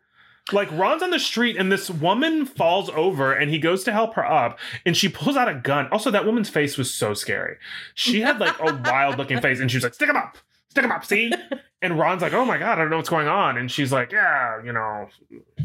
Like 0.54 0.72
Ron's 0.72 1.04
on 1.04 1.10
the 1.12 1.20
street 1.20 1.58
and 1.58 1.70
this 1.70 1.90
woman 1.90 2.46
falls 2.46 2.90
over 2.92 3.34
and 3.34 3.52
he 3.52 3.60
goes 3.60 3.84
to 3.84 3.92
help 3.92 4.14
her 4.16 4.26
up 4.26 4.60
and 4.86 4.96
she 4.96 5.10
pulls 5.10 5.36
out 5.36 5.50
a 5.50 5.56
gun. 5.56 5.90
Also, 5.92 6.10
that 6.10 6.26
woman's 6.26 6.50
face 6.50 6.78
was 6.78 6.94
so 6.94 7.14
scary. 7.14 7.58
She 7.94 8.22
had 8.22 8.40
like 8.40 8.58
a 8.62 8.74
wild 8.86 9.18
looking 9.18 9.42
face 9.42 9.60
and 9.60 9.70
she 9.70 9.76
was 9.76 9.84
like, 9.84 9.94
"Stick 9.94 10.08
him 10.10 10.16
up, 10.16 10.38
stick 10.72 10.84
him 10.84 10.92
up." 10.92 11.06
See, 11.06 11.32
and 11.82 12.00
Ron's 12.00 12.22
like, 12.24 12.34
"Oh 12.34 12.46
my 12.46 12.58
god, 12.58 12.80
I 12.80 12.82
don't 12.82 12.90
know 12.90 12.98
what's 12.98 13.10
going 13.10 13.28
on," 13.28 13.58
and 13.58 13.70
she's 13.72 13.92
like, 13.92 14.12
"Yeah, 14.12 14.64
you 14.64 14.74
know, 14.74 15.08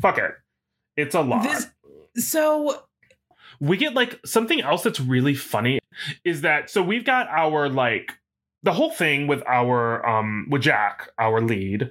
fuck 0.02 0.18
it, 0.18 0.32
it's 0.96 1.14
a 1.14 1.22
lot." 1.22 1.42
This- 1.44 1.68
so 2.16 2.82
we 3.60 3.76
get 3.76 3.94
like 3.94 4.18
something 4.24 4.60
else 4.60 4.82
that's 4.82 5.00
really 5.00 5.34
funny 5.34 5.78
is 6.24 6.42
that 6.42 6.68
so 6.70 6.82
we've 6.82 7.04
got 7.04 7.26
our 7.28 7.68
like 7.68 8.12
the 8.62 8.72
whole 8.72 8.90
thing 8.90 9.26
with 9.26 9.42
our 9.46 10.06
um 10.06 10.46
with 10.50 10.62
Jack, 10.62 11.08
our 11.18 11.40
lead, 11.40 11.90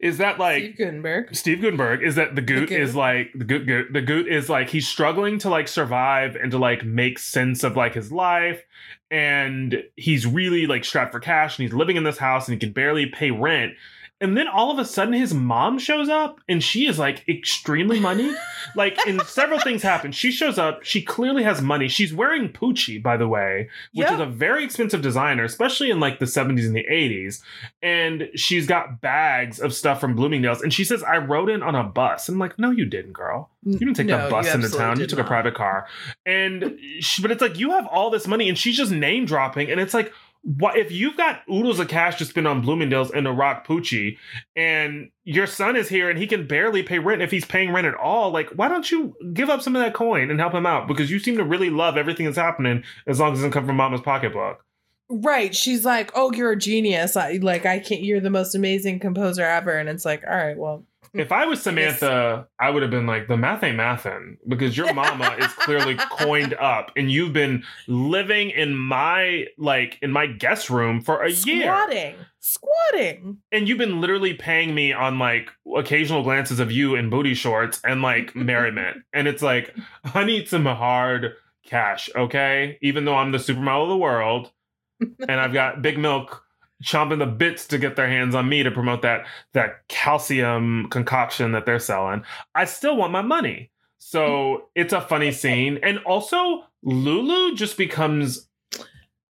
is 0.00 0.18
that 0.18 0.38
like 0.38 0.62
Steve 0.64 0.76
Guttenberg. 0.78 1.34
Steve 1.36 1.60
Guttenberg 1.62 2.02
is 2.02 2.16
that 2.16 2.34
the 2.34 2.42
goot, 2.42 2.68
Goot. 2.68 2.80
is 2.80 2.94
like 2.94 3.30
the 3.34 3.44
goot, 3.44 3.66
goot 3.66 3.92
the 3.92 4.02
goot 4.02 4.26
is 4.28 4.48
like 4.48 4.68
he's 4.70 4.86
struggling 4.88 5.38
to 5.38 5.48
like 5.48 5.68
survive 5.68 6.34
and 6.36 6.50
to 6.50 6.58
like 6.58 6.84
make 6.84 7.18
sense 7.18 7.62
of 7.64 7.76
like 7.76 7.94
his 7.94 8.10
life 8.12 8.62
and 9.10 9.82
he's 9.96 10.26
really 10.26 10.66
like 10.66 10.84
strapped 10.84 11.12
for 11.12 11.20
cash 11.20 11.58
and 11.58 11.66
he's 11.66 11.74
living 11.74 11.96
in 11.96 12.04
this 12.04 12.18
house 12.18 12.46
and 12.48 12.54
he 12.54 12.58
can 12.58 12.72
barely 12.72 13.06
pay 13.06 13.30
rent 13.30 13.72
and 14.20 14.36
then 14.36 14.48
all 14.48 14.70
of 14.70 14.78
a 14.78 14.84
sudden 14.84 15.14
his 15.14 15.32
mom 15.32 15.78
shows 15.78 16.08
up 16.08 16.40
and 16.48 16.62
she 16.62 16.86
is 16.86 16.98
like 16.98 17.26
extremely 17.28 18.00
money 18.00 18.34
like 18.74 18.98
and 19.06 19.22
several 19.22 19.60
things 19.60 19.82
happen 19.82 20.10
she 20.12 20.30
shows 20.32 20.58
up 20.58 20.82
she 20.84 21.00
clearly 21.02 21.42
has 21.42 21.62
money 21.62 21.88
she's 21.88 22.12
wearing 22.12 22.48
Pucci 22.48 23.00
by 23.02 23.16
the 23.16 23.28
way 23.28 23.68
which 23.94 24.06
Yeah. 24.08 24.14
is 24.14 24.20
a 24.20 24.26
very 24.26 24.64
expensive 24.64 25.02
designer 25.02 25.44
especially 25.44 25.90
in 25.90 26.00
like 26.00 26.18
the 26.18 26.24
70s 26.26 26.66
and 26.66 26.74
the 26.74 26.84
80s 26.90 27.42
and 27.82 28.28
she's 28.34 28.66
got 28.66 29.00
bags 29.00 29.60
of 29.60 29.72
stuff 29.72 30.00
from 30.00 30.14
Bloomingdale's, 30.14 30.62
and 30.62 30.72
she 30.74 30.84
says, 30.84 31.02
"I 31.02 31.18
rode 31.18 31.48
in 31.48 31.62
on 31.62 31.74
a 31.74 31.84
bus." 31.84 32.28
And 32.28 32.34
I'm 32.34 32.38
like, 32.40 32.58
"No, 32.58 32.70
you 32.70 32.84
didn't, 32.84 33.12
girl. 33.12 33.50
You 33.64 33.78
didn't 33.78 33.94
take 33.94 34.06
No, 34.06 34.16
that 34.18 34.30
bus 34.30 34.52
into 34.52 34.68
town. 34.68 34.98
You 34.98 35.06
took 35.06 35.18
a 35.18 35.24
private 35.24 35.54
car." 35.54 35.86
And 36.26 36.78
she, 37.00 37.22
but 37.22 37.30
it's 37.30 37.40
like 37.40 37.58
you 37.58 37.70
have 37.70 37.86
all 37.86 38.10
this 38.10 38.26
money, 38.26 38.48
and 38.48 38.58
she's 38.58 38.76
just 38.76 38.90
name 38.92 39.24
dropping, 39.26 39.70
and 39.70 39.80
it's 39.80 39.94
like. 39.94 40.12
What 40.56 40.78
if 40.78 40.90
you've 40.90 41.16
got 41.16 41.42
oodles 41.52 41.78
of 41.78 41.88
cash 41.88 42.16
to 42.16 42.24
spend 42.24 42.48
on 42.48 42.62
Bloomingdale's 42.62 43.10
and 43.10 43.26
a 43.26 43.32
rock 43.32 43.66
Pucci, 43.66 44.16
and 44.56 45.10
your 45.24 45.46
son 45.46 45.76
is 45.76 45.90
here 45.90 46.08
and 46.08 46.18
he 46.18 46.26
can 46.26 46.46
barely 46.46 46.82
pay 46.82 46.98
rent 46.98 47.20
if 47.20 47.30
he's 47.30 47.44
paying 47.44 47.70
rent 47.70 47.86
at 47.86 47.94
all? 47.94 48.30
Like, 48.30 48.48
why 48.50 48.68
don't 48.68 48.90
you 48.90 49.14
give 49.34 49.50
up 49.50 49.60
some 49.60 49.76
of 49.76 49.82
that 49.82 49.92
coin 49.92 50.30
and 50.30 50.40
help 50.40 50.54
him 50.54 50.64
out? 50.64 50.88
Because 50.88 51.10
you 51.10 51.18
seem 51.18 51.36
to 51.36 51.44
really 51.44 51.68
love 51.68 51.98
everything 51.98 52.24
that's 52.24 52.38
happening 52.38 52.82
as 53.06 53.20
long 53.20 53.34
as 53.34 53.38
it 53.38 53.42
doesn't 53.42 53.52
come 53.52 53.66
from 53.66 53.76
Mama's 53.76 54.00
pocketbook. 54.00 54.64
Right. 55.10 55.54
She's 55.54 55.84
like, 55.84 56.12
"Oh, 56.14 56.32
you're 56.32 56.52
a 56.52 56.56
genius. 56.56 57.14
I 57.14 57.32
like 57.42 57.66
I 57.66 57.78
can't 57.78 58.02
you're 58.02 58.20
the 58.20 58.30
most 58.30 58.54
amazing 58.54 59.00
composer 59.00 59.44
ever." 59.44 59.72
And 59.72 59.88
it's 59.88 60.04
like, 60.06 60.22
"All 60.26 60.36
right, 60.36 60.56
well, 60.56 60.84
If 61.14 61.32
I 61.32 61.46
was 61.46 61.62
Samantha, 61.62 62.46
I 62.58 62.70
would 62.70 62.82
have 62.82 62.90
been 62.90 63.06
like, 63.06 63.28
the 63.28 63.36
math 63.36 63.62
ain't 63.62 63.76
mathin' 63.76 64.36
because 64.46 64.76
your 64.76 64.92
mama 64.92 65.36
is 65.38 65.52
clearly 65.54 65.96
coined 66.10 66.54
up 66.54 66.90
and 66.96 67.10
you've 67.10 67.32
been 67.32 67.64
living 67.86 68.50
in 68.50 68.76
my 68.76 69.46
like 69.56 69.98
in 70.02 70.12
my 70.12 70.26
guest 70.26 70.70
room 70.70 71.00
for 71.00 71.22
a 71.22 71.30
year. 71.30 71.62
squatting. 71.62 72.14
Squatting." 72.40 73.38
And 73.52 73.68
you've 73.68 73.78
been 73.78 74.00
literally 74.00 74.34
paying 74.34 74.74
me 74.74 74.92
on 74.92 75.18
like 75.18 75.50
occasional 75.76 76.22
glances 76.22 76.60
of 76.60 76.72
you 76.72 76.94
in 76.94 77.10
booty 77.10 77.34
shorts 77.34 77.80
and 77.84 78.02
like 78.02 78.34
merriment. 78.34 78.98
And 79.12 79.26
it's 79.26 79.42
like, 79.42 79.74
I 80.14 80.24
need 80.24 80.48
some 80.48 80.64
hard 80.66 81.32
cash, 81.64 82.08
okay? 82.14 82.78
Even 82.82 83.04
though 83.04 83.16
I'm 83.16 83.32
the 83.32 83.38
supermodel 83.38 83.84
of 83.84 83.88
the 83.88 83.96
world 83.96 84.52
and 85.00 85.40
I've 85.40 85.52
got 85.52 85.82
Big 85.82 85.98
Milk 85.98 86.44
chomping 86.82 87.18
the 87.18 87.26
bits 87.26 87.66
to 87.68 87.78
get 87.78 87.96
their 87.96 88.08
hands 88.08 88.34
on 88.34 88.48
me 88.48 88.62
to 88.62 88.70
promote 88.70 89.02
that 89.02 89.26
that 89.52 89.86
calcium 89.88 90.88
concoction 90.90 91.52
that 91.52 91.66
they're 91.66 91.78
selling. 91.78 92.22
I 92.54 92.64
still 92.64 92.96
want 92.96 93.12
my 93.12 93.22
money. 93.22 93.70
So 93.98 94.68
it's 94.74 94.92
a 94.92 95.00
funny 95.00 95.32
scene. 95.32 95.78
And 95.82 95.98
also 96.00 96.64
Lulu 96.82 97.56
just 97.56 97.76
becomes 97.76 98.48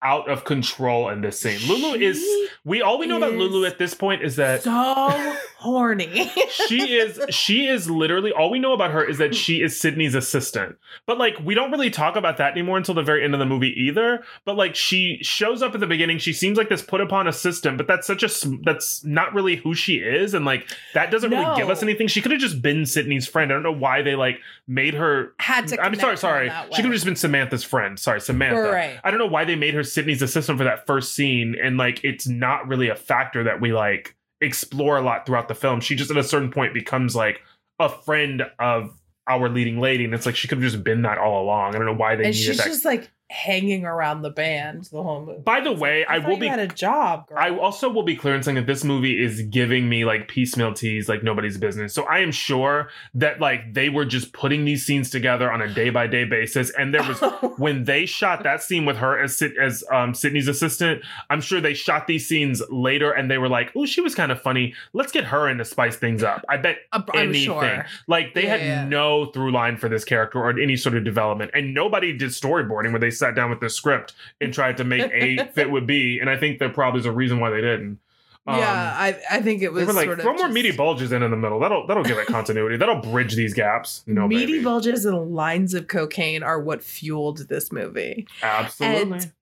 out 0.02 0.30
of 0.30 0.44
control 0.44 1.08
in 1.08 1.22
this 1.22 1.40
scene. 1.40 1.58
Lulu 1.66 1.98
is 1.98 2.24
we 2.64 2.82
all 2.82 2.98
we 2.98 3.06
know 3.06 3.16
about 3.16 3.32
Lulu 3.32 3.64
at 3.64 3.78
this 3.78 3.94
point 3.94 4.22
is 4.22 4.36
that 4.36 4.62
so 4.62 5.36
horny. 5.58 6.30
she 6.66 6.94
is 6.94 7.20
she 7.30 7.66
is 7.66 7.90
literally 7.90 8.30
all 8.30 8.48
we 8.48 8.60
know 8.60 8.72
about 8.72 8.92
her 8.92 9.04
is 9.04 9.18
that 9.18 9.34
she 9.34 9.60
is 9.60 9.78
Sydney's 9.78 10.14
assistant. 10.14 10.76
But 11.04 11.18
like 11.18 11.36
we 11.44 11.54
don't 11.54 11.72
really 11.72 11.90
talk 11.90 12.14
about 12.14 12.36
that 12.36 12.52
anymore 12.52 12.76
until 12.76 12.94
the 12.94 13.02
very 13.02 13.24
end 13.24 13.34
of 13.34 13.40
the 13.40 13.46
movie 13.46 13.74
either. 13.76 14.22
But 14.44 14.56
like 14.56 14.76
she 14.76 15.18
shows 15.22 15.60
up 15.60 15.74
at 15.74 15.80
the 15.80 15.86
beginning, 15.86 16.18
she 16.18 16.32
seems 16.32 16.56
like 16.56 16.68
this 16.68 16.80
put 16.80 17.00
upon 17.00 17.26
assistant, 17.26 17.76
but 17.76 17.88
that's 17.88 18.06
such 18.06 18.22
a 18.22 18.28
that's 18.62 19.04
not 19.04 19.34
really 19.34 19.56
who 19.56 19.74
she 19.74 19.96
is 19.96 20.32
and 20.32 20.44
like 20.44 20.68
that 20.94 21.10
doesn't 21.10 21.30
really 21.30 21.56
give 21.56 21.70
us 21.70 21.82
anything. 21.82 22.06
She 22.06 22.20
could 22.20 22.30
have 22.30 22.40
just 22.40 22.62
been 22.62 22.86
Sydney's 22.86 23.26
friend. 23.26 23.50
I 23.50 23.54
don't 23.54 23.64
know 23.64 23.72
why 23.72 24.02
they 24.02 24.14
like 24.14 24.38
made 24.68 24.94
her 24.94 25.34
Had 25.38 25.66
to. 25.68 25.80
I'm 25.80 25.96
sorry, 25.96 26.16
sorry. 26.16 26.52
She 26.70 26.76
could 26.76 26.86
have 26.86 26.94
just 26.94 27.04
been 27.04 27.16
Samantha's 27.16 27.64
friend. 27.64 27.98
Sorry, 27.98 28.20
Samantha. 28.20 28.70
Right. 28.70 28.98
I 29.02 29.10
don't 29.10 29.18
know 29.18 29.26
why 29.26 29.44
they 29.44 29.56
made 29.56 29.74
her 29.74 29.82
Sydney's 29.82 30.22
assistant 30.22 30.58
for 30.58 30.64
that 30.64 30.86
first 30.86 31.14
scene, 31.14 31.56
and 31.60 31.76
like 31.76 32.04
it's 32.04 32.28
not 32.28 32.68
really 32.68 32.88
a 32.88 32.94
factor 32.94 33.44
that 33.44 33.60
we 33.60 33.72
like 33.72 34.14
explore 34.40 34.96
a 34.96 35.02
lot 35.02 35.26
throughout 35.26 35.48
the 35.48 35.54
film. 35.54 35.80
She 35.80 35.96
just 35.96 36.10
at 36.10 36.16
a 36.16 36.24
certain 36.24 36.50
point 36.50 36.74
becomes 36.74 37.16
like 37.16 37.40
a 37.78 37.88
friend 37.88 38.42
of 38.58 38.98
our 39.28 39.48
leading 39.48 39.80
lady, 39.80 40.04
and 40.04 40.14
it's 40.14 40.26
like 40.26 40.36
she 40.36 40.48
could 40.48 40.58
have 40.58 40.70
just 40.70 40.82
been 40.82 41.02
that 41.02 41.18
all 41.18 41.42
along. 41.42 41.74
I 41.74 41.78
don't 41.78 41.86
know 41.86 41.94
why 41.94 42.16
they 42.16 42.24
and 42.26 42.34
she's 42.34 42.56
that. 42.56 42.66
just 42.66 42.84
like 42.84 43.10
hanging 43.30 43.84
around 43.84 44.22
the 44.22 44.30
band 44.30 44.84
the 44.90 45.02
whole 45.02 45.24
movie. 45.24 45.40
By 45.42 45.60
the 45.60 45.72
way, 45.72 46.06
like, 46.08 46.24
I 46.24 46.26
will 46.28 46.38
be 46.38 46.46
had 46.46 46.58
a 46.58 46.66
job. 46.66 47.28
Girl. 47.28 47.36
I 47.38 47.50
also 47.50 47.90
will 47.90 48.02
be 48.02 48.16
clear 48.16 48.34
in 48.34 48.42
saying 48.42 48.54
that 48.54 48.66
this 48.66 48.84
movie 48.84 49.22
is 49.22 49.42
giving 49.42 49.88
me 49.88 50.04
like 50.06 50.28
piecemeal 50.28 50.72
teas 50.72 51.08
like 51.08 51.22
nobody's 51.22 51.58
business. 51.58 51.92
So 51.92 52.04
I 52.04 52.20
am 52.20 52.32
sure 52.32 52.88
that 53.14 53.38
like 53.40 53.74
they 53.74 53.90
were 53.90 54.06
just 54.06 54.32
putting 54.32 54.64
these 54.64 54.86
scenes 54.86 55.10
together 55.10 55.52
on 55.52 55.60
a 55.60 55.68
day 55.72 55.90
by 55.90 56.06
day 56.06 56.24
basis, 56.24 56.70
and 56.70 56.94
there 56.94 57.02
was 57.02 57.20
when 57.58 57.84
they 57.84 58.06
shot 58.06 58.42
that 58.44 58.62
scene 58.62 58.86
with 58.86 58.96
her 58.96 59.22
as 59.22 59.42
as 59.60 59.84
um, 59.92 60.14
Sydney's 60.14 60.48
assistant, 60.48 61.02
I'm 61.28 61.40
sure 61.42 61.60
they 61.60 61.74
shot 61.74 62.06
these 62.06 62.26
scenes 62.26 62.62
later, 62.70 63.12
and 63.12 63.30
they 63.30 63.36
were 63.38 63.48
like, 63.50 63.72
"Oh, 63.76 63.84
she 63.84 64.00
was 64.00 64.14
kind 64.14 64.32
of 64.32 64.40
funny. 64.40 64.74
Let's 64.94 65.12
get 65.12 65.24
her 65.24 65.48
in 65.48 65.58
to 65.58 65.64
spice 65.66 65.96
things 65.96 66.22
up." 66.22 66.44
I 66.48 66.56
bet 66.56 66.78
I'm 66.92 67.04
anything. 67.14 67.44
sure. 67.44 67.86
Like 68.06 68.32
they 68.34 68.44
Yeah, 68.44 68.48
had 68.56 68.60
yeah. 68.62 68.84
no 68.88 69.26
through 69.26 69.52
line 69.52 69.76
for 69.76 69.88
this 69.90 70.04
character 70.04 70.38
or 70.38 70.50
any 70.58 70.76
sort 70.76 70.96
of 70.96 71.04
development, 71.04 71.50
and 71.52 71.74
nobody 71.74 72.16
did 72.16 72.30
storyboarding 72.30 72.90
where 72.90 73.00
they 73.00 73.10
sat 73.18 73.34
down 73.34 73.50
with 73.50 73.60
the 73.60 73.68
script 73.70 74.14
and 74.40 74.52
tried 74.54 74.76
to 74.78 74.84
make 74.84 75.10
A 75.12 75.44
fit 75.54 75.70
with 75.70 75.86
B. 75.86 76.18
And 76.20 76.30
I 76.30 76.36
think 76.36 76.58
there 76.58 76.68
probably 76.70 77.00
is 77.00 77.06
a 77.06 77.12
reason 77.12 77.40
why 77.40 77.50
they 77.50 77.60
didn't. 77.60 77.98
Um, 78.46 78.58
yeah, 78.58 78.94
I 78.96 79.18
I 79.30 79.42
think 79.42 79.60
it 79.60 79.66
they 79.66 79.68
was 79.80 79.86
were 79.88 79.92
like 79.92 80.06
sort 80.06 80.18
of 80.20 80.22
throw 80.22 80.32
more 80.32 80.44
just- 80.44 80.54
meaty 80.54 80.72
bulges 80.72 81.12
in 81.12 81.22
in 81.22 81.30
the 81.30 81.36
middle. 81.36 81.60
That'll 81.60 81.86
that'll 81.86 82.02
give 82.04 82.16
it 82.16 82.26
continuity. 82.28 82.78
That'll 82.78 82.96
bridge 83.02 83.34
these 83.34 83.52
gaps. 83.52 84.02
No, 84.06 84.26
meaty 84.26 84.46
baby. 84.46 84.64
bulges 84.64 85.04
and 85.04 85.34
lines 85.34 85.74
of 85.74 85.86
cocaine 85.86 86.42
are 86.42 86.58
what 86.58 86.82
fueled 86.82 87.48
this 87.48 87.70
movie. 87.70 88.26
Absolutely. 88.42 89.18
and 89.18 89.32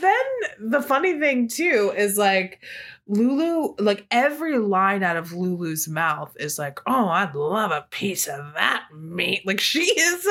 then 0.00 0.70
the 0.70 0.82
funny 0.82 1.18
thing 1.18 1.48
too 1.48 1.92
is 1.96 2.18
like 2.18 2.60
Lulu, 3.08 3.74
like 3.78 4.04
every 4.10 4.58
line 4.58 5.04
out 5.04 5.16
of 5.16 5.32
Lulu's 5.32 5.86
mouth 5.86 6.36
is 6.40 6.58
like, 6.58 6.80
"Oh, 6.88 7.06
I'd 7.06 7.36
love 7.36 7.70
a 7.70 7.86
piece 7.90 8.26
of 8.26 8.54
that 8.54 8.86
meat." 8.92 9.46
Like 9.46 9.60
she 9.60 9.80
is 9.96 10.28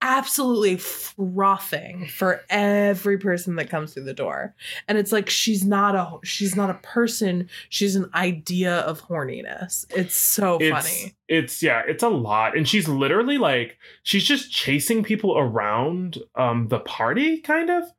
absolutely 0.00 0.76
frothing 0.76 2.06
for 2.06 2.42
every 2.48 3.18
person 3.18 3.56
that 3.56 3.68
comes 3.68 3.92
through 3.92 4.04
the 4.04 4.14
door, 4.14 4.54
and 4.86 4.96
it's 4.96 5.10
like 5.10 5.28
she's 5.28 5.64
not 5.64 5.96
a 5.96 6.24
she's 6.24 6.54
not 6.54 6.70
a 6.70 6.74
person. 6.74 7.48
She's 7.68 7.96
an 7.96 8.08
idea 8.14 8.76
of 8.80 9.02
horniness. 9.02 9.84
It's 9.90 10.14
so 10.14 10.58
it's, 10.60 10.70
funny. 10.70 11.16
It's 11.26 11.64
yeah, 11.64 11.82
it's 11.84 12.04
a 12.04 12.08
lot. 12.08 12.56
And 12.56 12.68
she's 12.68 12.86
literally 12.86 13.38
like 13.38 13.76
she's 14.04 14.24
just 14.24 14.52
chasing 14.52 15.02
people 15.02 15.36
around 15.36 16.18
um 16.36 16.68
the 16.68 16.78
party, 16.78 17.38
kind 17.38 17.70
of. 17.70 17.90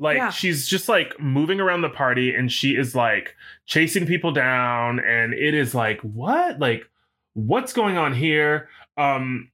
Like 0.00 0.16
Yeah. 0.16 0.30
she's 0.30 0.66
just 0.66 0.88
like 0.88 1.20
moving 1.20 1.60
around 1.60 1.82
the 1.82 1.90
party 1.90 2.34
and 2.34 2.50
she 2.50 2.70
is 2.70 2.94
like 2.96 3.36
chasing 3.66 4.06
people 4.06 4.32
down 4.32 4.98
and 4.98 5.34
it 5.34 5.54
is 5.54 5.74
like, 5.74 6.00
what? 6.00 6.58
Like, 6.58 6.88
what's 7.34 7.72
going 7.72 7.96
on 7.96 8.14
here? 8.14 8.68
Um 8.96 9.50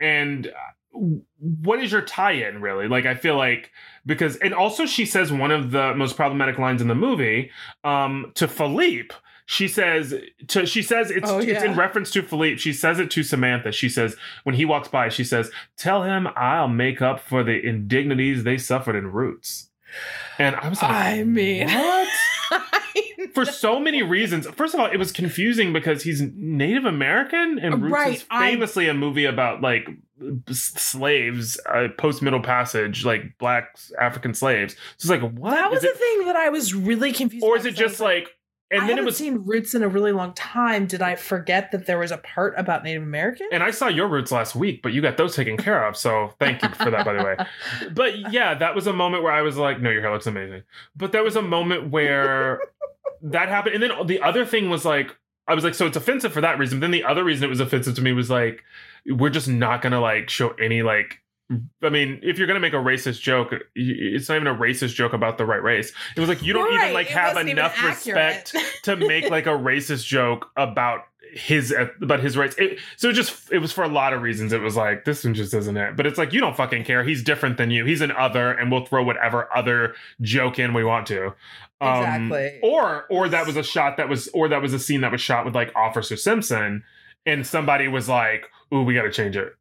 and 0.00 0.48
uh, 0.48 0.98
what 1.38 1.80
is 1.82 1.92
your 1.92 2.02
tie-in 2.02 2.60
really? 2.60 2.88
Like 2.88 3.06
I 3.06 3.14
feel 3.14 3.36
like 3.36 3.70
because 4.04 4.36
and 4.36 4.52
also 4.52 4.84
she 4.86 5.06
says 5.06 5.32
one 5.32 5.52
of 5.52 5.70
the 5.70 5.94
most 5.94 6.16
problematic 6.16 6.58
lines 6.58 6.82
in 6.82 6.88
the 6.88 6.94
movie 6.94 7.50
um 7.84 8.32
to 8.34 8.48
Philippe 8.48 9.14
she 9.46 9.68
says 9.68 10.12
to 10.48 10.66
she 10.66 10.82
says 10.82 11.12
it's 11.12 11.30
Oh, 11.30 11.38
it's 11.38 11.62
in 11.62 11.76
reference 11.76 12.10
to 12.10 12.22
Philippe. 12.22 12.56
She 12.56 12.72
says 12.72 12.98
it 12.98 13.12
to 13.12 13.22
Samantha. 13.22 13.70
She 13.70 13.88
says 13.88 14.16
when 14.42 14.56
he 14.56 14.64
walks 14.64 14.88
by, 14.88 15.08
she 15.08 15.22
says, 15.22 15.52
"Tell 15.76 16.02
him 16.02 16.26
I'll 16.34 16.66
make 16.66 17.00
up 17.00 17.20
for 17.20 17.44
the 17.44 17.64
indignities 17.64 18.42
they 18.42 18.58
suffered 18.58 18.96
in 18.96 19.12
Roots." 19.12 19.70
And 20.38 20.54
I 20.56 20.68
was 20.68 20.82
like, 20.82 20.90
I 20.90 21.22
mean, 21.24 21.68
what? 21.72 22.08
I 22.50 23.28
For 23.34 23.44
so 23.44 23.80
many 23.80 24.02
reasons. 24.02 24.46
First 24.48 24.74
of 24.74 24.80
all, 24.80 24.86
it 24.86 24.98
was 24.98 25.12
confusing 25.12 25.72
because 25.72 26.02
he's 26.02 26.22
Native 26.34 26.84
American, 26.84 27.58
and 27.58 27.82
Roots 27.82 27.92
Right, 27.92 28.14
is 28.16 28.22
famously 28.22 28.88
a 28.88 28.94
movie 28.94 29.24
about 29.24 29.60
like 29.62 29.88
slaves, 30.50 31.60
uh, 31.68 31.88
post 31.98 32.22
Middle 32.22 32.40
Passage, 32.40 33.04
like 33.04 33.36
black 33.38 33.76
African 34.00 34.34
slaves. 34.34 34.74
So 34.96 35.12
it's 35.12 35.22
like, 35.22 35.32
what 35.32 35.50
that 35.50 35.70
was 35.70 35.84
is 35.84 35.92
the 35.92 35.98
thing 35.98 36.26
that 36.26 36.36
I 36.36 36.48
was 36.48 36.74
really 36.74 37.12
confused. 37.12 37.44
or 37.44 37.56
is 37.56 37.66
it 37.66 37.74
just 37.74 38.00
like, 38.00 38.24
like? 38.24 38.35
And 38.70 38.82
I 38.82 38.86
then 38.86 38.90
it 38.90 38.96
haven't 38.96 39.04
was 39.06 39.16
seen 39.16 39.44
Roots 39.44 39.74
in 39.74 39.82
a 39.84 39.88
really 39.88 40.10
long 40.10 40.32
time. 40.34 40.86
Did 40.86 41.00
I 41.00 41.14
forget 41.14 41.70
that 41.70 41.86
there 41.86 41.98
was 41.98 42.10
a 42.10 42.18
part 42.18 42.54
about 42.56 42.82
Native 42.82 43.02
American? 43.02 43.48
And 43.52 43.62
I 43.62 43.70
saw 43.70 43.86
your 43.86 44.08
roots 44.08 44.32
last 44.32 44.56
week, 44.56 44.82
but 44.82 44.92
you 44.92 45.00
got 45.00 45.16
those 45.16 45.36
taken 45.36 45.56
care 45.56 45.86
of. 45.86 45.96
So 45.96 46.32
thank 46.40 46.62
you 46.62 46.68
for 46.70 46.90
that, 46.90 47.04
by 47.04 47.12
the 47.12 47.24
way. 47.24 47.36
But 47.94 48.32
yeah, 48.32 48.54
that 48.54 48.74
was 48.74 48.86
a 48.86 48.92
moment 48.92 49.22
where 49.22 49.32
I 49.32 49.42
was 49.42 49.56
like, 49.56 49.80
no, 49.80 49.90
your 49.90 50.02
hair 50.02 50.12
looks 50.12 50.26
amazing. 50.26 50.64
But 50.96 51.12
there 51.12 51.22
was 51.22 51.36
a 51.36 51.42
moment 51.42 51.90
where 51.90 52.60
that 53.22 53.48
happened. 53.48 53.74
And 53.74 53.82
then 53.82 54.06
the 54.06 54.20
other 54.20 54.44
thing 54.44 54.68
was 54.68 54.84
like, 54.84 55.16
I 55.46 55.54
was 55.54 55.62
like, 55.62 55.74
so 55.74 55.86
it's 55.86 55.96
offensive 55.96 56.32
for 56.32 56.40
that 56.40 56.58
reason. 56.58 56.80
But 56.80 56.86
then 56.86 56.90
the 56.90 57.04
other 57.04 57.22
reason 57.22 57.44
it 57.44 57.48
was 57.48 57.60
offensive 57.60 57.94
to 57.94 58.02
me 58.02 58.12
was 58.12 58.30
like, 58.30 58.64
we're 59.06 59.30
just 59.30 59.48
not 59.48 59.80
going 59.80 59.92
to 59.92 60.00
like 60.00 60.28
show 60.28 60.50
any 60.50 60.82
like, 60.82 61.20
I 61.82 61.90
mean, 61.90 62.18
if 62.22 62.38
you're 62.38 62.46
gonna 62.46 62.60
make 62.60 62.72
a 62.72 62.76
racist 62.76 63.20
joke, 63.20 63.54
it's 63.74 64.28
not 64.28 64.36
even 64.36 64.48
a 64.48 64.54
racist 64.54 64.94
joke 64.94 65.12
about 65.12 65.38
the 65.38 65.46
right 65.46 65.62
race. 65.62 65.92
It 66.16 66.20
was 66.20 66.28
like 66.28 66.42
you 66.42 66.52
don't 66.52 66.72
You're 66.72 66.82
even 66.82 66.94
like 66.94 67.06
it 67.06 67.12
have 67.12 67.36
enough 67.36 67.80
respect 67.84 68.54
to 68.82 68.96
make 68.96 69.30
like 69.30 69.46
a 69.46 69.50
racist 69.50 70.06
joke 70.06 70.50
about 70.56 71.02
his 71.32 71.72
about 72.00 72.20
his 72.20 72.36
race. 72.36 72.54
It, 72.58 72.80
so 72.96 73.10
it 73.10 73.12
just 73.12 73.52
it 73.52 73.58
was 73.58 73.72
for 73.72 73.84
a 73.84 73.88
lot 73.88 74.12
of 74.12 74.22
reasons. 74.22 74.52
It 74.52 74.60
was 74.60 74.76
like 74.76 75.04
this 75.04 75.24
one 75.24 75.34
just 75.34 75.54
isn't 75.54 75.76
it. 75.76 75.96
But 75.96 76.06
it's 76.06 76.18
like 76.18 76.32
you 76.32 76.40
don't 76.40 76.56
fucking 76.56 76.84
care. 76.84 77.04
He's 77.04 77.22
different 77.22 77.58
than 77.58 77.70
you. 77.70 77.84
He's 77.84 78.00
an 78.00 78.10
other, 78.12 78.50
and 78.52 78.72
we'll 78.72 78.86
throw 78.86 79.04
whatever 79.04 79.48
other 79.54 79.94
joke 80.20 80.58
in 80.58 80.74
we 80.74 80.82
want 80.82 81.06
to. 81.08 81.26
Um, 81.80 82.32
Exactly. 82.32 82.60
Or 82.62 83.06
or 83.10 83.28
that 83.28 83.46
was 83.46 83.56
a 83.56 83.62
shot 83.62 83.98
that 83.98 84.08
was 84.08 84.28
or 84.28 84.48
that 84.48 84.62
was 84.62 84.72
a 84.72 84.78
scene 84.78 85.02
that 85.02 85.12
was 85.12 85.20
shot 85.20 85.44
with 85.44 85.54
like 85.54 85.72
Officer 85.76 86.16
Simpson, 86.16 86.82
and 87.24 87.46
somebody 87.46 87.86
was 87.86 88.08
like, 88.08 88.50
"Ooh, 88.72 88.82
we 88.82 88.94
got 88.94 89.02
to 89.02 89.12
change 89.12 89.36
it." 89.36 89.54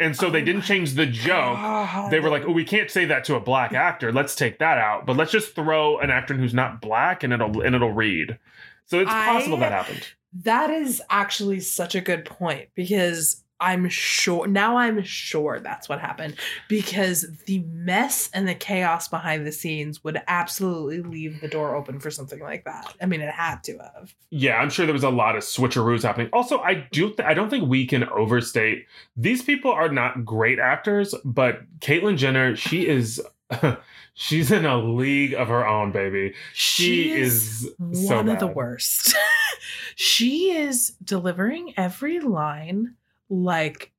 And 0.00 0.16
so 0.16 0.30
they 0.30 0.42
Oh 0.42 0.44
didn't 0.44 0.62
change 0.62 0.94
the 0.94 1.06
joke. 1.06 1.56
God. 1.56 2.10
They 2.10 2.18
were 2.18 2.30
like, 2.30 2.44
"Oh, 2.44 2.50
we 2.52 2.64
can't 2.64 2.90
say 2.90 3.04
that 3.04 3.24
to 3.24 3.36
a 3.36 3.40
black 3.40 3.72
actor. 3.72 4.10
Let's 4.12 4.34
take 4.34 4.58
that 4.58 4.78
out. 4.78 5.06
But 5.06 5.16
let's 5.16 5.30
just 5.30 5.54
throw 5.54 5.98
an 5.98 6.10
actor 6.10 6.34
who's 6.34 6.54
not 6.54 6.80
black, 6.80 7.22
and 7.22 7.32
it'll 7.32 7.60
and 7.60 7.74
it'll 7.74 7.92
read." 7.92 8.38
So 8.86 8.98
it's 9.00 9.10
possible 9.10 9.58
that 9.58 9.72
happened. 9.72 10.06
That 10.42 10.70
is 10.70 11.00
actually 11.10 11.60
such 11.60 11.94
a 11.94 12.00
good 12.00 12.24
point 12.24 12.70
because 12.74 13.41
I'm 13.62 13.88
sure 13.88 14.46
now 14.48 14.76
I'm 14.76 15.02
sure 15.04 15.60
that's 15.60 15.88
what 15.88 16.00
happened 16.00 16.34
because 16.68 17.26
the 17.46 17.60
mess 17.60 18.28
and 18.34 18.48
the 18.48 18.54
chaos 18.54 19.06
behind 19.06 19.46
the 19.46 19.52
scenes 19.52 20.02
would 20.02 20.20
absolutely 20.26 21.00
leave 21.00 21.40
the 21.40 21.48
door 21.48 21.76
open 21.76 22.00
for 22.00 22.10
something 22.10 22.40
like 22.40 22.64
that. 22.64 22.92
I 23.00 23.06
mean, 23.06 23.20
it 23.20 23.32
had 23.32 23.62
to 23.64 23.78
have. 23.78 24.14
Yeah, 24.30 24.56
I'm 24.56 24.68
sure 24.68 24.84
there 24.84 24.92
was 24.92 25.04
a 25.04 25.10
lot 25.10 25.36
of 25.36 25.44
switcheroos 25.44 26.02
happening. 26.02 26.28
Also, 26.32 26.58
I 26.58 26.86
do 26.90 27.08
th- 27.08 27.20
I 27.20 27.34
don't 27.34 27.50
think 27.50 27.68
we 27.68 27.86
can 27.86 28.08
overstate 28.08 28.86
these 29.16 29.42
people 29.42 29.70
are 29.70 29.88
not 29.88 30.24
great 30.24 30.58
actors, 30.58 31.14
but 31.24 31.60
Caitlyn 31.78 32.16
Jenner, 32.16 32.56
she 32.56 32.88
is 32.88 33.22
she's 34.14 34.50
in 34.50 34.66
a 34.66 34.78
league 34.78 35.34
of 35.34 35.48
her 35.48 35.66
own, 35.66 35.92
baby. 35.92 36.34
She, 36.52 37.12
is, 37.12 37.70
so 37.92 38.16
one 38.16 38.28
of 38.28 38.38
the 38.38 38.46
worst. 38.46 39.14
she 39.94 40.50
is 40.50 40.90
delivering 41.04 41.74
every 41.76 42.20
line 42.20 42.96
like 43.32 43.90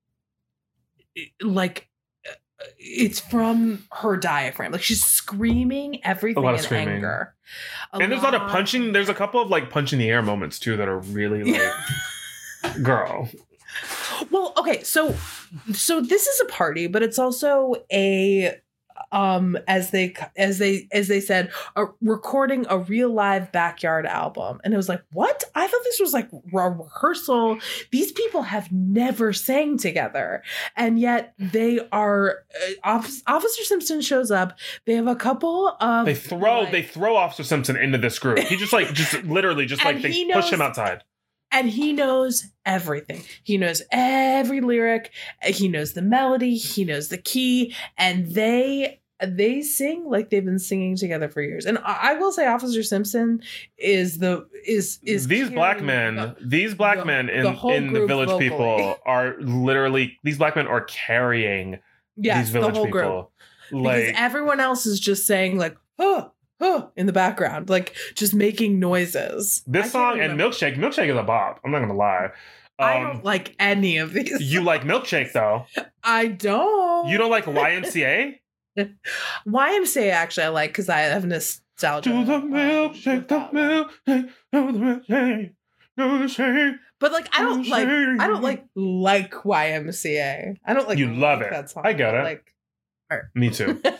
like 1.41 1.89
it's 2.77 3.19
from 3.19 3.83
her 3.91 4.15
diaphragm. 4.15 4.71
Like 4.71 4.83
she's 4.83 5.03
screaming 5.03 6.03
everything 6.05 6.43
lot 6.43 6.55
in 6.55 6.61
screaming. 6.61 6.95
anger. 6.95 7.35
and 7.91 8.11
there's 8.11 8.21
a 8.21 8.23
lot 8.23 8.35
of 8.35 8.49
punching. 8.49 8.93
There's 8.93 9.09
a 9.09 9.13
couple 9.13 9.41
of 9.41 9.49
like 9.49 9.69
punch 9.69 9.91
in 9.91 9.99
the 9.99 10.09
air 10.09 10.21
moments 10.21 10.59
too 10.59 10.77
that 10.77 10.87
are 10.87 10.99
really 10.99 11.43
like, 11.43 12.83
girl. 12.83 13.29
well 14.31 14.53
okay 14.57 14.83
so 14.83 15.15
so 15.73 15.99
this 15.99 16.27
is 16.27 16.41
a 16.41 16.45
party 16.45 16.85
but 16.85 17.01
it's 17.01 17.17
also 17.17 17.73
a 17.91 18.55
um 19.13 19.57
as 19.67 19.91
they 19.91 20.13
as 20.35 20.57
they 20.57 20.87
as 20.91 21.07
they 21.07 21.21
said 21.21 21.49
a 21.77 21.85
recording 22.01 22.65
a 22.69 22.77
real 22.79 23.09
live 23.09 23.51
backyard 23.51 24.05
album 24.05 24.59
and 24.63 24.73
it 24.73 24.77
was 24.77 24.89
like 24.89 25.03
what 25.13 25.43
i 25.55 25.65
thought 25.67 25.81
this 25.85 25.99
was 25.99 26.11
like 26.13 26.29
a 26.33 26.39
rehearsal 26.51 27.57
these 27.91 28.11
people 28.11 28.41
have 28.41 28.71
never 28.71 29.31
sang 29.31 29.77
together 29.77 30.43
and 30.75 30.99
yet 30.99 31.33
they 31.39 31.79
are 31.91 32.39
uh, 32.83 32.99
Offic- 32.99 33.21
officer 33.27 33.63
simpson 33.63 34.01
shows 34.01 34.31
up 34.31 34.57
they 34.85 34.93
have 34.95 35.07
a 35.07 35.15
couple 35.15 35.69
of 35.79 36.05
They 36.05 36.15
throw 36.15 36.61
like- 36.61 36.71
they 36.71 36.81
throw 36.83 37.15
Officer 37.15 37.43
Simpson 37.43 37.75
into 37.77 37.97
this 37.99 38.17
group. 38.19 38.39
He 38.39 38.55
just 38.57 38.73
like 38.73 38.91
just 38.93 39.13
literally 39.25 39.65
just 39.65 39.85
like 39.85 40.01
they 40.01 40.11
he 40.11 40.31
push 40.33 40.51
him 40.51 40.61
outside. 40.61 41.03
and 41.51 41.69
he 41.69 41.93
knows 41.93 42.47
everything. 42.65 43.21
He 43.43 43.57
knows 43.57 43.81
every 43.91 44.59
lyric. 44.61 45.11
He 45.43 45.67
knows 45.67 45.93
the 45.93 46.01
melody. 46.01 46.55
He 46.57 46.83
knows 46.83 47.09
the 47.09 47.17
key, 47.19 47.75
and 47.97 48.31
they 48.31 49.01
they 49.25 49.61
sing 49.61 50.05
like 50.05 50.29
they've 50.29 50.45
been 50.45 50.59
singing 50.59 50.95
together 50.95 51.29
for 51.29 51.41
years. 51.41 51.65
And 51.65 51.77
I 51.79 52.11
I 52.11 52.13
will 52.15 52.31
say, 52.31 52.45
Officer 52.47 52.83
Simpson 52.83 53.41
is 53.77 54.17
the 54.19 54.47
is 54.65 54.99
is 55.03 55.27
these 55.27 55.49
black 55.49 55.81
men, 55.81 56.15
the- 56.15 56.35
these 56.41 56.73
black 56.75 56.99
the- 56.99 57.05
men 57.05 57.29
in 57.29 57.43
the 57.43 57.67
in 57.67 57.93
the 57.93 58.05
village 58.05 58.29
vocally. 58.29 58.49
people 58.49 58.97
are 59.05 59.35
literally 59.39 60.17
these 60.23 60.37
black 60.37 60.55
men 60.55 60.67
are 60.67 60.81
carrying 60.85 61.79
yes, 62.17 62.45
these 62.45 62.53
the 62.53 62.59
village 62.59 62.75
whole 62.75 62.85
people. 62.85 63.31
group 63.71 63.83
Like 63.83 64.05
because 64.07 64.15
everyone 64.21 64.59
else 64.59 64.85
is 64.85 64.99
just 64.99 65.25
saying 65.27 65.57
like 65.57 65.75
huh 65.99 66.29
huh 66.59 66.87
in 66.95 67.05
the 67.07 67.13
background, 67.13 67.69
like 67.69 67.95
just 68.15 68.33
making 68.33 68.79
noises. 68.79 69.63
This 69.67 69.91
song 69.91 70.19
and 70.19 70.39
Milkshake, 70.39 70.77
Milkshake 70.77 71.09
is 71.09 71.17
a 71.17 71.23
bop. 71.23 71.59
I'm 71.65 71.71
not 71.71 71.79
gonna 71.79 71.93
lie. 71.95 72.29
I 72.79 72.97
Um, 72.97 73.03
don't 73.03 73.23
like 73.25 73.55
any 73.59 73.97
of 73.97 74.13
these. 74.13 74.41
you 74.41 74.61
like 74.61 74.81
Milkshake 74.83 75.31
though. 75.33 75.65
I 76.03 76.27
don't. 76.27 77.07
You 77.07 77.17
don't 77.17 77.29
like 77.31 77.45
YMCA? 77.45 78.39
YMCA 79.47 80.11
actually 80.11 80.43
I 80.45 80.49
like 80.49 80.71
because 80.71 80.89
I 80.89 80.99
have 80.99 81.25
nostalgia. 81.25 82.09
Do 82.09 82.25
the 82.25 82.39
milkshake, 82.39 83.27
the 83.27 83.39
milkshake, 83.53 84.29
do 84.51 84.71
the 84.71 85.03
milkshake, 85.09 85.53
do 85.97 86.17
the 86.19 86.27
shake. 86.27 86.75
But 86.99 87.11
like 87.11 87.27
I 87.37 87.41
don't 87.41 87.67
like 87.67 87.87
I 87.87 88.27
don't 88.27 88.41
like 88.41 88.65
like 88.75 89.31
YMCA. 89.33 90.57
I 90.65 90.73
don't 90.73 90.87
like 90.87 90.97
You 90.97 91.13
love 91.13 91.41
it. 91.41 91.51
That 91.51 91.69
song. 91.69 91.83
I 91.85 91.93
get 91.93 92.15
it. 92.15 92.23
Like, 92.23 92.52
Me 93.33 93.49
too. 93.49 93.81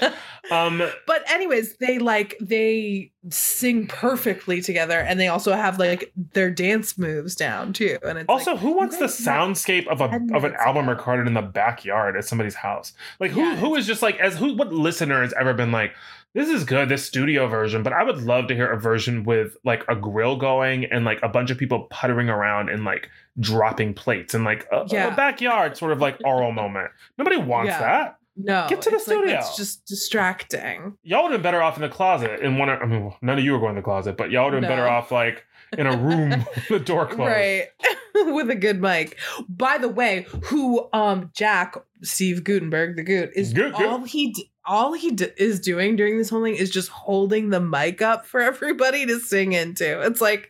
Um, 0.52 0.84
but 1.08 1.24
anyways, 1.32 1.78
they 1.78 2.00
like 2.00 2.36
they 2.42 3.14
sing 3.30 3.88
perfectly 3.88 4.62
together, 4.62 5.00
and 5.00 5.18
they 5.18 5.30
also 5.30 5.54
have 5.54 5.80
like 5.80 6.12
their 6.34 6.52
dance 6.52 6.98
moves 6.98 7.34
down 7.34 7.72
too. 7.72 7.98
And 8.04 8.18
it's 8.20 8.28
also, 8.28 8.52
like, 8.52 8.60
who 8.60 8.74
wants 8.74 8.98
the 8.98 9.06
soundscape 9.06 9.88
of 9.88 10.02
a 10.02 10.20
of 10.36 10.44
an 10.44 10.54
album 10.56 10.84
ago. 10.90 10.92
recorded 10.98 11.28
in 11.28 11.34
the 11.34 11.42
backyard 11.42 12.18
at 12.18 12.26
somebody's 12.26 12.56
house? 12.56 12.92
Like, 13.22 13.32
who 13.32 13.40
Yeah, 13.40 13.56
who 13.56 13.74
is 13.76 13.88
just 13.88 14.02
like 14.02 14.20
as 14.20 14.36
who? 14.36 14.54
What 14.58 14.74
listener 14.74 15.22
has 15.22 15.34
ever 15.40 15.54
been 15.54 15.72
like? 15.72 15.94
This 16.34 16.50
is 16.50 16.66
good, 16.66 16.90
this 16.90 17.06
studio 17.06 17.48
version, 17.48 17.82
but 17.82 17.94
I 17.94 18.04
would 18.04 18.18
love 18.24 18.48
to 18.48 18.54
hear 18.56 18.70
a 18.70 18.78
version 18.78 19.24
with 19.24 19.56
like 19.64 19.86
a 19.88 19.96
grill 19.96 20.36
going 20.36 20.84
and 20.86 21.06
like 21.06 21.20
a 21.24 21.30
bunch 21.30 21.52
of 21.52 21.58
people 21.58 21.84
puttering 21.90 22.28
around 22.28 22.68
and 22.70 22.84
like 22.84 23.08
dropping 23.40 23.94
plates 23.94 24.34
and 24.34 24.44
like 24.44 24.68
a, 24.74 24.84
Yeah. 24.90 25.14
a 25.14 25.16
backyard 25.16 25.78
sort 25.78 25.94
of 25.94 26.02
like 26.02 26.18
oral 26.26 26.52
moment. 26.52 26.90
Nobody 27.18 27.38
wants 27.38 27.70
Yeah. 27.70 27.80
that. 27.80 28.18
No, 28.36 28.66
Get 28.68 28.82
to 28.84 28.90
the 28.90 28.96
it's 28.96 29.08
like, 29.08 29.18
studio. 29.18 29.34
that's 29.36 29.56
just 29.56 29.86
distracting. 29.86 30.98
Y'all 31.04 31.24
would 31.24 31.32
have 31.32 31.40
been 31.40 31.44
better 31.44 31.62
off 31.62 31.76
in 31.76 31.82
the 31.82 31.90
closet 31.90 32.40
in 32.40 32.58
one. 32.58 32.70
I 32.70 32.86
mean, 32.86 33.14
none 33.22 33.38
of 33.38 33.44
you 33.44 33.52
were 33.54 33.60
going 33.60 33.76
to 33.76 33.82
the 33.82 33.86
closet, 33.86 34.18
but 34.18 34.32
y'all 34.32 34.46
would 34.46 34.54
have 34.54 34.62
been 34.62 34.70
No. 34.70 34.76
better 34.76 34.88
off 34.88 35.12
like 35.12 35.46
in 35.78 35.86
a 35.88 35.96
room 35.98 36.30
with 36.56 36.68
the 36.70 36.80
door 36.80 37.06
closed. 37.06 37.20
Right. 37.32 37.68
With 38.16 38.52
a 38.52 38.56
good 38.56 38.80
mic. 38.80 39.18
By 39.50 39.80
the 39.80 39.90
way, 39.90 40.28
who 40.46 40.88
um 40.94 41.32
Jack 41.34 41.76
Steve 42.04 42.44
Guttenberg, 42.44 42.96
the 42.96 43.02
Goot, 43.04 43.32
is 43.36 43.54
Goot. 43.54 43.74
all 43.74 44.04
he 44.04 44.34
d- 44.34 44.52
all 44.66 44.94
he 44.94 45.10
d- 45.12 45.30
is 45.36 45.60
doing 45.60 45.96
during 45.96 46.20
this 46.20 46.30
whole 46.30 46.44
thing 46.44 46.56
is 46.56 46.70
just 46.70 46.90
holding 46.90 47.50
the 47.50 47.60
mic 47.60 48.04
up 48.04 48.26
for 48.28 48.40
everybody 48.40 49.06
to 49.08 49.20
sing 49.20 49.54
into. 49.54 50.00
It's 50.02 50.22
like, 50.22 50.48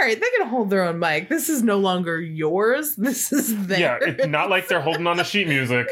all 0.00 0.06
right, 0.06 0.18
they 0.20 0.26
can 0.38 0.46
hold 0.46 0.70
their 0.70 0.84
own 0.84 1.00
mic. 1.00 1.28
This 1.28 1.48
is 1.48 1.64
no 1.64 1.78
longer 1.78 2.20
yours. 2.20 2.94
This 2.96 3.32
is 3.32 3.52
Yeah, 3.68 3.98
it's 4.00 4.26
not 4.28 4.48
like 4.48 4.68
they're 4.68 4.80
holding 4.80 5.06
on 5.08 5.16
to 5.16 5.24
sheet 5.24 5.48
music. 5.48 5.88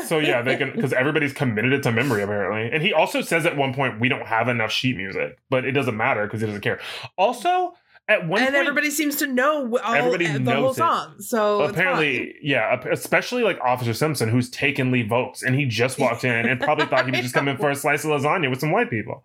So 0.00 0.18
yeah, 0.18 0.42
they 0.42 0.56
can 0.56 0.72
because 0.74 0.92
everybody's 0.92 1.32
committed 1.32 1.72
it 1.72 1.82
to 1.84 1.92
memory 1.92 2.22
apparently. 2.22 2.70
And 2.72 2.82
he 2.82 2.92
also 2.92 3.20
says 3.20 3.46
at 3.46 3.56
one 3.56 3.74
point 3.74 4.00
we 4.00 4.08
don't 4.08 4.26
have 4.26 4.48
enough 4.48 4.72
sheet 4.72 4.96
music, 4.96 5.38
but 5.50 5.64
it 5.64 5.72
doesn't 5.72 5.96
matter 5.96 6.24
because 6.26 6.40
he 6.40 6.46
doesn't 6.46 6.62
care. 6.62 6.80
Also, 7.16 7.74
at 8.08 8.26
one 8.26 8.40
and 8.40 8.48
point, 8.50 8.56
everybody 8.56 8.90
seems 8.90 9.16
to 9.16 9.28
know 9.28 9.78
all, 9.78 9.94
Everybody 9.94 10.26
the 10.26 10.40
knows 10.40 10.54
whole 10.56 10.70
it. 10.72 10.74
song. 10.74 11.14
So 11.20 11.60
it's 11.62 11.70
fine. 11.70 11.80
apparently, 11.80 12.34
yeah, 12.42 12.82
especially 12.90 13.44
like 13.44 13.60
Officer 13.60 13.94
Simpson, 13.94 14.28
who's 14.28 14.50
taken 14.50 14.90
Lee 14.90 15.06
Vokes, 15.06 15.42
and 15.44 15.54
he 15.54 15.66
just 15.66 16.00
walked 16.00 16.24
in 16.24 16.48
and 16.48 16.60
probably 16.60 16.86
thought 16.86 17.04
he 17.04 17.12
was 17.12 17.20
just 17.20 17.32
coming 17.32 17.54
in 17.54 17.60
for 17.60 17.70
a 17.70 17.76
slice 17.76 18.04
of 18.04 18.10
lasagna 18.10 18.50
with 18.50 18.58
some 18.58 18.72
white 18.72 18.90
people. 18.90 19.22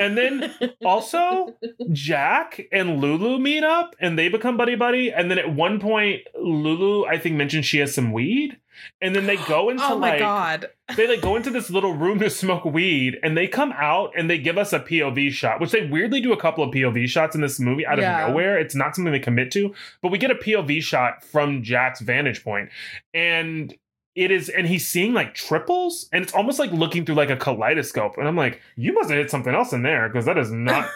And 0.00 0.16
then 0.16 0.50
also 0.84 1.54
Jack 1.92 2.62
and 2.72 3.00
Lulu 3.00 3.38
meet 3.38 3.64
up 3.64 3.94
and 4.00 4.18
they 4.18 4.28
become 4.28 4.56
buddy 4.56 4.76
buddy. 4.76 5.12
And 5.12 5.30
then 5.30 5.38
at 5.38 5.54
one 5.54 5.78
point, 5.78 6.22
Lulu, 6.40 7.04
I 7.04 7.18
think, 7.18 7.36
mentions 7.36 7.66
she 7.66 7.78
has 7.78 7.94
some 7.94 8.12
weed. 8.12 8.56
And 9.00 9.14
then 9.14 9.26
they 9.26 9.36
go 9.36 9.68
into 9.70 9.84
oh 9.84 9.98
my 9.98 10.10
like 10.10 10.18
god. 10.18 10.66
they 10.96 11.06
like 11.08 11.20
go 11.20 11.36
into 11.36 11.50
this 11.50 11.70
little 11.70 11.94
room 11.94 12.18
to 12.20 12.30
smoke 12.30 12.64
weed 12.64 13.18
and 13.22 13.36
they 13.36 13.46
come 13.48 13.72
out 13.72 14.12
and 14.16 14.28
they 14.30 14.38
give 14.38 14.58
us 14.58 14.72
a 14.72 14.80
POV 14.80 15.30
shot, 15.30 15.60
which 15.60 15.70
they 15.72 15.86
weirdly 15.86 16.20
do 16.20 16.32
a 16.32 16.36
couple 16.40 16.64
of 16.64 16.70
POV 16.72 17.06
shots 17.08 17.34
in 17.34 17.40
this 17.40 17.58
movie 17.60 17.86
out 17.86 17.98
of 17.98 18.02
Yeah. 18.02 18.26
nowhere. 18.28 18.58
It's 18.58 18.74
not 18.74 18.94
something 18.96 19.12
they 19.12 19.18
commit 19.18 19.50
to, 19.52 19.74
but 20.02 20.10
we 20.10 20.18
get 20.18 20.30
a 20.30 20.34
POV 20.34 20.82
shot 20.82 21.24
from 21.24 21.62
Jack's 21.62 22.00
vantage 22.00 22.42
point, 22.44 22.70
and 23.14 23.74
it 24.14 24.30
is 24.30 24.48
and 24.48 24.66
he's 24.66 24.88
seeing 24.88 25.12
like 25.12 25.34
triples 25.34 26.08
and 26.10 26.22
it's 26.24 26.32
almost 26.32 26.58
like 26.58 26.72
looking 26.72 27.04
through 27.04 27.14
like 27.16 27.28
a 27.28 27.36
kaleidoscope. 27.36 28.16
And 28.16 28.26
I'm 28.26 28.36
like, 28.36 28.60
you 28.74 28.94
must 28.94 29.10
have 29.10 29.18
hit 29.18 29.30
something 29.30 29.54
else 29.54 29.72
in 29.74 29.82
there 29.82 30.08
because 30.08 30.24
that 30.24 30.38
is 30.38 30.50
not 30.50 30.88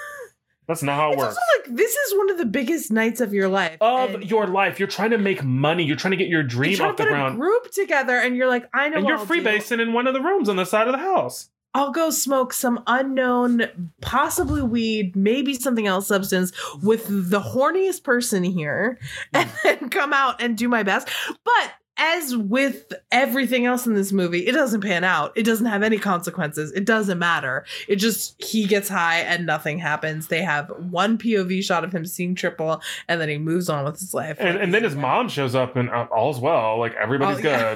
that's 0.70 0.84
not 0.84 0.94
how 0.94 1.10
it 1.10 1.14
It's 1.14 1.18
works. 1.18 1.36
also 1.36 1.68
like 1.68 1.76
this 1.76 1.90
is 1.90 2.16
one 2.16 2.30
of 2.30 2.38
the 2.38 2.46
biggest 2.46 2.92
nights 2.92 3.20
of 3.20 3.34
your 3.34 3.48
life. 3.48 3.76
Of 3.80 4.22
your 4.22 4.46
life, 4.46 4.78
you're 4.78 4.88
trying 4.88 5.10
to 5.10 5.18
make 5.18 5.42
money. 5.42 5.82
You're 5.82 5.96
trying 5.96 6.12
to 6.12 6.16
get 6.16 6.28
your 6.28 6.44
dream 6.44 6.76
to 6.76 6.84
off 6.84 6.96
the 6.96 7.06
ground, 7.06 7.40
group 7.40 7.72
together, 7.72 8.16
and 8.16 8.36
you're 8.36 8.48
like, 8.48 8.68
I 8.72 8.88
know. 8.88 8.98
and 8.98 9.06
you're 9.08 9.18
freebasing 9.18 9.80
in 9.80 9.92
one 9.92 10.06
of 10.06 10.14
the 10.14 10.20
rooms 10.20 10.48
on 10.48 10.54
the 10.54 10.64
side 10.64 10.86
of 10.86 10.92
the 10.92 10.98
house. 10.98 11.50
I'll 11.74 11.90
go 11.90 12.10
smoke 12.10 12.52
some 12.52 12.82
unknown, 12.86 13.90
possibly 14.00 14.62
weed, 14.62 15.14
maybe 15.14 15.54
something 15.54 15.86
else 15.86 16.06
substance 16.08 16.52
with 16.82 17.06
the 17.08 17.40
horniest 17.40 18.04
person 18.04 18.44
here, 18.44 18.98
and 19.32 19.48
mm. 19.48 19.62
then 19.62 19.88
come 19.90 20.12
out 20.12 20.40
and 20.40 20.56
do 20.56 20.68
my 20.68 20.84
best. 20.84 21.08
But 21.44 21.72
as 22.00 22.34
with 22.36 22.92
everything 23.12 23.66
else 23.66 23.86
in 23.86 23.94
this 23.94 24.10
movie, 24.10 24.46
it 24.46 24.52
doesn't 24.52 24.80
pan 24.80 25.04
out. 25.04 25.32
It 25.36 25.42
doesn't 25.44 25.66
have 25.66 25.82
any 25.82 25.98
consequences. 25.98 26.72
It 26.72 26.86
doesn't 26.86 27.18
matter. 27.18 27.66
It 27.88 27.96
just 27.96 28.42
he 28.42 28.64
gets 28.66 28.88
high 28.88 29.18
and 29.20 29.44
nothing 29.44 29.78
happens. 29.78 30.26
They 30.28 30.42
have 30.42 30.70
one 30.90 31.18
POV 31.18 31.62
shot 31.62 31.84
of 31.84 31.92
him 31.92 32.06
seeing 32.06 32.34
triple, 32.34 32.80
and 33.06 33.20
then 33.20 33.28
he 33.28 33.36
moves 33.38 33.68
on 33.68 33.84
with 33.84 34.00
his 34.00 34.14
life. 34.14 34.38
And, 34.40 34.54
Like, 34.54 34.62
and 34.64 34.74
then 34.74 34.82
his 34.82 34.96
mom 34.96 35.28
shows 35.28 35.54
up 35.54 35.76
and 35.76 35.90
uh, 35.90 36.06
all's 36.10 36.40
well. 36.40 36.78
Like 36.78 36.94
everybody's 36.94 37.44
Oh, 37.44 37.48
yeah. 37.48 37.74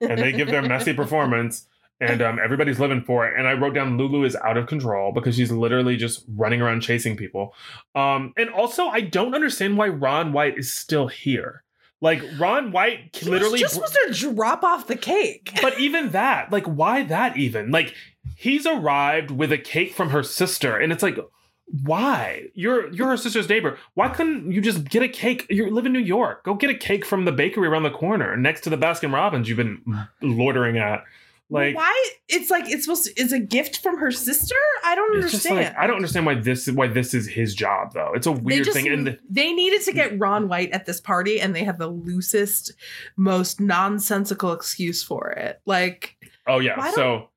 good. 0.00 0.10
And 0.10 0.18
they 0.20 0.32
give 0.32 0.48
their 0.48 0.62
messy 0.62 0.92
performance. 1.02 1.68
And 1.98 2.20
um, 2.20 2.38
everybody's 2.44 2.78
living 2.78 3.02
for 3.02 3.26
it. 3.26 3.38
And 3.38 3.48
I 3.48 3.54
wrote 3.54 3.72
down 3.74 3.96
Lulu 3.96 4.24
is 4.24 4.36
out 4.36 4.58
of 4.58 4.66
control 4.66 5.12
because 5.12 5.34
she's 5.36 5.50
literally 5.50 5.96
just 5.96 6.24
running 6.28 6.60
around 6.60 6.82
chasing 6.82 7.16
people. 7.16 7.54
Um, 7.94 8.34
and 8.36 8.50
also, 8.50 8.86
I 8.88 9.00
don't 9.00 9.34
understand 9.34 9.78
why 9.78 9.88
Ron 9.88 10.34
White 10.34 10.58
is 10.58 10.70
still 10.70 11.08
here. 11.08 11.62
Like 12.00 12.22
Ron 12.38 12.72
White 12.72 13.16
He 13.16 13.28
literally 13.28 13.58
just 13.58 13.74
supposed 13.74 13.96
to 14.06 14.12
drop 14.12 14.62
off 14.62 14.86
the 14.86 14.96
cake. 14.96 15.58
but 15.62 15.78
even 15.80 16.10
that, 16.10 16.52
like, 16.52 16.66
why 16.66 17.02
that 17.04 17.36
even? 17.36 17.70
Like, 17.70 17.94
he's 18.36 18.66
arrived 18.66 19.30
with 19.30 19.50
a 19.50 19.58
cake 19.58 19.94
from 19.94 20.10
her 20.10 20.22
sister, 20.22 20.76
and 20.76 20.92
it's 20.92 21.02
like, 21.02 21.18
why? 21.82 22.44
You're 22.54 22.92
you're 22.92 23.08
her 23.08 23.16
sister's 23.16 23.48
neighbor. 23.48 23.78
Why 23.94 24.08
couldn't 24.08 24.52
you 24.52 24.60
just 24.60 24.84
get 24.84 25.02
a 25.02 25.08
cake? 25.08 25.46
You 25.50 25.70
live 25.70 25.86
in 25.86 25.92
New 25.92 25.98
York. 25.98 26.44
Go 26.44 26.54
get 26.54 26.70
a 26.70 26.74
cake 26.74 27.04
from 27.04 27.24
the 27.24 27.32
bakery 27.32 27.66
around 27.66 27.82
the 27.82 27.90
corner, 27.90 28.36
next 28.36 28.60
to 28.62 28.70
the 28.70 28.78
Baskin 28.78 29.12
Robbins 29.12 29.48
you've 29.48 29.56
been 29.56 29.82
loitering 30.22 30.78
at. 30.78 31.02
Like, 31.48 31.76
why 31.76 32.10
it's 32.28 32.50
like 32.50 32.68
it's 32.68 32.84
supposed 32.84 33.04
to 33.04 33.20
is 33.20 33.32
a 33.32 33.38
gift 33.38 33.78
from 33.78 33.98
her 33.98 34.10
sister 34.10 34.56
i 34.84 34.96
don't 34.96 35.14
understand 35.14 35.56
like 35.56 35.76
I 35.78 35.86
don't 35.86 35.94
understand 35.96 36.26
why 36.26 36.34
this 36.34 36.68
why 36.68 36.88
this 36.88 37.14
is 37.14 37.28
his 37.28 37.54
job 37.54 37.92
though. 37.94 38.12
It's 38.14 38.26
a 38.26 38.32
weird 38.32 38.64
just 38.64 38.76
thing, 38.76 38.88
and 38.88 39.16
they 39.30 39.52
needed 39.52 39.82
to 39.82 39.92
get 39.92 40.18
ron 40.18 40.48
white 40.48 40.72
at 40.72 40.86
this 40.86 41.00
party 41.00 41.40
and 41.40 41.54
they 41.54 41.62
have 41.62 41.78
the 41.78 41.86
loosest 41.86 42.72
most 43.16 43.60
nonsensical 43.60 44.52
excuse 44.52 45.04
for 45.04 45.30
it 45.30 45.60
like 45.66 46.16
oh 46.48 46.58
yeah, 46.58 46.90
so 46.90 47.28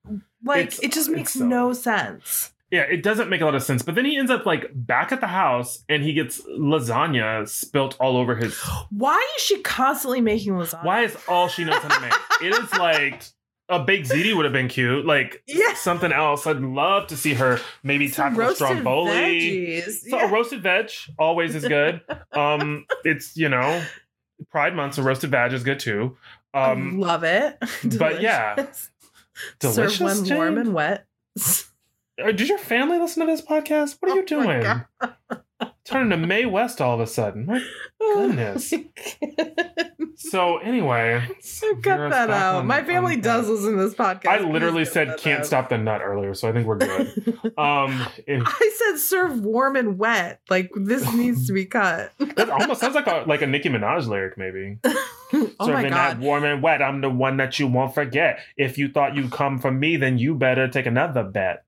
Like 0.44 0.82
it 0.84 0.92
just 0.92 1.10
makes 1.10 1.34
so- 1.34 1.46
uh, 1.46 1.48
no 1.48 1.74
sense. 1.74 2.54
Yeah, 2.72 2.82
it 2.82 3.02
doesn't 3.02 3.30
make 3.30 3.42
a 3.42 3.46
lot 3.46 3.56
of 3.56 3.64
sense. 3.64 3.82
But 3.82 3.96
then 3.96 4.06
he 4.06 4.16
ends 4.16 4.30
up 4.30 4.46
like 4.46 4.70
back 4.76 5.12
at 5.12 5.22
the 5.22 5.28
house 5.28 5.84
and 5.90 6.04
he 6.04 6.14
gets 6.14 6.40
lasagna 6.48 7.48
spilt 7.50 7.98
all 8.00 8.16
over 8.16 8.36
his. 8.36 8.56
Why 8.92 9.28
is 9.38 9.44
she 9.44 9.60
constantly 9.64 10.22
making 10.22 10.54
lasagna? 10.54 10.86
Why 10.86 11.02
is 11.04 11.18
all 11.28 11.48
she 11.48 11.64
knows 11.64 11.80
how 11.82 11.96
to 11.96 12.02
make? 12.02 12.14
It 12.44 12.64
is 12.64 12.72
like 12.74 13.24
a 13.70 13.80
baked 13.84 14.10
ziti 14.10 14.36
would 14.36 14.46
have 14.46 14.54
been 14.54 14.68
cute. 14.68 15.06
Like 15.06 15.44
Yeah. 15.48 15.74
something 15.76 16.12
else. 16.12 16.48
I'd 16.48 16.58
love 16.62 17.08
to 17.08 17.18
see 17.18 17.36
her 17.36 17.60
maybe 17.84 18.08
Some 18.08 18.30
tackle 18.32 18.42
a 18.42 18.46
roasted 18.48 18.68
stromboli. 18.68 19.12
veggies. 19.12 19.92
So 20.10 20.18
Yeah. 20.18 20.30
a 20.30 20.32
roasted 20.32 20.64
veg 20.64 20.90
always 21.18 21.56
is 21.56 21.68
good. 21.68 22.02
um, 22.34 22.86
it's 23.06 23.38
you 23.38 23.48
know, 23.50 23.84
Pride 24.52 24.76
Month, 24.76 24.96
so 24.96 25.04
roasted 25.04 25.30
veg 25.32 25.54
is 25.54 25.64
good 25.64 25.80
too. 25.80 26.18
Um, 26.54 27.00
Love 27.00 27.24
it. 27.24 27.58
but 28.00 28.22
yeah. 28.22 28.56
Delicious. 28.56 28.90
delicious. 29.60 29.98
Serve 29.98 30.28
when 30.28 30.38
warm 30.38 30.58
and 30.58 30.74
wet. 30.74 31.06
Uh, 32.22 32.34
Did 32.34 32.50
your 32.50 32.58
family 32.58 33.00
listen 33.00 33.26
to 33.26 33.32
this 33.32 33.42
podcast? 33.42 33.96
What 34.02 34.12
are 34.12 34.16
you 34.18 34.26
Oh 34.32 34.44
my 34.44 34.60
doing? 35.10 35.40
Turning 35.86 36.10
to 36.12 36.18
Mae 36.28 36.46
West 36.46 36.82
all 36.82 36.94
of 36.96 37.00
a 37.00 37.08
sudden. 37.08 37.46
My 37.48 37.62
Goodness. 38.00 38.74
So 40.16 40.58
anyway, 40.58 41.26
So 41.40 41.76
cut 41.78 42.10
that 42.10 42.30
out. 42.30 42.56
on- 42.58 42.68
My 42.68 42.84
family 42.84 43.16
does 43.16 43.48
that. 43.48 43.54
listen 43.54 43.78
to 43.78 43.84
this 43.84 43.94
podcast. 43.96 44.28
I 44.28 44.40
literally 44.40 44.84
said 44.86 45.18
can't 45.18 45.40
out. 45.42 45.46
stop 45.46 45.70
the 45.70 45.78
nut 45.78 46.02
earlier, 46.04 46.34
so 46.34 46.50
I 46.50 46.52
think 46.52 46.68
we're 46.68 46.78
good. 46.78 47.08
Um, 47.58 48.06
if- 48.28 48.44
I 48.46 48.72
said 48.78 49.00
serve 49.00 49.40
warm 49.42 49.76
and 49.76 49.98
wet. 49.98 50.42
Like 50.50 50.70
this 50.76 51.12
needs 51.16 51.48
to 51.48 51.54
be 51.54 51.66
cut. 51.66 52.12
that 52.20 52.50
almost 52.50 52.82
sounds 52.82 52.96
like 52.96 53.08
a 53.08 53.24
like 53.28 53.42
a 53.42 53.48
Nicki 53.48 53.70
Minaj 53.70 54.08
lyric, 54.08 54.38
maybe. 54.38 54.78
oh 54.84 55.52
my 55.60 55.66
Serving 55.66 55.92
that 55.92 56.14
god. 56.16 56.20
warm 56.20 56.44
and 56.44 56.62
wet. 56.62 56.82
I'm 56.82 57.02
the 57.02 57.10
one 57.10 57.38
that 57.38 57.58
you 57.60 57.68
won't 57.68 57.94
forget. 57.96 58.40
If 58.58 58.78
you 58.78 58.90
thought 58.90 59.16
you'd 59.16 59.32
come 59.32 59.60
from 59.60 59.80
me, 59.80 59.98
then 59.98 60.18
you 60.18 60.36
better 60.36 60.68
take 60.68 60.86
another 60.86 61.24
bet. 61.24 61.64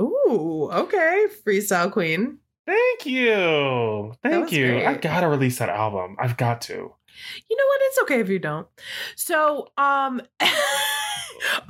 Ooh, 0.00 0.68
okay. 0.72 1.26
Freestyle 1.46 1.90
queen. 1.90 2.38
Thank 2.68 3.06
you. 3.06 4.12
Thank 4.22 4.52
you. 4.52 4.76
I 4.80 4.92
great. 4.92 5.00
gotta 5.00 5.26
release 5.26 5.58
that 5.58 5.70
album. 5.70 6.16
I've 6.18 6.36
got 6.36 6.60
to. 6.62 6.74
You 6.74 7.56
know 7.56 7.64
what? 7.66 7.80
It's 7.84 7.98
okay 8.02 8.20
if 8.20 8.28
you 8.28 8.38
don't. 8.38 8.68
So, 9.16 9.68
um 9.78 10.20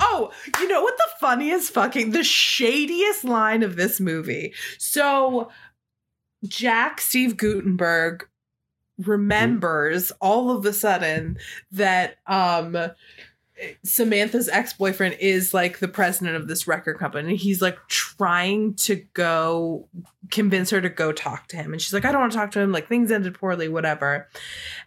Oh, 0.01 0.33
you 0.61 0.66
know 0.66 0.83
what 0.83 0.97
the 0.97 1.09
funniest 1.20 1.73
fucking 1.73 2.11
the 2.11 2.25
shadiest 2.25 3.23
line 3.23 3.62
of 3.62 3.77
this 3.77 4.01
movie. 4.01 4.55
So 4.79 5.51
Jack 6.45 7.01
Steve 7.01 7.37
Guttenberg 7.37 8.27
remembers 8.99 10.11
all 10.20 10.51
of 10.51 10.66
a 10.66 10.73
sudden 10.73 11.39
that 11.70 12.16
um 12.27 12.77
Samantha's 13.85 14.48
ex-boyfriend 14.48 15.16
is 15.20 15.52
like 15.52 15.78
the 15.78 15.89
president 15.89 16.36
of 16.36 16.48
this 16.48 16.66
record 16.66 16.98
company. 16.98 17.36
He's 17.36 17.60
like 17.60 17.78
trying 17.89 18.74
to 18.74 18.97
go 19.14 19.89
convince 20.30 20.70
her 20.70 20.80
to 20.80 20.89
go 20.89 21.12
talk 21.12 21.48
to 21.48 21.56
him. 21.56 21.72
And 21.72 21.82
she's 21.82 21.93
like, 21.93 22.05
I 22.05 22.12
don't 22.12 22.20
want 22.20 22.32
to 22.32 22.39
talk 22.39 22.51
to 22.52 22.60
him. 22.60 22.72
Like 22.72 22.89
things 22.89 23.10
ended 23.10 23.35
poorly, 23.35 23.68
whatever. 23.68 24.28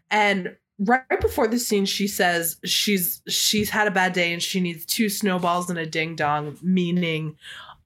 And 0.09 0.55
right 0.79 1.21
before 1.21 1.47
the 1.47 1.59
scene, 1.59 1.85
she 1.85 2.07
says 2.07 2.57
she's 2.63 3.21
she's 3.27 3.69
had 3.69 3.87
a 3.87 3.91
bad 3.91 4.13
day 4.13 4.33
and 4.33 4.41
she 4.41 4.59
needs 4.59 4.85
two 4.85 5.09
snowballs 5.09 5.69
and 5.69 5.79
a 5.79 5.85
ding 5.85 6.15
dong, 6.15 6.57
meaning 6.61 7.37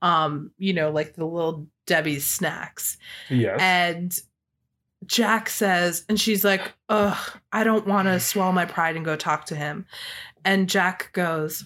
um, 0.01 0.51
you 0.57 0.73
know, 0.73 0.91
like 0.91 1.15
the 1.15 1.25
little 1.25 1.67
Debbie's 1.87 2.25
snacks. 2.25 2.97
Yes. 3.29 3.59
And 3.59 4.19
Jack 5.05 5.49
says, 5.49 6.05
and 6.09 6.19
she's 6.19 6.43
like, 6.43 6.73
Ugh, 6.89 7.17
I 7.51 7.63
don't 7.63 7.87
want 7.87 8.07
to 8.07 8.19
swallow 8.19 8.51
my 8.51 8.65
pride 8.65 8.95
and 8.95 9.05
go 9.05 9.15
talk 9.15 9.45
to 9.47 9.55
him. 9.55 9.85
And 10.45 10.69
Jack 10.69 11.11
goes, 11.11 11.65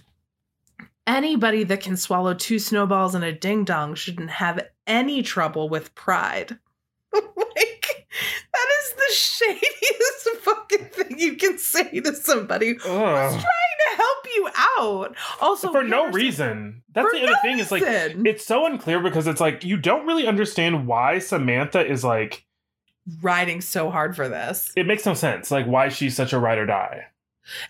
Anybody 1.06 1.64
that 1.66 1.82
can 1.82 1.98
swallow 1.98 2.34
two 2.34 2.60
snowballs 2.60 3.14
and 3.14 3.24
a 3.24 3.34
ding 3.34 3.66
dong 3.66 3.96
shouldn't 3.96 4.30
have 4.30 4.68
any 4.88 5.22
trouble 5.22 5.68
with 5.68 5.94
pride. 5.96 6.58
like, 7.14 8.08
that 8.54 8.68
is 8.80 8.94
the 8.94 9.14
shadiest 9.14 10.30
fucking 10.42 10.86
thing 10.86 11.20
you 11.20 11.36
can 11.36 11.58
say 11.58 12.00
to 12.00 12.16
somebody 12.16 12.74
who's 12.74 12.86
Ugh. 12.86 13.32
trying 13.32 13.42
to 13.42 13.98
help 13.98 14.28
you 14.36 14.50
out. 14.80 15.16
Also, 15.42 15.72
for 15.72 15.84
no 15.84 16.12
reason. 16.12 16.84
That's 16.94 17.12
the 17.12 17.24
other 17.24 17.34
no 17.34 17.42
thing. 17.42 17.60
Is 17.60 17.72
like 17.72 17.84
it's 17.84 18.46
so 18.46 18.66
unclear 18.66 19.00
because 19.00 19.28
it's 19.28 19.42
like 19.42 19.64
you 19.64 19.78
don't 19.78 20.06
really 20.06 20.28
understand 20.28 20.88
why 20.88 21.20
Samantha 21.20 21.86
is 21.86 22.04
like. 22.04 22.46
riding 23.22 23.62
so 23.62 23.90
hard 23.90 24.16
for 24.16 24.30
this. 24.30 24.72
It 24.76 24.88
makes 24.88 25.06
no 25.06 25.14
sense. 25.16 25.52
Like 25.52 25.66
why 25.66 25.90
she's 25.90 26.16
such 26.16 26.34
a 26.34 26.40
ride 26.40 26.60
or 26.60 26.66
die. 26.66 27.08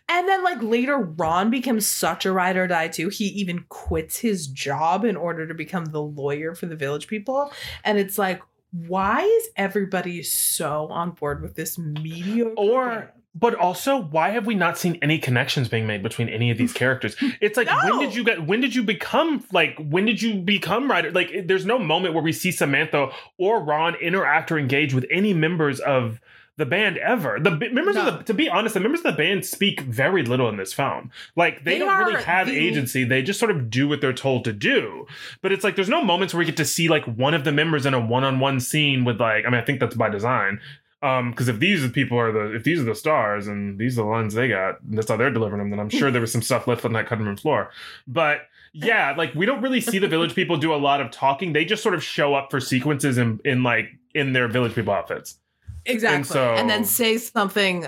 And 0.08 0.28
then, 0.28 0.44
like, 0.44 0.62
later, 0.62 0.98
Ron 0.98 1.50
becomes 1.50 1.88
such 1.88 2.26
a 2.26 2.32
ride 2.32 2.58
or 2.58 2.68
die, 2.68 2.88
too. 2.90 3.10
He 3.10 3.26
even 3.26 3.66
quits 3.70 4.18
his 4.20 4.48
job 4.48 5.06
in 5.06 5.16
order 5.16 5.48
to 5.48 5.54
become 5.54 5.86
the 5.86 6.02
lawyer 6.02 6.56
for 6.56 6.66
the 6.66 6.76
village 6.76 7.08
people. 7.08 7.52
And 7.84 7.98
it's 7.98 8.18
like, 8.18 8.42
why 8.72 9.22
is 9.24 9.48
everybody 9.56 10.22
so 10.24 10.88
on 10.92 11.12
board 11.12 11.42
with 11.42 11.56
this 11.56 11.78
mediocre? 11.78 12.54
Or- 12.56 13.14
But 13.34 13.56
also, 13.56 13.98
why 14.02 14.30
have 14.30 14.46
we 14.46 14.54
not 14.56 14.78
seen 14.78 14.98
any 15.02 15.18
connections 15.18 15.68
being 15.70 15.88
made 15.88 16.04
between 16.04 16.30
any 16.30 16.52
of 16.52 16.58
these 16.58 16.74
characters? 16.74 17.16
It's 17.42 17.58
like 17.58 17.68
when 17.68 18.00
did 18.00 18.14
you 18.16 18.24
get? 18.24 18.46
When 18.46 18.60
did 18.60 18.76
you 18.76 18.84
become 18.84 19.44
like? 19.54 19.78
When 19.80 20.06
did 20.06 20.22
you 20.22 20.36
become 20.36 20.90
writer? 20.90 21.12
Like, 21.12 21.48
there's 21.48 21.66
no 21.66 21.80
moment 21.80 22.14
where 22.16 22.24
we 22.24 22.34
see 22.34 22.52
Samantha 22.52 23.10
or 23.38 23.64
Ron 23.64 23.96
interact 23.96 24.52
or 24.52 24.58
engage 24.60 24.94
with 24.94 25.06
any 25.12 25.34
members 25.34 25.80
of 25.80 26.20
the 26.60 26.66
band 26.66 26.98
ever. 26.98 27.40
The 27.42 27.50
members 27.50 27.96
of 27.96 28.06
the, 28.06 28.24
to 28.26 28.34
be 28.36 28.48
honest, 28.48 28.76
the 28.76 28.80
members 28.80 29.00
of 29.00 29.06
the 29.06 29.14
band 29.14 29.46
speak 29.46 29.82
very 29.82 30.24
little 30.24 30.48
in 30.50 30.58
this 30.58 30.74
film. 30.74 31.10
Like, 31.36 31.64
they, 31.64 31.74
They 31.74 31.80
don't 31.80 31.98
really 31.98 32.22
have 32.24 32.46
the- 32.48 32.56
agency. 32.58 33.04
They 33.04 33.24
just 33.24 33.40
sort 33.40 33.50
of 33.50 33.70
do 33.72 33.88
what 33.88 34.02
they're 34.02 34.14
told 34.14 34.44
to 34.44 34.54
do. 34.54 35.08
But 35.42 35.52
it's 35.52 35.64
like 35.64 35.76
there's 35.76 35.90
no 35.90 36.04
moments 36.04 36.34
where 36.34 36.40
we 36.40 36.46
get 36.46 36.58
to 36.58 36.66
see 36.66 36.88
like 36.88 37.06
one 37.06 37.34
of 37.34 37.44
the 37.46 37.52
members 37.52 37.86
in 37.88 37.94
a 37.96 38.00
one-on-one 38.00 38.60
scene 38.60 39.06
with 39.06 39.20
like. 39.20 39.46
I 39.46 39.50
mean, 39.50 39.60
I 39.60 39.64
think 39.66 39.80
that's 39.80 39.96
by 39.96 40.10
design. 40.10 40.60
Um, 41.02 41.32
because 41.32 41.48
if 41.48 41.60
these 41.60 41.82
are 41.86 41.88
people 41.90 42.20
are 42.20 42.34
the 42.34 42.54
if 42.56 42.66
these 42.66 42.78
are 42.82 42.84
the 42.84 42.94
stars 42.94 43.48
and 43.48 43.80
these 43.80 43.98
are 43.98 44.04
the 44.04 44.10
lines 44.10 44.34
they 44.34 44.50
got, 44.50 44.82
and 44.82 44.98
that's 44.98 45.08
how 45.10 45.16
they're 45.16 45.32
delivering 45.32 45.60
them, 45.62 45.70
then 45.70 45.80
I'm 45.80 45.90
sure 45.90 46.12
there 46.12 46.20
was 46.20 46.32
some 46.34 46.42
stuff 46.42 46.68
left 46.68 46.84
on 46.84 46.92
that 46.92 47.08
cutting 47.08 47.26
room 47.26 47.38
floor. 47.38 47.72
But 48.06 48.42
yeah, 48.74 49.16
like 49.18 49.34
we 49.34 49.46
don't 49.46 49.62
really 49.62 49.80
see 49.80 49.98
the 49.98 50.10
village 50.10 50.36
people 50.36 50.58
do 50.58 50.74
a 50.74 50.76
lot 50.76 51.00
of 51.00 51.10
talking. 51.10 51.54
They 51.54 51.64
just 51.64 51.82
sort 51.84 51.96
of 51.96 52.04
show 52.04 52.36
up 52.36 52.52
for 52.52 52.60
sequences 52.60 53.18
in 53.18 53.40
in 53.46 53.64
like 53.64 53.98
in 54.14 54.34
their 54.34 54.50
village 54.50 54.76
people 54.76 54.94
outfits. 54.94 55.39
Exactly. 55.86 56.18
And, 56.18 56.26
so- 56.26 56.68
then 56.68 56.86
say 56.86 57.18
something, 57.18 57.88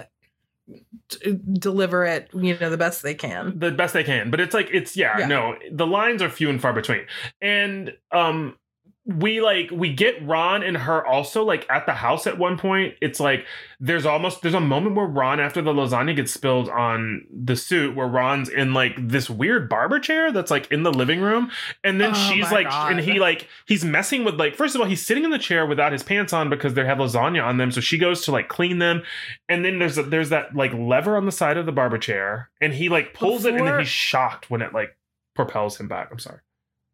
deliver 1.53 2.05
it, 2.05 2.29
you 2.33 2.57
know, 2.57 2.69
the 2.69 2.77
best 2.77 3.03
they 3.03 3.13
can. 3.15 3.59
the 3.59 3.71
best 3.71 3.93
they 3.93 4.03
can. 4.03 4.31
But 4.31 4.39
it's 4.39 4.53
like 4.53 4.69
it's 4.71 4.95
yeah, 4.95 5.19
Yeah. 5.19 5.27
no, 5.27 5.55
the 5.71 5.87
lines 5.87 6.21
are 6.21 6.29
few 6.29 6.49
and 6.49 6.61
far 6.61 6.73
between. 6.73 7.05
And 7.41 7.93
um 8.11 8.55
we 9.03 9.41
like 9.41 9.71
we 9.71 9.91
get 9.91 10.23
Ron 10.27 10.61
and 10.61 10.77
her 10.77 11.03
also 11.03 11.43
like 11.43 11.67
at 11.71 11.87
the 11.87 11.93
house 11.93 12.27
at 12.27 12.37
one 12.37 12.55
point. 12.55 12.93
It's 13.01 13.19
like 13.19 13.47
there's 13.79 14.05
almost 14.05 14.43
there's 14.43 14.53
a 14.53 14.59
moment 14.59 14.95
where 14.95 15.07
Ron 15.07 15.39
after 15.39 15.59
the 15.59 15.73
lasagna 15.73 16.15
gets 16.15 16.31
spilled 16.31 16.69
on 16.69 17.25
the 17.33 17.55
suit 17.55 17.95
where 17.95 18.05
Ron's 18.05 18.47
in 18.47 18.73
like 18.75 18.93
this 18.99 19.27
weird 19.27 19.67
barber 19.69 19.99
chair 19.99 20.31
that's 20.31 20.51
like 20.51 20.71
in 20.71 20.83
the 20.83 20.93
living 20.93 21.19
room. 21.19 21.49
And 21.83 21.99
then 21.99 22.11
Oh 22.11 22.29
she's 22.29 22.51
like 22.51 22.69
God. 22.69 22.91
and 22.91 23.01
he 23.01 23.19
like 23.19 23.47
he's 23.65 23.83
messing 23.83 24.23
with 24.23 24.35
like 24.35 24.55
first 24.55 24.75
of 24.75 24.81
all 24.81 24.87
he's 24.87 25.03
sitting 25.03 25.23
in 25.25 25.31
the 25.31 25.39
chair 25.39 25.65
without 25.65 25.91
his 25.93 26.03
pants 26.03 26.31
on 26.31 26.51
because 26.51 26.75
they 26.75 26.85
have 26.85 26.99
lasagna 26.99 27.43
on 27.43 27.57
them. 27.57 27.71
So 27.71 27.81
she 27.81 27.97
goes 27.97 28.23
to 28.25 28.31
like 28.31 28.49
clean 28.49 28.77
them. 28.77 29.01
And 29.49 29.65
then 29.65 29.79
there's 29.79 29.97
a, 29.97 30.03
there's 30.03 30.29
that 30.29 30.55
like 30.55 30.73
lever 30.73 31.17
on 31.17 31.25
the 31.25 31.31
side 31.31 31.57
of 31.57 31.65
the 31.65 31.71
barber 31.71 31.97
chair. 31.97 32.51
And 32.61 32.71
he 32.71 32.87
like 32.87 33.15
pulls 33.15 33.45
it 33.45 33.55
and 33.55 33.65
then 33.65 33.79
he's 33.79 33.87
shocked 33.87 34.51
when 34.51 34.61
it 34.61 34.75
like 34.75 34.95
propels 35.35 35.79
him 35.79 35.87
back. 35.87 36.09
I'm 36.11 36.19
sorry 36.19 36.41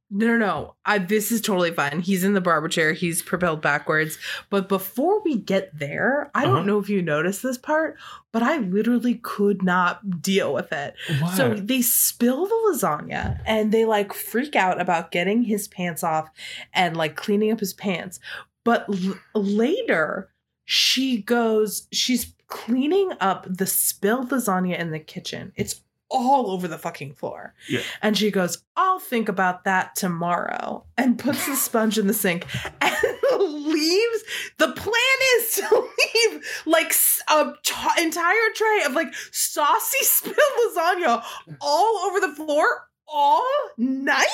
No, 0.09 0.25
no, 0.27 0.37
no. 0.37 0.75
I, 0.85 0.99
this 0.99 1.33
is 1.33 1.41
totally 1.41 1.71
fine. 1.71 1.99
He's 1.99 2.23
in 2.23 2.33
the 2.33 2.39
barber 2.39 2.69
chair. 2.69 2.93
He's 2.93 3.21
propelled 3.21 3.61
backwards. 3.61 4.17
But 4.49 4.69
before 4.69 5.21
we 5.21 5.35
get 5.35 5.77
there, 5.77 6.31
I 6.33 6.43
Uh-huh. 6.45 6.55
don't 6.55 6.65
know 6.65 6.79
if 6.79 6.87
you 6.89 7.01
noticed 7.01 7.43
this 7.43 7.57
part, 7.57 7.97
but 8.31 8.41
I 8.41 8.57
literally 8.57 9.15
could 9.15 9.61
not 9.63 10.21
deal 10.21 10.53
with 10.53 10.71
it. 10.71 10.93
So 11.35 11.53
they 11.55 11.81
spill 11.81 12.45
the 12.45 12.55
lasagna 12.71 13.41
and 13.45 13.73
they 13.73 13.83
like 13.83 14.13
freak 14.13 14.55
out 14.55 14.79
about 14.79 15.11
getting 15.11 15.43
his 15.43 15.67
pants 15.67 16.03
off 16.05 16.29
and 16.73 16.95
like 16.95 17.17
cleaning 17.17 17.51
up 17.51 17.59
his 17.59 17.73
pants. 17.73 18.21
But 18.63 18.85
l- 18.89 19.19
later, 19.33 20.29
she 20.63 21.21
goes, 21.21 21.87
she's 21.91 22.33
cleaning 22.47 23.11
up 23.19 23.45
the 23.49 23.65
spilled 23.67 24.29
lasagna 24.29 24.79
in 24.79 24.91
the 24.91 24.99
kitchen. 24.99 25.51
It's 25.57 25.81
all 26.09 26.51
over 26.51 26.67
the 26.67 26.77
fucking 26.77 27.13
floor. 27.13 27.53
Yeah. 27.67 27.81
And 28.01 28.17
she 28.17 28.31
goes, 28.31 28.63
I'll 28.75 28.99
think 28.99 29.27
about 29.29 29.65
that 29.65 29.95
tomorrow 29.95 30.85
and 30.97 31.19
puts 31.19 31.45
the 31.47 31.55
sponge 31.55 31.97
in 31.97 32.07
the 32.07 32.13
sink 32.13 32.45
and 32.81 32.95
leaves. 33.39 34.23
The 34.57 34.71
plan 34.71 35.19
is 35.37 35.55
to 35.55 35.75
leave 35.75 36.45
like 36.65 36.93
a 37.29 37.53
t- 37.63 38.01
entire 38.03 38.49
tray 38.55 38.83
of 38.85 38.93
like 38.93 39.13
saucy 39.31 39.97
spilled 40.01 40.37
lasagna 40.75 41.23
all 41.61 41.97
over 42.05 42.19
the 42.21 42.33
floor 42.35 42.87
all 43.07 43.45
night. 43.77 44.25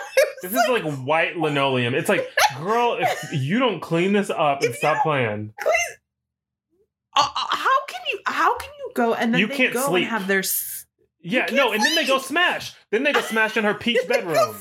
this 0.42 0.52
is 0.52 0.68
like 0.68 0.84
white 1.00 1.36
linoleum 1.36 1.94
it's 1.94 2.08
like 2.08 2.28
girl 2.58 2.96
if 3.00 3.32
you 3.32 3.58
don't 3.58 3.80
clean 3.80 4.12
this 4.12 4.30
up 4.30 4.62
and 4.62 4.72
stop 4.74 5.02
playing 5.02 5.52
Uh, 7.16 7.20
uh, 7.22 7.46
how 7.50 7.86
can 7.88 8.00
you? 8.12 8.18
How 8.26 8.56
can 8.56 8.70
you 8.78 8.92
go 8.94 9.14
and 9.14 9.34
then 9.34 9.40
You 9.40 9.46
they 9.48 9.56
can't 9.56 9.74
go 9.74 9.86
sleep. 9.88 10.04
and 10.04 10.10
have 10.12 10.26
their? 10.28 10.42
Yeah, 11.22 11.46
no, 11.52 11.72
and 11.72 11.82
then 11.82 11.94
they 11.94 12.06
go 12.06 12.18
smash. 12.18 12.72
Then 12.90 13.02
they 13.02 13.12
go 13.12 13.20
smash 13.20 13.56
in 13.56 13.64
her 13.64 13.74
peach 13.80 14.00
bedroom. 14.08 14.56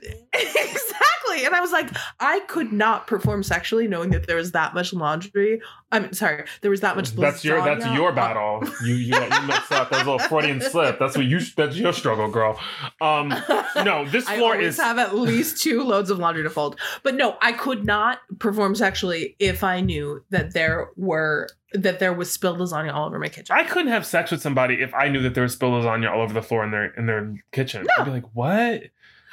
exactly. 0.32 1.44
And 1.44 1.54
I 1.54 1.60
was 1.60 1.72
like, 1.72 1.90
I 2.20 2.40
could 2.40 2.72
not 2.72 3.06
perform 3.06 3.42
sexually 3.42 3.88
knowing 3.88 4.10
that 4.10 4.26
there 4.26 4.36
was 4.36 4.52
that 4.52 4.74
much 4.74 4.92
laundry. 4.92 5.60
I'm 5.90 6.12
sorry, 6.12 6.44
there 6.60 6.70
was 6.70 6.82
that 6.82 6.96
much. 6.96 7.10
That's 7.10 7.44
your 7.44 7.64
that's 7.64 7.84
your 7.94 8.12
battle. 8.12 8.62
You 8.84 8.94
you, 8.94 9.14
you 9.14 9.42
messed 9.46 9.72
up. 9.72 9.90
That 9.90 10.06
a 10.06 10.10
little 10.10 10.18
Freudian 10.18 10.60
slip. 10.60 10.98
That's 10.98 11.16
what 11.16 11.26
you 11.26 11.40
that's 11.56 11.76
your 11.76 11.92
struggle, 11.92 12.30
girl. 12.30 12.60
Um, 13.00 13.34
no, 13.76 14.06
this 14.08 14.28
floor 14.28 14.56
is 14.56 14.76
have 14.76 14.98
at 14.98 15.16
least 15.16 15.60
two 15.62 15.82
loads 15.82 16.10
of 16.10 16.18
laundry 16.18 16.42
to 16.44 16.50
fold. 16.50 16.78
But 17.02 17.14
no, 17.14 17.36
I 17.40 17.52
could 17.52 17.84
not 17.84 18.20
perform 18.38 18.74
sexually 18.74 19.34
if 19.38 19.64
I 19.64 19.80
knew 19.80 20.22
that 20.30 20.52
there 20.52 20.90
were 20.96 21.48
that 21.72 21.98
there 21.98 22.12
was 22.12 22.32
spilled 22.32 22.58
lasagna 22.58 22.92
all 22.94 23.06
over 23.06 23.18
my 23.18 23.28
kitchen. 23.28 23.54
I 23.56 23.64
couldn't 23.64 23.92
have 23.92 24.06
sex 24.06 24.30
with 24.30 24.40
somebody 24.42 24.76
if 24.82 24.92
I 24.94 25.08
knew 25.08 25.20
that 25.22 25.34
there 25.34 25.42
was 25.42 25.52
spilled 25.52 25.82
lasagna 25.82 26.10
all 26.10 26.22
over 26.22 26.32
the 26.32 26.42
floor 26.42 26.64
in 26.64 26.70
their 26.70 26.86
in 26.94 27.06
their 27.06 27.34
kitchen. 27.52 27.84
No. 27.86 27.94
I'd 27.98 28.04
be 28.06 28.10
like, 28.10 28.34
what? 28.34 28.82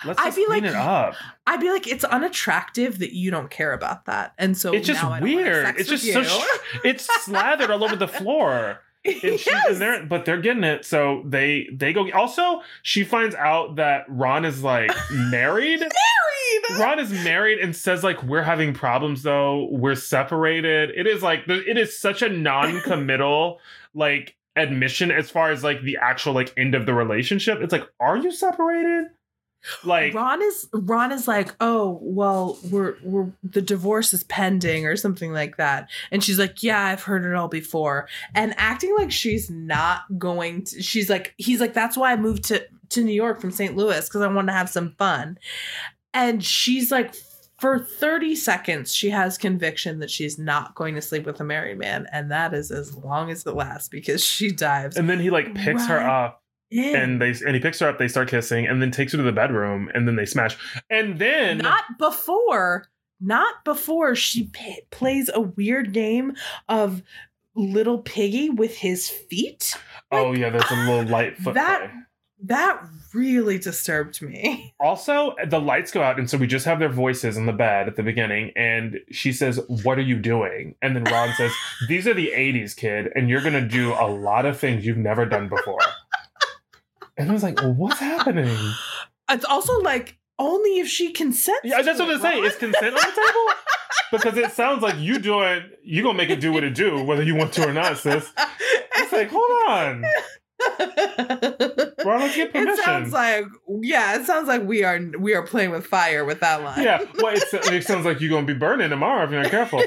Let's 0.04 0.20
I'd 0.20 0.36
be 0.36 0.46
clean 0.46 0.64
like- 0.64 0.72
it 0.72 0.76
up. 0.76 1.16
I'd 1.48 1.62
be 1.62 1.72
like, 1.72 1.88
it's 1.88 2.04
unattractive 2.04 3.00
that 3.00 3.14
you 3.16 3.32
don't 3.32 3.50
care 3.50 3.72
about 3.72 4.06
that, 4.08 4.34
and 4.38 4.58
so 4.58 4.74
It's 4.74 4.86
just 4.88 5.02
now 5.02 5.12
I 5.14 5.20
don't 5.22 5.30
weird. 5.30 5.76
It's 5.80 5.90
just 5.90 6.04
so 6.12 6.22
sh- 6.24 6.44
it's 6.84 7.08
slathered 7.24 7.72
all 7.72 7.84
over 7.84 7.96
the 7.96 8.08
floor. 8.20 8.80
And 9.06 9.40
she's 9.40 9.46
Yes. 9.48 9.70
in 9.74 9.80
there, 9.80 10.04
but 10.06 10.26
they're 10.26 10.42
getting 10.42 10.64
it. 10.64 10.86
So 10.86 11.24
they 11.26 11.70
they 11.72 11.94
go. 11.94 12.10
Also, 12.12 12.62
she 12.82 13.04
finds 13.04 13.36
out 13.36 13.76
that 13.76 14.06
Ron 14.08 14.46
is 14.46 14.64
like 14.64 14.92
married. 15.12 15.80
Married. 15.80 16.80
Ron 16.80 17.00
is 17.00 17.12
married 17.12 17.60
and 17.60 17.76
says 17.76 18.04
like 18.04 18.22
we're 18.24 18.42
having 18.44 18.74
problems 18.74 19.24
though. 19.24 19.68
We're 19.72 19.96
separated. 19.96 20.92
It 20.96 21.08
is 21.08 21.22
like 21.24 21.44
it 21.48 21.78
is 21.78 21.98
such 21.98 22.22
a 22.22 22.30
non-committal 22.30 23.60
like 23.94 24.36
admission 24.56 25.12
as 25.12 25.30
far 25.30 25.52
as 25.52 25.64
like 25.64 25.82
the 25.82 25.98
actual 26.02 26.34
like 26.34 26.54
end 26.58 26.76
of 26.76 26.86
the 26.86 26.94
relationship. 26.94 27.60
It's 27.62 27.72
like, 27.74 27.88
are 28.00 28.18
you 28.18 28.32
separated? 28.32 29.08
Like 29.84 30.14
Ron 30.14 30.42
is 30.42 30.68
Ron 30.74 31.12
is 31.12 31.28
like, 31.28 31.56
oh 31.60 32.00
well, 32.02 32.58
we're 32.70 32.96
we're 33.04 33.32
the 33.44 33.62
divorce 33.62 34.14
is 34.14 34.24
pending 34.26 34.86
or 34.86 34.96
something 34.96 35.32
like 35.32 35.58
that, 35.58 35.90
and 36.12 36.24
she's 36.24 36.40
like, 36.40 36.62
yeah, 36.64 36.86
I've 36.86 37.04
heard 37.04 37.26
it 37.26 37.34
all 37.34 37.48
before, 37.48 38.08
and 38.34 38.54
acting 38.58 38.96
like 38.96 39.12
she's 39.12 39.50
not 39.50 40.04
going 40.18 40.64
to. 40.66 40.82
She's 40.82 41.10
like, 41.10 41.34
he's 41.38 41.60
like, 41.60 41.74
that's 41.74 41.98
why 41.98 42.12
I 42.12 42.16
moved 42.16 42.44
to 42.46 42.66
to 42.90 43.04
New 43.04 43.14
York 43.14 43.42
from 43.42 43.52
St. 43.52 43.76
Louis 43.76 44.08
because 44.08 44.22
I 44.22 44.28
wanted 44.28 44.48
to 44.48 44.58
have 44.58 44.70
some 44.70 44.96
fun, 44.98 45.38
and 46.14 46.44
she's 46.44 46.92
like. 46.92 47.16
For 47.58 47.80
30 47.80 48.36
seconds, 48.36 48.94
she 48.94 49.10
has 49.12 49.38
conviction 49.38 50.00
that 50.00 50.12
she's 50.12 50.38
not 50.38 50.76
going 50.76 50.94
to 50.96 51.02
sleep 51.02 51.26
with 51.26 51.40
a 51.40 51.46
married 51.46 51.78
man, 51.78 52.06
and 52.12 52.30
that 52.30 52.54
is 52.54 52.70
as 52.70 52.94
long 52.98 53.32
as 53.32 53.46
it 53.46 53.56
lasts 53.56 53.88
because 53.88 54.22
she 54.22 54.52
dives 54.52 54.98
and 54.98 55.10
then 55.10 55.22
he 55.22 55.30
like 55.30 55.56
picks 55.56 55.88
her 55.88 56.02
up 56.02 56.44
in. 56.78 56.96
and 56.96 57.22
they 57.22 57.30
and 57.46 57.56
he 57.56 57.60
picks 57.60 57.80
her 57.80 57.88
up, 57.90 57.98
they 58.00 58.08
start 58.08 58.30
kissing, 58.30 58.66
and 58.68 58.82
then 58.82 58.92
takes 58.92 59.12
her 59.12 59.18
to 59.18 59.24
the 59.24 59.32
bedroom, 59.32 59.90
and 59.94 60.08
then 60.08 60.16
they 60.16 60.26
smash. 60.26 60.58
And 60.90 61.20
then 61.20 61.60
not 61.60 61.84
before 61.98 62.88
not 63.22 63.64
before 63.64 64.14
she 64.16 64.46
p- 64.48 64.82
plays 64.92 65.30
a 65.34 65.40
weird 65.42 65.94
game 65.94 66.34
of 66.68 67.02
little 67.56 68.00
piggy 68.00 68.50
with 68.50 68.76
his 68.76 69.08
feet 69.10 69.74
Oh 70.12 70.34
yeah, 70.34 70.50
there's 70.50 70.70
a 70.70 70.76
little 70.76 71.08
ah, 71.08 71.18
light 71.18 71.38
foot 71.38 71.54
that- 71.54 71.80
play. 71.80 71.92
that 72.48 72.82
really 73.14 73.58
disturbed 73.58 74.22
me 74.22 74.74
Also, 74.82 75.34
the 75.48 75.62
lights 75.62 75.92
go 75.94 76.02
out, 76.04 76.20
and 76.20 76.30
so 76.30 76.38
we 76.38 76.46
just 76.48 76.66
have 76.66 76.80
their 76.80 76.90
voices 76.90 77.38
in 77.38 77.46
the 77.46 77.54
bed 77.54 77.88
at 77.88 77.96
the 77.96 78.04
beginning, 78.04 78.52
and 78.58 79.00
she 79.10 79.32
says, 79.32 79.62
What 79.84 79.98
are 79.98 80.02
you 80.02 80.18
doing? 80.18 80.76
And 80.82 80.94
then 80.98 81.06
Ron 81.06 81.34
says, 81.38 81.54
These 81.88 82.08
are 82.08 82.14
the 82.14 82.34
80s, 82.36 82.76
kid, 82.76 83.10
and 83.16 83.30
you're 83.30 83.42
gonna 83.42 83.66
do 83.66 83.94
a 83.94 84.08
lot 84.12 84.46
of 84.46 84.60
things 84.60 84.86
you've 84.86 84.98
never 84.98 85.26
done 85.26 85.48
before. 85.48 85.80
And 87.18 87.30
I 87.30 87.34
was 87.34 87.44
like, 87.44 87.62
well, 87.62 87.74
what's 87.74 88.00
happening? 88.00 88.56
it's 89.30 89.46
also 89.46 89.80
like 89.80 90.18
only 90.38 90.80
if 90.80 90.88
she 90.88 91.12
consents 91.12 91.62
Yeah, 91.64 91.82
that's 91.82 92.00
what 92.00 92.10
I'm 92.10 92.22
saying. 92.22 92.44
Is 92.44 92.56
consent 92.56 92.86
on 92.86 92.94
the 92.94 93.00
table? 93.02 93.48
Because 94.12 94.38
it 94.38 94.52
sounds 94.52 94.82
like 94.84 94.98
you 95.00 95.18
doing 95.20 95.64
you 95.84 96.04
gonna 96.04 96.18
make 96.18 96.30
it 96.30 96.40
do 96.40 96.52
what 96.52 96.64
it 96.64 96.76
do, 96.76 97.04
whether 97.04 97.24
you 97.24 97.36
want 97.36 97.54
to 97.54 97.68
or 97.68 97.74
not, 97.74 97.98
sis. 97.98 98.32
It's 98.98 99.12
like, 99.12 99.30
hold 99.30 99.70
on. 99.70 100.04
Let's 102.06 102.36
get 102.36 102.52
it 102.54 102.80
sounds 102.84 103.12
like 103.12 103.46
yeah 103.82 104.16
it 104.16 104.26
sounds 104.26 104.48
like 104.48 104.64
we 104.64 104.84
are 104.84 105.00
we 105.20 105.34
are 105.34 105.46
playing 105.46 105.72
with 105.72 105.86
fire 105.86 106.24
with 106.24 106.40
that 106.40 106.64
line 106.64 106.84
Yeah, 106.84 107.04
well, 107.16 107.36
it's, 107.36 107.54
it 107.54 107.84
sounds 107.84 108.06
like 108.06 108.22
you're 108.22 108.30
gonna 108.30 108.46
be 108.46 108.54
burning 108.54 108.90
tomorrow 108.90 109.26
if 109.26 109.32
you're 109.32 109.42
not 109.42 109.52
careful. 109.52 109.82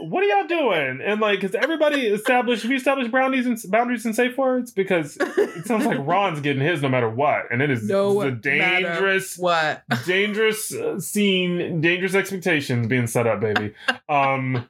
what 0.00 0.22
are 0.22 0.26
y'all 0.26 0.46
doing? 0.46 1.00
And 1.02 1.20
like, 1.20 1.42
has 1.42 1.54
everybody 1.54 2.06
established? 2.06 2.62
Have 2.62 2.70
you 2.70 2.76
established 2.76 3.10
boundaries 3.10 3.46
and 3.46 3.58
boundaries 3.70 4.04
and 4.04 4.14
safe 4.14 4.36
words? 4.36 4.72
Because 4.72 5.16
it 5.20 5.66
sounds 5.66 5.86
like 5.86 5.98
Ron's 6.06 6.40
getting 6.40 6.62
his 6.62 6.82
no 6.82 6.88
matter 6.88 7.08
what, 7.08 7.50
and 7.50 7.62
it 7.62 7.70
is 7.70 7.84
No 7.84 8.20
a 8.20 8.30
dangerous, 8.30 9.38
what 9.38 9.82
dangerous 10.04 10.74
uh, 10.74 11.00
scene, 11.00 11.80
dangerous 11.80 12.14
expectations 12.14 12.86
being 12.88 13.06
set 13.06 13.26
up, 13.26 13.40
baby. 13.40 13.74
Um, 14.08 14.68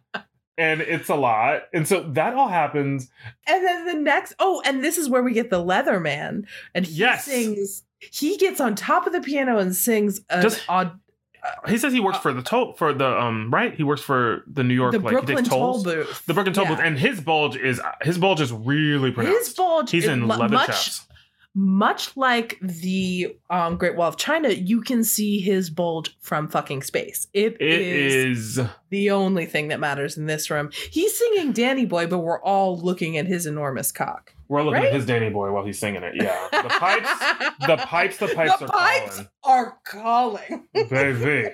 and 0.61 0.81
it's 0.83 1.09
a 1.09 1.15
lot, 1.15 1.63
and 1.73 1.89
so 1.89 2.03
that 2.13 2.35
all 2.35 2.49
happens. 2.49 3.11
And 3.47 3.65
then 3.65 3.87
the 3.87 3.95
next, 3.95 4.35
oh, 4.39 4.63
and 4.67 4.85
this 4.85 4.99
is 4.99 5.09
where 5.09 5.23
we 5.23 5.33
get 5.33 5.49
the 5.51 5.57
Leatherman, 5.65 6.45
and 6.75 6.87
he 6.87 6.93
Yes. 6.93 7.25
sings. 7.25 7.83
He 7.99 8.37
gets 8.37 8.61
on 8.61 8.75
top 8.75 9.07
of 9.07 9.13
the 9.13 9.21
piano 9.21 9.59
and 9.59 9.75
sings 9.75 10.21
an 10.31 10.43
Does- 10.43 10.61
odd, 10.69 10.99
He 11.69 11.79
says 11.79 11.93
he 11.95 12.01
works 12.01 12.19
for 12.19 12.35
the 12.35 12.43
toll 12.43 12.75
for 12.75 12.93
the 12.93 13.07
um 13.19 13.51
right. 13.51 13.75
He 13.75 13.83
works 13.83 14.03
for 14.03 14.45
the 14.47 14.63
New 14.63 14.75
York 14.75 14.93
the 14.93 14.99
like 14.99 15.09
he 15.09 15.13
Brooklyn 15.17 15.37
takes 15.39 15.49
toll 15.49 15.83
booth. 15.83 16.23
The 16.27 16.35
Brooklyn 16.35 16.53
toll 16.55 16.65
Yeah. 16.65 16.71
booth, 16.77 16.85
and 16.85 16.99
his 16.99 17.21
bulge 17.23 17.57
is 17.57 17.81
his 18.03 18.19
bulge 18.19 18.43
is 18.43 18.53
really 18.53 19.11
pronounced. 19.11 19.47
His 19.49 19.55
bulge. 19.55 19.91
He's 19.91 20.05
in 20.07 20.29
leather 20.29 20.49
much, 20.51 20.67
chaps. 20.67 21.07
Much 21.55 22.17
like 22.17 22.59
the 22.61 23.37
um, 23.51 23.77
Great 23.77 23.97
Wall 23.97 24.09
of 24.09 24.17
China. 24.17 24.51
You 24.51 24.81
can 24.83 25.05
see 25.05 25.41
his 25.41 25.71
bulge 25.71 26.17
from 26.21 26.49
fucking 26.49 26.83
space. 26.83 27.27
It 27.33 27.61
is, 27.61 28.59
is. 28.59 28.67
the 28.91 29.11
only 29.11 29.47
thing 29.47 29.69
that 29.69 29.81
matters 29.81 30.17
in 30.17 30.27
this 30.27 30.51
room. 30.51 30.71
He's 30.91 31.17
singing 31.17 31.53
Danny 31.53 31.87
Boy, 31.87 32.07
but 32.07 32.19
we're 32.19 32.43
all 32.43 32.79
looking 32.79 33.17
at 33.17 33.27
his 33.27 33.47
enormous 33.47 33.93
cock. 33.93 34.35
We're 34.51 34.65
looking 34.65 34.83
right? 34.83 34.89
at 34.89 34.95
his 34.95 35.07
Danny 35.07 35.31
boy 35.31 35.53
while 35.53 35.65
he's 35.65 35.79
singing 35.79 36.03
it. 36.03 36.17
Yeah, 36.17 36.49
the 36.51 36.69
pipes, 36.69 37.09
the 37.69 37.77
pipes, 37.77 38.17
the 38.17 38.27
pipes 38.35 38.59
the 38.59 38.65
are 38.65 38.69
pipes 38.69 39.17
calling, 39.17 39.29
are 39.45 39.79
calling. 39.85 40.69
baby. 40.91 41.51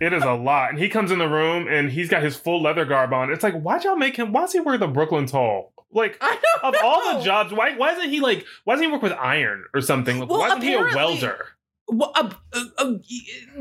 It 0.00 0.12
is 0.12 0.24
a 0.24 0.32
lot, 0.32 0.70
and 0.70 0.78
he 0.80 0.88
comes 0.88 1.12
in 1.12 1.20
the 1.20 1.28
room 1.28 1.68
and 1.68 1.92
he's 1.92 2.08
got 2.08 2.24
his 2.24 2.34
full 2.34 2.60
leather 2.60 2.84
garb 2.84 3.12
on. 3.12 3.30
It's 3.30 3.44
like, 3.44 3.60
why'd 3.60 3.84
y'all 3.84 3.94
make 3.94 4.16
him? 4.16 4.32
Why's 4.32 4.52
he 4.52 4.58
wear 4.58 4.76
the 4.76 4.88
Brooklyn 4.88 5.26
toll? 5.26 5.73
Like, 5.94 6.20
of 6.62 6.74
all 6.82 7.16
the 7.16 7.24
jobs, 7.24 7.52
why 7.52 7.76
why 7.76 7.92
isn't 7.92 8.10
he 8.10 8.20
like? 8.20 8.44
Why 8.64 8.74
doesn't 8.74 8.86
he 8.86 8.92
work 8.92 9.02
with 9.02 9.12
iron 9.12 9.64
or 9.72 9.80
something? 9.80 10.18
Well, 10.18 10.40
why 10.40 10.48
isn't 10.48 10.62
he 10.62 10.74
a 10.74 10.82
welder? 10.82 11.46
Well, 11.86 12.12
uh, 12.16 12.30
uh, 12.52 12.64
uh, 12.78 12.92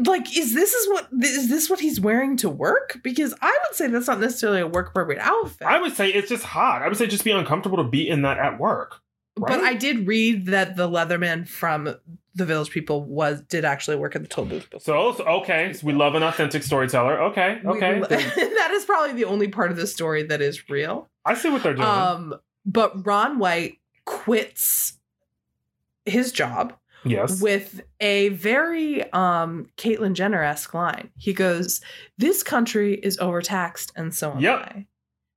like, 0.05 0.35
is 0.37 0.53
this 0.53 0.73
is 0.73 0.89
what 0.89 1.09
is 1.21 1.49
this 1.49 1.69
what 1.69 1.79
he's 1.79 1.99
wearing 1.99 2.37
to 2.37 2.49
work? 2.49 2.99
Because 3.03 3.33
I 3.41 3.57
would 3.67 3.75
say 3.75 3.87
that's 3.87 4.07
not 4.07 4.19
necessarily 4.19 4.61
a 4.61 4.67
work 4.67 4.89
appropriate 4.89 5.19
outfit. 5.21 5.67
I 5.67 5.79
would 5.79 5.93
say 5.93 6.09
it's 6.09 6.29
just 6.29 6.43
hot. 6.43 6.81
I 6.81 6.87
would 6.87 6.97
say 6.97 7.05
just 7.05 7.25
be 7.25 7.31
uncomfortable 7.31 7.77
to 7.77 7.83
be 7.83 8.07
in 8.07 8.21
that 8.23 8.37
at 8.39 8.59
work. 8.59 9.01
But? 9.35 9.51
I 9.51 9.73
did 9.73 10.07
read 10.07 10.45
that 10.47 10.75
the 10.75 10.87
Leatherman 10.87 11.47
from 11.47 11.95
the 12.35 12.45
Village 12.45 12.71
People 12.71 13.03
was 13.03 13.41
did 13.41 13.63
actually 13.65 13.97
work 13.97 14.15
at 14.15 14.21
the 14.23 14.27
toll 14.27 14.45
booth. 14.45 14.69
before. 14.69 15.15
So, 15.15 15.23
okay, 15.25 15.73
so 15.73 15.85
we 15.85 15.93
love 15.93 16.15
an 16.15 16.23
authentic 16.23 16.63
storyteller. 16.63 17.21
Okay, 17.21 17.59
We- 17.63 17.69
okay, 17.71 17.99
that 18.09 18.69
is 18.73 18.85
probably 18.85 19.13
the 19.13 19.25
only 19.25 19.47
part 19.47 19.69
of 19.71 19.77
the 19.77 19.87
story 19.87 20.23
that 20.23 20.41
is 20.41 20.69
real. 20.69 21.09
I 21.25 21.35
see 21.35 21.49
what 21.49 21.63
they're 21.63 21.73
doing. 21.75 21.87
Um, 21.87 22.35
but 22.65 23.05
Ron 23.05 23.39
White 23.39 23.77
quits 24.05 24.97
his 26.05 26.31
job 26.31 26.73
yes, 27.05 27.41
with 27.41 27.81
a 27.99 28.29
very 28.29 29.03
um 29.13 29.67
Caitlyn 29.77 30.13
Jenner 30.13 30.43
esque 30.43 30.73
line. 30.73 31.09
He 31.17 31.33
goes, 31.33 31.81
"This 32.17 32.43
country 32.43 32.95
is 32.95 33.17
overtaxed, 33.19 33.91
and 33.95 34.13
so 34.13 34.31
am 34.33 34.39
Yep. 34.39 34.59
I." 34.59 34.87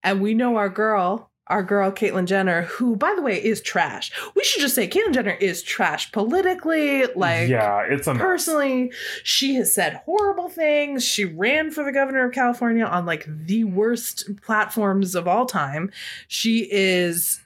And 0.03 0.21
we 0.21 0.35
know 0.35 0.57
our 0.57 0.69
girl, 0.69 1.31
our 1.49 1.63
girl 1.63 1.91
Caitlyn 1.93 2.27
Jenner, 2.27 2.63
who, 2.63 2.97
by 2.97 3.15
the 3.15 3.23
way, 3.23 3.43
is 3.43 3.61
trash. 3.61 4.11
We 4.35 4.43
should 4.45 4.61
just 4.61 4.75
say 4.75 4.89
Caitlyn 4.89 5.15
Jenner 5.15 5.37
is 5.41 5.63
trash 5.63 6.11
politically, 6.13 7.05
like. 7.15 7.49
yeah, 7.49 7.83
it's 7.89 8.07
a 8.07 8.15
mess. 8.15 8.23
Personally, 8.23 8.93
she 9.23 9.55
has 9.55 9.73
said 9.73 10.01
horrible 10.05 10.49
things. 10.49 11.05
She 11.05 11.25
ran 11.25 11.71
for 11.71 11.85
the 11.85 11.93
governor 11.93 12.25
of 12.27 12.33
California 12.33 12.85
on 12.85 13.07
like 13.07 13.27
the 13.29 13.65
worst 13.65 14.29
platforms 14.43 15.15
of 15.15 15.29
all 15.29 15.47
time. 15.47 15.91
She 16.29 16.69
is 16.71 17.41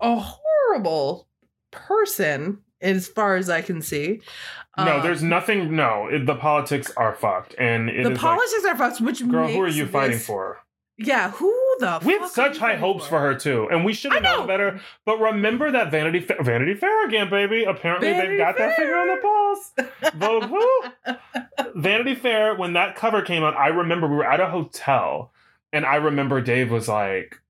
a 0.00 0.16
horrible 0.18 1.26
person 1.70 2.58
as 2.80 3.08
far 3.08 3.36
as 3.36 3.50
I 3.50 3.62
can 3.62 3.82
see. 3.82 4.20
No, 4.76 4.96
Um, 4.96 5.02
there's 5.02 5.22
nothing. 5.22 5.74
No, 5.74 6.08
it, 6.08 6.26
the 6.26 6.36
politics 6.36 6.92
are 6.96 7.14
fucked, 7.14 7.54
and 7.58 7.88
it 7.88 7.96
is 7.96 8.04
the 8.04 8.10
like, 8.10 8.20
politics 8.20 8.64
are 8.64 8.76
fucked. 8.76 9.00
Which 9.00 9.26
girl, 9.28 9.48
who 9.48 9.60
are 9.62 9.68
you 9.68 9.86
fighting 9.86 10.18
for? 10.18 10.58
Yeah, 10.98 11.30
who 11.30 11.54
the? 11.78 12.00
We 12.04 12.16
are 12.16 12.28
such 12.28 12.58
high 12.58 12.74
hopes 12.74 13.06
for 13.06 13.20
her 13.20 13.34
too, 13.34 13.68
and 13.70 13.84
we 13.84 13.92
should 13.92 14.12
have 14.12 14.22
known 14.22 14.40
know. 14.40 14.46
better. 14.46 14.80
But 15.04 15.20
remember 15.20 15.70
that 15.70 15.92
Vanity 15.92 16.18
Fa- 16.20 16.42
Vanity 16.42 16.74
Fair 16.74 17.06
again, 17.06 17.30
baby. 17.30 17.62
Apparently 17.62 18.08
Vanity 18.10 18.28
they've 18.30 18.38
got 18.38 18.58
that 18.58 18.76
finger 18.76 18.96
on 18.96 19.08
the 19.08 19.16
pulse. 19.22 20.12
Vogue 20.14 20.44
who? 20.44 21.80
Vanity 21.80 22.16
Fair. 22.16 22.56
When 22.56 22.72
that 22.72 22.96
cover 22.96 23.22
came 23.22 23.44
out, 23.44 23.56
I 23.56 23.68
remember 23.68 24.08
we 24.08 24.16
were 24.16 24.26
at 24.30 24.40
a 24.40 24.50
hotel, 24.50 25.32
and 25.72 25.86
I 25.86 25.96
remember 25.96 26.40
Dave 26.40 26.72
was 26.72 26.88
like, 26.88 27.40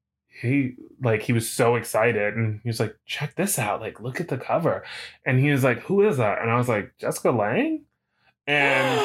he 0.40 0.74
like 1.02 1.22
he 1.22 1.32
was 1.32 1.48
so 1.50 1.74
excited 1.76 2.34
and 2.34 2.60
he 2.62 2.68
was 2.68 2.78
like, 2.80 2.96
check 3.06 3.34
this 3.34 3.58
out, 3.58 3.80
like 3.80 3.98
look 3.98 4.20
at 4.20 4.28
the 4.28 4.38
cover. 4.38 4.84
And 5.24 5.40
he 5.40 5.50
was 5.50 5.64
like, 5.64 5.80
Who 5.84 6.06
is 6.06 6.18
that? 6.18 6.42
And 6.42 6.50
I 6.50 6.56
was 6.58 6.68
like, 6.68 6.92
Jessica 6.98 7.30
Lange? 7.30 7.84
And 8.46 9.00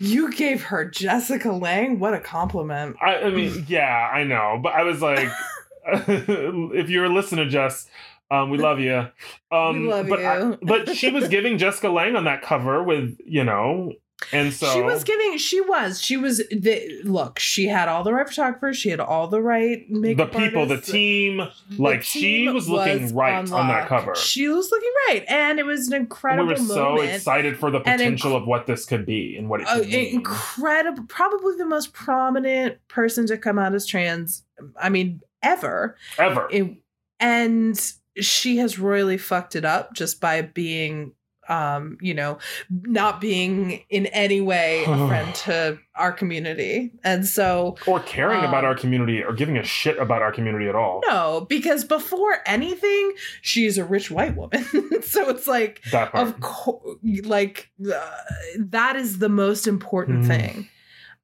you 0.00 0.32
gave 0.32 0.62
her 0.64 0.84
Jessica 0.84 1.52
Lange. 1.52 1.98
What 2.00 2.14
a 2.14 2.20
compliment. 2.20 2.96
I, 3.00 3.16
I 3.16 3.30
mean, 3.30 3.64
yeah, 3.68 4.10
I 4.12 4.24
know. 4.24 4.58
But 4.62 4.72
I 4.72 4.82
was 4.82 5.00
like, 5.00 5.28
if 5.86 6.88
you're 6.90 7.08
listening, 7.08 7.48
Jess, 7.50 7.86
um, 8.30 8.50
we 8.50 8.58
love 8.58 8.80
you. 8.80 9.06
Um, 9.52 9.82
We 9.82 9.88
love 9.88 10.08
but 10.08 10.24
I- 10.24 10.38
you. 10.38 10.58
but 10.62 10.94
she 10.96 11.10
was 11.10 11.26
giving 11.28 11.58
Jessica 11.58 11.88
Lange 11.88 12.14
on 12.16 12.24
that 12.24 12.40
cover 12.42 12.82
with, 12.84 13.18
you 13.26 13.42
know, 13.42 13.92
and 14.32 14.52
so 14.52 14.72
she 14.72 14.82
was 14.82 15.04
giving. 15.04 15.38
She 15.38 15.60
was. 15.60 16.00
She 16.02 16.16
was. 16.16 16.38
The, 16.50 17.00
look, 17.04 17.38
she 17.38 17.66
had 17.66 17.88
all 17.88 18.02
the 18.04 18.12
right 18.12 18.28
photographers. 18.28 18.76
She 18.76 18.90
had 18.90 19.00
all 19.00 19.28
the 19.28 19.40
right 19.40 19.86
the 19.90 19.98
makeup 19.98 20.32
people, 20.32 20.66
the 20.66 20.80
team, 20.80 21.38
The 21.38 21.82
like 21.82 22.02
she 22.02 22.48
was 22.48 22.68
looking 22.68 23.02
was 23.02 23.12
right 23.12 23.34
on 23.50 23.68
that 23.68 23.88
cover. 23.88 24.14
She 24.14 24.48
was 24.48 24.70
looking 24.70 24.92
right, 25.08 25.24
and 25.28 25.58
it 25.58 25.64
was 25.66 25.88
an 25.88 25.94
incredible 25.94 26.46
we 26.48 26.52
were 26.54 26.58
so 26.58 27.00
excited 27.00 27.58
for 27.58 27.70
the 27.70 27.80
potential 27.80 28.32
inc- 28.32 28.36
of 28.42 28.46
what 28.46 28.66
this 28.66 28.84
could 28.84 29.06
be 29.06 29.36
and 29.36 29.48
what 29.48 29.60
it 29.62 29.68
Uh, 29.68 29.76
could 29.78 29.88
mean. 29.88 30.14
incredible, 30.16 31.04
probably 31.08 31.56
the 31.56 31.66
most 31.66 31.92
prominent 31.92 32.76
person 32.88 33.26
to 33.26 33.36
come 33.38 33.58
out 33.58 33.74
as 33.74 33.86
trans. 33.86 34.44
I 34.80 34.88
mean, 34.90 35.20
ever. 35.42 35.96
Ever. 36.18 36.46
It, 36.50 36.76
and 37.18 37.92
she 38.18 38.58
has 38.58 38.78
royally 38.78 39.16
fucked 39.18 39.56
it 39.56 39.64
up 39.64 39.94
just 39.94 40.20
by 40.20 40.42
being 40.42 41.12
um 41.50 41.98
you 42.00 42.14
know 42.14 42.38
not 42.70 43.20
being 43.20 43.82
in 43.90 44.06
any 44.06 44.40
way 44.40 44.84
a 44.84 44.84
friend 45.08 45.34
to 45.34 45.78
our 45.96 46.12
community 46.12 46.92
and 47.04 47.26
so 47.26 47.76
or 47.86 48.00
caring 48.00 48.38
about 48.40 48.64
um, 48.64 48.70
our 48.70 48.74
community 48.74 49.22
or 49.22 49.32
giving 49.34 49.58
a 49.58 49.62
shit 49.62 49.98
about 49.98 50.22
our 50.22 50.32
community 50.32 50.68
at 50.68 50.74
all. 50.74 51.02
no 51.06 51.44
because 51.48 51.84
before 51.84 52.38
anything 52.46 53.12
she's 53.42 53.76
a 53.76 53.84
rich 53.84 54.10
white 54.10 54.36
woman 54.36 54.64
so 55.02 55.28
it's 55.28 55.46
like 55.46 55.82
That 55.90 56.12
part. 56.12 56.26
of 56.28 56.40
course 56.40 56.98
like 57.24 57.70
uh, 57.92 58.16
that 58.58 58.96
is 58.96 59.18
the 59.18 59.28
most 59.28 59.66
important 59.66 60.24
Mhm. 60.24 60.26
thing 60.26 60.68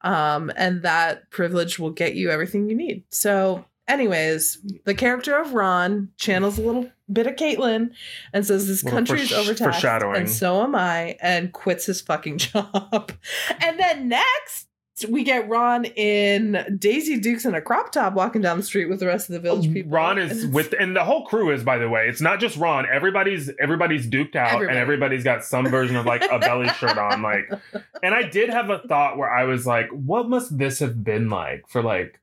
um 0.02 0.50
and 0.56 0.82
that 0.82 1.30
privilege 1.30 1.78
will 1.78 1.90
get 1.90 2.14
you 2.14 2.30
everything 2.30 2.68
you 2.68 2.76
need 2.76 3.04
so 3.10 3.64
anyways 3.88 4.58
the 4.84 4.94
character 4.94 5.38
of 5.40 5.54
ron 5.54 6.08
channels 6.18 6.58
a 6.58 6.62
little 6.62 6.90
bit 7.12 7.26
of 7.26 7.34
caitlyn 7.36 7.90
and 8.32 8.46
says 8.46 8.66
this 8.66 8.82
Little 8.82 8.96
country 8.98 9.20
is 9.22 9.30
foresh- 9.30 9.60
overtaxed 9.60 9.84
and 10.18 10.28
so 10.30 10.62
am 10.62 10.74
i 10.74 11.16
and 11.20 11.52
quits 11.52 11.86
his 11.86 12.00
fucking 12.00 12.38
job 12.38 13.12
and 13.60 13.78
then 13.78 14.08
next 14.08 14.66
we 15.10 15.24
get 15.24 15.46
Ron 15.48 15.84
in 15.84 16.78
Daisy 16.78 17.18
Dukes 17.18 17.44
in 17.44 17.54
a 17.54 17.60
crop 17.60 17.92
top 17.92 18.14
walking 18.14 18.40
down 18.40 18.56
the 18.56 18.62
street 18.62 18.86
with 18.86 18.98
the 19.00 19.06
rest 19.06 19.28
of 19.28 19.34
the 19.34 19.40
village 19.40 19.68
oh, 19.68 19.72
people. 19.72 19.92
Oh, 19.92 19.94
Ron 19.96 20.18
is 20.18 20.46
with, 20.46 20.74
and 20.78 20.96
the 20.96 21.04
whole 21.04 21.26
crew 21.26 21.52
is, 21.52 21.62
by 21.62 21.76
the 21.76 21.88
way. 21.88 22.08
It's 22.08 22.22
not 22.22 22.40
just 22.40 22.56
Ron. 22.56 22.86
Everybody's 22.90 23.50
everybody's 23.60 24.06
duped 24.06 24.36
out, 24.36 24.54
Everybody. 24.54 24.70
and 24.70 24.78
everybody's 24.78 25.22
got 25.22 25.44
some 25.44 25.66
version 25.68 25.96
of 25.96 26.06
like 26.06 26.24
a 26.30 26.38
belly 26.38 26.68
shirt 26.68 26.96
on. 26.96 27.20
Like, 27.20 27.50
and 28.02 28.14
I 28.14 28.22
did 28.22 28.48
have 28.48 28.70
a 28.70 28.78
thought 28.78 29.18
where 29.18 29.30
I 29.30 29.44
was 29.44 29.66
like, 29.66 29.90
what 29.90 30.30
must 30.30 30.56
this 30.56 30.78
have 30.78 31.04
been 31.04 31.28
like 31.28 31.68
for 31.68 31.82
like 31.82 32.18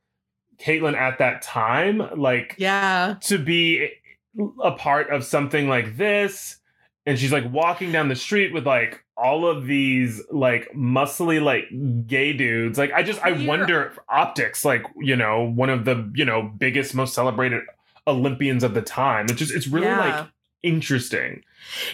Caitlyn 0.60 0.96
at 0.96 1.20
that 1.20 1.44
time? 1.44 2.02
Like, 2.20 2.56
Yeah. 2.58 3.18
to 3.22 3.38
be 3.38 3.90
a 4.64 4.72
part 4.72 5.10
of 5.10 5.24
something 5.24 5.68
like 5.68 5.98
this 5.98 6.58
and 7.06 7.20
she's 7.20 7.32
like 7.32 7.52
walking 7.52 7.92
down 7.92 8.08
the 8.08 8.16
street 8.16 8.54
with 8.54 8.66
like 8.66 9.04
all 9.16 9.46
of 9.46 9.66
these 9.68 10.22
like 10.32 10.68
muscly 10.76 11.42
like 11.42 11.66
gay 12.08 12.34
dudes 12.34 12.78
like 12.78 12.92
i 12.94 13.04
just 13.04 13.24
i 13.24 13.32
Clear- 13.32 13.48
wonder 13.48 13.84
if 13.86 14.00
optics 14.10 14.66
like 14.66 14.84
you 15.00 15.16
know 15.16 15.44
one 15.44 15.70
of 15.70 15.86
the 15.86 16.12
you 16.16 16.26
know 16.26 16.42
biggest 16.58 16.96
most 16.96 17.14
celebrated 17.14 17.62
olympians 18.08 18.64
of 18.64 18.74
the 18.74 18.82
time 18.82 19.26
it's 19.26 19.36
just 19.36 19.54
it's 19.54 19.68
really 19.68 19.86
Yeah. 19.88 20.00
like 20.22 20.28
interesting 20.64 21.44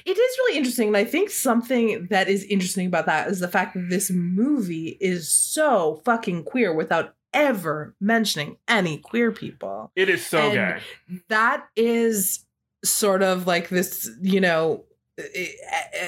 It 0.05 0.11
is 0.17 0.37
really 0.39 0.57
interesting. 0.57 0.87
And 0.89 0.97
I 0.97 1.03
think 1.03 1.29
something 1.31 2.07
that 2.11 2.27
is 2.29 2.43
interesting 2.43 2.85
about 2.87 3.05
that 3.07 3.27
is 3.27 3.39
the 3.39 3.47
fact 3.47 3.73
that 3.75 3.89
this 3.89 4.09
movie 4.11 4.97
is 5.01 5.27
so 5.27 6.01
fucking 6.05 6.43
queer 6.43 6.73
without 6.73 7.15
ever 7.34 7.95
mentioning 7.99 8.57
any 8.68 8.97
queer 8.97 9.31
people. 9.31 9.91
it 9.95 10.10
is 10.10 10.26
so 10.26 10.39
And- 10.39 10.53
gay 10.53 11.22
That 11.30 11.68
is 11.76 12.45
sort 12.84 13.22
of 13.23 13.45
like 13.47 13.69
this, 13.69 14.10
you 14.22 14.39
know, 14.41 14.85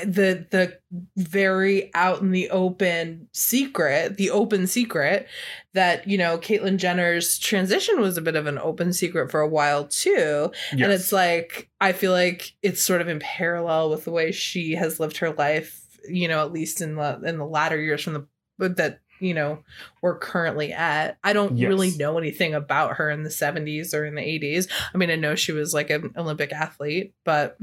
the 0.05 0.47
the 0.51 0.79
very 1.17 1.91
out 1.93 2.21
in 2.21 2.31
the 2.31 2.49
open 2.49 3.27
secret, 3.33 4.17
the 4.17 4.29
open 4.29 4.67
secret 4.67 5.27
that, 5.73 6.07
you 6.07 6.17
know, 6.17 6.37
Caitlyn 6.37 6.77
Jenner's 6.77 7.37
transition 7.37 7.99
was 7.99 8.17
a 8.17 8.21
bit 8.21 8.35
of 8.37 8.47
an 8.47 8.57
open 8.57 8.93
secret 8.93 9.29
for 9.29 9.41
a 9.41 9.47
while 9.47 9.85
too. 9.87 10.51
yes. 10.71 10.81
And 10.81 10.91
it's 10.91 11.11
like 11.11 11.69
I 11.81 11.91
feel 11.91 12.11
like 12.13 12.53
it's 12.61 12.81
sort 12.81 13.01
of 13.01 13.07
in 13.09 13.19
parallel 13.19 13.89
with 13.89 14.05
the 14.05 14.11
way 14.11 14.31
she 14.31 14.73
has 14.75 14.99
lived 14.99 15.17
her 15.17 15.31
life, 15.33 15.85
you 16.07 16.27
know, 16.29 16.41
at 16.41 16.53
least 16.53 16.81
in 16.81 16.95
the 16.95 17.19
in 17.25 17.37
the 17.37 17.45
latter 17.45 17.79
years 17.81 18.03
from 18.03 18.13
the 18.13 18.27
but 18.57 18.77
that 18.77 18.99
you 19.21 19.33
know 19.33 19.59
we're 20.01 20.17
currently 20.17 20.73
at. 20.73 21.17
I 21.23 21.31
don't 21.33 21.57
Yes. 21.57 21.69
really 21.69 21.91
know 21.91 22.17
anything 22.17 22.53
about 22.53 22.97
her 22.97 23.09
in 23.09 23.23
the 23.23 23.29
70s 23.29 23.93
or 23.93 24.05
in 24.05 24.15
the 24.15 24.21
80s. 24.21 24.67
I 24.93 24.97
mean, 24.97 25.09
I 25.11 25.15
know 25.15 25.35
she 25.35 25.51
was 25.51 25.73
like 25.73 25.89
an 25.89 26.13
Olympic 26.17 26.51
athlete, 26.51 27.13
but 27.23 27.57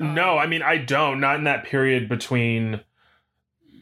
no 0.00 0.32
um, 0.32 0.38
i 0.38 0.46
mean 0.46 0.62
i 0.62 0.76
don't 0.78 1.20
not 1.20 1.36
in 1.36 1.44
that 1.44 1.64
period 1.64 2.08
between 2.08 2.80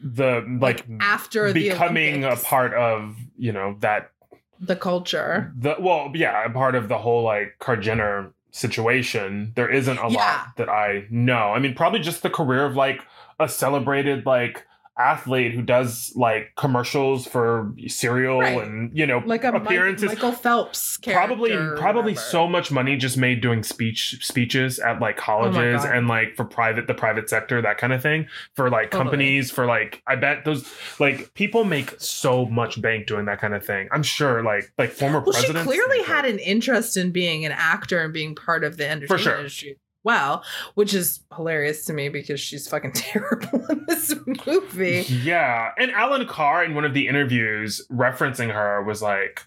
the 0.03 0.45
like, 0.59 0.85
after 0.99 1.53
becoming 1.53 2.25
a 2.25 2.35
part 2.35 2.73
of 2.73 3.15
you 3.37 3.53
know 3.53 3.77
that 3.79 4.11
the 4.59 4.75
culture. 4.75 5.51
the 5.57 5.75
well 5.79 6.11
yeah 6.13 6.43
a 6.45 6.49
part 6.49 6.75
of 6.75 6.89
the 6.89 6.97
whole 6.97 7.23
like 7.23 7.55
Kar 7.59 7.77
Jenner 7.77 8.33
situation 8.51 9.53
there 9.55 9.69
isn't 9.69 9.97
a 9.97 10.09
Yeah. 10.09 10.17
lot 10.17 10.47
that 10.57 10.69
i 10.69 11.05
know 11.09 11.53
i 11.53 11.59
mean 11.59 11.73
probably 11.73 11.99
just 11.99 12.21
the 12.21 12.29
career 12.29 12.65
of 12.65 12.75
like 12.75 13.01
a 13.39 13.47
celebrated 13.49 14.25
like 14.25 14.65
athlete 14.97 15.53
who 15.53 15.61
does 15.61 16.11
like 16.15 16.51
commercials 16.55 17.25
for 17.25 17.73
cereal 17.87 18.39
Right. 18.41 18.61
and 18.67 18.95
you 18.95 19.05
know 19.07 19.23
Like 19.25 19.43
a 19.43 19.51
appearances 19.51 20.07
Michael 20.07 20.31
Phelps 20.31 20.97
probably 20.97 21.51
probably 21.77 22.13
so 22.15 22.47
much 22.47 22.71
money 22.71 22.95
just 22.95 23.17
made 23.17 23.41
doing 23.41 23.63
speech 23.63 24.19
speeches 24.21 24.77
at 24.79 24.99
like 25.01 25.17
oh 25.17 25.21
colleges 25.23 25.81
Oh 25.83 25.89
and 25.91 26.07
like 26.07 26.35
for 26.35 26.45
private 26.45 26.85
the 26.87 26.93
private 26.93 27.27
sector 27.29 27.61
that 27.61 27.77
kind 27.79 27.91
of 27.91 28.01
thing 28.03 28.27
for 28.55 28.69
like 28.69 28.91
Totally. 28.91 29.03
companies 29.03 29.49
for 29.51 29.65
like 29.65 30.01
i 30.05 30.15
bet 30.15 30.45
those 30.45 30.71
like 30.99 31.33
people 31.33 31.63
make 31.63 31.99
so 31.99 32.45
much 32.45 32.79
bank 32.81 33.07
doing 33.07 33.25
that 33.25 33.39
kind 33.41 33.55
of 33.55 33.65
thing 33.65 33.87
i'm 33.91 34.03
sure 34.03 34.43
like 34.43 34.71
like 34.77 34.91
former 34.91 35.21
Well, 35.21 35.33
she 35.33 35.51
clearly 35.53 36.03
had 36.03 36.25
an 36.25 36.37
interest 36.39 36.97
in 36.97 37.11
being 37.11 37.45
an 37.45 37.51
actor 37.51 37.99
and 37.99 38.13
being 38.13 38.35
part 38.35 38.63
of 38.63 38.77
the 38.77 38.87
entertainment 38.87 39.21
sure. 39.21 39.37
industry. 39.37 39.77
Well, 40.03 40.43
which 40.75 40.93
is 40.93 41.21
hilarious 41.35 41.85
to 41.85 41.93
me 41.93 42.09
because 42.09 42.39
she's 42.39 42.67
fucking 42.67 42.91
terrible 42.95 43.65
in 43.69 43.85
this 43.87 44.13
movie. 44.45 45.05
Yeah. 45.07 45.71
And 45.77 45.91
Allan 45.91 46.27
Carr 46.27 46.63
in 46.63 46.75
one 46.75 46.85
of 46.85 46.93
the 46.93 47.07
interviews 47.07 47.85
referencing 47.91 48.53
her 48.53 48.83
was 48.83 49.01
like, 49.01 49.41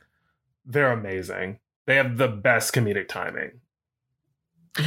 they're 0.64 0.92
amazing. 0.92 1.58
They 1.86 1.96
have 1.96 2.16
the 2.16 2.28
best 2.28 2.74
comedic 2.74 3.08
timing. 3.08 3.60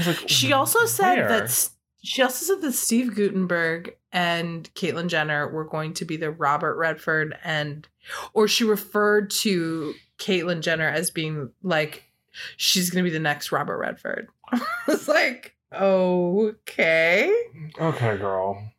Like, 0.05 0.27
She 0.27 0.53
also 0.53 0.85
said 0.85 1.17
"Where?" 1.17 1.27
that 1.29 1.69
she 2.03 2.21
also 2.21 2.45
said 2.45 2.61
that 2.61 2.73
Steve 2.73 3.15
Guttenberg 3.15 3.95
and 4.11 4.69
Caitlyn 4.75 5.07
Jenner 5.07 5.47
were 5.49 5.65
going 5.65 5.93
to 5.95 6.05
be 6.05 6.15
the 6.17 6.31
Robert 6.31 6.75
Redford 6.77 7.35
and 7.43 7.87
or 8.33 8.47
she 8.47 8.63
referred 8.63 9.29
to 9.31 9.93
Caitlyn 10.17 10.61
Jenner 10.61 10.87
as 10.87 11.11
being 11.11 11.49
like 11.63 12.03
she's 12.57 12.89
gonna 12.89 13.03
be 13.03 13.09
the 13.09 13.19
next 13.19 13.51
Robert 13.51 13.77
Redford. 13.77 14.27
I 14.51 14.61
was 14.87 15.07
like, 15.07 15.55
okay. 15.73 17.33
Okay, 17.79 18.17
girl. 18.17 18.71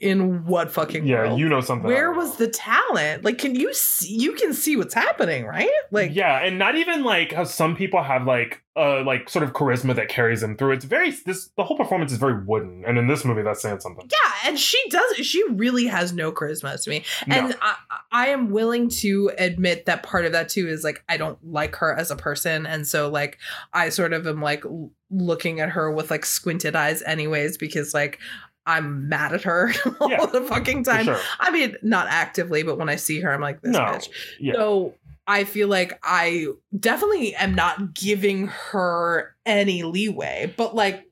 In 0.00 0.44
what 0.44 0.70
fucking 0.70 1.06
Yeah, 1.06 1.22
world? 1.28 1.40
you 1.40 1.48
know 1.48 1.62
something. 1.62 1.86
Where 1.88 2.12
was 2.12 2.36
the 2.36 2.46
talent? 2.48 3.24
Like, 3.24 3.38
can 3.38 3.54
you 3.54 3.72
see? 3.72 4.14
You 4.14 4.32
can 4.34 4.52
see 4.52 4.76
what's 4.76 4.92
happening, 4.92 5.46
right? 5.46 5.70
Like, 5.90 6.14
yeah, 6.14 6.44
and 6.44 6.58
not 6.58 6.76
even 6.76 7.02
like 7.04 7.32
how 7.32 7.44
some 7.44 7.74
people 7.74 8.02
have 8.02 8.26
like 8.26 8.62
uh 8.76 9.02
like 9.04 9.28
sort 9.30 9.42
of 9.42 9.52
charisma 9.54 9.94
that 9.96 10.08
carries 10.08 10.42
them 10.42 10.58
through. 10.58 10.72
It's 10.72 10.84
very 10.84 11.10
this 11.10 11.48
the 11.56 11.64
whole 11.64 11.76
performance 11.78 12.12
is 12.12 12.18
very 12.18 12.44
wooden, 12.44 12.84
and 12.86 12.98
in 12.98 13.06
this 13.06 13.24
movie 13.24 13.40
that's 13.40 13.62
saying 13.62 13.80
something. 13.80 14.06
yeah, 14.10 14.48
and 14.50 14.58
she 14.58 14.78
does. 14.90 15.16
She 15.16 15.42
really 15.52 15.86
has 15.86 16.12
no 16.12 16.32
charisma 16.32 16.82
to 16.82 16.90
me, 16.90 17.04
No. 17.26 17.36
and 17.36 17.56
I, 17.62 17.76
I 18.12 18.26
am 18.28 18.50
willing 18.50 18.90
to 19.00 19.30
admit 19.38 19.86
that 19.86 20.02
part 20.02 20.26
of 20.26 20.32
that 20.32 20.50
too 20.50 20.68
is 20.68 20.84
like 20.84 21.02
I 21.08 21.16
don't 21.16 21.38
like 21.50 21.76
her 21.76 21.94
as 21.94 22.10
a 22.10 22.16
person, 22.16 22.66
and 22.66 22.86
so 22.86 23.08
like 23.08 23.38
I 23.72 23.88
sort 23.88 24.12
of 24.12 24.26
am 24.26 24.42
like 24.42 24.64
looking 25.10 25.60
at 25.60 25.70
her 25.70 25.90
with 25.90 26.10
like 26.10 26.26
squinted 26.26 26.76
eyes, 26.76 27.02
anyways, 27.02 27.56
because 27.56 27.94
like 27.94 28.18
I'm 28.66 29.08
mad 29.08 29.32
at 29.32 29.42
her 29.42 29.72
all 30.00 30.10
Yeah, 30.10 30.24
the 30.26 30.42
fucking 30.42 30.84
time. 30.84 31.04
sure. 31.04 31.18
I 31.40 31.50
mean, 31.50 31.76
not 31.82 32.06
actively, 32.08 32.62
but 32.62 32.78
when 32.78 32.88
I 32.88 32.96
see 32.96 33.20
her, 33.20 33.32
I'm 33.32 33.40
like 33.40 33.60
this 33.62 33.72
No. 33.72 33.80
bitch. 33.80 34.08
Yeah. 34.38 34.54
So 34.54 34.94
I 35.26 35.44
feel 35.44 35.68
like 35.68 35.98
I 36.02 36.46
definitely 36.78 37.34
am 37.34 37.54
not 37.54 37.94
giving 37.94 38.48
her 38.48 39.34
any 39.46 39.82
leeway, 39.82 40.52
but 40.56 40.74
like 40.74 41.06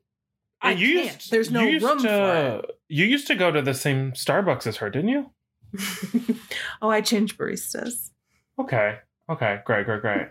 I 0.62 0.72
you 0.72 0.94
can't. 1.00 1.14
used- 1.16 1.30
There's 1.30 1.50
no 1.50 1.64
room 1.64 2.02
to, 2.02 2.62
You 2.88 3.04
used 3.06 3.26
to 3.28 3.34
go 3.34 3.50
to 3.50 3.62
the 3.62 3.74
same 3.74 4.12
Starbucks 4.12 4.66
as 4.66 4.76
her, 4.78 4.90
didn't 4.90 5.08
you? 5.08 5.30
oh, 6.82 6.88
I 6.90 7.00
changed 7.00 7.38
baristas. 7.38 8.10
Okay. 8.58 8.98
Okay, 9.30 9.60
great, 9.64 9.86
great, 9.86 10.00
great. 10.00 10.26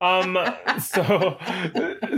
um, 0.00 0.38
so, 0.80 1.36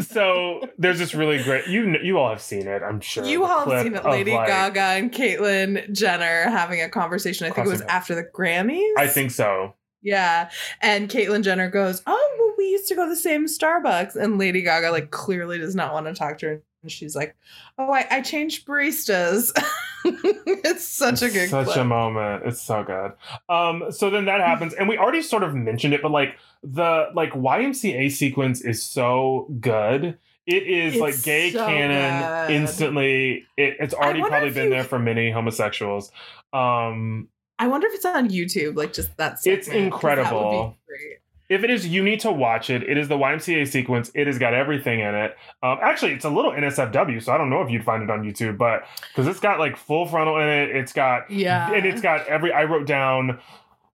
so 0.01 0.61
there's 0.79 0.99
this 0.99 1.15
really 1.15 1.43
great. 1.43 1.67
You 1.67 1.97
you 2.03 2.19
all 2.19 2.29
have 2.31 2.41
seen 2.41 2.67
it, 2.69 2.83
I'm 2.83 3.01
sure. 3.01 3.25
You 3.25 3.45
all 3.45 3.69
have 3.69 3.83
seen 3.83 3.95
it, 3.97 4.05
Lady 4.05 4.33
like- 4.33 4.47
Gaga 4.49 4.81
and 4.81 5.13
Caitlyn 5.13 5.93
Jenner 5.93 6.49
having 6.49 6.81
a 6.81 6.89
conversation. 6.89 7.47
I 7.47 7.51
think 7.51 7.67
it 7.67 7.71
was 7.71 7.83
after 7.83 8.15
the 8.15 8.23
Grammys. 8.25 8.93
I 8.97 9.09
think 9.09 9.33
so. 9.33 9.75
Yeah. 10.03 10.51
And 10.81 11.09
Caitlyn 11.09 11.43
Jenner 11.43 11.71
goes, 11.71 12.03
Oh, 12.07 12.35
well, 12.39 12.55
we 12.59 12.65
used 12.71 12.89
to 12.89 12.95
go 12.95 13.05
to 13.05 13.11
the 13.11 13.17
same 13.17 13.47
Starbucks. 13.47 14.17
And 14.17 14.39
Lady 14.39 14.63
Gaga, 14.63 14.91
like, 14.91 15.11
clearly 15.13 15.59
does 15.59 15.75
not 15.77 15.93
want 15.93 16.07
to 16.07 16.15
talk 16.15 16.39
to 16.39 16.47
her. 16.47 16.63
And 16.83 16.91
she's 16.91 17.15
like, 17.15 17.37
Oh, 17.79 17.93
I, 17.93 18.07
I 18.11 18.21
changed 18.21 18.67
baristas. 18.67 19.53
it's 20.05 20.85
such 20.85 21.23
a 21.23 21.27
It's 21.27 21.35
good 21.35 21.49
such 21.51 21.67
clip. 21.67 21.77
a 21.79 21.85
moment. 21.85 22.45
It's 22.47 22.61
so 22.63 22.83
good. 22.85 23.13
Um, 23.49 23.91
so 23.93 24.11
then 24.11 24.25
that 24.27 24.41
happens, 24.41 24.75
and 24.75 24.89
we 24.89 24.99
already 24.99 25.23
sort 25.23 25.43
of 25.43 25.55
mentioned 25.55 25.95
it, 25.95 26.03
but 26.03 26.11
like 26.11 26.37
the 26.63 27.09
like 27.15 27.33
YMCA 27.33 28.11
sequence 28.11 28.61
is 28.61 28.83
so 28.83 29.47
good. 29.61 30.19
It 30.47 30.63
is 30.67 30.95
It's 30.95 31.01
like 31.01 31.23
gay 31.23 31.53
so 31.53 31.65
canon 31.65 32.49
good. 32.49 32.55
instantly. 32.57 33.47
It, 33.57 33.77
it's 33.79 33.95
already 33.95 34.21
probably 34.23 34.51
been 34.51 34.65
you- 34.65 34.71
there 34.71 34.85
for 34.85 34.99
many 34.99 35.31
homosexuals. 35.31 36.11
Um, 36.53 37.29
I 37.59 37.69
wonder 37.69 37.87
if 37.87 37.95
it's 37.95 38.05
on 38.05 38.29
YouTube, 38.29 38.75
like 38.77 38.93
just 38.93 39.17
that. 39.19 39.35
It's 39.35 39.45
segment, 39.45 39.67
that 39.67 39.73
be 39.73 39.79
incredible. 39.85 40.77
great. 40.87 41.19
If 41.53 41.65
it 41.65 41.71
is, 41.71 41.87
you 41.87 42.03
need 42.03 42.21
to 42.21 42.33
watch 42.33 42.71
it. 42.71 42.83
It 42.83 42.97
is 42.99 43.09
the 43.09 43.17
YMCA 43.19 43.69
sequence. 43.69 44.11
It 44.15 44.27
has 44.27 44.39
got 44.39 44.55
everything 44.55 45.01
in 45.01 45.15
it. 45.15 45.37
Um, 45.63 45.79
actually, 45.83 46.13
it's 46.13 46.25
a 46.25 46.31
little 46.31 46.53
NSFW, 46.53 47.23
so 47.23 47.33
I 47.33 47.39
don't 47.39 47.51
know 47.51 47.63
if 47.63 47.71
you'd 47.71 47.85
find 47.85 48.03
it 48.03 48.11
on 48.11 48.23
YouTube, 48.23 48.59
but 48.59 48.85
because 49.09 49.27
it's 49.27 49.41
got 49.41 49.59
like 49.59 49.77
full 49.77 50.07
frontal 50.07 50.39
in 50.41 50.49
it, 50.49 50.71
it's 50.75 50.93
got 50.93 51.31
Yeah. 51.31 51.71
and 51.73 51.85
it's 51.87 52.01
got 52.01 52.27
every 52.27 52.53
I 52.53 52.65
wrote 52.65 52.87
down 52.87 53.39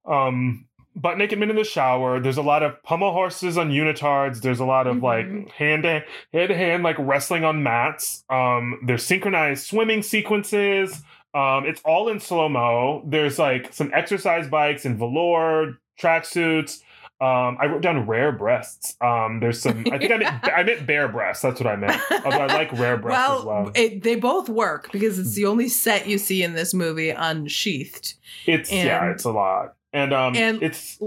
um 0.06 0.64
butt 0.96 1.16
naked 1.18 1.38
men 1.38 1.50
in 1.50 1.56
the 1.56 1.64
shower. 1.64 2.18
There's 2.18 2.38
a 2.38 2.42
lot 2.42 2.62
of 2.62 2.82
pummel 2.82 3.12
horses 3.12 3.56
on 3.56 3.70
unitards. 3.70 4.40
There's 4.40 4.58
a 4.60 4.64
lot 4.64 4.86
of 4.86 4.96
Mhm. 4.96 5.02
like 5.02 5.52
hand 5.52 5.82
to 5.84 6.02
hand 6.32 6.48
to 6.48 6.56
hand 6.56 6.82
like 6.82 6.96
wrestling 6.98 7.44
on 7.44 7.62
mats. 7.62 8.24
Um 8.30 8.80
there's 8.84 9.04
synchronized 9.04 9.66
swimming 9.66 10.02
sequences. 10.02 11.02
Um 11.34 11.66
it's 11.66 11.80
all 11.84 12.08
in 12.08 12.18
slow 12.20 12.48
mo. 12.48 13.02
There's 13.06 13.38
like 13.38 13.72
some 13.72 13.90
exercise 13.94 14.48
bikes 14.48 14.84
and 14.84 14.98
velour 14.98 15.78
tracksuits. 16.00 16.82
Um, 17.20 17.56
I 17.60 17.66
wrote 17.66 17.82
down 17.82 18.06
rare 18.06 18.30
breasts. 18.30 18.96
Um, 19.00 19.40
there's 19.40 19.60
some. 19.60 19.84
I 19.90 19.98
think 19.98 20.12
I 20.12 20.18
meant 20.18 20.48
I 20.56 20.62
meant 20.62 20.86
bare 20.86 21.08
breasts. 21.08 21.42
That's 21.42 21.60
what 21.60 21.66
I 21.66 21.74
meant. 21.74 22.00
Although 22.24 22.38
I 22.38 22.46
like 22.46 22.72
rare 22.72 22.96
breasts 22.96 23.28
well, 23.28 23.38
as 23.40 23.44
well. 23.44 23.72
It, 23.74 24.04
they 24.04 24.14
both 24.14 24.48
work 24.48 24.92
because 24.92 25.18
it's 25.18 25.34
the 25.34 25.46
only 25.46 25.68
set 25.68 26.06
you 26.06 26.16
see 26.18 26.44
in 26.44 26.54
this 26.54 26.72
movie 26.72 27.10
unsheathed. 27.10 28.14
It's 28.46 28.70
yeah, 28.70 29.10
it's 29.10 29.24
a 29.24 29.32
lot, 29.32 29.74
and 29.92 30.12
um, 30.12 30.36
and- 30.36 30.62
it's 30.62 31.00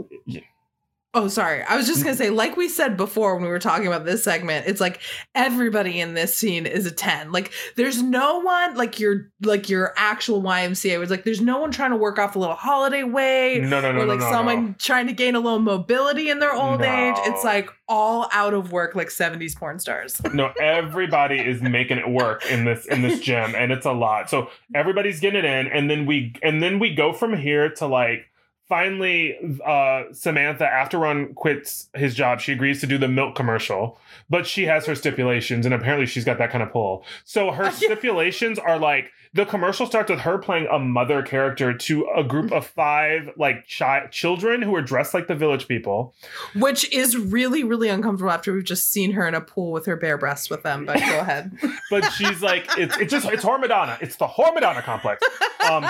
Oh, 1.13 1.27
sorry. 1.27 1.61
I 1.63 1.75
was 1.75 1.87
just 1.87 1.99
Mm-hmm. 1.99 2.05
gonna 2.05 2.15
say, 2.17 2.29
like 2.29 2.55
we 2.55 2.69
said 2.69 2.95
before 2.95 3.35
when 3.35 3.43
we 3.43 3.49
were 3.49 3.59
talking 3.59 3.85
about 3.85 4.05
this 4.05 4.23
segment, 4.23 4.65
it's 4.65 4.79
like 4.79 5.01
everybody 5.35 5.99
in 5.99 6.13
this 6.13 6.33
scene 6.33 6.65
is 6.65 6.85
a 6.85 6.91
10. 6.91 7.33
Like 7.33 7.51
there's 7.75 8.01
no 8.01 8.39
one 8.39 8.75
like 8.75 8.97
your 8.97 9.29
like 9.41 9.67
your 9.67 9.93
actual 9.97 10.41
YMCA 10.41 10.97
was 10.99 11.09
like 11.09 11.25
there's 11.25 11.41
no 11.41 11.59
one 11.59 11.69
trying 11.71 11.91
to 11.91 11.97
work 11.97 12.17
off 12.17 12.37
a 12.37 12.39
little 12.39 12.55
holiday 12.55 13.03
weight 13.03 13.61
no, 13.63 13.81
no, 13.81 13.91
no, 13.91 13.99
or 14.01 14.05
like 14.05 14.21
no, 14.21 14.31
someone 14.31 14.65
no. 14.67 14.75
trying 14.77 15.07
to 15.07 15.13
gain 15.13 15.35
a 15.35 15.39
little 15.41 15.59
mobility 15.59 16.29
in 16.29 16.39
their 16.39 16.53
old 16.53 16.81
age. 16.81 17.15
It's 17.25 17.43
like 17.43 17.69
all 17.89 18.29
out 18.31 18.53
of 18.53 18.71
work 18.71 18.95
like 18.95 19.09
70s 19.09 19.53
porn 19.55 19.79
stars. 19.79 20.21
No, 20.33 20.53
everybody 20.61 21.39
is 21.39 21.61
making 21.61 21.97
it 21.97 22.09
work 22.09 22.45
in 22.49 22.63
this 22.63 22.85
in 22.85 23.01
this 23.01 23.19
gym, 23.19 23.53
and 23.53 23.73
it's 23.73 23.85
a 23.85 23.91
lot. 23.91 24.29
So 24.29 24.49
everybody's 24.73 25.19
getting 25.19 25.39
it 25.39 25.45
in, 25.45 25.67
and 25.67 25.89
then 25.89 26.05
we 26.05 26.33
and 26.41 26.63
then 26.63 26.79
we 26.79 26.95
go 26.95 27.11
from 27.11 27.35
here 27.35 27.69
to 27.75 27.85
like 27.85 28.30
finally 28.71 29.35
uh 29.65 30.03
Samantha 30.13 30.65
after 30.65 30.97
Ron 30.97 31.33
quits 31.33 31.89
his 31.93 32.15
job, 32.15 32.39
she 32.39 32.53
agrees 32.53 32.79
to 32.79 32.87
do 32.87 32.97
the 32.97 33.09
milk 33.09 33.35
commercial, 33.35 33.99
but 34.29 34.47
she 34.47 34.63
has 34.65 34.85
her 34.85 34.95
stipulations, 34.95 35.65
and 35.65 35.75
apparently 35.75 36.05
she's 36.05 36.23
got 36.23 36.37
that 36.37 36.51
kind 36.51 36.63
of 36.63 36.71
pull. 36.71 37.03
So 37.25 37.51
her 37.51 37.69
stipulations 37.83 38.57
are 38.57 38.79
like 38.79 39.11
the 39.33 39.45
commercial 39.45 39.85
starts 39.85 40.09
with 40.09 40.19
her 40.21 40.37
playing 40.37 40.67
a 40.69 40.77
mother 40.77 41.21
character 41.21 41.73
to 41.73 42.05
a 42.15 42.23
group 42.23 42.51
of 42.51 42.67
five 42.67 43.29
like 43.37 43.65
chi- 43.69 44.07
children 44.11 44.61
who 44.61 44.75
are 44.75 44.81
dressed 44.81 45.13
like 45.13 45.27
the 45.27 45.35
village 45.35 45.67
people. 45.69 46.13
Which 46.55 46.91
is 46.93 47.15
really, 47.15 47.63
really 47.63 47.87
uncomfortable 47.87 48.31
after 48.31 48.51
we've 48.53 48.65
just 48.65 48.91
seen 48.91 49.13
her 49.13 49.25
in 49.25 49.33
a 49.33 49.39
pool 49.39 49.71
with 49.71 49.85
her 49.85 49.95
bare 49.95 50.17
breasts 50.17 50.49
with 50.49 50.63
them. 50.63 50.85
But 50.85 50.99
go 50.99 51.19
ahead. 51.19 51.51
But 51.89 52.09
she's 52.13 52.41
like, 52.41 52.67
it's 52.77 52.95
it's 52.97 53.11
just 53.11 53.27
it's 53.27 53.43
Whore 53.43 53.59
Madonna. 53.59 53.97
It's 53.99 54.15
the 54.15 54.25
Whore 54.25 54.53
Madonna 54.53 54.81
complex. 54.81 55.21
Um, 55.69 55.85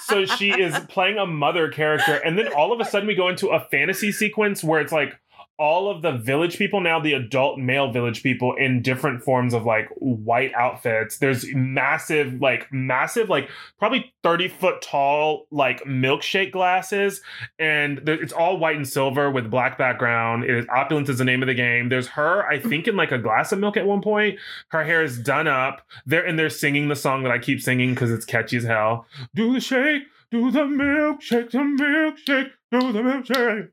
so 0.00 0.24
she 0.24 0.50
is 0.50 0.74
playing 0.88 1.18
a 1.18 1.26
mother 1.26 1.68
character 1.68 2.14
and 2.16 2.38
then 2.38 2.48
all 2.54 2.72
of 2.72 2.80
a 2.80 2.86
sudden 2.86 3.06
we 3.06 3.14
go 3.14 3.28
into 3.28 3.48
a 3.48 3.60
fantasy 3.70 4.12
sequence 4.12 4.64
where 4.64 4.80
it's 4.80 4.92
like 4.92 5.18
all 5.58 5.90
of 5.90 6.02
the 6.02 6.12
village 6.12 6.56
people 6.56 6.80
now 6.80 6.98
the 6.98 7.12
adult 7.12 7.58
male 7.58 7.92
village 7.92 8.22
people 8.22 8.54
in 8.56 8.82
different 8.82 9.22
forms 9.22 9.54
of 9.54 9.64
like 9.64 9.88
white 9.98 10.52
outfits. 10.54 11.18
There's 11.18 11.46
massive 11.54 12.40
like 12.40 12.72
massive 12.72 13.28
like 13.28 13.48
probably 13.78 14.12
30 14.22 14.48
foot 14.48 14.82
tall 14.82 15.46
like 15.50 15.84
milkshake 15.84 16.52
glasses. 16.52 17.20
And 17.58 18.00
there, 18.04 18.20
it's 18.20 18.32
all 18.32 18.58
white 18.58 18.76
and 18.76 18.88
silver 18.88 19.30
with 19.30 19.50
black 19.50 19.78
background. 19.78 20.44
It 20.44 20.56
is 20.56 20.66
opulence 20.68 21.08
is 21.08 21.18
the 21.18 21.24
name 21.24 21.42
of 21.42 21.46
the 21.46 21.54
game. 21.54 21.88
There's 21.88 22.08
her 22.08 22.46
i 22.46 22.58
mm-hmm. 22.58 22.68
think 22.68 22.88
in 22.88 22.96
like 22.96 23.12
a 23.12 23.18
glass 23.18 23.52
of 23.52 23.58
milk 23.58 23.76
at 23.76 23.86
one 23.86 24.00
point. 24.00 24.38
Her 24.68 24.84
hair 24.84 25.02
is 25.02 25.18
done 25.18 25.48
up. 25.48 25.86
They're 26.06 26.24
and 26.24 26.38
they're 26.38 26.50
singing 26.50 26.88
the 26.88 26.96
song 26.96 27.22
that 27.22 27.32
i 27.32 27.38
keep 27.38 27.60
singing 27.60 27.94
because 27.94 28.10
it's 28.10 28.24
catchy 28.24 28.56
as 28.56 28.64
hell. 28.64 29.06
Do 29.34 29.52
the 29.52 29.60
shake, 29.60 30.04
do 30.30 30.50
the 30.50 30.60
milkshake, 30.60 31.50
the 31.50 31.58
milkshake, 31.58 32.50
do 32.70 32.92
the 32.92 33.00
milkshake. 33.00 33.68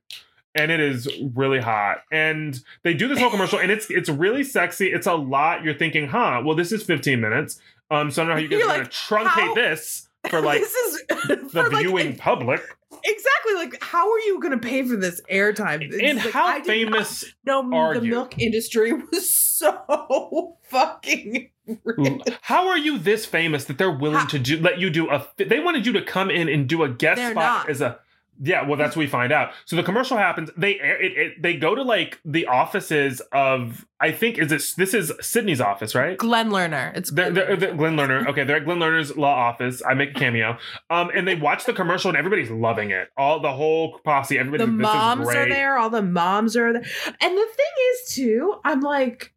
And 0.56 0.72
it 0.72 0.80
is 0.80 1.08
really 1.36 1.60
hot. 1.60 2.00
And 2.12 2.60
they 2.84 2.94
do 2.94 3.08
this 3.08 3.20
whole 3.20 3.30
commercial 3.30 3.60
and 3.60 3.72
it's 3.72 3.90
it's 3.90 4.10
really 4.10 4.44
sexy. 4.44 4.88
It's 4.88 5.08
a 5.08 5.14
lot. 5.14 5.64
You're 5.64 5.76
thinking, 5.78 6.08
huh, 6.08 6.42
well, 6.44 6.56
this 6.56 6.72
is 6.72 6.84
15 6.84 7.22
minutes. 7.22 7.60
Um, 7.92 8.10
so 8.12 8.22
I 8.22 8.26
don't 8.26 8.30
know 8.30 8.36
how 8.36 8.42
you 8.42 8.48
guys 8.50 8.60
You're 8.60 8.68
are 8.70 8.72
gonna 8.72 8.84
like, 8.84 8.92
truncate 8.92 9.48
how- 9.48 9.54
this 9.56 10.10
for 10.30 10.42
like 10.42 10.60
this 10.62 10.74
is 10.74 11.04
the 11.28 11.38
for, 11.52 11.70
like, 11.70 11.82
viewing 11.86 12.18
public. 12.18 12.62
Exactly. 13.06 13.54
Like, 13.56 13.82
how 13.82 14.12
are 14.12 14.20
you 14.20 14.40
going 14.42 14.60
to 14.60 14.68
pay 14.68 14.84
for 14.84 14.96
this 14.98 15.22
airtime? 15.32 15.82
It's 15.84 15.96
And 16.02 16.18
like, 16.18 16.32
how 16.34 16.48
I 16.48 16.62
famous 16.64 17.24
are 17.48 17.94
the 18.00 18.06
you? 18.06 18.12
milk 18.12 18.38
industry 18.40 18.92
was 19.12 19.32
so 19.32 20.58
fucking 20.64 21.50
rich. 21.84 22.22
how 22.42 22.68
are 22.68 22.78
you 22.78 22.98
this 22.98 23.26
famous 23.26 23.66
that 23.66 23.78
they're 23.78 23.92
willing 23.92 24.18
How- 24.20 24.26
to 24.28 24.40
do 24.40 24.58
let 24.60 24.80
you 24.80 24.90
do 24.90 25.10
a 25.10 25.26
they 25.38 25.60
wanted 25.60 25.86
you 25.86 25.94
to 25.94 26.02
come 26.02 26.30
in 26.32 26.50
and 26.50 26.68
do 26.68 26.84
a 26.84 26.90
guest 26.90 27.18
They're 27.18 27.32
spot 27.32 27.68
not. 27.68 27.70
as 27.70 27.82
a 27.82 28.00
yeah 28.40 28.66
well 28.66 28.78
that's 28.78 28.96
what 28.96 29.02
we 29.02 29.08
find 29.08 29.32
out 29.32 29.52
so 29.66 29.76
the 29.76 29.84
commercial 29.84 30.18
happens 30.18 30.50
they 30.56 30.80
air 30.80 31.02
it, 31.02 31.18
it 31.18 31.42
they 31.42 31.56
go 31.56 31.76
to 31.76 31.84
like 31.84 32.20
the 32.24 32.46
offices 32.46 33.22
of 33.32 33.86
i 34.00 34.12
think 34.12 34.38
is 34.38 34.50
this 34.50 34.74
this 34.76 34.94
is 34.94 35.12
sydney's 35.22 35.62
office 35.62 35.96
right 35.96 36.18
Glen 36.18 36.50
Lerner. 36.50 36.96
It's 36.96 37.12
they're, 37.12 37.32
Glen 37.32 37.34
they're, 37.34 37.56
Lerner. 37.56 37.60
they're 37.60 37.76
Glen 37.76 37.96
Lerner. 37.96 38.28
Okay, 38.28 38.44
they're 38.44 38.58
at 38.58 38.66
Glen 38.66 38.78
Lerner's 38.78 39.16
law 39.18 39.34
office. 39.34 39.82
I 39.88 39.94
make 39.94 40.12
a 40.12 40.14
cameo. 40.14 40.58
Um, 40.90 41.10
and 41.16 41.28
they 41.28 41.36
watch 41.36 41.66
the 41.66 41.74
commercial 41.74 42.10
and 42.10 42.18
everybody's 42.18 42.52
loving 42.52 42.92
it. 42.92 43.10
All 43.18 43.40
the 43.40 43.52
whole 43.52 44.00
posse, 44.04 44.38
everybody. 44.38 44.66
the 44.66 44.72
moms 44.72 45.28
are 45.28 45.48
there. 45.48 45.78
All 45.78 45.90
the 45.90 46.02
moms 46.02 46.56
are 46.56 46.74
there. 46.74 46.84
And 47.06 47.38
the 47.38 47.48
thing 47.56 47.74
is, 47.94 48.14
too, 48.14 48.56
I'm 48.64 48.82
like, 48.82 49.34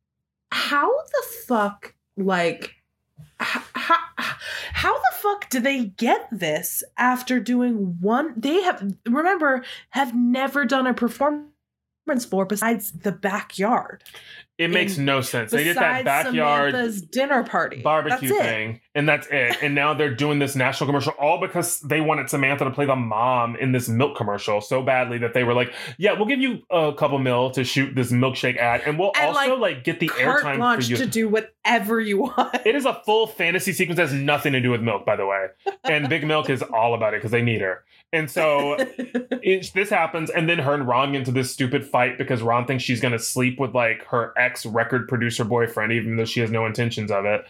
how 0.51 0.91
the 0.91 1.27
fuck, 1.47 1.95
like, 2.17 2.75
how, 3.43 3.97
how, 4.73 4.95
the 4.95 5.17
fuck 5.17 5.51
do 5.51 5.61
they 5.61 5.85
get 5.85 6.29
this 6.31 6.83
after 6.97 7.41
doing 7.41 7.99
one? 8.01 8.35
They 8.37 8.63
have, 8.63 8.95
remember, 9.07 9.65
have 9.91 10.15
never 10.15 10.65
done 10.65 10.87
a 10.87 10.95
performance 10.95 11.47
for 12.29 12.45
besides 12.45 12.93
the 12.93 13.13
backyard. 13.13 14.03
It 14.59 14.69
makes 14.69 14.99
no 14.99 15.23
sense. 15.23 15.51
They 15.51 15.65
did 15.65 15.77
that 15.77 16.05
backyard 16.05 16.73
Samantha's 16.75 17.03
dinner 17.03 17.43
party. 17.43 17.81
barbecue 17.81 18.29
That's 18.29 18.41
thing, 18.41 18.81
and 18.95 19.09
that's 19.09 19.27
it. 19.31 19.57
And 19.63 19.75
now 19.75 19.95
they're 19.95 20.15
doing 20.15 20.39
this 20.39 20.55
national 20.55 20.87
commercial 20.89 21.15
all 21.19 21.41
because 21.41 21.81
they 21.81 22.01
wanted 22.01 22.29
Samantha 22.29 22.65
to 22.65 22.71
play 22.71 22.85
the 22.85 22.95
mom 22.95 23.57
in 23.57 23.73
this 23.73 23.89
milk 23.89 24.17
commercial 24.17 24.61
so 24.61 24.83
badly 24.83 25.19
that 25.19 25.33
they 25.35 25.43
were 25.43 25.55
like, 25.55 25.73
"Yeah, 25.99 26.13
we'll 26.13 26.27
give 26.27 26.41
you 26.41 26.61
a 26.71 26.93
couple 26.93 27.19
mil 27.19 27.51
to 27.53 27.65
shoot 27.65 27.95
this 27.95 28.13
milkshake 28.13 28.57
ad, 28.59 28.83
and 28.87 28.99
we'll 28.99 29.13
And, 29.19 29.29
also 29.29 29.57
like, 29.57 29.77
like, 29.77 29.85
get 29.85 30.01
the 30.01 30.09
airtime 30.09 30.77
for 30.77 30.83
you." 30.83 30.97
to 30.97 31.07
do 31.07 31.29
whatever 31.29 32.01
you 32.01 32.19
want. 32.19 32.55
it 32.67 32.75
is 32.75 32.85
a 32.85 33.01
full 33.05 33.27
fantasy 33.27 33.73
sequence 33.73 33.97
that 33.97 34.11
has 34.11 34.13
nothing 34.13 34.53
to 34.53 34.61
do 34.61 34.71
with 34.71 34.83
milk, 34.83 35.07
by 35.07 35.17
the 35.17 35.27
way. 35.27 35.47
And 35.85 36.09
Big 36.09 36.27
Milk 36.27 36.51
is 36.51 36.63
all 36.63 36.95
about 36.95 37.15
it 37.15 37.19
because 37.19 37.31
they 37.31 37.43
need 37.43 37.63
her. 37.63 37.85
And 38.13 38.31
so 38.31 38.77
it, 38.79 39.73
this 39.75 39.89
happens, 39.91 40.29
and 40.31 40.49
then 40.49 40.59
her 40.59 40.75
and 40.75 40.87
Ron 40.87 41.13
get 41.13 41.21
into 41.21 41.33
this 41.33 41.51
stupid 41.51 41.85
fight 41.87 42.19
because 42.19 42.43
Ron 42.43 42.67
thinks 42.67 42.85
she's 42.85 43.01
going 43.01 43.13
to 43.13 43.19
sleep 43.19 43.59
with 43.59 43.75
like 43.75 44.05
her 44.07 44.35
ex 44.37 44.67
record 44.67 45.09
producer 45.09 45.45
boyfriend, 45.45 45.93
even 45.93 46.17
though 46.17 46.25
she 46.27 46.41
has 46.41 46.51
no 46.51 46.67
intentions 46.67 47.11
of 47.11 47.25
it. 47.25 47.47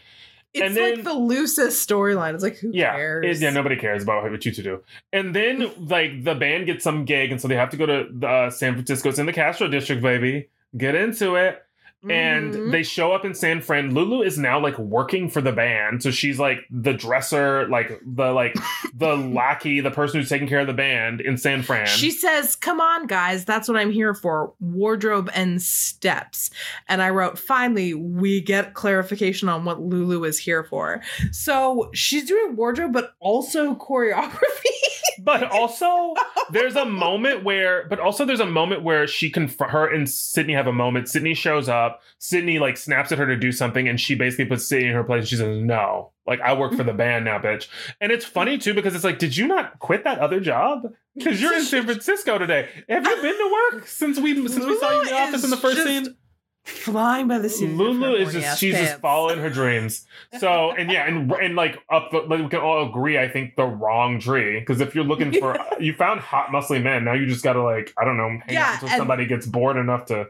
It's 0.54 0.62
And 0.62 0.76
like 0.96 1.02
the 1.04 1.14
loosest 1.14 1.88
storyline. 1.88 2.34
It's 2.34 2.42
like 2.42 2.58
who 2.58 2.70
Yeah, 2.74 2.94
cares? 2.94 3.40
it- 3.40 3.42
yeah, 3.44 3.50
nobody 3.50 3.74
cares 3.74 4.02
about 4.02 4.22
what 4.22 4.44
you 4.44 4.52
two 4.52 4.62
do. 4.62 4.82
And 5.12 5.34
then 5.34 5.70
like 5.88 6.22
the 6.24 6.34
band 6.34 6.66
gets 6.66 6.84
some 6.84 7.04
gig, 7.06 7.32
and 7.32 7.40
so 7.40 7.48
they 7.48 7.56
have 7.56 7.70
to 7.70 7.76
go 7.76 7.86
to 7.86 8.06
the, 8.12 8.28
uh, 8.28 8.50
San 8.50 8.74
Francisco. 8.74 9.08
It's 9.08 9.18
in 9.18 9.26
the 9.26 9.32
Castro 9.32 9.66
district, 9.68 10.02
baby. 10.02 10.48
Get 10.76 10.94
into 10.94 11.34
it. 11.36 11.62
And 12.08 12.54
Mhm. 12.54 12.72
they 12.72 12.82
show 12.82 13.12
up 13.12 13.24
in 13.24 13.34
San 13.34 13.60
Fran. 13.60 13.94
Lulu 13.94 14.22
is 14.22 14.36
now 14.38 14.58
like 14.60 14.78
working 14.78 15.28
for 15.28 15.40
the 15.40 15.52
band, 15.52 16.02
so 16.02 16.10
she's 16.10 16.38
like 16.38 16.60
the 16.70 16.92
dresser, 16.92 17.68
like 17.68 18.00
the 18.04 18.32
like 18.32 18.54
the 18.94 19.16
lackey, 19.16 19.80
the 19.80 19.90
person 19.90 20.20
who's 20.20 20.28
taking 20.28 20.48
care 20.48 20.60
of 20.60 20.66
the 20.66 20.72
band 20.72 21.20
in 21.20 21.36
San 21.36 21.62
Fran. 21.62 21.86
She 21.86 22.10
says, 22.10 22.56
Come 22.56 22.80
on, 22.80 23.06
guys, 23.06 23.44
that's 23.44 23.68
what 23.68 23.76
I'm 23.76 23.90
here 23.90 24.14
for 24.14 24.52
wardrobe 24.60 25.30
and 25.34 25.60
steps. 25.62 26.50
And 26.88 27.02
I 27.02 27.10
wrote, 27.10 27.38
Finally, 27.38 27.94
we 27.94 28.40
get 28.40 28.74
clarification 28.74 29.48
on 29.48 29.64
what 29.64 29.80
Lulu 29.80 30.24
is 30.24 30.38
here 30.38 30.64
for. 30.64 31.00
So 31.30 31.90
she's 31.94 32.24
doing 32.24 32.56
wardrobe, 32.56 32.92
but 32.92 33.14
also 33.20 33.74
choreography. 33.74 34.38
but 35.24 35.44
also 35.52 36.14
there's 36.50 36.74
a 36.76 36.84
moment 36.84 37.44
where 37.44 37.86
but 37.88 38.00
also 38.00 38.24
there's 38.24 38.40
a 38.40 38.46
moment 38.46 38.82
where 38.82 39.06
she 39.06 39.30
confront 39.30 39.72
her 39.72 39.86
and 39.86 40.08
Sydney 40.08 40.54
have 40.54 40.66
a 40.66 40.72
moment. 40.72 41.08
Sydney 41.08 41.34
shows 41.34 41.68
up, 41.68 41.91
Sydney 42.18 42.58
like 42.58 42.76
snaps 42.76 43.12
at 43.12 43.18
her 43.18 43.26
to 43.26 43.36
do 43.36 43.52
something, 43.52 43.88
and 43.88 44.00
she 44.00 44.14
basically 44.14 44.46
puts 44.46 44.66
Sydney 44.66 44.88
in 44.88 44.94
her 44.94 45.04
place. 45.04 45.20
And 45.20 45.28
she 45.28 45.36
says, 45.36 45.62
No, 45.62 46.12
like 46.26 46.40
I 46.40 46.54
work 46.54 46.72
for 46.72 46.84
the 46.84 46.90
mm-hmm. 46.90 46.98
band 46.98 47.24
now, 47.24 47.38
bitch. 47.38 47.68
And 48.00 48.12
it's 48.12 48.24
funny 48.24 48.58
too 48.58 48.74
because 48.74 48.94
it's 48.94 49.04
like, 49.04 49.18
did 49.18 49.36
you 49.36 49.46
not 49.46 49.78
quit 49.78 50.04
that 50.04 50.18
other 50.18 50.40
job? 50.40 50.92
Because 51.16 51.40
you're 51.40 51.54
in 51.54 51.64
San 51.64 51.84
Francisco 51.86 52.38
today. 52.38 52.68
Have 52.88 53.04
you 53.04 53.22
been 53.22 53.36
to 53.36 53.58
work 53.72 53.86
since 53.86 54.18
we 54.18 54.34
since 54.48 54.64
we 54.64 54.78
saw 54.78 54.90
you 54.92 55.00
in 55.00 55.06
the 55.06 55.14
office 55.14 55.44
in 55.44 55.50
the 55.50 55.56
first 55.56 55.82
scene? 55.82 56.16
Flying 56.64 57.26
by 57.26 57.38
the 57.38 57.48
seat. 57.48 57.70
Lulu 57.70 58.14
is 58.14 58.32
just 58.32 58.60
she's 58.60 58.76
just 58.76 59.00
following 59.00 59.40
her 59.40 59.50
dreams. 59.50 60.06
So 60.38 60.70
and 60.70 60.92
yeah, 60.92 61.08
and 61.08 61.32
and 61.32 61.56
like 61.56 61.80
up 61.90 62.12
the 62.12 62.18
like 62.18 62.40
we 62.40 62.48
can 62.48 62.60
all 62.60 62.88
agree, 62.88 63.18
I 63.18 63.28
think 63.28 63.56
the 63.56 63.64
wrong 63.64 64.20
tree. 64.20 64.60
Because 64.60 64.80
if 64.80 64.94
you're 64.94 65.02
looking 65.02 65.32
for 65.32 65.58
you 65.80 65.92
found 65.92 66.20
hot 66.20 66.48
muscly 66.50 66.80
men, 66.80 67.04
now 67.04 67.14
you 67.14 67.26
just 67.26 67.42
gotta 67.42 67.60
like, 67.60 67.92
I 67.98 68.04
don't 68.04 68.16
know, 68.16 68.28
hang 68.28 68.54
Yeah, 68.54 68.64
out 68.64 68.82
until 68.82 68.96
somebody 68.96 69.26
gets 69.26 69.44
bored 69.44 69.76
enough 69.76 70.06
to 70.06 70.28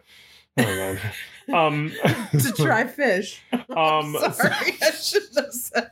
oh. 0.57 0.99
Um 1.53 1.93
to 2.33 2.53
try 2.57 2.87
fish. 2.87 3.43
um 3.77 4.17
Sorry, 4.33 4.77
I 4.83 4.91
shouldn't 4.91 5.37
have 5.37 5.53
said 5.53 5.91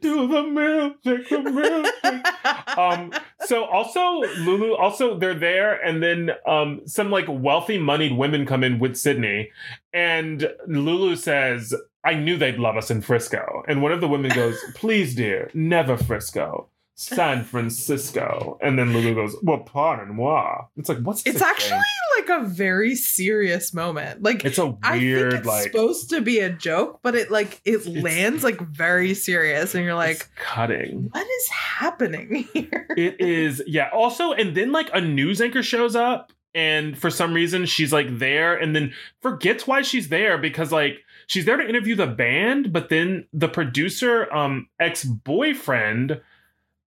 do 0.00 0.28
the 0.28 0.42
music, 0.42 1.28
the 1.28 1.40
music. 1.40 2.78
um 2.78 3.12
so 3.46 3.64
also 3.64 4.00
lulu 4.38 4.74
also 4.74 5.18
they're 5.18 5.34
there 5.34 5.74
and 5.74 6.02
then 6.02 6.30
um 6.46 6.80
some 6.86 7.10
like 7.10 7.26
wealthy 7.28 7.78
moneyed 7.78 8.16
women 8.16 8.46
come 8.46 8.62
in 8.62 8.78
with 8.78 8.96
sydney 8.96 9.50
and 9.92 10.48
lulu 10.66 11.16
says 11.16 11.74
i 12.04 12.14
knew 12.14 12.36
they'd 12.36 12.58
love 12.58 12.76
us 12.76 12.90
in 12.90 13.00
frisco 13.00 13.62
and 13.66 13.82
one 13.82 13.92
of 13.92 14.00
the 14.00 14.08
women 14.08 14.30
goes 14.34 14.58
please 14.74 15.14
dear 15.14 15.50
never 15.54 15.96
frisco 15.96 16.68
san 17.00 17.44
francisco 17.44 18.58
and 18.60 18.78
then 18.78 18.92
lulu 18.92 19.14
goes 19.14 19.36
well 19.42 19.58
pardon 19.58 20.16
moi 20.16 20.64
it's 20.76 20.88
like 20.88 20.98
what's 20.98 21.24
it's 21.24 21.38
thing? 21.38 21.48
actually 21.48 21.78
like 22.18 22.28
a 22.40 22.44
very 22.44 22.94
serious 22.94 23.72
moment. 23.72 24.22
Like 24.22 24.44
it's 24.44 24.58
a 24.58 24.76
I 24.82 24.92
think 24.92 25.02
weird 25.02 25.32
it's 25.34 25.46
like 25.46 25.62
supposed 25.64 26.10
to 26.10 26.20
be 26.20 26.40
a 26.40 26.50
joke, 26.50 27.00
but 27.02 27.14
it 27.14 27.30
like 27.30 27.60
it 27.64 27.86
lands 27.86 28.44
like 28.44 28.60
very 28.60 29.14
serious, 29.14 29.74
and 29.74 29.84
you're 29.84 29.94
like, 29.94 30.28
cutting 30.36 31.08
what 31.12 31.26
is 31.26 31.48
happening 31.48 32.48
here? 32.52 32.86
It 32.96 33.20
is, 33.20 33.62
yeah. 33.66 33.90
Also, 33.92 34.32
and 34.32 34.56
then 34.56 34.72
like 34.72 34.90
a 34.92 35.00
news 35.00 35.40
anchor 35.40 35.62
shows 35.62 35.96
up, 35.96 36.32
and 36.54 36.98
for 36.98 37.10
some 37.10 37.34
reason 37.34 37.66
she's 37.66 37.92
like 37.92 38.18
there, 38.18 38.56
and 38.56 38.74
then 38.74 38.92
forgets 39.22 39.66
why 39.66 39.82
she's 39.82 40.08
there 40.08 40.38
because 40.38 40.72
like 40.72 40.98
she's 41.26 41.44
there 41.44 41.56
to 41.56 41.68
interview 41.68 41.94
the 41.94 42.06
band, 42.06 42.72
but 42.72 42.88
then 42.88 43.26
the 43.32 43.48
producer, 43.48 44.32
um, 44.32 44.68
ex 44.80 45.04
boyfriend 45.04 46.20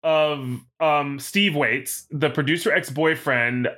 of 0.06 0.60
um 0.80 1.18
Steve 1.18 1.56
Waits, 1.56 2.06
the 2.10 2.30
producer 2.30 2.72
ex 2.72 2.88
boyfriend 2.90 3.68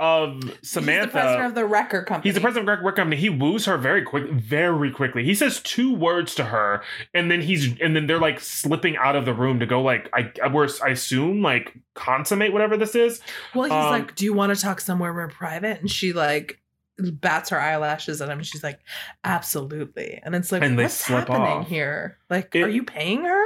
of 0.00 0.56
Samantha. 0.62 1.00
He's 1.02 1.06
the 1.06 1.10
president 1.10 1.46
of 1.46 1.54
the 1.56 1.64
record 1.66 2.06
company. 2.06 2.28
He's 2.28 2.34
the 2.36 2.40
president 2.40 2.68
of 2.68 2.76
Record 2.78 2.94
Company. 2.94 3.16
He 3.16 3.30
woos 3.30 3.64
her 3.64 3.76
very 3.76 4.02
quick, 4.02 4.30
very 4.30 4.92
quickly. 4.92 5.24
He 5.24 5.34
says 5.34 5.60
two 5.60 5.92
words 5.92 6.36
to 6.36 6.44
her, 6.44 6.82
and 7.14 7.28
then 7.30 7.40
he's 7.40 7.76
and 7.80 7.96
then 7.96 8.06
they're 8.06 8.20
like 8.20 8.38
slipping 8.38 8.96
out 8.96 9.16
of 9.16 9.24
the 9.24 9.34
room 9.34 9.58
to 9.58 9.66
go 9.66 9.82
like 9.82 10.08
I 10.12 10.30
we're, 10.52 10.68
I 10.84 10.90
assume 10.90 11.42
like 11.42 11.74
consummate 11.94 12.52
whatever 12.52 12.76
this 12.76 12.94
is. 12.94 13.20
Well, 13.56 13.64
he's 13.64 13.72
Um, 13.72 13.90
like, 13.90 14.14
"Do 14.14 14.24
you 14.24 14.34
want 14.34 14.54
to 14.54 14.60
talk 14.62 14.80
somewhere 14.80 15.12
more 15.12 15.26
private?" 15.26 15.80
And 15.80 15.90
she 15.90 16.12
like 16.12 16.60
bats 17.00 17.50
her 17.50 17.60
eyelashes 17.60 18.20
at 18.22 18.28
him. 18.28 18.40
She's 18.44 18.62
like, 18.62 18.78
"Absolutely." 19.24 20.20
And 20.22 20.34
it's 20.34 20.52
like, 20.52 20.62
And 20.62 20.76
what's 20.76 20.94
slip 20.94 21.28
happening 21.28 21.40
off. 21.42 21.68
here? 21.68 22.18
Like, 22.30 22.54
It- 22.54 22.62
are 22.62 22.68
you 22.68 22.82
paying 22.84 23.24
her? 23.24 23.37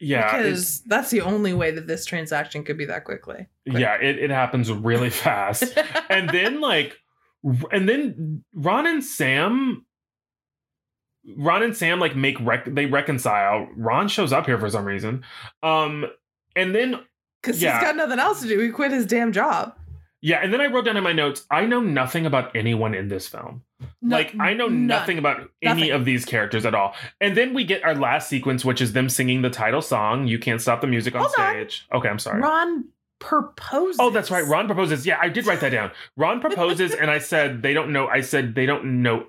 Yeah, 0.00 0.36
because 0.36 0.80
that's 0.82 1.10
the 1.10 1.20
only 1.22 1.52
way 1.54 1.70
that 1.70 1.86
this 1.86 2.04
transaction 2.04 2.64
could 2.64 2.76
be 2.78 2.84
that 2.86 3.04
quickly. 3.04 3.46
quick. 3.68 3.78
yeah, 3.80 3.94
it, 3.94 4.18
it 4.18 4.30
happens 4.30 4.70
really 4.72 5.10
fast. 5.24 5.64
and 6.10 6.28
then 6.30 6.60
like 6.60 6.96
and 7.72 7.88
then 7.88 8.44
Ron 8.54 8.86
and 8.86 9.04
Sam 9.04 9.84
Ron 11.36 11.62
and 11.62 11.76
Sam 11.76 12.00
like 12.00 12.14
make 12.16 12.38
rec- 12.40 12.74
they 12.74 12.86
reconcile. 12.86 13.68
Ron 13.76 14.08
shows 14.08 14.32
up 14.32 14.46
here 14.46 14.58
for 14.58 14.68
some 14.70 14.84
reason. 14.84 15.24
Um 15.62 16.06
and 16.56 16.74
then 16.74 17.00
Because 17.42 17.62
Yeah. 17.62 17.78
he's 17.78 17.86
got 17.88 17.96
nothing 17.96 18.18
else 18.18 18.42
to 18.42 18.48
do. 18.48 18.58
He 18.60 18.70
quit 18.70 18.90
his 18.92 19.06
damn 19.06 19.32
job. 19.32 19.74
Yeah, 20.26 20.40
and 20.42 20.50
then 20.52 20.60
I 20.62 20.66
wrote 20.68 20.86
down 20.86 20.96
in 20.96 21.04
my 21.04 21.12
notes, 21.12 21.44
I 21.50 21.66
know 21.66 21.80
nothing 21.82 22.24
about 22.24 22.56
anyone 22.56 22.94
in 22.94 23.08
this 23.08 23.28
film. 23.28 23.62
No- 24.00 24.16
like 24.16 24.34
I 24.40 24.54
know 24.54 24.68
none. 24.68 24.86
nothing 24.86 25.18
about 25.18 25.50
any 25.62 25.80
Nothing. 25.82 25.90
of 25.90 26.04
these 26.06 26.24
characters 26.24 26.64
at 26.64 26.74
all. 26.74 26.94
And 27.20 27.36
then 27.36 27.52
we 27.52 27.64
get 27.64 27.84
our 27.84 27.94
last 27.94 28.28
sequence, 28.30 28.64
which 28.64 28.80
is 28.80 28.94
them 28.94 29.10
singing 29.10 29.42
the 29.42 29.50
title 29.50 29.82
song, 29.82 30.26
"You 30.26 30.38
Can't 30.38 30.62
Stop 30.62 30.80
the 30.80 30.86
Music" 30.86 31.14
on 31.14 31.20
Hold 31.20 31.34
on. 31.38 31.50
stage. 31.52 31.86
Okay, 31.92 32.08
I'm 32.08 32.18
sorry. 32.18 32.40
Ron 32.40 32.86
proposes. 33.18 33.96
Oh, 34.00 34.10
that's 34.10 34.30
right. 34.30 34.46
Ron 34.46 34.66
proposes. 34.66 35.06
Yeah, 35.06 35.18
I 35.20 35.28
did 35.28 35.46
write 35.46 35.60
that 35.60 35.70
down. 35.70 35.90
Ron 36.16 36.40
proposes, 36.42 36.94
and 36.94 37.10
I 37.10 37.18
said 37.18 37.62
they 37.62 37.74
don't 37.74 37.92
know. 37.92 38.06
I 38.06 38.20
said 38.22 38.54
they 38.54 38.66
don't 38.66 39.02
know. 39.02 39.26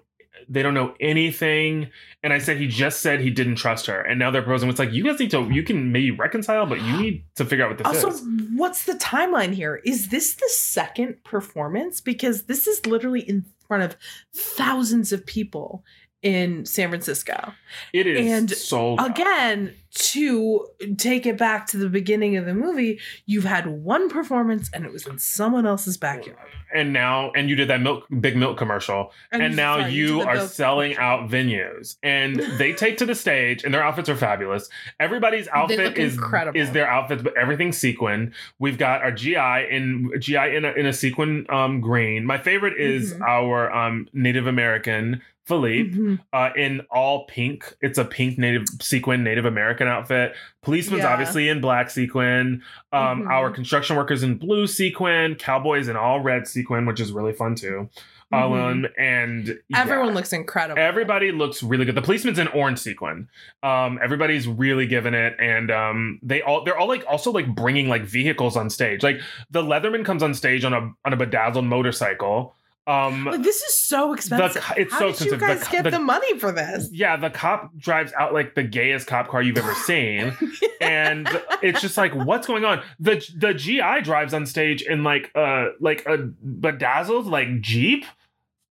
They 0.48 0.62
don't 0.62 0.74
know 0.74 0.94
anything, 1.00 1.90
and 2.24 2.32
I 2.32 2.40
said 2.40 2.58
he 2.58 2.68
just 2.68 3.02
said 3.02 3.20
he 3.22 3.30
didn't 3.32 3.56
trust 3.56 3.86
her, 3.88 4.02
and 4.02 4.20
now 4.20 4.30
they're 4.32 4.42
proposing. 4.44 4.70
It's 4.70 4.80
like 4.80 4.92
you 4.92 5.04
guys 5.04 5.20
need 5.20 5.32
to. 5.32 5.50
You 5.52 5.64
can 5.64 5.92
maybe 5.92 6.12
reconcile, 6.12 6.66
but 6.66 6.82
you 6.82 6.98
need 7.02 7.26
to 7.36 7.46
figure 7.46 7.66
out 7.66 7.70
what 7.70 7.78
this 7.80 7.88
Also, 8.04 8.10
is. 8.10 8.24
what's 8.56 8.86
the 8.86 8.94
timeline 8.94 9.54
here? 9.54 9.82
Is 9.86 10.10
this 10.10 10.36
the 10.36 10.50
second 10.50 11.24
performance? 11.24 12.02
Because 12.02 12.44
this 12.44 12.68
is 12.68 12.86
literally 12.86 13.22
in 13.22 13.46
front 13.68 13.84
of 13.84 13.98
thousands 14.34 15.12
of 15.12 15.26
people 15.26 15.84
in 16.26 16.66
San 16.66 16.90
Francisco. 16.90 17.54
It 17.94 18.08
is 18.08 18.20
and 18.32 18.50
so 18.52 18.96
Again, 18.98 19.76
to 19.92 20.66
take 20.98 21.26
it 21.26 21.38
back 21.38 21.68
to 21.68 21.78
the 21.78 21.88
beginning 21.88 22.36
of 22.36 22.46
the 22.46 22.54
movie, 22.54 23.00
you've 23.28 23.44
had 23.46 23.68
one 23.68 24.10
performance 24.10 24.70
and 24.74 24.86
it 24.86 24.92
was 24.92 25.06
in 25.06 25.20
someone 25.20 25.66
else's 25.68 25.98
backyard. 25.98 26.38
and 26.74 26.92
now 26.92 27.32
and 27.36 27.48
you 27.50 27.56
did 27.56 27.70
that 27.70 27.80
milk 27.82 28.06
big 28.20 28.36
milk 28.36 28.58
commercial 28.58 29.12
and, 29.32 29.42
you- 29.44 29.50
now 29.56 29.80
sorry, 29.80 29.94
you 29.94 30.20
the 30.20 30.28
are 30.28 30.48
selling 30.48 30.98
out 30.98 31.30
venues 31.30 31.96
and 32.04 32.38
they 32.58 32.74
take 32.84 32.98
to 32.98 33.06
the 33.06 33.16
stage 33.16 33.64
and 33.64 33.72
their 33.74 33.84
outfits 33.84 34.10
are 34.10 34.16
fabulous 34.18 34.68
everybody's 35.00 35.48
outfit 35.50 35.98
is 35.98 36.16
incredible. 36.16 36.60
is 36.60 36.72
their 36.72 36.88
outfits 36.88 37.22
but 37.22 37.38
everything's 37.38 37.78
sequin 37.78 38.34
we've 38.60 38.78
got 38.80 39.02
our 39.04 39.12
gi 39.12 39.36
in 39.70 40.12
gi 40.20 40.36
in 40.36 40.66
a, 40.66 40.72
in 40.74 40.86
a 40.88 40.94
sequin 40.94 41.46
um 41.50 41.80
green 41.82 42.26
my 42.26 42.38
favorite 42.40 42.78
is 42.78 43.14
Mhm. 43.14 43.22
our 43.22 43.72
um 43.72 44.08
native 44.12 44.48
american 44.48 45.22
Felipe 45.46 45.94
Mhm. 45.94 46.20
uh, 46.34 46.50
in 46.56 46.82
all 46.90 47.26
pink. 47.28 47.76
It's 47.82 47.98
a 48.00 48.06
pink 48.06 48.38
native 48.40 48.64
sequin 48.82 49.24
Native 49.24 49.46
American 49.46 49.88
outfit. 49.88 50.34
Policeman's 50.64 51.04
Yeah. 51.04 51.14
obviously 51.14 51.50
in 51.50 51.62
black 51.62 51.90
sequin. 51.92 52.64
Um, 52.92 53.24
Mhm. 53.24 53.30
Our 53.30 53.52
construction 53.52 53.96
workers 53.96 54.24
in 54.24 54.36
blue 54.38 54.66
sequin. 54.68 55.36
Cowboys 55.36 55.88
in 55.88 55.96
all 55.96 56.20
red 56.22 56.48
sequin, 56.48 56.86
which 56.86 57.00
is 57.00 57.12
really 57.12 57.34
fun 57.34 57.54
too. 57.56 57.90
Mhm. 58.34 58.38
Um, 58.84 58.88
and 58.98 59.60
yeah. 59.70 59.82
Everyone 59.82 60.16
looks 60.16 60.34
incredible. 60.34 60.82
Everybody 60.82 61.32
looks 61.32 61.62
really 61.62 61.86
good. 61.86 61.94
The 61.94 62.02
policeman's 62.02 62.40
in 62.40 62.48
orange 62.48 62.80
sequin. 62.80 63.28
Um, 63.62 64.00
everybody's 64.02 64.48
really 64.48 64.88
giving 64.88 65.14
it, 65.14 65.36
and 65.40 65.70
um, 65.70 66.20
they 66.24 66.42
all 66.42 66.64
they're 66.64 66.76
all 66.78 66.88
like 66.88 67.04
also 67.08 67.32
like 67.32 67.48
bringing 67.54 67.88
like 67.88 68.02
vehicles 68.02 68.58
on 68.58 68.72
stage. 68.72 69.04
Like 69.04 69.20
the 69.52 69.62
Leatherman 69.62 70.04
comes 70.04 70.24
on 70.24 70.34
stage 70.34 70.66
on 70.66 70.74
a 70.74 70.92
on 71.06 71.14
a 71.14 71.18
bedazzled 71.18 71.66
motorcycle. 71.66 72.56
Um, 72.88 73.26
Like, 73.26 73.42
this 73.42 73.62
is 73.64 73.74
so 73.76 74.14
expensive. 74.14 74.62
co- 74.62 74.76
it's 74.78 74.94
How 74.94 75.00
so 75.00 75.06
did 75.06 75.12
expensive. 75.14 75.42
you 75.42 75.48
guys 75.48 75.64
co- 75.64 75.72
get 75.72 75.84
the- 75.86 75.90
the, 75.92 76.00
money 76.00 76.38
for 76.38 76.52
this? 76.52 76.88
yeah, 76.92 77.16
the 77.18 77.32
cop 77.32 77.76
drives 77.78 78.14
out 78.14 78.34
like 78.34 78.54
the 78.54 78.62
gayest 78.64 79.08
cop 79.08 79.28
car 79.28 79.42
you've 79.42 79.58
ever 79.58 79.74
seen, 79.86 80.38
and 80.80 81.28
it's 81.64 81.82
just 81.82 81.98
like, 81.98 82.14
what's 82.14 82.46
going 82.46 82.64
on? 82.64 82.84
The 83.00 83.26
the 83.36 83.54
GI 83.56 84.02
drives 84.04 84.34
on 84.36 84.46
stage 84.46 84.82
in 84.84 85.04
like 85.04 85.32
uh 85.36 85.70
like 85.80 86.06
a 86.06 86.18
bedazzled 86.18 87.26
like 87.26 87.62
Jeep. 87.62 88.06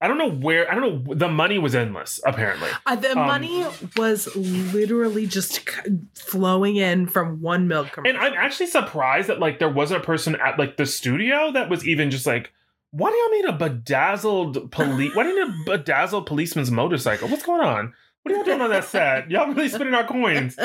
I 0.00 0.08
don't 0.08 0.18
know 0.18 0.30
where. 0.32 0.68
I 0.68 0.74
don't 0.74 1.04
know. 1.06 1.14
The 1.14 1.28
money 1.28 1.58
was 1.60 1.76
endless. 1.76 2.18
Apparently, 2.26 2.68
Uh, 2.86 2.96
the 2.96 3.12
Um, 3.16 3.24
money 3.28 3.64
was 3.96 4.34
literally 4.34 5.28
just 5.28 5.60
flowing 6.18 6.74
in 6.76 7.06
from 7.06 7.40
one 7.40 7.68
milk 7.68 7.92
commercial. 7.92 8.16
and 8.16 8.22
I'm 8.26 8.34
actually 8.36 8.66
surprised 8.66 9.28
that 9.28 9.38
like 9.38 9.60
there 9.60 9.68
wasn't 9.68 10.02
a 10.02 10.04
person 10.04 10.34
at 10.36 10.58
like 10.58 10.76
the 10.76 10.86
studio 10.86 11.52
that 11.52 11.68
was 11.70 11.86
even 11.86 12.10
just 12.10 12.26
like, 12.26 12.52
why 12.92 13.10
do 13.10 13.16
y'all 13.16 13.30
need 13.30 13.44
a 13.46 13.52
bedazzled 13.52 14.70
police? 14.70 15.16
Why 15.16 15.22
do 15.24 15.30
you 15.30 15.46
need 15.46 15.54
a 15.54 15.78
bedazzled 15.78 16.26
policeman's 16.26 16.70
motorcycle? 16.70 17.26
What's 17.28 17.42
going 17.42 17.62
on? 17.62 17.94
What 18.22 18.32
are 18.32 18.36
y'all 18.36 18.44
doing 18.44 18.60
on 18.60 18.70
that 18.70 18.84
set? 18.84 19.30
Y'all 19.30 19.48
really 19.48 19.68
spending 19.68 19.94
our 19.94 20.06
coins. 20.06 20.56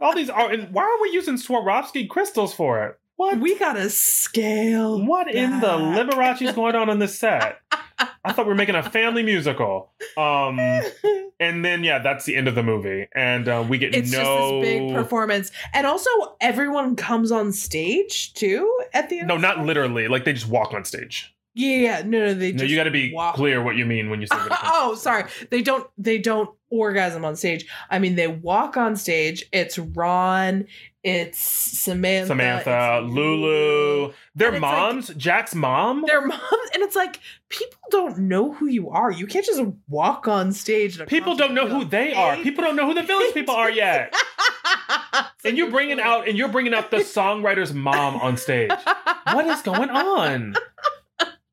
All 0.00 0.14
these 0.14 0.28
are, 0.28 0.50
and 0.50 0.72
why 0.74 0.82
are 0.82 1.00
we 1.00 1.10
using 1.10 1.36
Swarovski 1.36 2.08
crystals 2.08 2.52
for 2.52 2.84
it? 2.84 2.98
What? 3.16 3.38
we 3.38 3.58
gotta 3.58 3.88
scale. 3.88 5.02
what 5.06 5.32
in 5.32 5.60
the 5.60 5.66
back. 5.66 5.96
Liberace's 5.96 6.54
going 6.54 6.74
on 6.74 6.90
on 6.90 6.98
this 6.98 7.18
set? 7.18 7.60
I 7.98 8.32
thought 8.32 8.44
we 8.44 8.50
were 8.50 8.56
making 8.56 8.74
a 8.74 8.82
family 8.82 9.22
musical. 9.22 9.92
Um, 10.18 10.58
and 11.40 11.64
then 11.64 11.82
yeah, 11.82 12.00
that's 12.00 12.26
the 12.26 12.36
end 12.36 12.48
of 12.48 12.54
the 12.54 12.62
movie, 12.62 13.08
and 13.14 13.48
uh, 13.48 13.64
we 13.66 13.78
get 13.78 13.94
it's 13.94 14.10
no. 14.12 14.18
just 14.18 14.50
this 14.50 14.62
big 14.62 14.94
performance, 14.94 15.50
and 15.72 15.86
also 15.86 16.10
everyone 16.40 16.96
comes 16.96 17.32
on 17.32 17.52
stage 17.52 18.34
too 18.34 18.70
at 18.92 19.08
the 19.08 19.20
end. 19.20 19.28
no, 19.28 19.38
not 19.38 19.60
literally. 19.60 20.08
Like 20.08 20.24
they 20.24 20.34
just 20.34 20.48
walk 20.48 20.74
on 20.74 20.84
stage. 20.84 21.34
Yeah, 21.58 22.02
no, 22.04 22.18
no, 22.26 22.34
they 22.34 22.52
No, 22.52 22.58
just 22.58 22.70
you 22.70 22.76
got 22.76 22.84
to 22.84 22.90
be 22.90 23.12
walk. 23.14 23.34
clear 23.34 23.62
what 23.62 23.76
you 23.76 23.86
mean 23.86 24.10
when 24.10 24.20
you 24.20 24.26
say. 24.26 24.36
oh, 24.64 24.94
sorry. 24.94 25.24
They 25.50 25.62
don't. 25.62 25.88
They 25.96 26.18
don't 26.18 26.50
orgasm 26.68 27.24
on 27.24 27.34
stage. 27.34 27.66
I 27.88 27.98
mean, 27.98 28.14
they 28.14 28.28
walk 28.28 28.76
on 28.76 28.94
stage. 28.94 29.42
It's 29.52 29.78
Ron. 29.78 30.66
It's 31.02 31.38
Samantha. 31.38 32.26
Samantha, 32.26 33.00
it's 33.04 33.14
Lulu, 33.14 34.12
their 34.34 34.52
it's 34.52 34.60
like- 34.60 34.76
moms, 34.76 35.08
Jack's 35.14 35.54
mom. 35.54 36.02
Their 36.04 36.26
moms, 36.26 36.42
and 36.74 36.82
it's 36.82 36.96
like 36.96 37.20
people 37.48 37.78
don't 37.92 38.18
know 38.18 38.52
who 38.52 38.66
you 38.66 38.90
are. 38.90 39.10
You 39.12 39.26
can't 39.28 39.46
just 39.46 39.62
walk 39.88 40.26
on 40.26 40.52
stage. 40.52 41.00
People 41.06 41.36
don't 41.36 41.54
know 41.54 41.68
who 41.68 41.84
they 41.84 42.12
are. 42.12 42.36
People 42.38 42.64
don't 42.64 42.74
know 42.74 42.86
who 42.86 42.94
the 42.94 43.04
village 43.04 43.32
people 43.34 43.54
are 43.54 43.70
yet. 43.84 44.12
And 45.44 45.56
you're 45.56 45.70
bringing 45.70 46.00
out 46.00 46.28
and 46.28 46.36
you're 46.36 46.48
bringing 46.48 46.74
out 46.74 46.90
the 46.90 46.98
songwriter's 46.98 47.72
mom 47.72 48.16
on 48.16 48.36
stage. 48.36 48.72
What 49.32 49.46
is 49.46 49.62
going 49.62 49.90
on? 49.90 50.56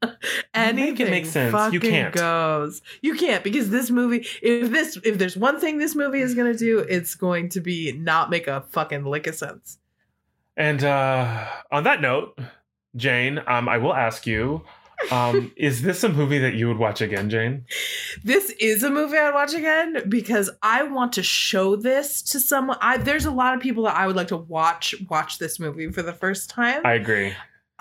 Anything 0.53 0.93
Make 0.93 0.99
it 0.99 1.09
make 1.09 1.25
sense. 1.25 1.53
You 1.73 1.79
fucking 1.79 1.91
can't. 1.91 2.13
Goes. 2.13 2.81
You 3.01 3.15
can't 3.15 3.43
because 3.43 3.69
this 3.69 3.89
movie. 3.89 4.25
If 4.41 4.71
this, 4.71 4.97
if 5.03 5.17
there's 5.17 5.37
one 5.37 5.59
thing 5.59 5.77
this 5.77 5.95
movie 5.95 6.21
is 6.21 6.35
gonna 6.35 6.53
do, 6.53 6.79
it's 6.79 7.15
going 7.15 7.49
to 7.49 7.61
be 7.61 7.91
not 7.93 8.29
make 8.29 8.47
a 8.47 8.61
fucking 8.69 9.05
lick 9.05 9.27
of 9.27 9.35
sense. 9.35 9.77
And 10.55 10.83
uh, 10.83 11.47
on 11.71 11.83
that 11.83 12.01
note, 12.01 12.37
Jane, 12.95 13.41
um, 13.47 13.67
I 13.67 13.77
will 13.77 13.93
ask 13.93 14.27
you, 14.27 14.63
um, 15.11 15.51
is 15.57 15.81
this 15.81 16.03
a 16.03 16.09
movie 16.09 16.39
that 16.39 16.53
you 16.53 16.67
would 16.67 16.77
watch 16.77 17.01
again, 17.01 17.29
Jane? 17.29 17.65
This 18.23 18.51
is 18.59 18.83
a 18.83 18.89
movie 18.89 19.17
I'd 19.17 19.33
watch 19.33 19.53
again 19.53 20.03
because 20.07 20.49
I 20.61 20.83
want 20.83 21.13
to 21.13 21.23
show 21.23 21.75
this 21.75 22.21
to 22.23 22.39
someone. 22.39 22.77
I, 22.81 22.97
there's 22.97 23.25
a 23.25 23.31
lot 23.31 23.55
of 23.55 23.61
people 23.61 23.85
that 23.85 23.95
I 23.95 24.05
would 24.05 24.15
like 24.15 24.27
to 24.27 24.37
watch 24.37 24.93
watch 25.09 25.39
this 25.39 25.59
movie 25.59 25.91
for 25.91 26.03
the 26.03 26.13
first 26.13 26.49
time. 26.49 26.81
I 26.85 26.93
agree. 26.93 27.33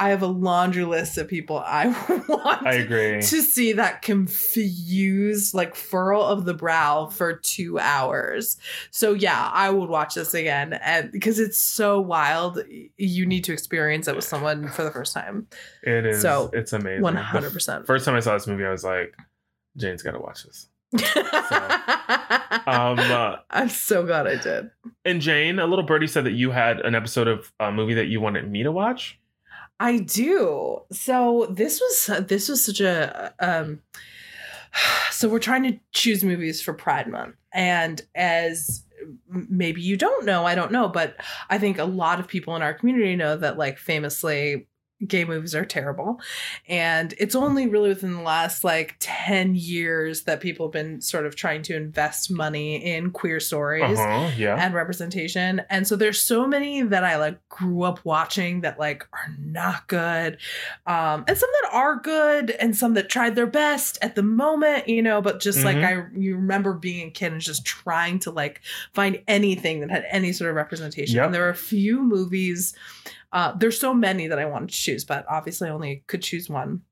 I 0.03 0.09
have 0.09 0.23
a 0.23 0.27
laundry 0.27 0.85
list 0.85 1.17
of 1.17 1.29
people 1.29 1.59
I 1.65 1.87
want 2.29 2.67
I 2.67 2.73
agree. 2.73 3.23
to 3.23 3.43
see 3.43 3.73
that 3.75 4.03
confused 4.03 5.55
like 5.55 5.77
furrow 5.77 6.21
of 6.23 6.45
the 6.45 6.55
brow 6.55 7.07
for 7.07 7.35
two 7.35 7.79
hours. 7.79 8.57
So 8.91 9.13
yeah, 9.13 9.49
I 9.53 9.71
would 9.71 9.89
watch 9.89 10.15
this 10.15 10.35
again, 10.35 10.73
and 10.73 11.13
because 11.13 11.39
it's 11.39 11.57
so 11.59 12.01
wild, 12.01 12.59
you 12.97 13.27
need 13.27 13.45
to 13.45 13.53
experience 13.53 14.09
it 14.09 14.17
with 14.17 14.25
someone 14.25 14.69
for 14.71 14.83
the 14.83 14.91
first 14.91 15.15
time. 15.15 15.47
It 15.85 16.05
is. 16.05 16.21
So, 16.21 16.51
it's 16.53 16.73
amazing. 16.73 17.05
Hundred 17.05 17.53
percent. 17.53 17.87
First 17.87 18.05
time 18.05 18.17
I 18.17 18.21
saw 18.21 18.35
this 18.35 18.49
movie, 18.49 18.65
I 18.65 18.71
was 18.71 18.83
like, 18.83 19.15
Jane's 19.77 20.03
got 20.03 20.13
to 20.13 20.19
watch 20.19 20.43
this. 20.45 20.69
Um, 22.65 22.99
uh, 22.99 23.37
I'm 23.51 23.69
so 23.69 24.05
glad 24.05 24.27
I 24.27 24.37
did. 24.37 24.71
and 25.05 25.21
Jane, 25.21 25.59
a 25.59 25.67
little 25.67 25.85
birdie 25.85 26.07
said 26.07 26.25
that 26.25 26.33
you 26.33 26.51
had 26.53 26.81
an 26.81 26.95
episode 26.95 27.27
of 27.27 27.51
a 27.59 27.73
movie 27.73 27.95
that 27.95 28.07
you 28.07 28.21
wanted 28.21 28.49
me 28.51 28.63
to 28.63 28.71
watch. 28.71 29.19
I 29.81 29.99
do. 29.99 30.81
So 30.93 31.49
this 31.51 31.81
was 31.81 32.27
this 32.27 32.49
was 32.49 32.65
such 32.65 32.81
a 32.81 33.35
um 33.41 33.81
so 35.11 35.29
we're 35.29 35.39
trying 35.39 35.65
to 35.65 35.79
choose 35.93 36.25
movies 36.25 36.63
for 36.63 36.73
Pride 36.73 37.09
month 37.09 37.37
and 37.53 38.03
as 38.15 38.85
maybe 39.29 39.81
you 39.81 39.97
don't 39.97 40.25
know, 40.25 40.47
I 40.47 40.55
don't 40.55 40.73
know, 40.73 40.89
but 40.89 41.17
I 41.51 41.59
think 41.59 41.79
a 41.79 41.85
lot 41.85 42.21
of 42.21 42.29
people 42.29 42.55
in 42.57 42.63
our 42.63 42.75
community 42.75 43.17
know 43.17 43.37
that 43.37 43.59
like 43.59 43.79
famously 43.79 44.69
gay 45.07 45.25
movies 45.25 45.55
are 45.55 45.65
terrible 45.65 46.21
and 46.69 47.15
it's 47.19 47.35
only 47.35 47.67
really 47.67 47.89
within 47.89 48.15
the 48.15 48.21
last 48.23 48.63
like 48.65 48.97
10 49.01 49.55
years 49.55 50.23
that 50.25 50.41
people 50.41 50.67
have 50.67 50.73
been 50.73 51.01
sort 51.01 51.27
of 51.27 51.35
trying 51.35 51.63
to 51.63 51.75
invest 51.77 52.31
money 52.31 52.77
in 52.77 53.11
queer 53.11 53.41
stories 53.41 53.99
Uh-huh, 53.99 54.31
yeah. 54.37 54.57
and 54.65 54.75
representation. 54.75 55.63
And 55.71 55.87
so 55.87 55.97
there's 55.97 56.21
so 56.21 56.47
many 56.47 56.83
that 56.83 57.05
I 57.05 57.17
like 57.17 57.39
grew 57.49 57.83
up 57.83 58.05
watching 58.05 58.61
that 58.61 58.79
like 58.79 59.07
are 59.13 59.35
not 59.39 59.87
good. 59.89 60.39
Um 60.87 61.25
and 61.27 61.37
some 61.37 61.51
that 61.63 61.71
are 61.73 61.97
good 61.97 62.51
and 62.53 62.77
some 62.77 62.95
that 62.95 63.09
tried 63.09 63.35
their 63.35 63.47
best 63.47 63.99
at 64.03 64.15
the 64.15 64.23
moment, 64.23 64.89
you 64.89 65.03
know, 65.03 65.21
but 65.21 65.41
just 65.41 65.65
like 65.65 65.79
I 65.79 66.05
you 66.15 66.37
remember 66.37 66.75
being 66.75 67.09
a 67.09 67.11
kid 67.11 67.33
and 67.33 67.41
just 67.41 67.65
trying 67.65 68.19
to 68.21 68.31
like 68.31 68.61
find 68.93 69.21
anything 69.27 69.81
that 69.81 69.91
had 69.91 70.05
any 70.11 70.33
sort 70.33 70.51
of 70.51 70.57
representation. 70.57 71.17
Yep. 71.17 71.25
And 71.27 71.35
there 71.35 71.47
are 71.47 71.51
a 71.51 71.55
few 71.55 72.03
movies 72.03 72.75
uh 73.33 73.53
there's 73.57 73.81
so 73.81 73.95
many 73.95 74.27
that 74.27 74.39
I 74.39 74.47
wanted 74.47 74.71
to 74.71 74.77
choose, 74.77 75.05
but 75.05 75.25
obviously 75.29 75.69
I 75.69 75.73
only 75.73 76.05
could 76.07 76.23
choose 76.23 76.49
one. 76.49 76.83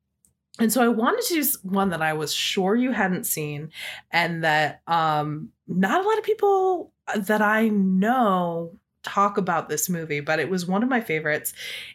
And 0.58 0.72
so 0.72 0.82
I 0.82 0.88
wanted 0.88 1.22
to 1.22 1.34
choose 1.34 1.56
one 1.62 1.90
that 1.90 2.02
I 2.02 2.12
was 2.12 2.34
sure 2.34 2.74
you 2.74 2.92
hadn't 2.92 3.24
seen 3.24 3.70
and 4.10 4.44
that 4.44 4.82
um 4.86 5.50
not 5.66 6.04
a 6.04 6.08
lot 6.08 6.18
of 6.18 6.24
people 6.24 6.92
that 7.16 7.42
I 7.42 7.68
know 7.68 8.78
talk 9.02 9.38
about 9.38 9.68
this 9.68 9.88
movie, 9.88 10.20
but 10.20 10.38
it 10.38 10.50
was 10.50 10.66
one 10.66 10.82
of 10.82 10.88
my 10.88 11.00
favorites 11.00 11.52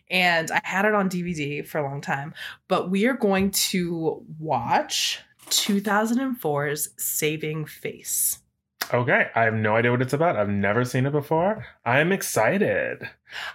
and 0.10 0.50
I 0.52 0.62
had 0.64 0.86
it 0.86 0.96
on 0.96 1.10
DVD 1.10 1.66
for 1.66 1.78
a 1.78 1.84
long 1.84 2.02
time. 2.02 2.34
But 2.68 2.90
we 2.90 3.06
are 3.06 3.14
going 3.14 3.52
to 3.52 4.26
watch 4.40 5.20
2004's 5.50 6.90
Saving 6.98 7.66
Face. 7.66 8.40
Okay, 8.94 9.30
I 9.34 9.44
have 9.44 9.54
no 9.54 9.76
idea 9.76 9.92
what 9.92 10.02
it's 10.02 10.14
about. 10.14 10.36
I've 10.36 10.50
never 10.50 10.86
seen 10.86 11.06
it 11.06 11.12
before. 11.12 11.66
I'm 11.86 12.12
excited. 12.12 13.10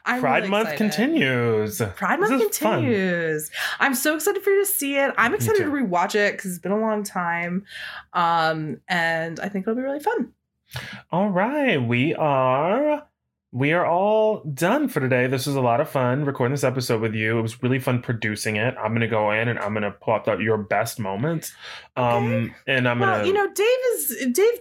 I'm 0.04 0.20
Pride 0.20 0.38
really 0.38 0.50
Month 0.50 0.68
excited. 0.70 0.92
continues. 0.92 1.78
Pride 1.96 2.20
This 2.20 2.30
Month 2.30 2.42
is 2.50 2.58
fun. 2.58 2.72
continues. 2.82 3.50
I'm 3.78 3.94
so 3.94 4.14
excited 4.16 4.42
for 4.42 4.50
you 4.50 4.60
to 4.64 4.70
see 4.70 4.96
it. 4.96 5.14
I'm 5.16 5.34
excited 5.34 5.58
to 5.64 5.70
rewatch 5.70 6.14
it 6.14 6.32
because 6.32 6.50
it's 6.50 6.60
been 6.60 6.72
a 6.72 6.80
long 6.80 7.04
time. 7.04 7.64
Um, 8.12 8.80
and 8.88 9.38
I 9.40 9.48
think 9.48 9.64
it'll 9.64 9.76
be 9.76 9.82
really 9.82 10.00
fun. 10.00 10.32
All 11.10 11.28
right, 11.30 11.76
we 11.80 12.14
are 12.14 13.06
we 13.52 13.72
are 13.72 13.84
all 13.84 14.44
done 14.44 14.88
for 14.88 15.00
today. 15.00 15.26
This 15.26 15.46
was 15.46 15.56
a 15.56 15.60
lot 15.60 15.80
of 15.80 15.88
fun 15.88 16.24
recording 16.24 16.52
this 16.52 16.62
episode 16.64 17.00
with 17.00 17.14
you. 17.14 17.38
It 17.38 17.42
was 17.42 17.62
really 17.62 17.80
fun 17.80 18.02
producing 18.02 18.56
it. 18.56 18.74
I'm 18.78 18.92
gonna 18.92 19.08
go 19.08 19.30
in 19.32 19.48
and 19.48 19.58
I'm 19.58 19.74
gonna 19.74 19.90
plot 19.90 20.28
out 20.28 20.40
your 20.40 20.58
best 20.58 21.00
moments. 21.00 21.52
Um, 21.96 22.54
and 22.66 22.88
I'm 22.88 22.98
gonna 23.00 23.24
you 23.26 23.32
know, 23.32 23.48
Dave 23.52 23.66
is 23.94 24.26
Dave. 24.32 24.60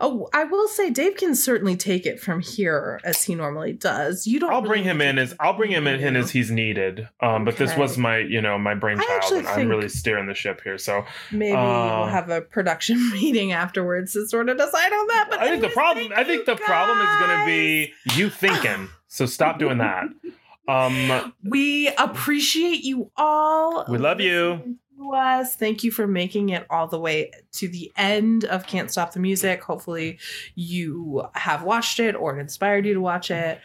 Oh, 0.00 0.28
I 0.32 0.44
will 0.44 0.68
say 0.68 0.90
Dave 0.90 1.16
can 1.16 1.34
certainly 1.34 1.76
take 1.76 2.06
it 2.06 2.20
from 2.20 2.40
here 2.40 3.00
as 3.04 3.24
he 3.24 3.34
normally 3.34 3.72
does. 3.72 4.26
You 4.26 4.40
don't. 4.40 4.52
I'll 4.52 4.62
bring 4.62 4.84
him 4.84 5.00
in 5.00 5.18
as 5.18 5.34
I'll 5.40 5.54
bring 5.54 5.70
him 5.70 5.86
in, 5.86 6.00
in 6.00 6.16
as 6.16 6.30
he's 6.30 6.50
needed. 6.50 7.08
Um, 7.20 7.44
but 7.44 7.56
this 7.56 7.76
was 7.76 7.98
my 7.98 8.18
you 8.18 8.40
know 8.40 8.58
my 8.58 8.74
brainchild, 8.74 9.32
and 9.32 9.46
I'm 9.46 9.68
really 9.68 9.88
steering 9.88 10.26
the 10.26 10.34
ship 10.34 10.60
here. 10.62 10.78
So 10.78 11.04
Maybe 11.30 11.56
Uh, 11.56 12.00
we'll 12.00 12.06
have 12.08 12.30
a 12.30 12.40
production 12.40 13.10
meeting 13.12 13.52
afterwards 13.52 14.12
to 14.12 14.26
sort 14.28 14.48
of 14.48 14.56
decide 14.56 14.92
on 14.92 15.06
that. 15.08 15.26
But 15.30 15.40
I 15.40 15.48
think 15.48 15.62
the 15.62 15.68
problem 15.68 16.12
I 16.14 16.24
think 16.24 16.46
the 16.46 16.56
problem 16.56 16.98
is 16.98 17.18
going 17.20 17.40
to 17.40 17.46
be 17.46 17.92
you 18.16 18.30
thinking. 18.30 18.88
So 19.08 19.26
stop 19.26 19.58
doing 19.58 19.78
that. 19.78 20.04
Um, 20.68 21.34
We 21.42 21.88
appreciate 21.98 22.84
you 22.84 23.10
all. 23.16 23.84
We 23.88 23.98
love 23.98 24.20
you. 24.20 24.76
To 25.00 25.12
us. 25.12 25.56
Thank 25.56 25.82
you 25.82 25.90
for 25.90 26.06
making 26.06 26.50
it 26.50 26.66
all 26.68 26.86
the 26.86 27.00
way 27.00 27.30
to 27.52 27.68
the 27.68 27.90
end 27.96 28.44
of 28.44 28.66
Can't 28.66 28.90
Stop 28.90 29.14
the 29.14 29.20
Music. 29.20 29.62
Hopefully, 29.62 30.18
you 30.54 31.26
have 31.34 31.62
watched 31.62 32.00
it 32.00 32.14
or 32.14 32.36
it 32.36 32.40
inspired 32.40 32.84
you 32.84 32.92
to 32.92 33.00
watch 33.00 33.30
it. 33.30 33.60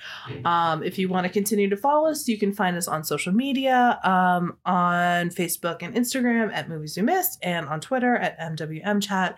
Um, 0.45 0.81
if 0.81 0.97
you 0.97 1.09
want 1.09 1.27
to 1.27 1.33
continue 1.33 1.69
to 1.69 1.75
follow 1.75 2.09
us, 2.09 2.25
you 2.29 2.37
can 2.37 2.53
find 2.53 2.77
us 2.77 2.87
on 2.87 3.03
social 3.03 3.33
media 3.33 3.99
um, 4.05 4.57
on 4.65 5.29
Facebook 5.29 5.79
and 5.81 5.93
Instagram 5.93 6.53
at 6.53 6.69
Movies 6.69 6.95
We 6.95 7.03
Missed 7.03 7.39
and 7.43 7.67
on 7.67 7.81
Twitter 7.81 8.15
at 8.15 8.39
MWM 8.39 9.01
Chat. 9.01 9.37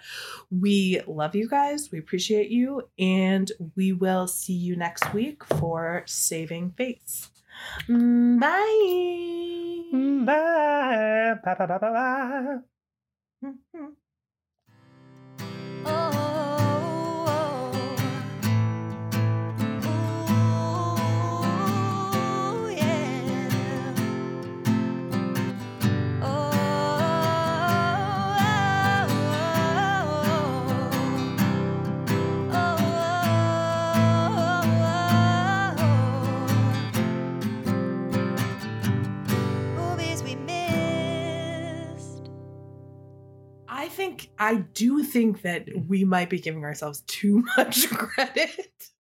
We 0.52 1.02
love 1.07 1.36
you 1.36 1.49
guys. 1.49 1.91
We 1.91 1.98
appreciate 1.98 2.52
you. 2.52 2.84
And 2.99 3.52
we 3.76 3.91
will 3.91 4.28
see 4.28 4.53
you 4.53 4.76
next 4.76 5.14
week 5.15 5.44
for 5.44 6.03
Saving 6.06 6.72
Face. 6.78 7.32
Mm, 7.90 8.40
Bye. 8.40 10.26
bye. 10.26 11.40
Bye, 11.44 11.56
bye, 11.56 11.68
bye, 11.68 11.80
bye, 11.80 11.92
bye. 11.92 12.60
Mhm. 13.44 13.96
Oh, 15.86 16.37
think 43.98 44.30
I 44.38 44.57
do 44.57 45.03
think 45.03 45.41
that 45.41 45.68
we 45.88 46.06
might 46.06 46.30
be 46.30 46.40
giving 46.40 46.64
ourselves 46.64 47.02
too 47.07 47.44
much 47.57 47.90
credit. 47.90 48.91